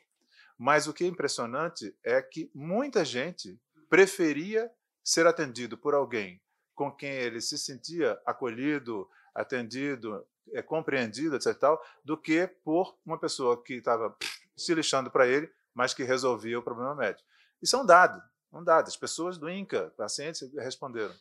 mas 0.59 0.87
o 0.87 0.93
que 0.93 1.05
é 1.05 1.07
impressionante 1.07 1.95
é 2.03 2.23
que 2.23 2.51
muita 2.55 3.05
gente 3.05 3.59
preferia 3.89 4.71
ser 5.03 5.27
atendido 5.27 5.77
por 5.77 5.95
alguém 5.95 6.41
com 6.75 6.91
quem 6.91 7.11
ele 7.11 7.41
se 7.41 7.57
sentia 7.57 8.21
acolhido, 8.27 9.09
atendido, 9.35 10.27
é, 10.53 10.63
compreendido, 10.63 11.37
etc. 11.37 11.55
Tal, 11.57 11.85
do 12.05 12.17
que 12.17 12.47
por 12.65 12.97
uma 13.05 13.19
pessoa 13.19 13.63
que 13.63 13.75
estava 13.75 14.17
se 14.57 14.75
lixando 14.75 15.11
para 15.11 15.27
ele, 15.27 15.51
mas 15.73 15.95
que 15.95 16.03
resolvia 16.03 16.59
o 16.59 16.63
problema 16.63 16.95
médico. 16.95 17.27
Isso 17.63 17.77
é 17.77 17.79
um 17.79 17.87
dado, 17.87 18.23
um 18.53 18.63
dado. 18.63 18.89
As 18.89 18.97
pessoas 18.97 19.39
do 19.39 19.49
INCA, 19.49 19.93
pacientes, 19.97 20.53
responderam 20.55 21.15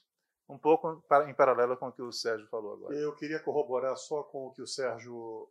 um 0.47 0.57
pouco 0.57 1.03
em 1.27 1.33
paralelo 1.33 1.77
com 1.77 1.87
o 1.87 1.91
que 1.91 2.01
o 2.01 2.11
Sérgio 2.11 2.47
falou 2.47 2.73
agora. 2.73 2.95
Eu 2.95 3.15
queria 3.15 3.39
corroborar 3.39 3.95
só 3.97 4.23
com 4.23 4.47
o 4.47 4.51
que 4.51 4.61
o 4.61 4.67
Sérgio 4.67 5.49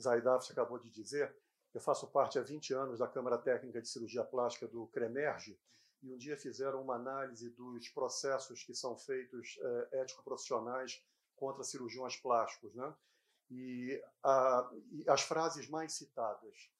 Zaidaf 0.00 0.50
acabou 0.50 0.78
de 0.78 0.90
dizer. 0.90 1.34
Eu 1.72 1.80
faço 1.80 2.06
parte 2.10 2.38
há 2.38 2.42
20 2.42 2.72
anos 2.74 2.98
da 3.00 3.08
Câmara 3.08 3.38
Técnica 3.38 3.82
de 3.82 3.88
Cirurgia 3.88 4.24
Plástica 4.24 4.66
do 4.68 4.86
CREMERGE 4.88 5.58
e 6.02 6.12
um 6.12 6.16
dia 6.16 6.36
fizeram 6.36 6.82
uma 6.82 6.96
análise 6.96 7.50
dos 7.50 7.88
processos 7.88 8.62
que 8.62 8.74
são 8.74 8.96
feitos 8.96 9.58
é, 9.60 10.00
ético-profissionais 10.02 11.02
contra 11.34 11.64
cirurgiões 11.64 12.16
plásticos. 12.16 12.74
Né? 12.74 12.94
E, 13.50 14.02
a, 14.22 14.70
e 14.92 15.08
as 15.08 15.22
frases 15.22 15.68
mais 15.68 15.94
citadas. 15.94 16.70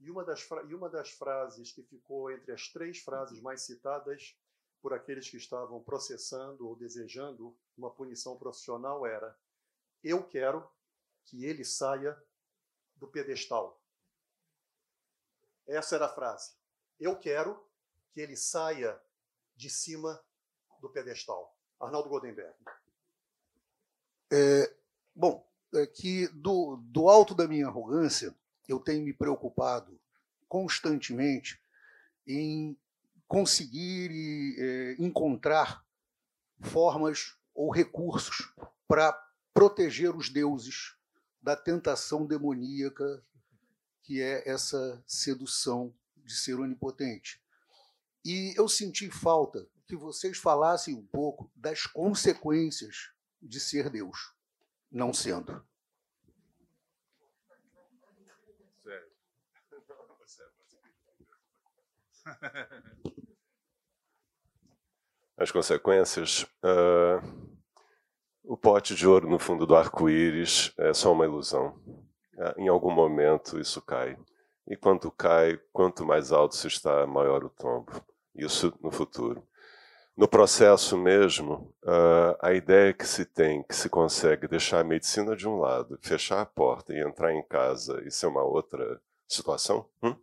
E 0.00 0.10
uma, 0.10 0.24
das, 0.24 0.46
e 0.68 0.74
uma 0.74 0.90
das 0.90 1.10
frases 1.10 1.72
que 1.72 1.82
ficou 1.84 2.30
entre 2.30 2.52
as 2.52 2.68
três 2.68 2.98
frases 2.98 3.40
mais 3.40 3.62
citadas 3.62 4.36
por 4.82 4.92
aqueles 4.92 5.30
que 5.30 5.36
estavam 5.36 5.80
processando 5.82 6.66
ou 6.66 6.76
desejando 6.76 7.56
uma 7.78 7.90
punição 7.90 8.36
profissional 8.36 9.06
era: 9.06 9.38
eu 10.02 10.26
quero 10.26 10.68
que 11.24 11.44
ele 11.44 11.64
saia 11.64 12.20
do 12.96 13.06
pedestal. 13.06 13.80
Essa 15.66 15.94
era 15.94 16.06
a 16.06 16.14
frase. 16.14 16.54
Eu 16.98 17.18
quero 17.18 17.64
que 18.10 18.20
ele 18.20 18.36
saia 18.36 19.00
de 19.54 19.70
cima 19.70 20.22
do 20.80 20.90
pedestal. 20.90 21.56
Arnaldo 21.80 22.08
Goldenberg. 22.08 22.54
É, 24.30 24.74
bom, 25.14 25.48
é 25.74 25.86
que 25.86 26.26
do, 26.28 26.76
do 26.76 27.08
alto 27.08 27.34
da 27.34 27.46
minha 27.46 27.68
arrogância, 27.68 28.36
eu 28.68 28.80
tenho 28.80 29.04
me 29.04 29.12
preocupado 29.12 30.00
constantemente 30.48 31.62
em 32.26 32.76
conseguir 33.32 34.10
é, 34.58 34.96
encontrar 34.98 35.82
formas 36.60 37.34
ou 37.54 37.70
recursos 37.70 38.52
para 38.86 39.10
proteger 39.54 40.14
os 40.14 40.28
deuses 40.28 40.98
da 41.40 41.56
tentação 41.56 42.26
demoníaca 42.26 43.24
que 44.02 44.20
é 44.20 44.46
essa 44.46 45.02
sedução 45.06 45.94
de 46.14 46.34
ser 46.34 46.60
onipotente. 46.60 47.42
E 48.22 48.52
eu 48.54 48.68
senti 48.68 49.10
falta 49.10 49.66
que 49.86 49.96
vocês 49.96 50.36
falassem 50.36 50.94
um 50.94 51.06
pouco 51.06 51.50
das 51.56 51.86
consequências 51.86 53.12
de 53.40 53.58
ser 53.58 53.88
Deus, 53.88 54.34
não 54.90 55.10
sendo. 55.10 55.66
As 65.42 65.50
consequências. 65.50 66.46
Uh, 66.62 67.20
o 68.44 68.56
pote 68.56 68.94
de 68.94 69.08
ouro 69.08 69.28
no 69.28 69.40
fundo 69.40 69.66
do 69.66 69.74
arco-íris 69.74 70.72
é 70.78 70.94
só 70.94 71.10
uma 71.10 71.24
ilusão. 71.24 71.74
Uh, 72.36 72.60
em 72.60 72.68
algum 72.68 72.92
momento 72.92 73.58
isso 73.58 73.82
cai. 73.82 74.16
E 74.68 74.76
quando 74.76 75.10
cai, 75.10 75.58
quanto 75.72 76.06
mais 76.06 76.30
alto 76.30 76.54
se 76.54 76.68
está, 76.68 77.04
maior 77.08 77.42
o 77.42 77.48
tombo. 77.50 77.90
Isso 78.36 78.72
no 78.80 78.92
futuro. 78.92 79.42
No 80.16 80.28
processo 80.28 80.96
mesmo, 80.96 81.74
uh, 81.82 82.38
a 82.40 82.52
ideia 82.52 82.92
que 82.92 83.04
se 83.04 83.24
tem, 83.24 83.64
que 83.64 83.74
se 83.74 83.88
consegue 83.88 84.46
deixar 84.46 84.78
a 84.78 84.84
medicina 84.84 85.34
de 85.34 85.48
um 85.48 85.58
lado, 85.58 85.98
fechar 86.02 86.40
a 86.40 86.46
porta 86.46 86.94
e 86.94 87.02
entrar 87.02 87.34
em 87.34 87.42
casa 87.42 88.00
e 88.06 88.12
ser 88.12 88.26
uma 88.26 88.44
outra 88.44 89.00
situação? 89.26 89.88
Hum? 90.00 90.14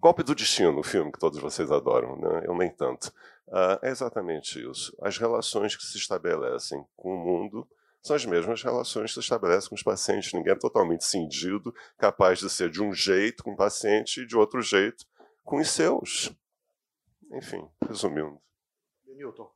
Golpe 0.00 0.22
do 0.22 0.34
Destino, 0.34 0.78
o 0.78 0.82
filme 0.82 1.12
que 1.12 1.18
todos 1.18 1.38
vocês 1.38 1.70
adoram, 1.70 2.16
né? 2.16 2.44
eu 2.46 2.54
nem 2.54 2.70
tanto. 2.70 3.12
Uh, 3.54 3.78
é 3.82 3.90
exatamente 3.90 4.58
isso. 4.68 4.92
As 5.00 5.16
relações 5.16 5.76
que 5.76 5.84
se 5.84 5.96
estabelecem 5.96 6.84
com 6.96 7.14
o 7.14 7.16
mundo 7.16 7.68
são 8.02 8.16
as 8.16 8.26
mesmas 8.26 8.60
relações 8.64 9.10
que 9.10 9.14
se 9.14 9.20
estabelecem 9.20 9.68
com 9.68 9.76
os 9.76 9.82
pacientes. 9.82 10.32
Ninguém 10.32 10.54
é 10.54 10.58
totalmente 10.58 11.04
cindido, 11.04 11.72
capaz 11.96 12.40
de 12.40 12.50
ser 12.50 12.68
de 12.68 12.82
um 12.82 12.92
jeito 12.92 13.44
com 13.44 13.52
o 13.52 13.56
paciente 13.56 14.22
e 14.22 14.26
de 14.26 14.36
outro 14.36 14.60
jeito 14.60 15.06
com 15.44 15.60
os 15.60 15.70
seus. 15.70 16.34
Enfim, 17.30 17.64
resumindo. 17.86 18.42
Newton. 19.06 19.48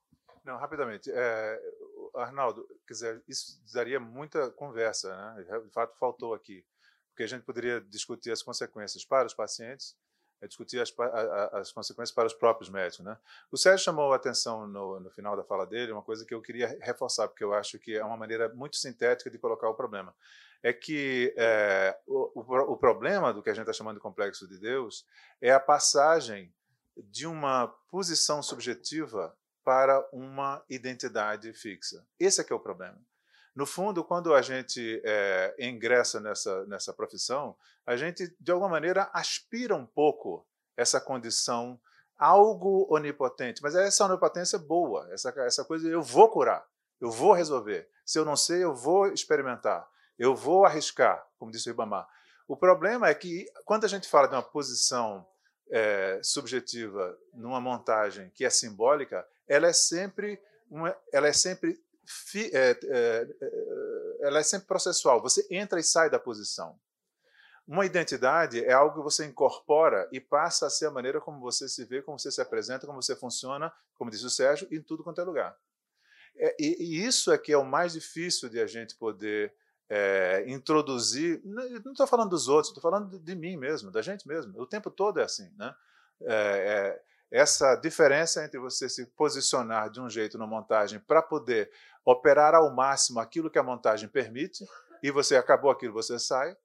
Não, 0.44 0.58
rapidamente. 0.58 1.10
É, 1.12 1.60
Arnaldo, 2.14 2.64
quer 2.86 2.94
dizer, 2.94 3.22
isso 3.26 3.60
daria 3.74 3.98
muita 3.98 4.48
conversa, 4.52 5.34
né? 5.34 5.42
De 5.64 5.70
fato, 5.72 5.98
faltou 5.98 6.34
aqui. 6.34 6.64
Porque 7.08 7.24
a 7.24 7.26
gente 7.26 7.42
poderia 7.42 7.80
discutir 7.80 8.30
as 8.30 8.44
consequências 8.44 9.04
para 9.04 9.26
os 9.26 9.34
pacientes, 9.34 9.96
é 10.40 10.46
discutir 10.46 10.80
as, 10.80 10.94
as, 11.52 11.72
consequências 11.72 12.14
para 12.14 12.26
os 12.26 12.34
próprios 12.34 12.70
médicos. 12.70 13.04
Né? 13.04 13.16
O 13.50 13.56
Sérgio 13.56 13.84
chamou 13.84 14.12
a 14.12 14.16
atenção 14.16 14.66
no, 14.66 15.00
no, 15.00 15.10
final 15.10 15.36
da 15.36 15.42
fala 15.42 15.66
dele, 15.66 15.92
uma 15.92 16.02
coisa 16.02 16.24
que 16.24 16.34
eu 16.34 16.40
queria 16.40 16.78
reforçar, 16.80 17.28
porque 17.28 17.42
eu 17.42 17.52
acho 17.52 17.78
que 17.78 17.96
é 17.96 18.04
uma 18.04 18.16
maneira 18.16 18.48
muito 18.54 18.76
sintética 18.76 19.30
de 19.30 19.38
colocar 19.38 19.68
o 19.68 19.74
problema. 19.74 20.14
É 20.62 20.72
que 20.72 21.34
é, 21.36 21.96
o, 22.06 22.40
o, 22.40 22.72
o, 22.72 22.76
problema 22.76 23.32
do 23.32 23.42
que 23.42 23.50
a 23.50 23.54
gente 23.54 23.62
está 23.62 23.72
chamando 23.72 23.96
de 23.96 24.02
complexo 24.02 24.48
de 24.48 24.58
Deus 24.58 25.06
é 25.40 25.52
a 25.52 25.60
passagem 25.60 26.52
de 26.96 27.26
uma 27.26 27.68
posição 27.88 28.42
subjetiva 28.42 29.36
para 29.64 30.04
uma 30.12 30.64
identidade 30.68 31.52
fixa. 31.52 32.04
Esse 32.18 32.40
é 32.40 32.44
que 32.44 32.52
é 32.52 32.56
o 32.56 32.60
problema. 32.60 32.98
No 33.58 33.66
fundo, 33.66 34.04
quando 34.04 34.32
a 34.36 34.40
gente 34.40 35.02
é, 35.04 35.52
ingressa 35.58 36.20
nessa, 36.20 36.64
nessa 36.66 36.92
profissão, 36.94 37.56
a 37.84 37.96
gente, 37.96 38.32
de 38.38 38.52
alguma 38.52 38.70
maneira, 38.70 39.10
aspira 39.12 39.74
um 39.74 39.84
pouco 39.84 40.46
essa 40.76 41.00
condição, 41.00 41.76
algo 42.16 42.86
onipotente. 42.88 43.60
Mas 43.60 43.74
essa 43.74 44.04
onipotência 44.04 44.58
é 44.58 44.60
boa, 44.60 45.08
essa, 45.12 45.30
essa 45.38 45.64
coisa 45.64 45.88
eu 45.88 46.00
vou 46.00 46.28
curar, 46.28 46.64
eu 47.00 47.10
vou 47.10 47.32
resolver. 47.32 47.90
Se 48.06 48.16
eu 48.16 48.24
não 48.24 48.36
sei, 48.36 48.62
eu 48.62 48.76
vou 48.76 49.08
experimentar, 49.08 49.90
eu 50.16 50.36
vou 50.36 50.64
arriscar, 50.64 51.26
como 51.36 51.50
disse 51.50 51.68
o 51.68 51.72
Ibama. 51.72 52.06
O 52.46 52.56
problema 52.56 53.08
é 53.08 53.14
que, 53.14 53.44
quando 53.64 53.82
a 53.82 53.88
gente 53.88 54.08
fala 54.08 54.28
de 54.28 54.36
uma 54.36 54.42
posição 54.42 55.26
é, 55.68 56.20
subjetiva 56.22 57.18
numa 57.34 57.60
montagem 57.60 58.30
que 58.36 58.44
é 58.44 58.50
simbólica, 58.50 59.26
ela 59.48 59.66
é 59.66 59.72
sempre 59.72 60.40
uma, 60.70 60.96
ela 61.12 61.26
é 61.26 61.32
sempre 61.32 61.82
fi, 62.08 62.50
é, 62.54 62.70
é, 62.70 63.28
é, 63.40 64.26
ela 64.26 64.38
é 64.38 64.42
sempre 64.42 64.66
processual. 64.66 65.20
Você 65.20 65.46
entra 65.50 65.78
e 65.78 65.84
sai 65.84 66.08
da 66.08 66.18
posição. 66.18 66.78
Uma 67.66 67.84
identidade 67.84 68.64
é 68.64 68.72
algo 68.72 68.96
que 68.96 69.02
você 69.02 69.26
incorpora 69.26 70.08
e 70.10 70.18
passa 70.18 70.66
a 70.66 70.70
ser 70.70 70.86
a 70.86 70.90
maneira 70.90 71.20
como 71.20 71.38
você 71.38 71.68
se 71.68 71.84
vê, 71.84 72.00
como 72.00 72.18
você 72.18 72.32
se 72.32 72.40
apresenta, 72.40 72.86
como 72.86 73.02
você 73.02 73.14
funciona, 73.14 73.70
como 73.94 74.10
disse 74.10 74.24
o 74.24 74.30
Sérgio, 74.30 74.66
em 74.70 74.80
tudo 74.80 75.04
quanto 75.04 75.20
é 75.20 75.24
lugar. 75.24 75.54
É, 76.34 76.56
e, 76.58 76.76
e, 76.82 77.04
isso 77.04 77.30
é 77.30 77.36
que 77.36 77.52
é 77.52 77.58
o 77.58 77.64
mais 77.64 77.92
difícil 77.92 78.48
de 78.48 78.58
a 78.58 78.66
gente 78.66 78.96
poder 78.96 79.52
é, 79.86 80.44
introduzir. 80.46 81.42
Não 81.44 81.92
estou 81.92 82.06
falando 82.06 82.30
dos 82.30 82.48
outros, 82.48 82.68
estou 82.68 82.80
falando 82.80 83.10
de, 83.10 83.18
de, 83.18 83.34
mim 83.34 83.58
mesmo, 83.58 83.90
da 83.90 84.00
gente 84.00 84.26
mesmo. 84.26 84.58
O 84.58 84.66
tempo 84.66 84.90
todo 84.90 85.20
é 85.20 85.24
assim, 85.24 85.50
né? 85.58 85.74
É, 86.22 87.02
essa 87.30 87.76
diferença 87.76 88.42
entre 88.44 88.58
você 88.58 88.88
se 88.88 89.04
posicionar 89.06 89.90
de 89.90 90.00
um 90.00 90.08
jeito 90.08 90.38
na 90.38 90.46
montagem 90.46 90.98
para 90.98 91.20
poder 91.20 91.70
operar 92.10 92.54
ao 92.54 92.74
máximo 92.74 93.20
aquilo 93.20 93.50
que 93.50 93.58
a 93.58 93.62
montagem 93.62 94.08
permite, 94.08 94.64
e 95.02 95.10
você 95.10 95.36
acabou 95.36 95.70
aquilo, 95.70 95.92
você 95.92 96.18
sai, 96.18 96.56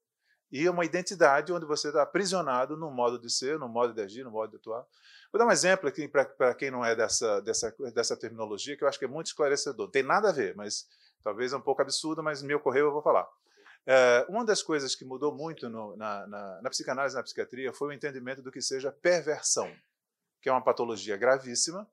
e 0.51 0.67
uma 0.69 0.85
identidade 0.85 1.51
onde 1.51 1.65
você 1.65 1.87
está 1.87 2.03
aprisionado 2.03 2.77
no 2.77 2.91
modo 2.91 3.19
de 3.19 3.29
ser, 3.29 3.57
no 3.57 3.67
modo 3.67 3.93
de 3.93 4.01
agir, 4.01 4.23
no 4.23 4.31
modo 4.31 4.51
de 4.51 4.57
atuar. 4.57 4.85
Vou 5.31 5.39
dar 5.39 5.47
um 5.47 5.51
exemplo 5.51 5.89
aqui 5.89 6.07
para 6.07 6.53
quem 6.53 6.69
não 6.69 6.85
é 6.85 6.95
dessa, 6.95 7.41
dessa, 7.41 7.75
dessa 7.93 8.15
terminologia, 8.15 8.77
que 8.77 8.83
eu 8.83 8.87
acho 8.87 8.99
que 8.99 9.05
é 9.05 9.07
muito 9.07 9.27
esclarecedor. 9.27 9.87
Não 9.87 9.91
tem 9.91 10.03
nada 10.03 10.29
a 10.29 10.31
ver, 10.31 10.55
mas 10.55 10.85
talvez 11.23 11.53
é 11.53 11.57
um 11.57 11.61
pouco 11.61 11.81
absurdo, 11.81 12.21
mas 12.21 12.43
me 12.43 12.53
ocorreu, 12.53 12.85
eu 12.85 12.93
vou 12.93 13.01
falar. 13.01 13.27
É, 13.85 14.25
uma 14.29 14.45
das 14.45 14.61
coisas 14.61 14.95
que 14.95 15.03
mudou 15.03 15.35
muito 15.35 15.69
no, 15.69 15.95
na, 15.97 16.27
na, 16.27 16.61
na 16.61 16.69
psicanálise 16.69 17.15
na 17.15 17.23
psiquiatria 17.23 17.73
foi 17.73 17.89
o 17.89 17.91
entendimento 17.91 18.41
do 18.41 18.51
que 18.51 18.61
seja 18.61 18.91
perversão 18.91 19.73
que 20.43 20.49
é 20.49 20.51
uma 20.51 20.63
patologia 20.63 21.15
gravíssima, 21.15 21.89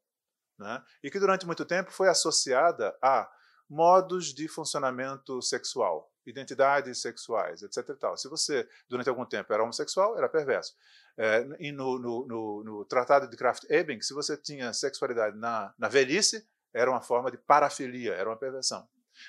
né? 0.59 0.83
e 1.05 1.11
que 1.11 1.21
durante 1.21 1.47
muito 1.47 1.65
tempo 1.65 1.93
foi 1.93 2.09
associada 2.09 2.99
a 3.01 3.31
modos 3.71 4.35
de 4.35 4.49
funcionamento 4.49 5.41
sexual, 5.41 6.13
identidades 6.27 7.01
sexuais, 7.01 7.63
etc. 7.63 7.97
Tal. 7.97 8.17
Se 8.17 8.29
você, 8.29 8.69
durante 8.89 9.09
algum 9.09 9.25
tempo, 9.25 9.53
era 9.53 9.63
homossexual, 9.63 10.19
era 10.19 10.29
perverso. 10.29 10.75
É, 11.17 11.47
e 11.61 11.71
no, 11.71 11.97
no, 11.99 12.27
no, 12.27 12.65
no, 12.65 12.85
Tratado 12.85 13.29
de 13.29 13.37
Kraft-Ebing, 13.37 14.01
se 14.01 14.13
você 14.13 14.37
tinha 14.37 14.73
sexualidade 14.73 15.39
na, 15.39 15.73
na 15.79 15.87
velhice, 15.87 16.45
era 16.75 16.91
uma 16.91 17.01
forma 17.01 17.31
de 17.31 17.39
parafilia, 17.39 18.15
era 18.15 18.29
uma 18.29 18.37
perversão. 18.37 18.89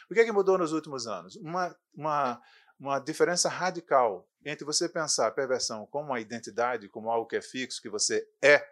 O 0.10 0.14
que 0.14 0.20
é 0.20 0.26
que 0.26 0.32
mudou 0.32 0.58
nos 0.58 0.74
últimos 0.74 1.06
anos? 1.06 1.36
Uma, 1.36 1.76
uma, 1.94 2.42
uma 2.80 3.00
diferença 3.00 3.48
radical 3.48 4.28
entre 4.44 4.66
você 4.66 4.90
pensar 4.90 5.28
a 5.28 5.32
perversão 5.32 5.86
como 5.86 6.08
uma 6.08 6.20
identidade, 6.20 6.90
como 6.90 7.12
algo 7.12 7.28
que 7.28 7.36
é 7.36 7.42
fixo, 7.42 7.82
que 7.82 7.90
você 7.90 8.28
é, 8.42 8.66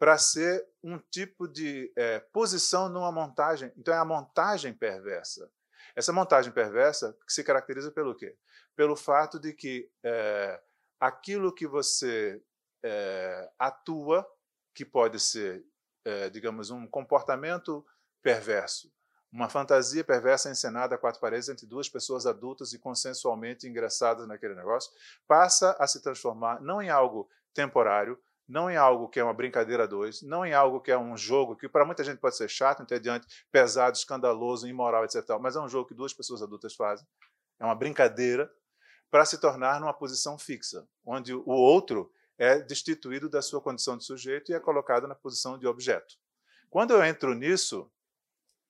para 0.00 0.16
ser 0.16 0.66
um 0.82 0.96
tipo 0.98 1.46
de 1.46 1.92
é, 1.94 2.20
posição 2.32 2.88
numa 2.88 3.12
montagem. 3.12 3.70
Então 3.76 3.92
é 3.92 3.98
a 3.98 4.04
montagem 4.04 4.72
perversa. 4.72 5.52
Essa 5.94 6.10
montagem 6.10 6.50
perversa 6.50 7.14
se 7.28 7.44
caracteriza 7.44 7.92
pelo 7.92 8.16
quê? 8.16 8.34
Pelo 8.74 8.96
fato 8.96 9.38
de 9.38 9.52
que 9.52 9.90
é, 10.02 10.58
aquilo 10.98 11.54
que 11.54 11.66
você 11.66 12.42
é, 12.82 13.50
atua, 13.58 14.26
que 14.74 14.86
pode 14.86 15.20
ser, 15.20 15.62
é, 16.02 16.30
digamos, 16.30 16.70
um 16.70 16.86
comportamento 16.86 17.84
perverso, 18.22 18.90
uma 19.30 19.50
fantasia 19.50 20.02
perversa 20.02 20.50
encenada 20.50 20.94
a 20.94 20.98
quatro 20.98 21.20
paredes 21.20 21.50
entre 21.50 21.66
duas 21.66 21.90
pessoas 21.90 22.24
adultas 22.24 22.72
e 22.72 22.78
consensualmente 22.78 23.68
ingressadas 23.68 24.26
naquele 24.26 24.54
negócio, 24.54 24.90
passa 25.28 25.76
a 25.78 25.86
se 25.86 26.00
transformar 26.00 26.58
não 26.62 26.80
em 26.80 26.88
algo 26.88 27.28
temporário, 27.52 28.18
não 28.50 28.68
em 28.68 28.76
algo 28.76 29.08
que 29.08 29.20
é 29.20 29.24
uma 29.24 29.32
brincadeira 29.32 29.86
dois, 29.86 30.22
não 30.22 30.44
em 30.44 30.52
algo 30.52 30.80
que 30.80 30.90
é 30.90 30.98
um 30.98 31.16
jogo 31.16 31.54
que 31.54 31.68
para 31.68 31.84
muita 31.84 32.02
gente 32.02 32.18
pode 32.18 32.36
ser 32.36 32.50
chato, 32.50 32.82
entediante, 32.82 33.44
pesado, 33.50 33.96
escandaloso, 33.96 34.66
imoral, 34.66 35.04
etc. 35.04 35.22
Mas 35.40 35.54
é 35.54 35.60
um 35.60 35.68
jogo 35.68 35.88
que 35.88 35.94
duas 35.94 36.12
pessoas 36.12 36.42
adultas 36.42 36.74
fazem. 36.74 37.06
É 37.60 37.64
uma 37.64 37.76
brincadeira 37.76 38.52
para 39.08 39.24
se 39.24 39.38
tornar 39.38 39.80
numa 39.80 39.94
posição 39.94 40.36
fixa, 40.36 40.84
onde 41.06 41.32
o 41.32 41.46
outro 41.46 42.12
é 42.36 42.58
destituído 42.58 43.28
da 43.28 43.40
sua 43.40 43.60
condição 43.60 43.96
de 43.96 44.04
sujeito 44.04 44.50
e 44.50 44.54
é 44.54 44.58
colocado 44.58 45.06
na 45.06 45.14
posição 45.14 45.56
de 45.56 45.66
objeto. 45.66 46.16
Quando 46.68 46.92
eu 46.92 47.04
entro 47.04 47.34
nisso 47.34 47.88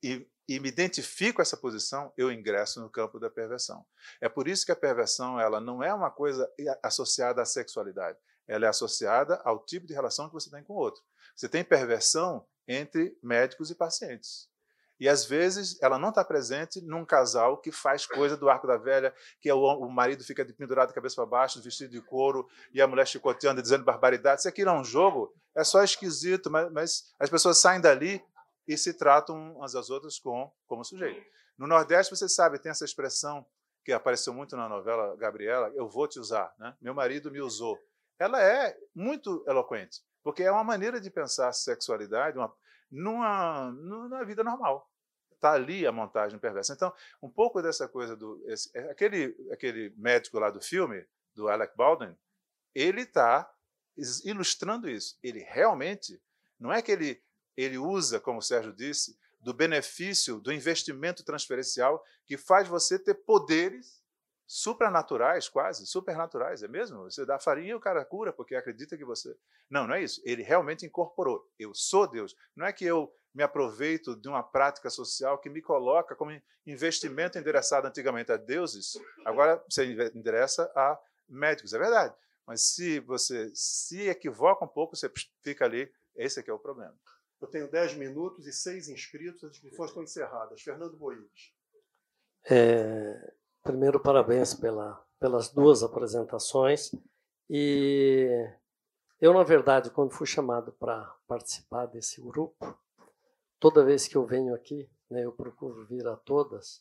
e, 0.02 0.28
e 0.46 0.60
me 0.60 0.68
identifico 0.68 1.36
com 1.36 1.42
essa 1.42 1.56
posição, 1.56 2.12
eu 2.18 2.30
ingresso 2.30 2.82
no 2.82 2.90
campo 2.90 3.18
da 3.18 3.30
perversão. 3.30 3.86
É 4.20 4.28
por 4.28 4.46
isso 4.46 4.66
que 4.66 4.72
a 4.72 4.76
perversão 4.76 5.40
ela 5.40 5.58
não 5.58 5.82
é 5.82 5.94
uma 5.94 6.10
coisa 6.10 6.50
associada 6.82 7.40
à 7.40 7.46
sexualidade 7.46 8.18
ela 8.50 8.66
é 8.66 8.68
associada 8.68 9.40
ao 9.44 9.64
tipo 9.64 9.86
de 9.86 9.94
relação 9.94 10.26
que 10.26 10.34
você 10.34 10.50
tem 10.50 10.64
com 10.64 10.72
o 10.72 10.76
outro. 10.76 11.00
Você 11.36 11.48
tem 11.48 11.62
perversão 11.62 12.44
entre 12.66 13.16
médicos 13.22 13.70
e 13.70 13.76
pacientes. 13.76 14.50
E 14.98 15.08
às 15.08 15.24
vezes 15.24 15.80
ela 15.80 15.98
não 15.98 16.08
está 16.08 16.24
presente 16.24 16.80
num 16.82 17.04
casal 17.06 17.58
que 17.58 17.70
faz 17.70 18.04
coisa 18.04 18.36
do 18.36 18.50
arco 18.50 18.66
da 18.66 18.76
velha, 18.76 19.14
que 19.40 19.48
é 19.48 19.54
o, 19.54 19.60
o 19.60 19.88
marido 19.88 20.24
fica 20.24 20.44
pendurado 20.44 20.88
de 20.88 20.94
cabeça 20.94 21.14
para 21.14 21.26
baixo, 21.26 21.62
vestido 21.62 21.92
de 21.92 22.02
couro, 22.02 22.46
e 22.74 22.82
a 22.82 22.88
mulher 22.88 23.06
chicoteando, 23.06 23.62
dizendo 23.62 23.84
barbaridade. 23.84 24.42
Se 24.42 24.48
aquilo 24.48 24.70
é 24.70 24.74
um 24.74 24.84
jogo, 24.84 25.32
é 25.56 25.62
só 25.62 25.82
esquisito, 25.84 26.50
mas, 26.50 26.70
mas, 26.72 27.14
as 27.20 27.30
pessoas 27.30 27.58
saem 27.58 27.80
dali 27.80 28.22
e 28.66 28.76
se 28.76 28.92
tratam 28.92 29.54
umas 29.56 29.76
às 29.76 29.90
outras 29.90 30.18
com, 30.18 30.52
como 30.66 30.84
sujeito. 30.84 31.24
No 31.56 31.68
Nordeste, 31.68 32.14
você 32.14 32.28
sabe, 32.28 32.58
tem 32.58 32.70
essa 32.70 32.84
expressão 32.84 33.46
que 33.84 33.92
apareceu 33.92 34.34
muito 34.34 34.56
na 34.56 34.68
novela 34.68 35.16
Gabriela, 35.16 35.70
eu 35.74 35.88
vou 35.88 36.06
te 36.06 36.18
usar. 36.18 36.52
Né? 36.58 36.76
Meu 36.80 36.92
marido 36.92 37.30
me 37.30 37.40
usou 37.40 37.78
ela 38.20 38.42
é 38.42 38.76
muito 38.94 39.42
eloquente, 39.48 40.02
porque 40.22 40.42
é 40.42 40.52
uma 40.52 40.62
maneira 40.62 41.00
de 41.00 41.10
pensar 41.10 41.50
sexualidade 41.52 42.36
uma, 42.36 42.54
numa, 42.90 43.72
numa 43.72 44.24
vida 44.26 44.44
normal. 44.44 44.86
Está 45.32 45.52
ali 45.52 45.86
a 45.86 45.90
montagem 45.90 46.38
perversa. 46.38 46.74
Então, 46.74 46.92
um 47.22 47.30
pouco 47.30 47.62
dessa 47.62 47.88
coisa 47.88 48.14
do. 48.14 48.44
Esse, 48.46 48.70
é, 48.76 48.90
aquele, 48.90 49.34
aquele 49.50 49.94
médico 49.96 50.38
lá 50.38 50.50
do 50.50 50.60
filme, 50.60 51.02
do 51.34 51.48
Alec 51.48 51.74
Baldwin, 51.74 52.14
ele 52.74 53.02
está 53.02 53.50
ilustrando 54.22 54.86
isso. 54.86 55.18
Ele 55.22 55.40
realmente, 55.40 56.22
não 56.58 56.70
é 56.70 56.82
que 56.82 56.92
ele, 56.92 57.22
ele 57.56 57.78
usa, 57.78 58.20
como 58.20 58.40
o 58.40 58.42
Sérgio 58.42 58.74
disse, 58.74 59.18
do 59.40 59.54
benefício 59.54 60.38
do 60.38 60.52
investimento 60.52 61.24
transferencial 61.24 62.04
que 62.26 62.36
faz 62.36 62.68
você 62.68 62.98
ter 62.98 63.14
poderes 63.14 63.99
supranaturais, 64.52 65.48
quase, 65.48 65.86
supernaturais, 65.86 66.64
é 66.64 66.66
mesmo? 66.66 67.04
Você 67.04 67.24
dá 67.24 67.38
farinha 67.38 67.70
e 67.70 67.74
o 67.74 67.78
cara 67.78 68.04
cura 68.04 68.32
porque 68.32 68.56
acredita 68.56 68.96
que 68.96 69.04
você. 69.04 69.32
Não, 69.70 69.86
não 69.86 69.94
é 69.94 70.02
isso. 70.02 70.20
Ele 70.24 70.42
realmente 70.42 70.84
incorporou. 70.84 71.48
Eu 71.56 71.72
sou 71.72 72.04
Deus. 72.04 72.34
Não 72.56 72.66
é 72.66 72.72
que 72.72 72.84
eu 72.84 73.14
me 73.32 73.44
aproveito 73.44 74.16
de 74.16 74.28
uma 74.28 74.42
prática 74.42 74.90
social 74.90 75.38
que 75.38 75.48
me 75.48 75.62
coloca 75.62 76.16
como 76.16 76.32
investimento 76.66 77.38
endereçado 77.38 77.86
antigamente 77.86 78.32
a 78.32 78.36
deuses, 78.36 78.98
agora 79.24 79.64
você 79.70 79.84
endereça 80.12 80.64
a 80.74 80.98
médicos. 81.28 81.72
É 81.72 81.78
verdade. 81.78 82.12
Mas 82.44 82.62
se 82.62 82.98
você 82.98 83.52
se 83.54 84.08
equivoca 84.08 84.64
um 84.64 84.68
pouco, 84.68 84.96
você 84.96 85.08
fica 85.44 85.64
ali. 85.64 85.88
Esse 86.16 86.40
é 86.40 86.42
que 86.42 86.50
é 86.50 86.52
o 86.52 86.58
problema. 86.58 86.98
Eu 87.40 87.46
tenho 87.46 87.70
10 87.70 87.94
minutos 87.94 88.48
e 88.48 88.52
seis 88.52 88.88
inscritos, 88.88 89.44
as 89.44 89.52
inscrições 89.52 89.90
estão 89.90 90.02
encerradas. 90.02 90.60
Fernando 90.60 90.96
Boives. 90.96 91.54
É, 92.50 93.32
Primeiro, 93.62 94.00
parabéns 94.00 94.54
pela, 94.54 95.04
pelas 95.18 95.50
duas 95.50 95.82
apresentações. 95.82 96.92
E 97.48 98.48
eu, 99.20 99.34
na 99.34 99.42
verdade, 99.42 99.90
quando 99.90 100.12
fui 100.12 100.26
chamado 100.26 100.72
para 100.72 101.14
participar 101.28 101.86
desse 101.86 102.20
grupo, 102.20 102.78
toda 103.58 103.84
vez 103.84 104.08
que 104.08 104.16
eu 104.16 104.24
venho 104.24 104.54
aqui, 104.54 104.88
né, 105.10 105.24
eu 105.24 105.32
procuro 105.32 105.84
vir 105.84 106.06
a 106.06 106.16
todas, 106.16 106.80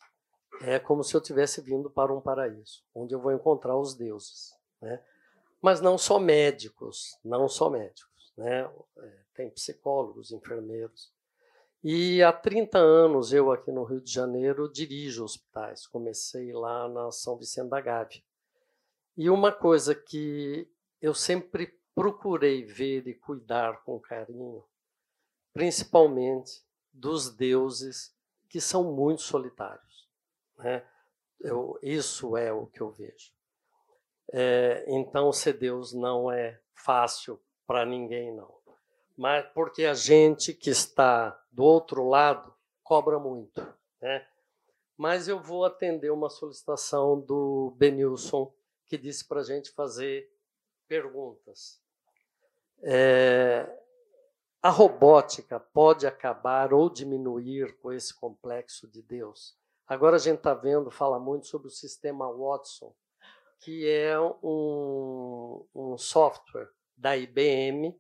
é 0.61 0.79
como 0.79 1.03
se 1.03 1.15
eu 1.15 1.21
tivesse 1.21 1.61
vindo 1.61 1.89
para 1.89 2.13
um 2.13 2.21
paraíso, 2.21 2.83
onde 2.95 3.13
eu 3.13 3.19
vou 3.19 3.31
encontrar 3.31 3.77
os 3.77 3.93
deuses. 3.93 4.53
Né? 4.81 5.03
Mas 5.61 5.81
não 5.81 5.97
só 5.97 6.17
médicos, 6.17 7.17
não 7.23 7.47
só 7.49 7.69
médicos. 7.69 8.33
Né? 8.37 8.61
É, 8.99 9.19
tem 9.33 9.49
psicólogos, 9.49 10.31
enfermeiros. 10.31 11.11
E 11.81 12.21
há 12.21 12.33
30 12.33 12.77
anos 12.77 13.31
eu 13.31 13.51
aqui 13.51 13.71
no 13.71 13.85
Rio 13.85 14.01
de 14.01 14.11
Janeiro 14.11 14.69
dirijo 14.69 15.23
hospitais. 15.23 15.87
Comecei 15.87 16.51
lá 16.51 16.89
na 16.89 17.09
São 17.09 17.37
Vicente 17.37 17.69
da 17.69 17.79
Gávea. 17.79 18.21
E 19.15 19.29
uma 19.29 19.51
coisa 19.51 19.95
que 19.95 20.69
eu 21.01 21.13
sempre 21.13 21.79
procurei 21.95 22.65
ver 22.65 23.07
e 23.07 23.13
cuidar 23.13 23.81
com 23.83 23.97
carinho, 23.97 24.63
principalmente 25.53 26.61
dos 26.91 27.33
deuses 27.33 28.13
que 28.49 28.59
são 28.59 28.91
muito 28.93 29.21
solitários. 29.21 30.09
Né? 30.57 30.85
Eu, 31.39 31.79
isso 31.81 32.35
é 32.35 32.51
o 32.51 32.67
que 32.67 32.81
eu 32.81 32.91
vejo. 32.91 33.31
É, 34.33 34.83
então, 34.87 35.31
ser 35.31 35.53
Deus 35.53 35.93
não 35.93 36.29
é 36.29 36.59
fácil 36.73 37.41
para 37.65 37.85
ninguém, 37.85 38.35
não 38.35 38.58
mas 39.19 39.45
porque 39.47 39.83
a 39.83 39.93
gente 39.93 40.53
que 40.53 40.69
está 40.69 41.37
do 41.51 41.61
outro 41.61 42.07
lado 42.07 42.55
cobra 42.81 43.19
muito. 43.19 43.61
Né? 44.01 44.25
Mas 44.95 45.27
eu 45.27 45.37
vou 45.37 45.65
atender 45.65 46.09
uma 46.09 46.29
solicitação 46.29 47.19
do 47.19 47.75
Benilson, 47.75 48.49
que 48.85 48.97
disse 48.97 49.27
para 49.27 49.41
a 49.41 49.43
gente 49.43 49.71
fazer 49.71 50.31
perguntas. 50.87 51.81
É, 52.81 53.69
a 54.61 54.69
robótica 54.69 55.59
pode 55.59 56.07
acabar 56.07 56.73
ou 56.73 56.89
diminuir 56.89 57.77
com 57.79 57.91
esse 57.91 58.17
complexo 58.17 58.87
de 58.87 59.01
Deus? 59.01 59.53
Agora 59.85 60.15
a 60.15 60.19
gente 60.19 60.37
está 60.37 60.53
vendo, 60.53 60.89
fala 60.89 61.19
muito 61.19 61.45
sobre 61.45 61.67
o 61.67 61.71
sistema 61.71 62.31
Watson, 62.31 62.95
que 63.59 63.85
é 63.85 64.17
um, 64.17 65.65
um 65.75 65.97
software 65.97 66.69
da 66.95 67.17
IBM 67.17 67.99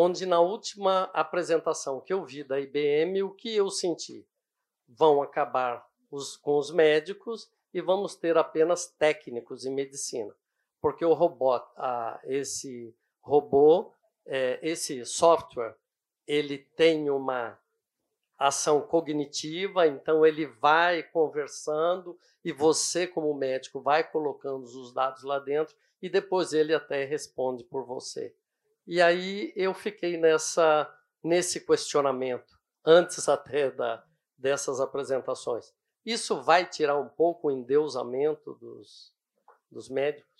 onde 0.00 0.24
na 0.24 0.40
última 0.40 1.04
apresentação 1.12 2.00
que 2.00 2.12
eu 2.12 2.24
vi 2.24 2.42
da 2.42 2.58
IBM, 2.58 3.22
o 3.22 3.30
que 3.30 3.54
eu 3.54 3.70
senti? 3.70 4.26
Vão 4.88 5.22
acabar 5.22 5.86
os, 6.10 6.36
com 6.36 6.56
os 6.56 6.70
médicos 6.70 7.50
e 7.72 7.80
vamos 7.80 8.14
ter 8.14 8.36
apenas 8.38 8.86
técnicos 8.86 9.64
em 9.64 9.74
medicina, 9.74 10.34
porque 10.80 11.04
o 11.04 11.12
robô, 11.12 11.60
esse 12.24 12.94
robô, 13.20 13.92
é, 14.26 14.58
esse 14.62 15.04
software, 15.04 15.76
ele 16.26 16.58
tem 16.58 17.10
uma 17.10 17.58
ação 18.38 18.80
cognitiva, 18.80 19.86
então 19.86 20.24
ele 20.24 20.46
vai 20.46 21.02
conversando 21.02 22.18
e 22.42 22.52
você, 22.52 23.06
como 23.06 23.34
médico, 23.34 23.80
vai 23.80 24.02
colocando 24.02 24.64
os 24.64 24.94
dados 24.94 25.22
lá 25.22 25.38
dentro 25.38 25.76
e 26.00 26.08
depois 26.08 26.54
ele 26.54 26.74
até 26.74 27.04
responde 27.04 27.62
por 27.64 27.84
você. 27.84 28.34
E 28.86 29.00
aí 29.00 29.52
eu 29.56 29.72
fiquei 29.74 30.16
nessa 30.16 30.92
nesse 31.22 31.60
questionamento 31.60 32.58
antes 32.84 33.28
até 33.28 33.70
da, 33.70 34.04
dessas 34.36 34.80
apresentações. 34.80 35.72
Isso 36.04 36.42
vai 36.42 36.66
tirar 36.66 36.98
um 36.98 37.08
pouco 37.08 37.48
o 37.48 37.50
endeusamento 37.50 38.54
dos, 38.54 39.14
dos 39.70 39.88
médicos? 39.90 40.30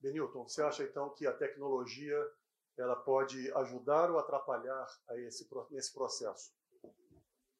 Benilton, 0.00 0.48
você 0.48 0.62
acha 0.62 0.84
então 0.84 1.10
que 1.10 1.26
a 1.26 1.32
tecnologia 1.32 2.16
ela 2.78 2.96
pode 2.96 3.52
ajudar 3.52 4.10
ou 4.10 4.18
atrapalhar 4.18 4.86
a 5.08 5.18
esse, 5.18 5.48
esse 5.72 5.92
processo? 5.92 6.52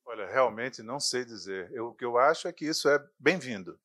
Olha, 0.05 0.27
realmente 0.27 0.83
não 0.83 1.01
sei 1.01 1.25
dizer. 1.25 1.73
Eu, 1.73 1.89
o 1.89 1.95
que 1.95 2.05
eu 2.05 2.19
acho 2.19 2.47
é 2.47 2.53
que 2.53 2.67
isso 2.67 2.89
é 2.89 3.03
bem-vindo. 3.19 3.81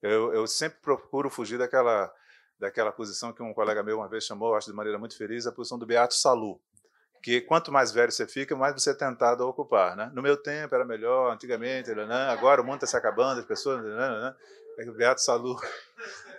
Eu, 0.00 0.32
eu 0.32 0.46
sempre 0.46 0.80
procuro 0.80 1.28
fugir 1.28 1.58
daquela 1.58 2.14
daquela 2.58 2.92
posição 2.92 3.32
que 3.32 3.42
um 3.42 3.54
colega 3.54 3.82
meu 3.82 3.98
uma 3.98 4.08
vez 4.08 4.24
chamou, 4.24 4.54
acho 4.54 4.70
de 4.70 4.76
maneira 4.76 4.98
muito 4.98 5.16
feliz, 5.16 5.46
a 5.46 5.52
posição 5.52 5.78
do 5.78 5.86
Beato 5.86 6.14
Salu, 6.14 6.60
que 7.22 7.40
quanto 7.40 7.72
mais 7.72 7.92
velho 7.92 8.10
você 8.10 8.26
fica, 8.26 8.56
mais 8.56 8.74
você 8.74 8.90
é 8.90 8.94
tentado 8.94 9.42
a 9.42 9.46
ocupar. 9.46 9.96
Né? 9.96 10.10
No 10.14 10.22
meu 10.22 10.36
tempo 10.36 10.74
era 10.74 10.84
melhor, 10.84 11.32
antigamente, 11.32 11.94
né? 11.94 12.28
agora 12.30 12.60
o 12.60 12.64
mundo 12.64 12.76
está 12.76 12.86
se 12.86 12.96
acabando, 12.96 13.40
as 13.40 13.46
pessoas... 13.46 13.82
Né? 13.82 13.94
né 13.94 14.34
é 14.78 14.90
o 14.90 14.94
Beato 14.94 15.20
Salu... 15.20 15.56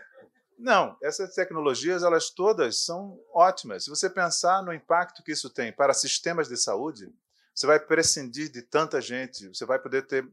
Não, 0.59 0.97
essas 1.01 1.33
tecnologias, 1.33 2.03
elas 2.03 2.29
todas 2.31 2.83
são 2.83 3.17
ótimas. 3.33 3.85
Se 3.85 3.89
você 3.89 4.09
pensar 4.09 4.61
no 4.61 4.73
impacto 4.73 5.23
que 5.23 5.31
isso 5.31 5.49
tem 5.49 5.71
para 5.71 5.93
sistemas 5.93 6.49
de 6.49 6.57
saúde, 6.57 7.09
você 7.55 7.65
vai 7.65 7.79
prescindir 7.79 8.51
de 8.51 8.61
tanta 8.61 8.99
gente, 8.99 9.47
você 9.47 9.65
vai 9.65 9.79
poder 9.79 10.05
ter 10.05 10.27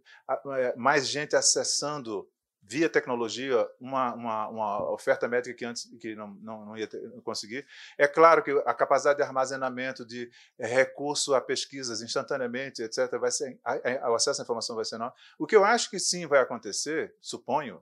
é, 0.59 0.75
mais 0.77 1.07
gente 1.07 1.37
acessando 1.37 2.29
via 2.69 2.89
tecnologia 2.89 3.67
uma, 3.81 4.13
uma, 4.15 4.49
uma, 4.49 4.91
oferta 4.91 5.29
médica 5.29 5.57
que 5.57 5.65
antes 5.65 5.89
que 6.01 6.17
não, 6.17 6.29
não, 6.43 6.67
não 6.67 6.77
ia 6.77 6.89
conseguir. 7.23 7.65
É 7.97 8.09
claro 8.09 8.43
que 8.43 8.51
a 8.67 8.75
capacidade 8.75 9.19
de 9.19 9.23
armazenamento 9.23 10.05
de 10.05 10.29
eh, 10.59 10.67
recurso 10.67 11.35
a 11.35 11.41
pesquisas 11.41 12.03
instantaneamente, 12.03 12.83
etc., 12.83 13.19
vai 13.19 13.31
ser, 13.31 13.59
o 14.09 14.15
acesso 14.15 14.41
à 14.41 14.45
informação 14.45 14.75
vai 14.75 14.85
ser 14.85 14.99
não. 14.99 15.13
O 15.39 15.47
que 15.47 15.55
eu 15.55 15.65
acho 15.65 15.89
que 15.89 15.99
sim 16.01 16.27
vai 16.27 16.41
acontecer, 16.41 17.15
suponho, 17.21 17.81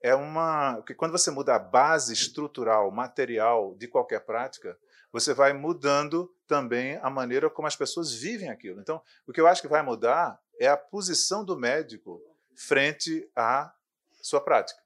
é 0.00 0.14
uma 0.14 0.82
que 0.82 0.94
quando 0.94 1.12
você 1.12 1.30
muda 1.30 1.54
a 1.54 1.58
base 1.58 2.12
estrutural, 2.12 2.90
material 2.90 3.74
de 3.76 3.86
qualquer 3.86 4.20
prática, 4.20 4.76
você 5.12 5.32
vai 5.32 5.52
mudando 5.52 6.28
também 6.46 6.98
a 7.02 7.08
maneira 7.08 7.48
como 7.48 7.68
as 7.68 7.76
pessoas 7.76 8.12
vivem 8.12 8.50
aquilo. 8.50 8.80
Então, 8.80 9.00
o 9.26 9.32
que 9.32 9.40
eu 9.40 9.46
acho 9.46 9.62
que 9.62 9.68
vai 9.68 9.80
mudar 9.80 10.38
é 10.60 10.66
a 10.66 10.76
posição 10.76 11.44
do 11.44 11.56
médico 11.56 12.20
frente 12.56 13.30
a 13.34 13.72
sua 14.24 14.40
prática. 14.40 14.80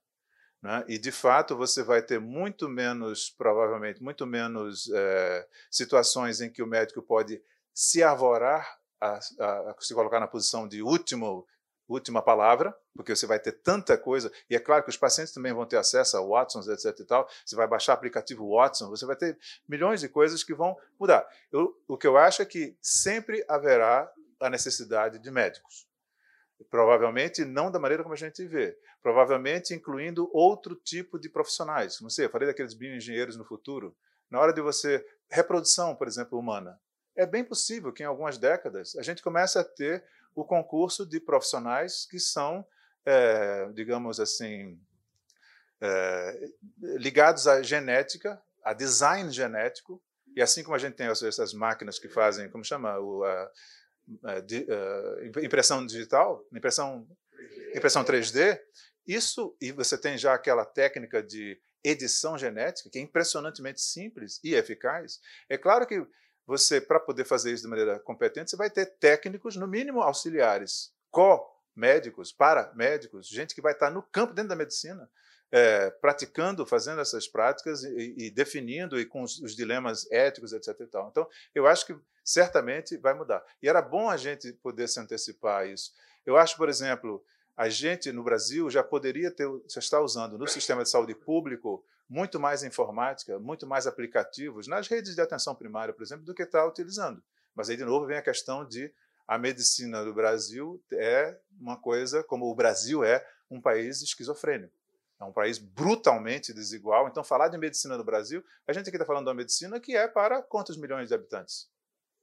Né? 0.63 0.85
E, 0.89 0.99
de 0.99 1.13
fato, 1.13 1.57
você 1.57 1.83
vai 1.83 2.03
ter 2.03 2.19
muito 2.19 2.69
menos, 2.69 3.31
provavelmente, 3.31 4.03
muito 4.03 4.27
menos 4.27 4.91
é, 4.93 5.47
situações 5.71 6.41
em 6.41 6.51
que 6.51 6.63
o 6.63 6.67
médico 6.67 7.01
pode 7.01 7.41
se 7.73 8.03
arvorar, 8.03 8.79
a, 9.01 9.21
a, 9.39 9.71
a, 9.71 9.77
se 9.79 9.95
colocar 9.95 10.19
na 10.19 10.27
posição 10.27 10.67
de 10.67 10.83
último, 10.83 11.47
última 11.89 12.21
palavra, 12.21 12.77
porque 12.97 13.15
você 13.15 13.27
vai 13.27 13.39
ter 13.39 13.53
tanta 13.53 13.97
coisa, 13.97 14.33
e 14.51 14.57
é 14.57 14.59
claro 14.59 14.83
que 14.83 14.91
os 14.91 14.97
pacientes 14.97 15.33
também 15.33 15.53
vão 15.53 15.65
ter 15.65 15.77
acesso 15.77 16.17
a 16.17 16.21
Watson, 16.21 16.61
etc. 16.73 16.99
e 16.99 17.05
tal, 17.05 17.29
você 17.47 17.55
vai 17.55 17.69
baixar 17.69 17.93
o 17.93 17.95
aplicativo 17.95 18.57
Watson, 18.57 18.91
você 18.91 19.07
vai 19.07 19.15
ter 19.15 19.39
milhões 19.69 20.01
de 20.01 20.09
coisas 20.09 20.43
que 20.43 20.53
vão 20.53 20.77
mudar. 20.99 21.25
Eu, 21.53 21.81
o 21.87 21.97
que 21.97 22.07
eu 22.07 22.19
acho 22.19 22.43
é 22.43 22.45
que 22.45 22.77
sempre 22.83 23.45
haverá 23.49 24.11
a 24.41 24.51
necessidade 24.51 25.21
de 25.21 25.31
médicos. 25.31 25.88
Provavelmente 26.71 27.45
não 27.45 27.71
da 27.71 27.79
maneira 27.79 28.03
como 28.03 28.15
a 28.15 28.19
gente 28.19 28.45
vê. 28.47 28.77
Provavelmente 29.03 29.75
incluindo 29.75 30.31
outro 30.33 30.75
tipo 30.75 31.19
de 31.19 31.29
profissionais. 31.29 32.01
Não 32.01 32.11
sei, 32.11 32.27
eu 32.27 32.31
falei 32.31 32.49
daqueles 32.49 32.75
bioengenheiros 32.75 33.37
no 33.37 33.45
futuro. 33.45 33.97
Na 34.31 34.41
hora 34.41 34.53
de 34.53 34.61
você. 34.61 35.05
Reprodução, 35.31 35.95
por 35.95 36.09
exemplo, 36.09 36.39
humana. 36.39 36.81
É 37.15 37.27
bem 37.27 37.45
possível 37.45 37.93
que 37.93 38.03
em 38.03 38.07
algumas 38.07 38.39
décadas 38.39 38.97
a 38.97 39.03
gente 39.03 39.23
comece 39.23 39.59
a 39.59 39.65
ter 39.65 40.05
o 40.35 40.45
concurso 40.45 41.05
de 41.05 41.21
profissionais 41.21 42.07
que 42.07 42.19
são, 42.19 42.65
é, 43.05 43.69
digamos 43.73 44.21
assim, 44.21 44.81
é, 45.81 46.51
ligados 46.81 47.47
à 47.47 47.63
genética, 47.63 48.41
a 48.63 48.73
design 48.73 49.31
genético, 49.31 50.01
e 50.35 50.41
assim 50.41 50.63
como 50.63 50.77
a 50.77 50.79
gente 50.79 50.95
tem 50.95 51.09
essas 51.09 51.53
máquinas 51.53 51.99
que 51.99 52.09
fazem, 52.09 52.49
como 52.49 52.65
chama, 52.65 52.99
o, 52.99 53.25
a, 53.25 53.51
de, 54.47 54.61
uh, 54.65 55.45
impressão 55.45 55.85
digital, 55.85 56.45
impressão, 56.53 57.07
impressão 57.75 58.05
3D, 58.05 58.61
isso, 59.07 59.57
e 59.61 59.73
você 59.73 59.97
tem 59.97 60.19
já 60.19 60.35
aquela 60.35 60.65
técnica 60.65 61.23
de 61.23 61.59
edição 61.83 62.37
genética, 62.37 62.91
que 62.91 62.99
é 62.99 63.03
impressionantemente 63.03 63.81
simples 63.81 64.41
e 64.45 64.55
eficaz. 64.55 65.21
É 65.49 65.57
claro 65.57 65.87
que 65.87 66.07
você, 66.47 66.81
para 66.81 67.01
poder 67.01 67.25
fazer 67.25 67.53
isso 67.53 67.63
de 67.63 67.69
maneira 67.69 67.99
competente, 68.01 68.51
você 68.51 68.57
vai 68.57 68.71
ter 68.71 68.87
técnicos, 68.99 69.57
no 69.57 69.67
mínimo 69.67 70.01
auxiliares, 70.01 70.93
co-médicos, 71.11 72.33
paramédicos, 72.33 73.29
gente 73.29 73.55
que 73.55 73.61
vai 73.61 73.73
estar 73.73 73.91
no 73.91 74.03
campo 74.03 74.35
dentro 74.35 74.51
da 74.51 74.57
medicina, 74.57 75.09
é, 75.51 75.91
praticando, 75.91 76.67
fazendo 76.67 77.01
essas 77.01 77.27
práticas 77.27 77.83
e, 77.85 78.15
e 78.19 78.31
definindo 78.31 79.01
e 79.01 79.07
com 79.07 79.23
os, 79.23 79.39
os, 79.41 79.57
dilemas 79.57 80.11
éticos, 80.11 80.53
etc. 80.53 80.75
Então, 80.81 81.27
eu 81.55 81.67
acho 81.67 81.87
que 81.87 81.97
certamente 82.29 82.99
vai 82.99 83.15
mudar. 83.15 83.43
E 83.63 83.69
era 83.69 83.81
bom 83.81 84.11
a 84.11 84.17
gente 84.19 84.53
poder 84.53 84.87
se 84.87 85.01
antecipar 85.01 85.63
a 85.63 85.67
isso. 85.67 85.95
Eu 86.27 86.37
acho, 86.37 86.59
por 86.59 86.69
exemplo, 86.69 87.25
a 87.57 87.71
gente 87.71 88.13
no 88.13 88.23
Brasil 88.23 88.69
já 88.69 88.85
poderia 88.85 89.31
ter, 89.31 89.49
já 89.67 89.79
está 89.79 89.99
usando 89.99 90.37
no 90.37 90.47
sistema 90.47 90.83
de 90.83 90.91
saúde 90.91 91.15
público 91.15 91.83
muito 92.07 92.39
mais 92.39 92.63
informática, 92.63 93.39
muito 93.39 93.67
mais 93.67 93.87
aplicativos 93.87 94.69
nas 94.69 94.87
redes 94.89 95.15
de 95.15 95.23
atenção 95.23 95.55
primária, 95.55 95.95
por 95.95 96.03
exemplo, 96.03 96.27
do 96.27 96.35
que 96.35 96.43
está 96.43 96.67
utilizando. 96.67 97.23
Mas 97.55 97.71
aí, 97.71 97.79
de 97.79 97.85
novo, 97.85 98.05
vem 98.05 98.19
a 98.19 98.23
questão 98.23 98.63
de 98.63 98.93
a 99.27 99.39
medicina 99.39 100.05
do 100.05 100.13
Brasil 100.13 100.83
é 100.93 101.35
uma 101.59 101.79
coisa, 101.79 102.23
como 102.23 102.45
o 102.51 102.55
Brasil 102.55 103.03
é 103.03 103.27
um 103.51 103.59
país 103.59 104.03
esquizofrênico. 104.03 104.75
É 105.19 105.25
um 105.25 105.33
país 105.33 105.57
brutalmente 105.57 106.53
desigual. 106.53 107.09
Então, 107.09 107.25
falar 107.25 107.49
de 107.49 107.57
medicina 107.57 107.97
no 107.97 108.05
Brasil, 108.05 108.45
a 108.67 108.73
gente 108.75 108.89
aqui 108.89 108.97
está 108.97 109.07
falando 109.07 109.25
de 109.25 109.31
uma 109.31 109.35
medicina 109.35 109.81
que 109.81 109.97
é 109.97 110.07
para 110.07 110.43
quantos 110.43 110.77
milhões 110.77 111.09
de 111.09 111.15
habitantes? 111.15 111.69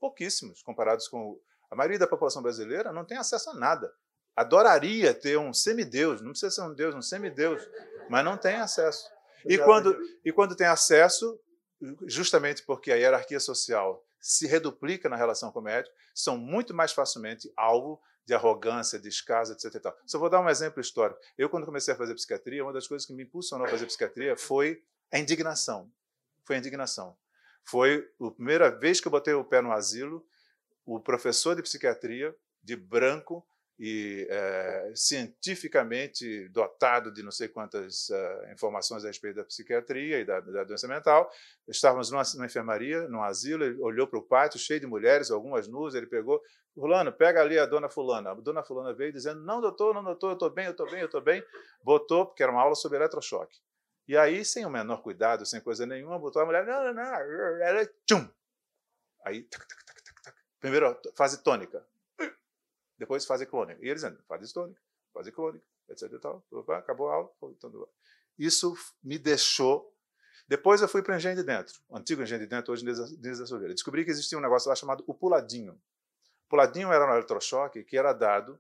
Pouquíssimos, 0.06 0.62
comparados 0.62 1.08
com 1.08 1.42
a 1.68 1.76
maioria 1.76 1.98
da 1.98 2.06
população 2.06 2.44
brasileira, 2.44 2.94
não 2.94 3.04
tem 3.04 3.18
acesso 3.18 3.50
a 3.50 3.56
nada. 3.56 3.92
Adoraria 4.36 5.16
ter 5.16 5.36
um 5.40 5.52
semideus, 5.52 6.22
não 6.22 6.30
precisa 6.30 6.52
ser 6.52 6.62
um 6.62 6.76
deus, 6.76 6.94
um 6.94 7.02
semideus, 7.02 7.68
mas 8.08 8.24
não 8.24 8.38
tem 8.38 8.58
acesso. 8.58 9.10
E 9.44 9.58
quando, 9.58 9.98
e 10.24 10.32
quando 10.32 10.56
tem 10.56 10.68
acesso, 10.68 11.40
justamente 12.06 12.62
porque 12.62 12.92
a 12.92 12.96
hierarquia 12.96 13.40
social 13.40 14.06
se 14.20 14.46
reduplica 14.46 15.10
na 15.10 15.16
relação 15.16 15.52
com 15.52 15.58
o 15.58 15.64
médico, 15.64 15.96
são 16.14 16.38
muito 16.38 16.72
mais 16.72 16.92
facilmente 16.92 17.52
alvo 17.58 18.00
de 18.28 18.36
arrogância, 18.36 19.00
descaso, 19.00 19.54
etc. 19.54 19.82
Tal. 19.82 19.98
Só 20.06 20.20
vou 20.20 20.30
dar 20.30 20.40
um 20.40 20.50
exemplo 20.50 20.80
histórico. 20.80 21.20
Eu, 21.36 21.50
quando 21.50 21.66
comecei 21.66 21.96
a 21.96 21.98
fazer 21.98 22.14
psiquiatria, 22.14 22.64
uma 22.64 22.74
das 22.74 22.88
coisas 22.88 23.08
que 23.08 23.14
me 23.14 23.24
impulsionou 23.24 23.66
a 23.66 23.70
fazer 23.72 23.88
psiquiatria 23.88 24.38
foi 24.38 24.84
a 25.12 25.18
indignação. 25.18 25.92
Foi 26.44 26.58
a 26.58 26.60
indignação. 26.60 27.18
Foi 27.68 28.08
a 28.22 28.32
primeira 28.32 28.70
vez 28.70 29.02
que 29.02 29.08
eu 29.08 29.12
botei 29.12 29.34
o 29.34 29.44
pé 29.44 29.62
no 29.62 29.72
asilo, 29.72 30.26
o 30.86 31.00
professor 31.00 31.56
de 31.56 31.64
psiquiatria, 31.64 32.36
de 32.64 32.76
branco, 32.76 33.46
e 33.78 34.26
é, 34.30 34.94
cientificamente 34.96 36.48
dotado 36.50 37.12
de 37.12 37.22
não 37.22 37.32
sei 37.32 37.50
quantas 37.50 38.10
uh, 38.10 38.54
informações 38.54 39.04
a 39.04 39.08
respeito 39.08 39.36
da 39.36 39.44
psiquiatria 39.44 40.20
e 40.22 40.26
da, 40.26 40.40
da 40.40 40.64
doença 40.64 40.88
mental. 40.88 41.30
Estávamos 41.68 42.10
numa, 42.10 42.24
numa, 42.36 42.46
enfermaria, 42.46 43.08
num 43.10 43.22
asilo, 43.22 43.66
ele 43.66 43.82
olhou 43.82 44.08
para 44.08 44.20
o 44.20 44.24
pátio 44.24 44.58
cheio 44.60 44.80
de 44.80 44.88
mulheres, 44.88 45.30
algumas 45.30 45.68
nuas, 45.68 45.94
ele 45.94 46.08
pegou, 46.08 46.42
fulano, 46.74 47.12
pega 47.12 47.42
ali 47.42 47.60
a 47.60 47.66
dona 47.66 47.90
fulana. 47.90 48.32
A 48.32 48.34
dona 48.36 48.64
fulana 48.64 48.94
veio 48.94 49.12
dizendo, 49.12 49.42
não 49.42 49.60
doutor, 49.60 49.94
não 49.94 50.04
doutor, 50.04 50.30
eu 50.30 50.34
estou 50.34 50.50
bem, 50.50 50.66
eu 50.66 50.72
estou 50.72 50.90
bem, 50.90 51.00
eu 51.02 51.06
estou 51.06 51.22
bem. 51.22 51.44
Botou, 51.84 52.26
porque 52.26 52.44
era 52.44 52.52
uma 52.52 52.62
aula 52.62 52.76
sobre 52.76 52.98
eletrochoque. 52.98 53.60
E 54.08 54.16
aí, 54.16 54.46
sem 54.46 54.66
o 54.66 54.70
menor 54.70 55.02
cuidado, 55.02 55.46
sem 55.46 55.60
coisa 55.62 55.86
nenhuma, 55.86 56.20
botou 56.20 56.42
a 56.42 56.46
mulher, 56.46 56.66
não, 56.66 56.84
não, 56.84 56.94
não, 56.94 57.86
tchum. 58.06 58.30
Aí, 59.26 59.44
tac, 59.44 59.68
tac, 59.68 59.84
tac, 59.84 60.04
tac, 60.04 60.22
tac. 60.22 60.38
Primeiro, 60.60 61.00
fase 61.16 61.42
tônica 61.44 61.86
depois 62.98 63.26
fase 63.26 63.46
crônica. 63.46 63.80
E 63.82 63.90
eles 63.90 64.02
dizendo, 64.02 64.22
fase 64.28 64.54
tônica, 64.54 64.80
fase 65.14 65.32
crônica, 65.32 65.66
etc. 65.90 66.20
Tal. 66.20 66.44
Acabou 66.70 67.10
a 67.10 67.16
aula, 67.16 67.32
Isso 68.38 68.76
me 69.04 69.18
deixou. 69.18 69.94
Depois 70.48 70.82
eu 70.82 70.88
fui 70.88 71.02
para 71.02 71.14
o 71.14 71.18
Engenho 71.18 71.36
de 71.36 71.44
Dentro, 71.44 71.82
o 71.90 71.98
antigo 71.98 72.22
Engenho 72.22 72.42
de 72.42 72.48
Dentro, 72.48 72.72
hoje 72.72 72.84
Inês 72.84 73.40
da 73.40 73.48
Silveira. 73.48 73.74
Descobri 73.74 74.06
que 74.06 74.12
existia 74.12 74.38
um 74.38 74.42
negócio 74.42 74.70
lá 74.70 74.76
chamado 74.76 75.04
o 75.08 75.14
puladinho. 75.14 75.74
O 75.74 76.50
puladinho 76.50 76.92
era 76.94 77.06
um 77.06 77.14
eletrochoque 77.14 77.84
que 77.84 77.98
era 77.98 78.14
dado 78.14 78.60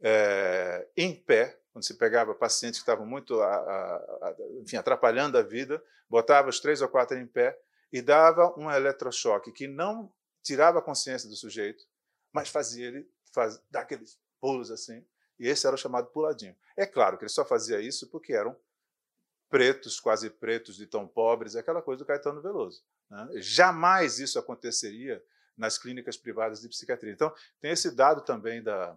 é, 0.00 0.86
em 0.94 1.14
pé, 1.14 1.58
quando 1.74 1.84
se 1.84 1.94
pegava 1.94 2.32
pacientes 2.36 2.78
que 2.78 2.84
estavam 2.84 3.04
muito 3.04 3.40
a, 3.40 3.52
a, 3.52 3.96
a, 3.96 4.36
enfim, 4.62 4.76
atrapalhando 4.76 5.36
a 5.36 5.42
vida, 5.42 5.82
botava 6.08 6.48
os 6.48 6.60
três 6.60 6.80
ou 6.80 6.88
quatro 6.88 7.18
em 7.18 7.26
pé 7.26 7.58
e 7.92 8.00
dava 8.00 8.54
um 8.56 8.70
eletrochoque 8.70 9.50
que 9.50 9.66
não 9.66 10.08
tirava 10.40 10.78
a 10.78 10.82
consciência 10.82 11.28
do 11.28 11.34
sujeito, 11.34 11.84
mas 12.32 12.48
fazia 12.48 12.86
ele 12.86 13.10
faz, 13.32 13.60
dar 13.68 13.80
aqueles 13.80 14.16
pulos 14.40 14.70
assim. 14.70 15.04
E 15.36 15.48
esse 15.48 15.66
era 15.66 15.74
o 15.74 15.78
chamado 15.78 16.06
puladinho. 16.06 16.54
É 16.76 16.86
claro 16.86 17.18
que 17.18 17.24
ele 17.24 17.32
só 17.32 17.44
fazia 17.44 17.80
isso 17.80 18.06
porque 18.08 18.32
eram 18.32 18.56
pretos, 19.50 19.98
quase 19.98 20.30
pretos, 20.30 20.76
de 20.76 20.86
tão 20.86 21.08
pobres, 21.08 21.56
aquela 21.56 21.82
coisa 21.82 22.04
do 22.04 22.06
Caetano 22.06 22.40
Veloso. 22.40 22.84
Né? 23.10 23.30
Jamais 23.38 24.20
isso 24.20 24.38
aconteceria 24.38 25.20
nas 25.56 25.76
clínicas 25.76 26.16
privadas 26.16 26.60
de 26.60 26.68
psiquiatria. 26.68 27.12
Então, 27.12 27.34
tem 27.60 27.72
esse 27.72 27.90
dado 27.90 28.20
também 28.20 28.62
da, 28.62 28.96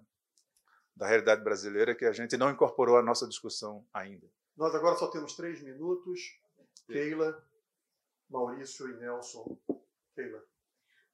da 0.98 1.07
realidade 1.07 1.44
brasileira 1.44 1.95
que 1.95 2.06
a 2.06 2.11
gente 2.11 2.36
não 2.38 2.49
incorporou 2.49 2.98
à 2.98 3.03
nossa 3.03 3.28
discussão 3.28 3.86
ainda. 3.94 4.28
Nós 4.56 4.74
agora 4.74 4.95
só 4.95 5.07
temos 5.07 5.36
três 5.36 5.61
minutos. 5.61 6.40
Keila, 6.88 7.44
Maurício 8.30 8.90
e 8.90 8.94
Nelson. 8.95 9.57
Keila 10.15 10.44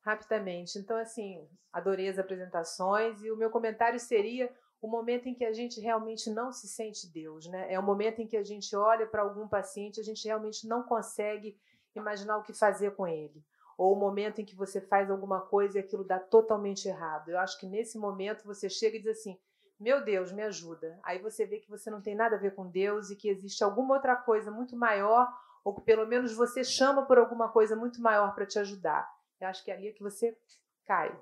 rapidamente. 0.04 0.78
Então, 0.78 0.98
assim, 0.98 1.48
adorei 1.72 2.10
as 2.10 2.20
apresentações 2.20 3.24
e 3.24 3.32
o 3.32 3.38
meu 3.38 3.50
comentário 3.50 4.00
seria 4.00 4.54
o 4.82 4.88
momento 4.88 5.28
em 5.28 5.34
que 5.34 5.46
a 5.46 5.54
gente 5.54 5.80
realmente 5.80 6.30
não 6.30 6.52
se 6.52 6.68
sente 6.68 7.08
Deus, 7.08 7.48
né? 7.48 7.74
É 7.74 7.80
o 7.80 7.84
momento 7.84 8.22
em 8.22 8.28
que 8.28 8.36
a 8.36 8.44
gente 8.44 8.76
olha 8.76 9.08
para 9.08 9.22
algum 9.22 9.48
paciente, 9.48 10.00
a 10.00 10.04
gente 10.04 10.28
realmente 10.28 10.68
não 10.68 10.84
consegue 10.84 11.58
imaginar 11.96 12.38
o 12.38 12.44
que 12.44 12.54
fazer 12.54 12.92
com 12.92 13.08
ele. 13.08 13.42
Ou 13.78 13.94
o 13.94 14.00
momento 14.00 14.42
em 14.42 14.46
que 14.46 14.56
você 14.56 14.82
faz 14.82 15.10
alguma 15.10 15.40
coisa 15.40 15.78
e 15.78 15.82
aquilo 15.82 16.04
dá 16.04 16.20
totalmente 16.20 16.88
errado. 16.88 17.30
Eu 17.30 17.40
acho 17.40 17.58
que 17.58 17.66
nesse 17.66 17.98
momento 17.98 18.44
você 18.44 18.70
chega 18.70 18.98
e 18.98 19.00
diz 19.00 19.20
assim: 19.20 19.40
Meu 19.84 20.02
Deus, 20.02 20.32
me 20.32 20.42
ajuda. 20.42 20.98
Aí 21.04 21.20
você 21.20 21.46
vê 21.46 21.60
que 21.60 21.70
você 21.70 21.92
não 21.92 22.02
tem 22.02 22.16
nada 22.16 22.38
a 22.38 22.40
ver 22.40 22.56
com 22.56 22.66
Deus 22.66 23.10
e 23.10 23.18
que 23.18 23.28
existe 23.28 23.62
alguma 23.66 23.96
outra 23.96 24.16
coisa 24.16 24.50
muito 24.50 24.78
maior, 24.78 25.28
ou 25.62 25.76
que 25.76 25.82
pelo 25.82 26.08
menos 26.08 26.34
você 26.34 26.64
chama 26.64 27.06
por 27.06 27.18
alguma 27.18 27.50
coisa 27.50 27.76
muito 27.76 28.02
maior 28.02 28.34
para 28.34 28.46
te 28.46 28.58
ajudar. 28.58 29.14
Eu 29.42 29.50
acho 29.50 29.62
que 29.62 29.70
é 29.70 29.76
ali 29.76 29.92
que 29.92 30.02
você 30.02 30.38
cai. 30.86 31.14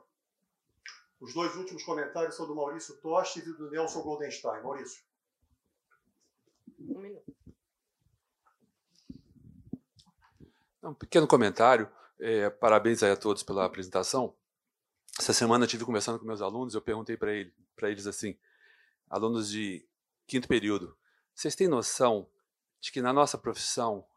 Os 1.19 1.33
dois 1.33 1.55
últimos 1.55 1.83
comentários 1.83 2.35
são 2.35 2.45
do 2.45 2.53
Maurício 2.53 2.95
Tostes 3.01 3.47
e 3.47 3.51
do 3.51 3.71
Nelson 3.71 4.03
Goldenstein. 4.03 4.61
Maurício. 4.61 5.03
Um 6.81 6.99
minuto. 6.99 7.35
Um 10.83 10.93
pequeno 10.93 11.27
comentário. 11.27 11.89
É, 12.19 12.47
parabéns 12.51 13.01
a 13.01 13.15
todos 13.15 13.41
pela 13.41 13.65
apresentação. 13.65 14.35
Essa 15.17 15.33
semana 15.33 15.63
eu 15.63 15.65
estive 15.65 15.83
conversando 15.83 16.19
com 16.19 16.25
meus 16.27 16.43
alunos. 16.43 16.75
Eu 16.75 16.81
perguntei 16.81 17.17
para 17.17 17.33
ele, 17.33 17.51
eles 17.81 18.05
assim, 18.05 18.37
alunos 19.11 19.49
de 19.49 19.87
quinto 20.25 20.47
período, 20.47 20.97
vocês 21.35 21.55
têm 21.55 21.67
noção 21.67 22.29
de 22.79 22.91
que 22.91 23.01
na 23.01 23.13
nossa 23.13 23.37
profissão 23.37 24.07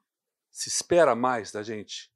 se 0.50 0.68
espera 0.68 1.14
mais 1.14 1.52
da 1.52 1.62
gente 1.62 2.14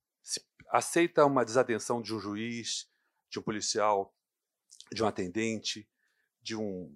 aceita 0.71 1.25
uma 1.25 1.45
desatenção 1.45 2.01
de 2.01 2.15
um 2.15 2.21
juiz, 2.21 2.89
de 3.31 3.39
um 3.39 3.43
policial, 3.43 4.15
de 4.93 5.03
um 5.03 5.07
atendente, 5.07 5.89
de 6.41 6.57
um, 6.57 6.95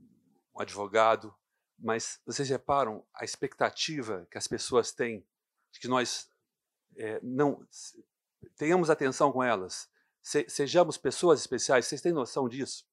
um 0.55 0.61
advogado, 0.61 1.35
mas 1.79 2.21
vocês 2.25 2.49
reparam 2.49 3.05
a 3.15 3.25
expectativa 3.25 4.27
que 4.31 4.39
as 4.39 4.47
pessoas 4.47 4.93
têm 4.93 5.27
de 5.73 5.81
que 5.81 5.89
nós 5.89 6.31
é, 6.97 7.19
não 7.23 7.67
tenhamos 8.57 8.91
atenção 8.91 9.33
com 9.33 9.43
elas, 9.43 9.91
se, 10.23 10.47
sejamos 10.49 10.97
pessoas 10.97 11.41
especiais. 11.41 11.87
Vocês 11.87 12.03
têm 12.03 12.13
noção 12.13 12.49
disso? 12.49 12.87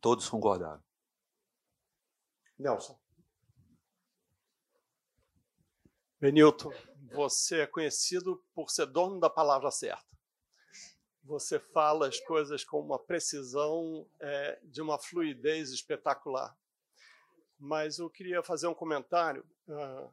Todos 0.00 0.28
concordaram. 0.28 0.82
Nelson. 2.60 2.98
Benilton, 6.20 6.70
você 7.14 7.60
é 7.60 7.66
conhecido 7.66 8.44
por 8.54 8.70
ser 8.70 8.86
dono 8.86 9.18
da 9.18 9.30
palavra 9.30 9.70
certa. 9.70 10.04
Você 11.24 11.58
fala 11.58 12.08
as 12.08 12.20
coisas 12.20 12.62
com 12.62 12.78
uma 12.80 12.98
precisão 12.98 14.06
é, 14.20 14.60
de 14.62 14.82
uma 14.82 14.98
fluidez 14.98 15.70
espetacular. 15.70 16.54
Mas 17.58 17.98
eu 17.98 18.10
queria 18.10 18.42
fazer 18.42 18.66
um 18.66 18.74
comentário 18.74 19.46
uh, 19.68 20.12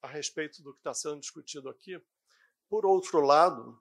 a 0.00 0.08
respeito 0.08 0.62
do 0.62 0.72
que 0.72 0.80
está 0.80 0.94
sendo 0.94 1.20
discutido 1.20 1.68
aqui. 1.68 2.02
Por 2.68 2.86
outro 2.86 3.20
lado, 3.20 3.78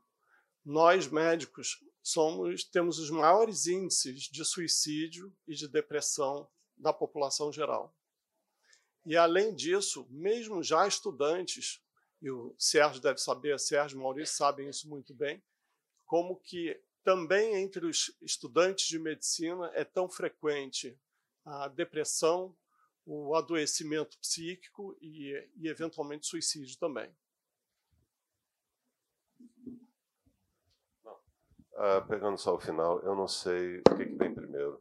nós 0.65 1.07
médicos 1.07 1.81
somos 2.03 2.63
temos 2.63 2.99
os 2.99 3.09
maiores 3.09 3.67
índices 3.67 4.23
de 4.23 4.43
suicídio 4.43 5.33
e 5.47 5.55
de 5.55 5.67
depressão 5.67 6.49
da 6.77 6.91
população 6.91 7.51
geral. 7.51 7.95
E, 9.05 9.17
além 9.17 9.53
disso, 9.53 10.07
mesmo 10.09 10.61
já 10.61 10.87
estudantes, 10.87 11.81
e 12.21 12.29
o 12.29 12.53
Sérgio 12.57 13.01
deve 13.01 13.19
saber, 13.19 13.59
Sérgio 13.59 13.97
e 13.97 14.01
Maurício 14.01 14.35
sabem 14.35 14.69
isso 14.69 14.87
muito 14.87 15.13
bem, 15.13 15.41
como 16.05 16.35
que 16.35 16.79
também 17.03 17.55
entre 17.55 17.85
os 17.85 18.15
estudantes 18.21 18.87
de 18.87 18.99
medicina 18.99 19.71
é 19.73 19.83
tão 19.83 20.07
frequente 20.07 20.99
a 21.43 21.67
depressão, 21.67 22.55
o 23.05 23.35
adoecimento 23.35 24.19
psíquico 24.19 24.95
e, 25.01 25.49
e 25.55 25.67
eventualmente, 25.67 26.27
suicídio 26.27 26.77
também. 26.77 27.11
Ah, 31.75 32.01
pegando 32.01 32.37
só 32.37 32.55
o 32.55 32.59
final, 32.59 32.99
eu 32.99 33.15
não 33.15 33.27
sei 33.27 33.79
o 33.79 33.95
que, 33.95 34.05
que 34.05 34.15
vem 34.15 34.35
primeiro. 34.35 34.79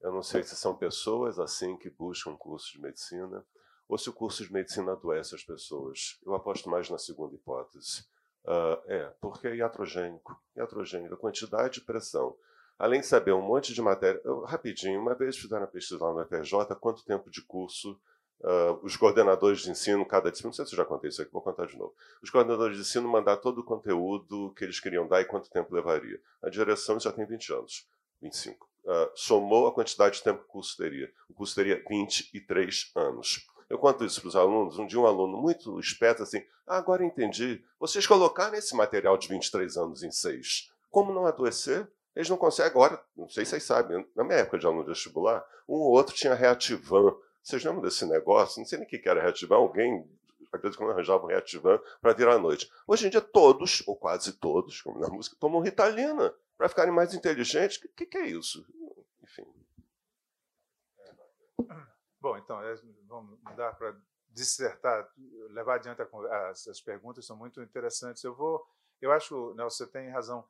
Eu 0.00 0.12
não 0.12 0.22
sei 0.22 0.42
se 0.42 0.56
são 0.56 0.74
pessoas 0.74 1.38
assim 1.38 1.76
que 1.76 1.90
buscam 1.90 2.30
um 2.30 2.36
curso 2.36 2.72
de 2.72 2.80
medicina 2.80 3.44
ou 3.88 3.96
se 3.96 4.08
o 4.08 4.12
curso 4.12 4.44
de 4.44 4.52
medicina 4.52 4.92
adoece 4.92 5.34
as 5.34 5.42
pessoas. 5.42 6.18
Eu 6.24 6.34
aposto 6.34 6.68
mais 6.68 6.90
na 6.90 6.98
segunda 6.98 7.34
hipótese. 7.34 8.04
Uh, 8.44 8.78
é, 8.86 9.12
porque 9.20 9.48
é 9.48 9.56
iatrogênico. 9.56 10.40
Iatrogênico, 10.56 11.14
a 11.14 11.18
quantidade 11.18 11.74
de 11.74 11.80
pressão. 11.80 12.36
Além 12.78 13.00
de 13.00 13.06
saber 13.06 13.32
um 13.32 13.42
monte 13.42 13.72
de 13.72 13.82
matéria. 13.82 14.20
Eu, 14.24 14.40
rapidinho, 14.44 15.00
uma 15.00 15.14
vez 15.14 15.36
fizeram 15.36 15.64
a 15.64 15.68
pesquisa 15.68 16.04
lá 16.04 16.12
no 16.12 16.26
FRJ, 16.26 16.74
quanto 16.80 17.04
tempo 17.04 17.30
de 17.30 17.42
curso 17.42 17.98
Uh, 18.40 18.78
os 18.82 18.96
coordenadores 18.96 19.60
de 19.60 19.70
ensino, 19.70 20.04
cada 20.04 20.30
disciplina, 20.30 20.50
não 20.50 20.52
sei 20.52 20.66
se 20.66 20.72
eu 20.72 20.76
já 20.76 20.84
contei 20.84 21.08
isso 21.08 21.22
aqui, 21.22 21.32
vou 21.32 21.40
contar 21.40 21.66
de 21.66 21.76
novo. 21.76 21.94
Os 22.22 22.28
coordenadores 22.28 22.76
de 22.76 22.82
ensino 22.82 23.08
mandar 23.08 23.38
todo 23.38 23.60
o 23.60 23.64
conteúdo 23.64 24.52
que 24.54 24.62
eles 24.62 24.78
queriam 24.78 25.08
dar 25.08 25.22
e 25.22 25.24
quanto 25.24 25.50
tempo 25.50 25.74
levaria. 25.74 26.20
A 26.42 26.50
direção 26.50 27.00
já 27.00 27.10
tem 27.10 27.24
20 27.24 27.52
anos, 27.54 27.88
25. 28.20 28.68
Uh, 28.86 29.10
somou 29.14 29.66
a 29.66 29.72
quantidade 29.72 30.16
de 30.16 30.22
tempo 30.22 30.38
que 30.38 30.44
o 30.44 30.52
curso 30.52 30.76
teria. 30.76 31.12
O 31.28 31.34
curso 31.34 31.54
teria 31.54 31.82
23 31.88 32.92
anos. 32.94 33.46
Eu 33.68 33.78
conto 33.78 34.04
isso 34.04 34.20
para 34.20 34.28
os 34.28 34.36
alunos. 34.36 34.78
Um 34.78 34.86
dia, 34.86 35.00
um 35.00 35.06
aluno 35.06 35.36
muito 35.38 35.78
esperto 35.80 36.22
assim: 36.22 36.42
ah, 36.66 36.76
agora 36.76 37.04
entendi. 37.04 37.62
Vocês 37.80 38.06
colocaram 38.06 38.54
esse 38.54 38.76
material 38.76 39.18
de 39.18 39.26
23 39.28 39.76
anos 39.76 40.02
em 40.04 40.12
6. 40.12 40.70
Como 40.90 41.12
não 41.12 41.26
adoecer? 41.26 41.88
Eles 42.14 42.30
não 42.30 42.36
conseguem. 42.36 42.70
Agora, 42.70 43.02
não 43.16 43.28
sei 43.28 43.44
se 43.44 43.50
vocês 43.50 43.64
sabem, 43.64 44.06
na 44.14 44.22
minha 44.22 44.38
época 44.38 44.58
de 44.58 44.64
aluno 44.64 44.84
vestibular, 44.84 45.44
um 45.68 45.74
ou 45.74 45.90
outro 45.90 46.14
tinha 46.14 46.32
reativan 46.32 47.12
vocês 47.46 47.62
lembram 47.62 47.82
desse 47.82 48.04
negócio? 48.04 48.58
Não 48.58 48.66
sei 48.66 48.76
nem 48.76 48.88
o 48.88 48.90
que 48.90 49.08
era 49.08 49.22
reativar. 49.22 49.56
Alguém, 49.56 50.04
acredito 50.52 50.76
que 50.76 50.82
não 50.82 50.90
arranjava 50.90 51.24
um 51.24 51.28
reativante 51.28 51.80
para 52.02 52.12
virar 52.12 52.34
à 52.34 52.38
noite. 52.40 52.68
Hoje 52.88 53.06
em 53.06 53.10
dia, 53.10 53.20
todos, 53.20 53.84
ou 53.86 53.94
quase 53.94 54.32
todos, 54.32 54.82
como 54.82 54.98
na 54.98 55.06
música, 55.06 55.36
tomam 55.38 55.60
ritalina 55.60 56.34
para 56.56 56.68
ficarem 56.68 56.92
mais 56.92 57.14
inteligentes. 57.14 57.76
O 57.78 57.88
que, 57.88 58.06
que, 58.06 58.18
é 58.18 58.26
isso? 58.26 58.66
Enfim. 59.22 59.46
Bom, 62.20 62.36
então, 62.36 62.60
é, 62.62 62.74
vamos 63.06 63.38
dar 63.56 63.74
para 63.74 63.96
dissertar, 64.30 65.10
levar 65.50 65.76
adiante 65.76 66.02
as, 66.02 66.68
as 66.68 66.80
perguntas, 66.80 67.24
são 67.24 67.36
muito 67.36 67.62
interessantes. 67.62 68.22
Eu 68.22 68.34
vou. 68.34 68.66
Eu 69.00 69.12
acho, 69.12 69.54
Nelson, 69.54 69.84
você 69.84 69.90
tem 69.90 70.10
razão. 70.10 70.48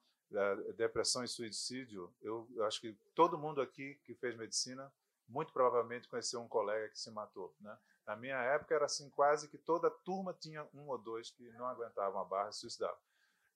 Depressão 0.77 1.23
e 1.23 1.29
suicídio, 1.29 2.13
eu, 2.21 2.49
eu 2.57 2.65
acho 2.65 2.81
que 2.81 2.93
todo 3.15 3.39
mundo 3.39 3.61
aqui 3.61 3.95
que 4.03 4.13
fez 4.17 4.37
medicina 4.37 4.93
muito 5.29 5.53
provavelmente 5.53 6.09
conheceu 6.09 6.41
um 6.41 6.49
colega 6.49 6.89
que 6.89 6.99
se 6.99 7.11
matou. 7.13 7.55
Né? 7.61 7.79
Na 8.05 8.17
minha 8.17 8.37
época 8.37 8.75
era 8.75 8.87
assim, 8.87 9.09
quase 9.11 9.49
que 9.49 9.57
toda 9.57 9.89
turma 9.89 10.35
tinha 10.35 10.67
um 10.75 10.89
ou 10.89 10.99
dois 10.99 11.31
que 11.31 11.49
não 11.51 11.67
aguentavam 11.67 12.21
a 12.21 12.25
barra 12.25 12.51
e 12.51 12.55
suicidavam. 12.55 12.99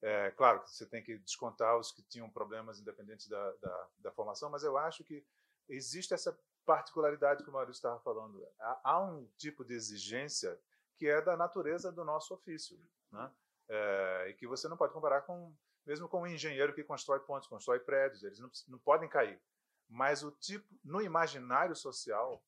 É, 0.01 0.31
claro 0.31 0.61
que 0.61 0.71
você 0.71 0.85
tem 0.85 1.03
que 1.03 1.17
descontar 1.19 1.77
os 1.77 1.91
que 1.91 2.01
tinham 2.03 2.29
problemas 2.29 2.79
independentes 2.79 3.27
da, 3.27 3.51
da, 3.61 3.87
da, 3.99 4.11
formação, 4.11 4.49
mas 4.49 4.63
eu 4.63 4.75
acho 4.77 5.03
que 5.03 5.23
existe 5.69 6.13
essa 6.13 6.37
particularidade 6.65 7.43
que 7.43 7.49
o 7.49 7.53
Maurício 7.53 7.79
estava 7.79 7.99
falando. 7.99 8.43
Há, 8.59 8.81
há, 8.83 8.99
um 8.99 9.27
tipo 9.37 9.63
de 9.63 9.73
exigência 9.73 10.59
que 10.97 11.07
é 11.07 11.21
da 11.21 11.37
natureza 11.37 11.91
do 11.91 12.03
nosso 12.03 12.33
ofício, 12.33 12.79
né? 13.11 13.31
É, 13.69 14.27
e 14.29 14.33
que 14.33 14.47
você 14.47 14.67
não 14.67 14.75
pode 14.75 14.91
comparar 14.91 15.21
com 15.21 15.53
mesmo 15.85 16.07
com 16.07 16.21
um 16.21 16.27
engenheiro 16.27 16.73
que 16.73 16.83
constrói 16.83 17.19
pontes, 17.19 17.47
constrói 17.47 17.79
prédios, 17.79 18.23
eles 18.23 18.39
não, 18.39 18.51
não 18.67 18.79
podem 18.79 19.09
cair. 19.09 19.41
Mas 19.89 20.23
o 20.23 20.31
tipo, 20.31 20.65
no 20.83 21.01
imaginário 21.01 21.75
social, 21.75 22.43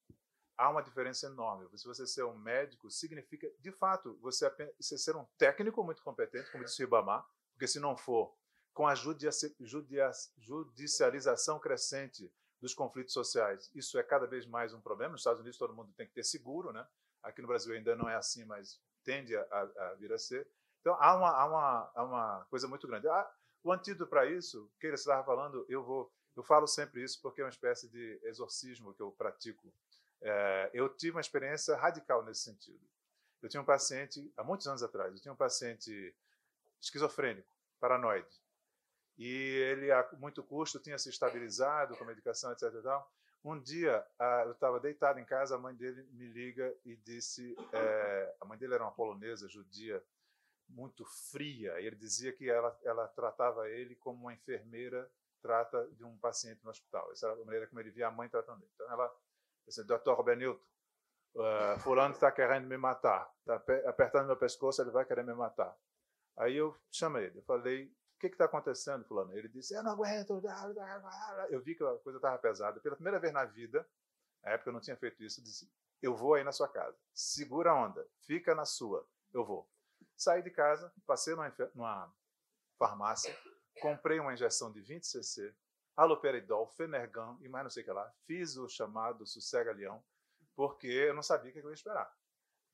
há 0.58 0.70
uma 0.70 0.84
diferença 0.84 1.26
enorme. 1.28 1.68
Se 1.78 1.86
você 1.86 2.06
ser 2.06 2.24
um 2.24 2.38
médico, 2.38 2.90
significa, 2.90 3.50
de 3.60 3.72
fato, 3.72 4.18
você, 4.22 4.50
você 4.80 4.98
ser 4.98 5.16
um 5.16 5.26
técnico 5.38 5.84
muito 5.84 6.02
competente, 6.04 6.52
como 6.52 6.64
disse 6.64 6.84
o 6.84 6.86
Ibama, 6.86 7.26
porque 7.54 7.68
se 7.68 7.80
não 7.80 7.96
for, 7.96 8.36
com 8.74 8.88
a 8.88 8.96
judicialização 8.96 11.60
crescente 11.60 12.32
dos 12.60 12.74
conflitos 12.74 13.14
sociais, 13.14 13.70
isso 13.76 14.00
é 14.00 14.04
cada 14.04 14.26
vez 14.26 14.46
mais 14.46 14.74
um 14.74 14.82
problema. 14.82 15.12
Nos 15.12 15.22
Estados 15.22 15.42
Unidos, 15.42 15.58
todo 15.58 15.74
mundo 15.74 15.94
tem 15.94 16.08
que 16.08 16.14
ter 16.14 16.24
seguro, 16.24 16.72
né? 16.72 16.88
Aqui 17.22 17.42
no 17.42 17.48
Brasil 17.48 17.74
ainda 17.74 17.96
não 17.96 18.10
é 18.10 18.16
assim, 18.16 18.44
mas 18.46 18.82
tende 19.04 19.36
a, 19.36 19.42
a 19.42 19.96
vir 19.96 20.12
a 20.12 20.18
ser. 20.18 20.48
Então, 20.82 20.96
há 21.00 21.16
uma, 21.16 21.30
há 21.30 21.46
uma, 21.46 21.92
há 21.96 22.04
uma 22.04 22.46
coisa 22.50 22.68
muito 22.68 22.88
grande. 22.88 23.08
Ah, 23.08 23.32
o 23.64 23.72
antídoto 23.72 24.10
para 24.10 24.26
isso, 24.26 24.70
que 24.80 24.88
ele 24.88 24.96
estava 24.96 25.24
falando, 25.24 25.66
eu 25.70 25.84
vou 25.84 26.12
eu 26.36 26.44
falo 26.44 26.68
sempre 26.68 27.04
isso 27.04 27.22
porque 27.22 27.42
é 27.42 27.44
uma 27.44 27.50
espécie 27.50 27.88
de 27.88 28.20
exorcismo 28.24 28.94
que 28.94 29.02
eu 29.02 29.12
pratico. 29.12 29.72
É, 30.22 30.72
eu 30.74 30.90
tive 30.90 31.12
uma 31.12 31.22
experiência 31.22 31.76
radical 31.76 32.24
nesse 32.24 32.42
sentido. 32.42 32.82
Eu 33.42 33.50
tinha 33.50 33.62
um 33.62 33.66
paciente, 33.66 34.32
há 34.38 34.44
muitos 34.44 34.68
anos 34.68 34.82
atrás, 34.82 35.14
eu 35.14 35.22
tinha 35.22 35.34
um 35.34 35.38
paciente 35.38 36.16
esquizofrênico, 36.84 37.56
paranoide. 37.80 38.42
E 39.18 39.28
ele, 39.28 39.92
a 39.92 40.08
muito 40.14 40.44
custo, 40.44 40.80
tinha 40.80 40.98
se 40.98 41.10
estabilizado 41.10 41.96
com 41.98 42.06
medicação, 42.06 42.52
etc. 42.52 42.74
Um 43.44 43.60
dia, 43.60 44.06
eu 44.46 44.52
estava 44.54 44.80
deitado 44.80 45.20
em 45.20 45.26
casa, 45.26 45.56
a 45.56 45.60
mãe 45.60 45.76
dele 45.76 46.04
me 46.12 46.28
liga 46.28 46.74
e 46.86 46.96
disse: 46.96 47.56
é, 47.72 48.36
a 48.42 48.46
mãe 48.46 48.58
dele 48.58 48.74
era 48.74 48.84
uma 48.84 48.92
polonesa, 48.92 49.48
judia, 49.48 50.04
muito 50.68 51.06
fria. 51.06 51.80
E 51.80 51.86
ele 51.86 51.96
dizia 51.96 52.34
que 52.34 52.50
ela, 52.50 52.78
ela 52.84 53.08
tratava 53.08 53.70
ele 53.70 53.96
como 53.96 54.22
uma 54.22 54.34
enfermeira 54.34 55.10
trata 55.42 55.86
de 55.92 56.06
um 56.06 56.18
paciente 56.18 56.64
no 56.64 56.72
hospital. 56.72 57.12
Essa 57.12 57.28
era 57.28 57.36
a 57.36 57.46
maneira 57.46 57.68
como 57.68 57.82
ele 57.82 57.92
via 57.92 58.08
a 58.08 58.12
mãe 58.12 58.30
tratando 58.30 58.64
ele. 58.64 58.72
Então 58.74 58.90
ela 58.90 59.14
disse, 59.68 59.84
doutor 59.84 60.24
Benilton, 60.24 60.64
uh, 61.36 61.80
fulano 61.82 62.14
está 62.14 62.32
querendo 62.32 62.66
me 62.66 62.78
matar, 62.78 63.30
está 63.40 63.56
apertando 63.90 64.28
meu 64.28 64.38
pescoço, 64.38 64.82
ele 64.82 64.92
vai 64.92 65.04
querer 65.06 65.24
me 65.24 65.34
matar. 65.34 65.78
Aí 66.38 66.56
eu 66.56 66.76
chamei 66.92 67.26
ele, 67.26 67.40
eu 67.40 67.44
falei, 67.44 67.86
o 67.86 68.20
que 68.20 68.28
está 68.28 68.46
acontecendo, 68.46 69.06
fulano? 69.06 69.38
Ele 69.38 69.48
disse, 69.48 69.76
eu 69.76 69.84
não 69.84 69.92
aguento. 69.92 70.42
Eu 71.50 71.62
vi 71.62 71.76
que 71.76 71.84
a 71.84 71.98
coisa 71.98 72.18
estava 72.18 72.38
pesada. 72.38 72.80
Pela 72.80 72.96
primeira 72.96 73.20
vez 73.20 73.34
na 73.34 73.46
vida, 73.46 73.88
na 74.44 74.52
época 74.52 74.70
eu 74.70 74.74
não 74.74 74.82
tinha 74.82 74.98
feito 74.98 75.24
isso, 75.24 75.40
eu 75.40 75.44
disse, 75.44 75.72
eu 76.02 76.16
vou 76.16 76.34
aí 76.34 76.44
na 76.44 76.52
sua 76.52 76.68
casa, 76.68 76.98
segura 77.14 77.72
a 77.72 77.76
onda, 77.76 78.06
fica 78.26 78.54
na 78.54 78.66
sua, 78.66 79.08
eu 79.34 79.46
vou. 79.46 79.70
Saí 80.18 80.42
de 80.42 80.52
casa, 80.52 80.94
passei 81.06 81.34
numa, 81.34 81.54
numa 81.74 82.14
farmácia, 82.78 83.36
comprei 83.82 84.20
uma 84.20 84.34
injeção 84.34 84.72
de 84.72 84.82
20 84.82 85.06
cc, 85.06 85.56
haloperidol, 85.96 86.68
fenergan 86.68 87.38
e 87.42 87.48
mais 87.48 87.64
não 87.64 87.70
sei 87.70 87.84
o 87.84 87.86
que 87.86 87.92
lá. 87.92 88.12
Fiz 88.26 88.58
o 88.58 88.68
chamado 88.68 89.26
sossega-leão, 89.26 90.04
porque 90.56 90.88
eu 90.88 91.14
não 91.14 91.24
sabia 91.24 91.52
o 91.52 91.54
que 91.54 91.60
eu 91.60 91.70
ia 91.70 91.74
esperar. 91.74 92.12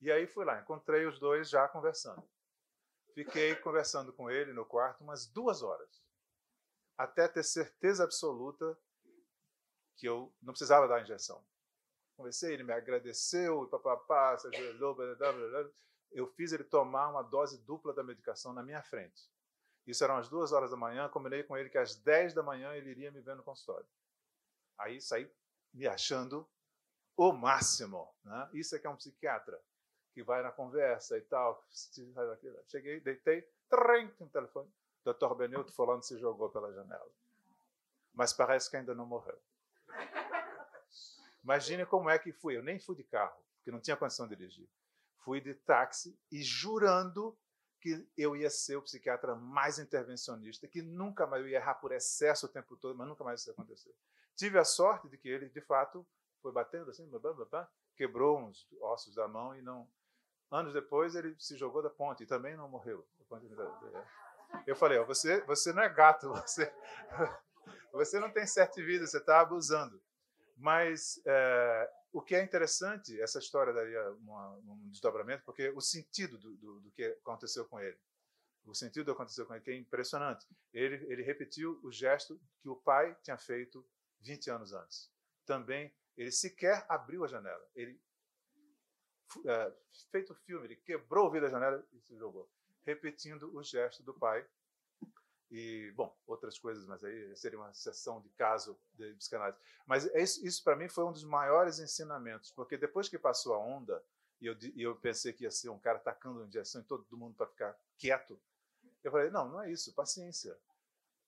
E 0.00 0.10
aí 0.10 0.26
fui 0.26 0.44
lá, 0.44 0.60
encontrei 0.60 1.06
os 1.06 1.18
dois 1.18 1.48
já 1.48 1.68
conversando. 1.68 2.22
Fiquei 3.14 3.54
conversando 3.56 4.12
com 4.12 4.30
ele 4.30 4.52
no 4.52 4.64
quarto 4.64 5.02
umas 5.02 5.26
duas 5.26 5.62
horas, 5.62 6.02
até 6.96 7.26
ter 7.26 7.42
certeza 7.42 8.04
absoluta 8.04 8.78
que 9.96 10.06
eu 10.06 10.32
não 10.40 10.52
precisava 10.52 10.88
dar 10.88 10.96
a 10.96 11.02
injeção. 11.02 11.44
Conversei, 12.16 12.54
ele 12.54 12.62
me 12.62 12.72
agradeceu, 12.72 13.66
papapá, 13.68 14.36
se 14.38 14.46
ajoelhou, 14.48 14.94
blá, 14.94 15.14
blá, 15.14 15.32
blá, 15.32 15.70
eu 16.12 16.26
fiz 16.26 16.52
ele 16.52 16.64
tomar 16.64 17.08
uma 17.08 17.22
dose 17.22 17.58
dupla 17.58 17.92
da 17.92 18.02
medicação 18.02 18.52
na 18.52 18.62
minha 18.62 18.82
frente. 18.82 19.30
Isso 19.86 20.04
eram 20.04 20.16
as 20.16 20.28
duas 20.28 20.52
horas 20.52 20.70
da 20.70 20.76
manhã. 20.76 21.08
Combinei 21.08 21.42
com 21.42 21.56
ele 21.56 21.70
que 21.70 21.78
às 21.78 21.96
10 21.96 22.34
da 22.34 22.42
manhã 22.42 22.74
ele 22.74 22.90
iria 22.90 23.10
me 23.10 23.20
ver 23.20 23.36
no 23.36 23.42
consultório. 23.42 23.86
Aí 24.78 25.00
saí 25.00 25.30
me 25.72 25.86
achando 25.86 26.48
o 27.16 27.32
máximo. 27.32 28.12
Né? 28.24 28.50
Isso 28.54 28.74
é 28.74 28.78
que 28.78 28.86
é 28.86 28.90
um 28.90 28.96
psiquiatra 28.96 29.60
que 30.12 30.22
vai 30.22 30.42
na 30.42 30.50
conversa 30.50 31.16
e 31.16 31.22
tal. 31.22 31.64
Cheguei, 32.66 33.00
deitei, 33.00 33.48
trem, 33.68 34.12
no 34.18 34.28
telefone. 34.28 34.68
Dr. 35.04 35.34
Benilton 35.34 35.72
falando 35.72 36.02
se 36.02 36.18
jogou 36.18 36.50
pela 36.50 36.72
janela. 36.72 37.10
Mas 38.12 38.32
parece 38.32 38.70
que 38.70 38.76
ainda 38.76 38.94
não 38.94 39.06
morreu. 39.06 39.38
Imagine 41.42 41.86
como 41.86 42.10
é 42.10 42.18
que 42.18 42.32
fui. 42.32 42.56
Eu 42.56 42.62
nem 42.62 42.78
fui 42.78 42.94
de 42.96 43.04
carro, 43.04 43.40
porque 43.56 43.70
não 43.70 43.80
tinha 43.80 43.96
condição 43.96 44.28
de 44.28 44.36
dirigir. 44.36 44.68
Fui 45.18 45.40
de 45.40 45.54
táxi 45.54 46.18
e 46.30 46.42
jurando 46.42 47.36
que 47.80 48.06
eu 48.16 48.36
ia 48.36 48.50
ser 48.50 48.76
o 48.76 48.82
psiquiatra 48.82 49.34
mais 49.34 49.78
intervencionista, 49.78 50.68
que 50.68 50.82
nunca 50.82 51.26
mais 51.26 51.42
eu 51.42 51.48
ia 51.48 51.56
errar 51.56 51.74
por 51.74 51.92
excesso 51.92 52.44
o 52.44 52.48
tempo 52.48 52.76
todo, 52.76 52.96
mas 52.96 53.08
nunca 53.08 53.24
mais 53.24 53.40
isso 53.40 53.48
ia 53.48 53.52
acontecer. 53.54 53.94
Tive 54.36 54.58
a 54.58 54.64
sorte 54.64 55.08
de 55.08 55.16
que 55.16 55.28
ele, 55.28 55.48
de 55.48 55.60
fato, 55.62 56.06
foi 56.42 56.52
batendo 56.52 56.90
assim, 56.90 57.08
blá, 57.08 57.18
blá, 57.18 57.44
blá, 57.44 57.70
quebrou 57.96 58.38
uns 58.38 58.66
ossos 58.80 59.14
da 59.14 59.26
mão 59.26 59.54
e 59.56 59.62
não. 59.62 59.88
Anos 60.50 60.72
depois 60.72 61.14
ele 61.14 61.34
se 61.38 61.56
jogou 61.56 61.82
da 61.82 61.90
ponte 61.90 62.24
e 62.24 62.26
também 62.26 62.56
não 62.56 62.68
morreu. 62.68 63.06
Eu 64.66 64.74
falei, 64.74 64.98
você, 65.04 65.40
você 65.42 65.72
não 65.72 65.82
é 65.82 65.88
gato, 65.88 66.32
você, 66.34 66.72
você 67.92 68.18
não 68.18 68.30
tem 68.32 68.46
sete 68.46 68.82
vidas, 68.82 69.10
você 69.10 69.18
está 69.18 69.40
abusando. 69.40 70.02
Mas 70.56 71.20
é, 71.24 71.90
o 72.12 72.20
que 72.20 72.34
é 72.34 72.42
interessante, 72.42 73.20
essa 73.20 73.38
história 73.38 73.72
daria 73.72 74.10
uma, 74.14 74.50
um 74.56 74.88
desdobramento, 74.90 75.44
porque 75.44 75.70
o 75.70 75.80
sentido 75.80 76.36
do, 76.36 76.56
do, 76.56 76.80
do, 76.80 76.90
que 76.90 77.04
aconteceu 77.04 77.64
com 77.66 77.80
ele, 77.80 77.98
o 78.64 78.74
sentido 78.74 79.04
do 79.04 79.12
que 79.12 79.16
aconteceu 79.16 79.46
com 79.46 79.54
ele, 79.54 79.64
que 79.64 79.70
é 79.70 79.76
impressionante. 79.76 80.46
Ele, 80.72 80.96
ele 81.10 81.22
repetiu 81.22 81.80
o 81.82 81.90
gesto 81.90 82.40
que 82.60 82.68
o 82.68 82.76
pai 82.76 83.16
tinha 83.22 83.38
feito 83.38 83.86
20 84.20 84.50
anos 84.50 84.72
antes. 84.72 85.10
Também, 85.46 85.94
ele 86.16 86.30
sequer 86.30 86.84
abriu 86.88 87.24
a 87.24 87.28
janela. 87.28 87.64
Ele, 87.74 87.98
é, 89.46 89.72
feito 90.10 90.32
o 90.32 90.36
filme, 90.36 90.66
ele 90.66 90.76
quebrou 90.76 91.26
o 91.28 91.30
vidro 91.30 91.48
da 91.48 91.52
janela 91.52 91.84
e 91.92 92.00
se 92.00 92.16
jogou, 92.16 92.48
repetindo 92.84 93.54
o 93.56 93.62
gesto 93.62 94.02
do 94.02 94.14
pai. 94.14 94.46
e, 95.50 95.92
bom, 95.96 96.16
outras 96.26 96.58
coisas, 96.58 96.86
mas 96.86 97.02
aí 97.02 97.36
seria 97.36 97.58
uma 97.58 97.72
sessão 97.74 98.20
de 98.20 98.28
caso 98.30 98.78
de 98.94 99.12
psicanálise. 99.14 99.58
Mas 99.86 100.06
é 100.06 100.22
isso, 100.22 100.44
isso 100.46 100.62
para 100.62 100.76
mim, 100.76 100.88
foi 100.88 101.04
um 101.04 101.12
dos 101.12 101.24
maiores 101.24 101.78
ensinamentos, 101.78 102.50
porque 102.52 102.76
depois 102.76 103.08
que 103.08 103.18
passou 103.18 103.54
a 103.54 103.58
onda, 103.58 104.02
e 104.40 104.46
eu, 104.46 104.56
e 104.74 104.82
eu 104.82 104.96
pensei 104.96 105.32
que 105.32 105.44
ia 105.44 105.50
ser 105.50 105.68
um 105.68 105.78
cara 105.78 105.98
tacando 105.98 106.44
injeção 106.44 106.80
em 106.80 106.84
todo 106.84 107.04
mundo 107.16 107.34
para 107.34 107.46
ficar 107.46 107.78
quieto, 107.98 108.40
eu 109.02 109.10
falei, 109.10 109.30
não, 109.30 109.48
não 109.48 109.62
é 109.62 109.70
isso, 109.70 109.94
paciência. 109.94 110.56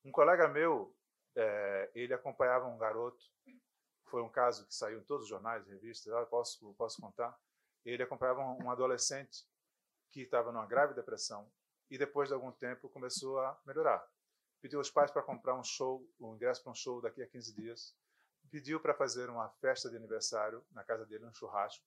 Um 0.05 0.11
colega 0.11 0.49
meu, 0.49 0.95
é, 1.35 1.91
ele 1.95 2.15
acompanhava 2.15 2.67
um 2.67 2.79
garoto, 2.79 3.25
foi 4.07 4.23
um 4.23 4.29
caso 4.29 4.67
que 4.67 4.75
saiu 4.75 5.01
em 5.01 5.05
todos 5.05 5.25
os 5.25 5.29
jornais, 5.29 5.67
revistas, 5.67 6.13
eu 6.13 6.27
posso, 6.27 6.75
posso 6.75 7.01
contar. 7.01 7.39
Ele 7.85 8.03
acompanhava 8.03 8.41
um, 8.41 8.71
adolescente 8.71 9.47
que 10.11 10.23
estava 10.23 10.53
numa 10.53 10.67
grave 10.67 10.95
depressão 10.95 11.51
e 11.91 11.99
depois 11.99 12.29
de 12.29 12.35
algum 12.35 12.53
tempo 12.53 12.89
começou 12.89 13.39
a 13.41 13.61
melhorar. 13.67 14.07
Pediu 14.61 14.79
aos 14.79 14.91
pais 14.91 15.11
para 15.11 15.23
comprar 15.23 15.55
um 15.55 15.65
show, 15.65 16.07
um 16.21 16.35
ingresso 16.35 16.63
para 16.63 16.73
um 16.73 16.75
show 16.75 17.01
daqui 17.01 17.23
a 17.23 17.27
15 17.27 17.55
dias, 17.55 17.97
pediu 18.51 18.79
para 18.79 18.95
fazer 18.95 19.29
uma 19.29 19.49
festa 19.61 19.91
de 19.91 19.97
aniversário 19.97 20.65
na 20.71 20.85
casa 20.85 21.05
dele, 21.07 21.25
um 21.25 21.35
churrasco, 21.35 21.85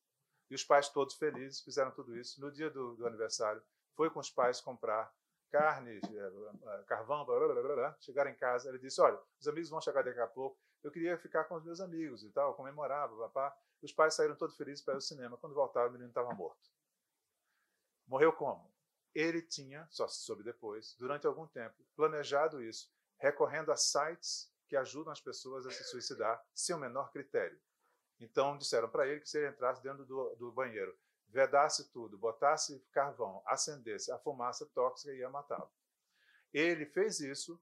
e 0.50 0.56
os 0.56 0.64
pais 0.64 0.90
todos 0.90 1.16
felizes 1.16 1.62
fizeram 1.62 1.92
tudo 1.92 2.16
isso. 2.18 2.42
No 2.42 2.52
dia 2.52 2.70
do, 2.70 2.96
do 2.96 3.08
aniversário, 3.08 3.64
foi 3.94 4.10
com 4.10 4.20
os 4.20 4.30
pais 4.30 4.60
comprar 4.60 5.12
carne, 5.52 6.00
eh, 6.04 6.32
eh, 6.64 6.84
carvão, 6.86 7.26
blá, 7.26 7.40
blá, 7.40 7.62
blá, 7.62 7.76
blá, 7.76 7.98
chegaram 8.02 8.30
em 8.30 8.36
casa, 8.36 8.68
ele 8.70 8.80
disse, 8.80 9.00
olha, 9.00 9.18
os 9.40 9.48
amigos 9.48 9.70
vão 9.70 9.80
chegar 9.80 10.04
daqui 10.04 10.20
a 10.20 10.28
pouco, 10.28 10.60
eu 10.84 10.92
queria 10.92 11.18
ficar 11.18 11.46
com 11.46 11.56
os 11.56 11.64
meus 11.64 11.80
amigos 11.80 12.24
e 12.24 12.30
tal, 12.30 12.54
comemorava, 12.54 13.16
papá. 13.18 13.58
Os 13.82 13.92
pais 13.92 14.14
saíram 14.14 14.36
todos 14.36 14.56
felizes 14.56 14.84
para 14.84 14.96
ao 14.96 15.02
cinema. 15.02 15.38
Quando 15.38 15.54
voltaram, 15.54 15.90
o 15.90 15.92
menino 15.92 16.10
estava 16.10 16.34
morto. 16.34 16.70
Morreu 18.08 18.34
como? 18.34 18.72
Ele 19.14 19.42
tinha, 19.42 19.88
só 19.90 20.08
se 20.08 20.20
soube 20.20 20.44
depois, 20.44 20.96
durante 21.00 21.26
algum 21.26 21.48
tempo, 21.48 21.76
planejado 21.96 22.62
isso, 22.62 22.92
recorrendo 23.18 23.72
a 23.72 23.78
sites 23.78 24.52
que 24.68 24.76
ajudam 24.76 25.12
as 25.14 25.22
pessoas 25.22 25.66
a 25.66 25.72
se 25.72 25.84
suicidar 25.86 26.44
sem 26.54 26.76
o 26.76 26.80
menor 26.80 27.12
critério. 27.12 27.60
Então, 28.20 28.58
disseram 28.58 28.90
para 28.90 29.08
ele 29.08 29.22
que 29.22 29.30
se 29.30 29.38
ele 29.38 29.50
entrasse 29.50 29.82
dentro 29.82 30.06
do, 30.06 30.36
do 30.36 30.52
banheiro, 30.52 30.98
vedasse 31.30 31.92
tudo, 31.92 32.18
botasse 32.18 32.80
carvão, 32.92 33.42
acendesse, 33.46 34.12
a 34.12 34.18
fumaça 34.18 34.66
tóxica 34.68 35.14
ia 35.14 35.30
matá-lo. 35.30 35.72
Ele 36.54 36.86
fez 36.86 37.20
isso 37.20 37.60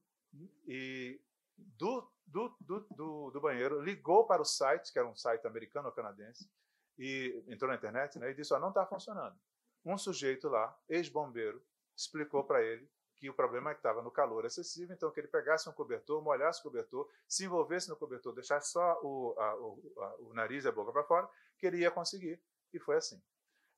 e 0.66 1.20
do, 1.56 2.10
do, 2.26 2.56
do, 2.60 3.30
do, 3.30 3.40
banheiro 3.40 3.80
ligou 3.80 4.26
para 4.26 4.42
o 4.42 4.44
site, 4.44 4.92
que 4.92 4.98
era 4.98 5.08
um 5.08 5.16
site 5.16 5.46
americano 5.46 5.88
ou 5.88 5.94
canadense, 5.94 6.50
e 6.98 7.44
entrou 7.48 7.70
na 7.70 7.76
internet 7.76 8.18
né, 8.18 8.30
e 8.30 8.34
disse: 8.34 8.52
oh, 8.54 8.58
não 8.58 8.68
está 8.68 8.86
funcionando 8.86 9.36
um 9.84 9.98
sujeito 9.98 10.48
lá, 10.48 10.76
ex-bombeiro, 10.88 11.62
explicou 11.96 12.42
para 12.44 12.62
ele 12.62 12.88
que 13.16 13.28
o 13.30 13.34
problema 13.34 13.70
é 13.70 13.74
estava 13.74 14.02
no 14.02 14.10
calor 14.10 14.44
excessivo, 14.44 14.92
então 14.92 15.10
que 15.10 15.20
ele 15.20 15.28
pegasse 15.28 15.68
um 15.68 15.72
cobertor, 15.72 16.22
molhasse 16.22 16.60
o 16.60 16.64
cobertor, 16.64 17.08
se 17.28 17.44
envolvesse 17.44 17.88
no 17.88 17.96
cobertor, 17.96 18.34
deixasse 18.34 18.72
só 18.72 19.00
o, 19.02 19.34
a, 19.38 19.54
o, 19.56 19.94
a, 19.98 20.14
o 20.20 20.34
nariz 20.34 20.64
e 20.64 20.68
a 20.68 20.72
boca 20.72 20.92
para 20.92 21.04
fora, 21.04 21.30
que 21.56 21.66
ele 21.66 21.78
ia 21.78 21.90
conseguir. 21.90 22.40
E 22.72 22.78
foi 22.80 22.96
assim. 22.96 23.22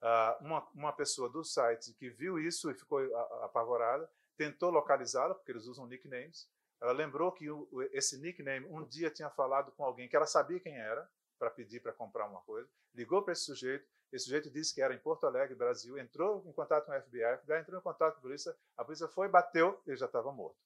Uh, 0.00 0.44
uma, 0.44 0.68
uma 0.74 0.92
pessoa 0.92 1.28
do 1.28 1.44
site 1.44 1.92
que 1.94 2.08
viu 2.08 2.38
isso 2.38 2.70
e 2.70 2.74
ficou 2.74 2.98
apavorada, 3.42 4.10
tentou 4.36 4.70
localizá-la, 4.70 5.34
porque 5.34 5.52
eles 5.52 5.66
usam 5.66 5.86
nicknames. 5.86 6.48
Ela 6.80 6.92
lembrou 6.92 7.32
que 7.32 7.50
o, 7.50 7.68
esse 7.92 8.18
nickname 8.18 8.66
um 8.66 8.84
dia 8.86 9.10
tinha 9.10 9.30
falado 9.30 9.72
com 9.72 9.84
alguém 9.84 10.08
que 10.08 10.16
ela 10.16 10.26
sabia 10.26 10.60
quem 10.60 10.76
era, 10.76 11.08
para 11.38 11.50
pedir 11.50 11.80
para 11.80 11.92
comprar 11.92 12.26
uma 12.26 12.40
coisa, 12.42 12.68
ligou 12.94 13.22
para 13.22 13.32
esse 13.32 13.44
sujeito, 13.44 13.86
esse 14.12 14.24
sujeito 14.24 14.50
disse 14.50 14.74
que 14.74 14.80
era 14.80 14.94
em 14.94 14.98
Porto 14.98 15.26
Alegre, 15.26 15.54
Brasil, 15.54 15.98
entrou 15.98 16.42
em 16.46 16.52
contato 16.52 16.86
com 16.86 16.92
a 16.92 17.00
FBI, 17.00 17.22
a 17.24 17.38
FBI 17.38 17.58
entrou 17.58 17.78
em 17.78 17.82
contato 17.82 18.14
com 18.14 18.18
a 18.20 18.22
polícia, 18.22 18.56
a 18.76 18.84
polícia 18.84 19.08
foi, 19.08 19.28
bateu, 19.28 19.80
ele 19.86 19.96
já 19.96 20.06
estava 20.06 20.32
morto. 20.32 20.56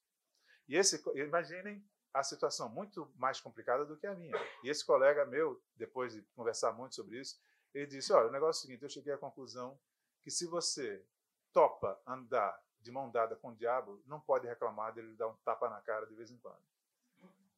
E 0.67 0.77
esse, 0.77 1.01
imaginem 1.15 1.83
a 2.13 2.23
situação 2.23 2.69
muito 2.69 3.11
mais 3.15 3.39
complicada 3.39 3.85
do 3.85 3.97
que 3.97 4.05
a 4.05 4.13
minha. 4.13 4.37
E 4.63 4.69
esse 4.69 4.85
colega 4.85 5.25
meu, 5.25 5.61
depois 5.75 6.13
de 6.13 6.21
conversar 6.35 6.73
muito 6.73 6.95
sobre 6.95 7.19
isso, 7.19 7.41
ele 7.73 7.87
disse: 7.87 8.11
Olha, 8.13 8.27
o 8.27 8.31
negócio 8.31 8.59
é 8.59 8.63
o 8.63 8.67
seguinte, 8.67 8.83
eu 8.83 8.89
cheguei 8.89 9.13
à 9.13 9.17
conclusão 9.17 9.79
que 10.21 10.29
se 10.29 10.45
você 10.45 11.03
topa 11.51 11.99
andar 12.05 12.57
de 12.81 12.91
mão 12.91 13.09
dada 13.09 13.35
com 13.35 13.49
o 13.49 13.55
diabo, 13.55 14.01
não 14.05 14.19
pode 14.19 14.47
reclamar 14.47 14.93
dele 14.93 15.15
dar 15.15 15.27
um 15.27 15.35
tapa 15.45 15.69
na 15.69 15.81
cara 15.81 16.05
de 16.05 16.15
vez 16.15 16.31
em 16.31 16.37
quando. 16.37 16.61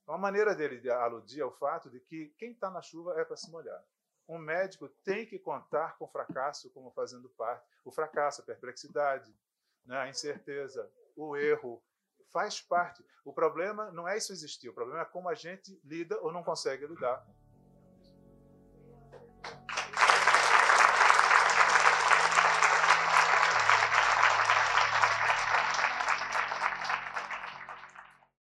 Uma 0.06 0.18
maneira 0.18 0.54
dele 0.54 0.90
aludir 0.92 1.42
ao 1.42 1.52
fato 1.52 1.90
de 1.90 2.00
que 2.00 2.28
quem 2.38 2.52
está 2.52 2.70
na 2.70 2.82
chuva 2.82 3.20
é 3.20 3.24
para 3.24 3.38
se 3.38 3.50
molhar 3.50 3.84
um 4.28 4.38
médico 4.38 4.88
tem 5.04 5.26
que 5.26 5.38
contar 5.38 5.98
com 5.98 6.06
o 6.06 6.08
fracasso 6.08 6.70
como 6.72 6.92
fazendo 6.92 7.30
parte. 7.30 7.68
O 7.84 7.92
fracasso, 7.92 8.42
a 8.42 8.46
perplexidade, 8.46 9.36
né, 9.86 9.98
a 9.98 10.10
incerteza, 10.10 10.90
o 11.16 11.36
erro, 11.36 11.84
faz 12.32 12.62
parte. 12.62 13.06
O 13.24 13.34
problema 13.34 13.92
não 13.92 14.08
é 14.08 14.18
isso 14.18 14.32
existir, 14.32 14.70
o 14.70 14.74
problema 14.74 15.02
é 15.02 15.06
como 15.06 15.30
a 15.30 15.36
gente 15.36 15.80
lida 15.84 16.20
ou 16.22 16.32
não 16.32 16.44
consegue 16.44 16.88
lidar 16.88 17.26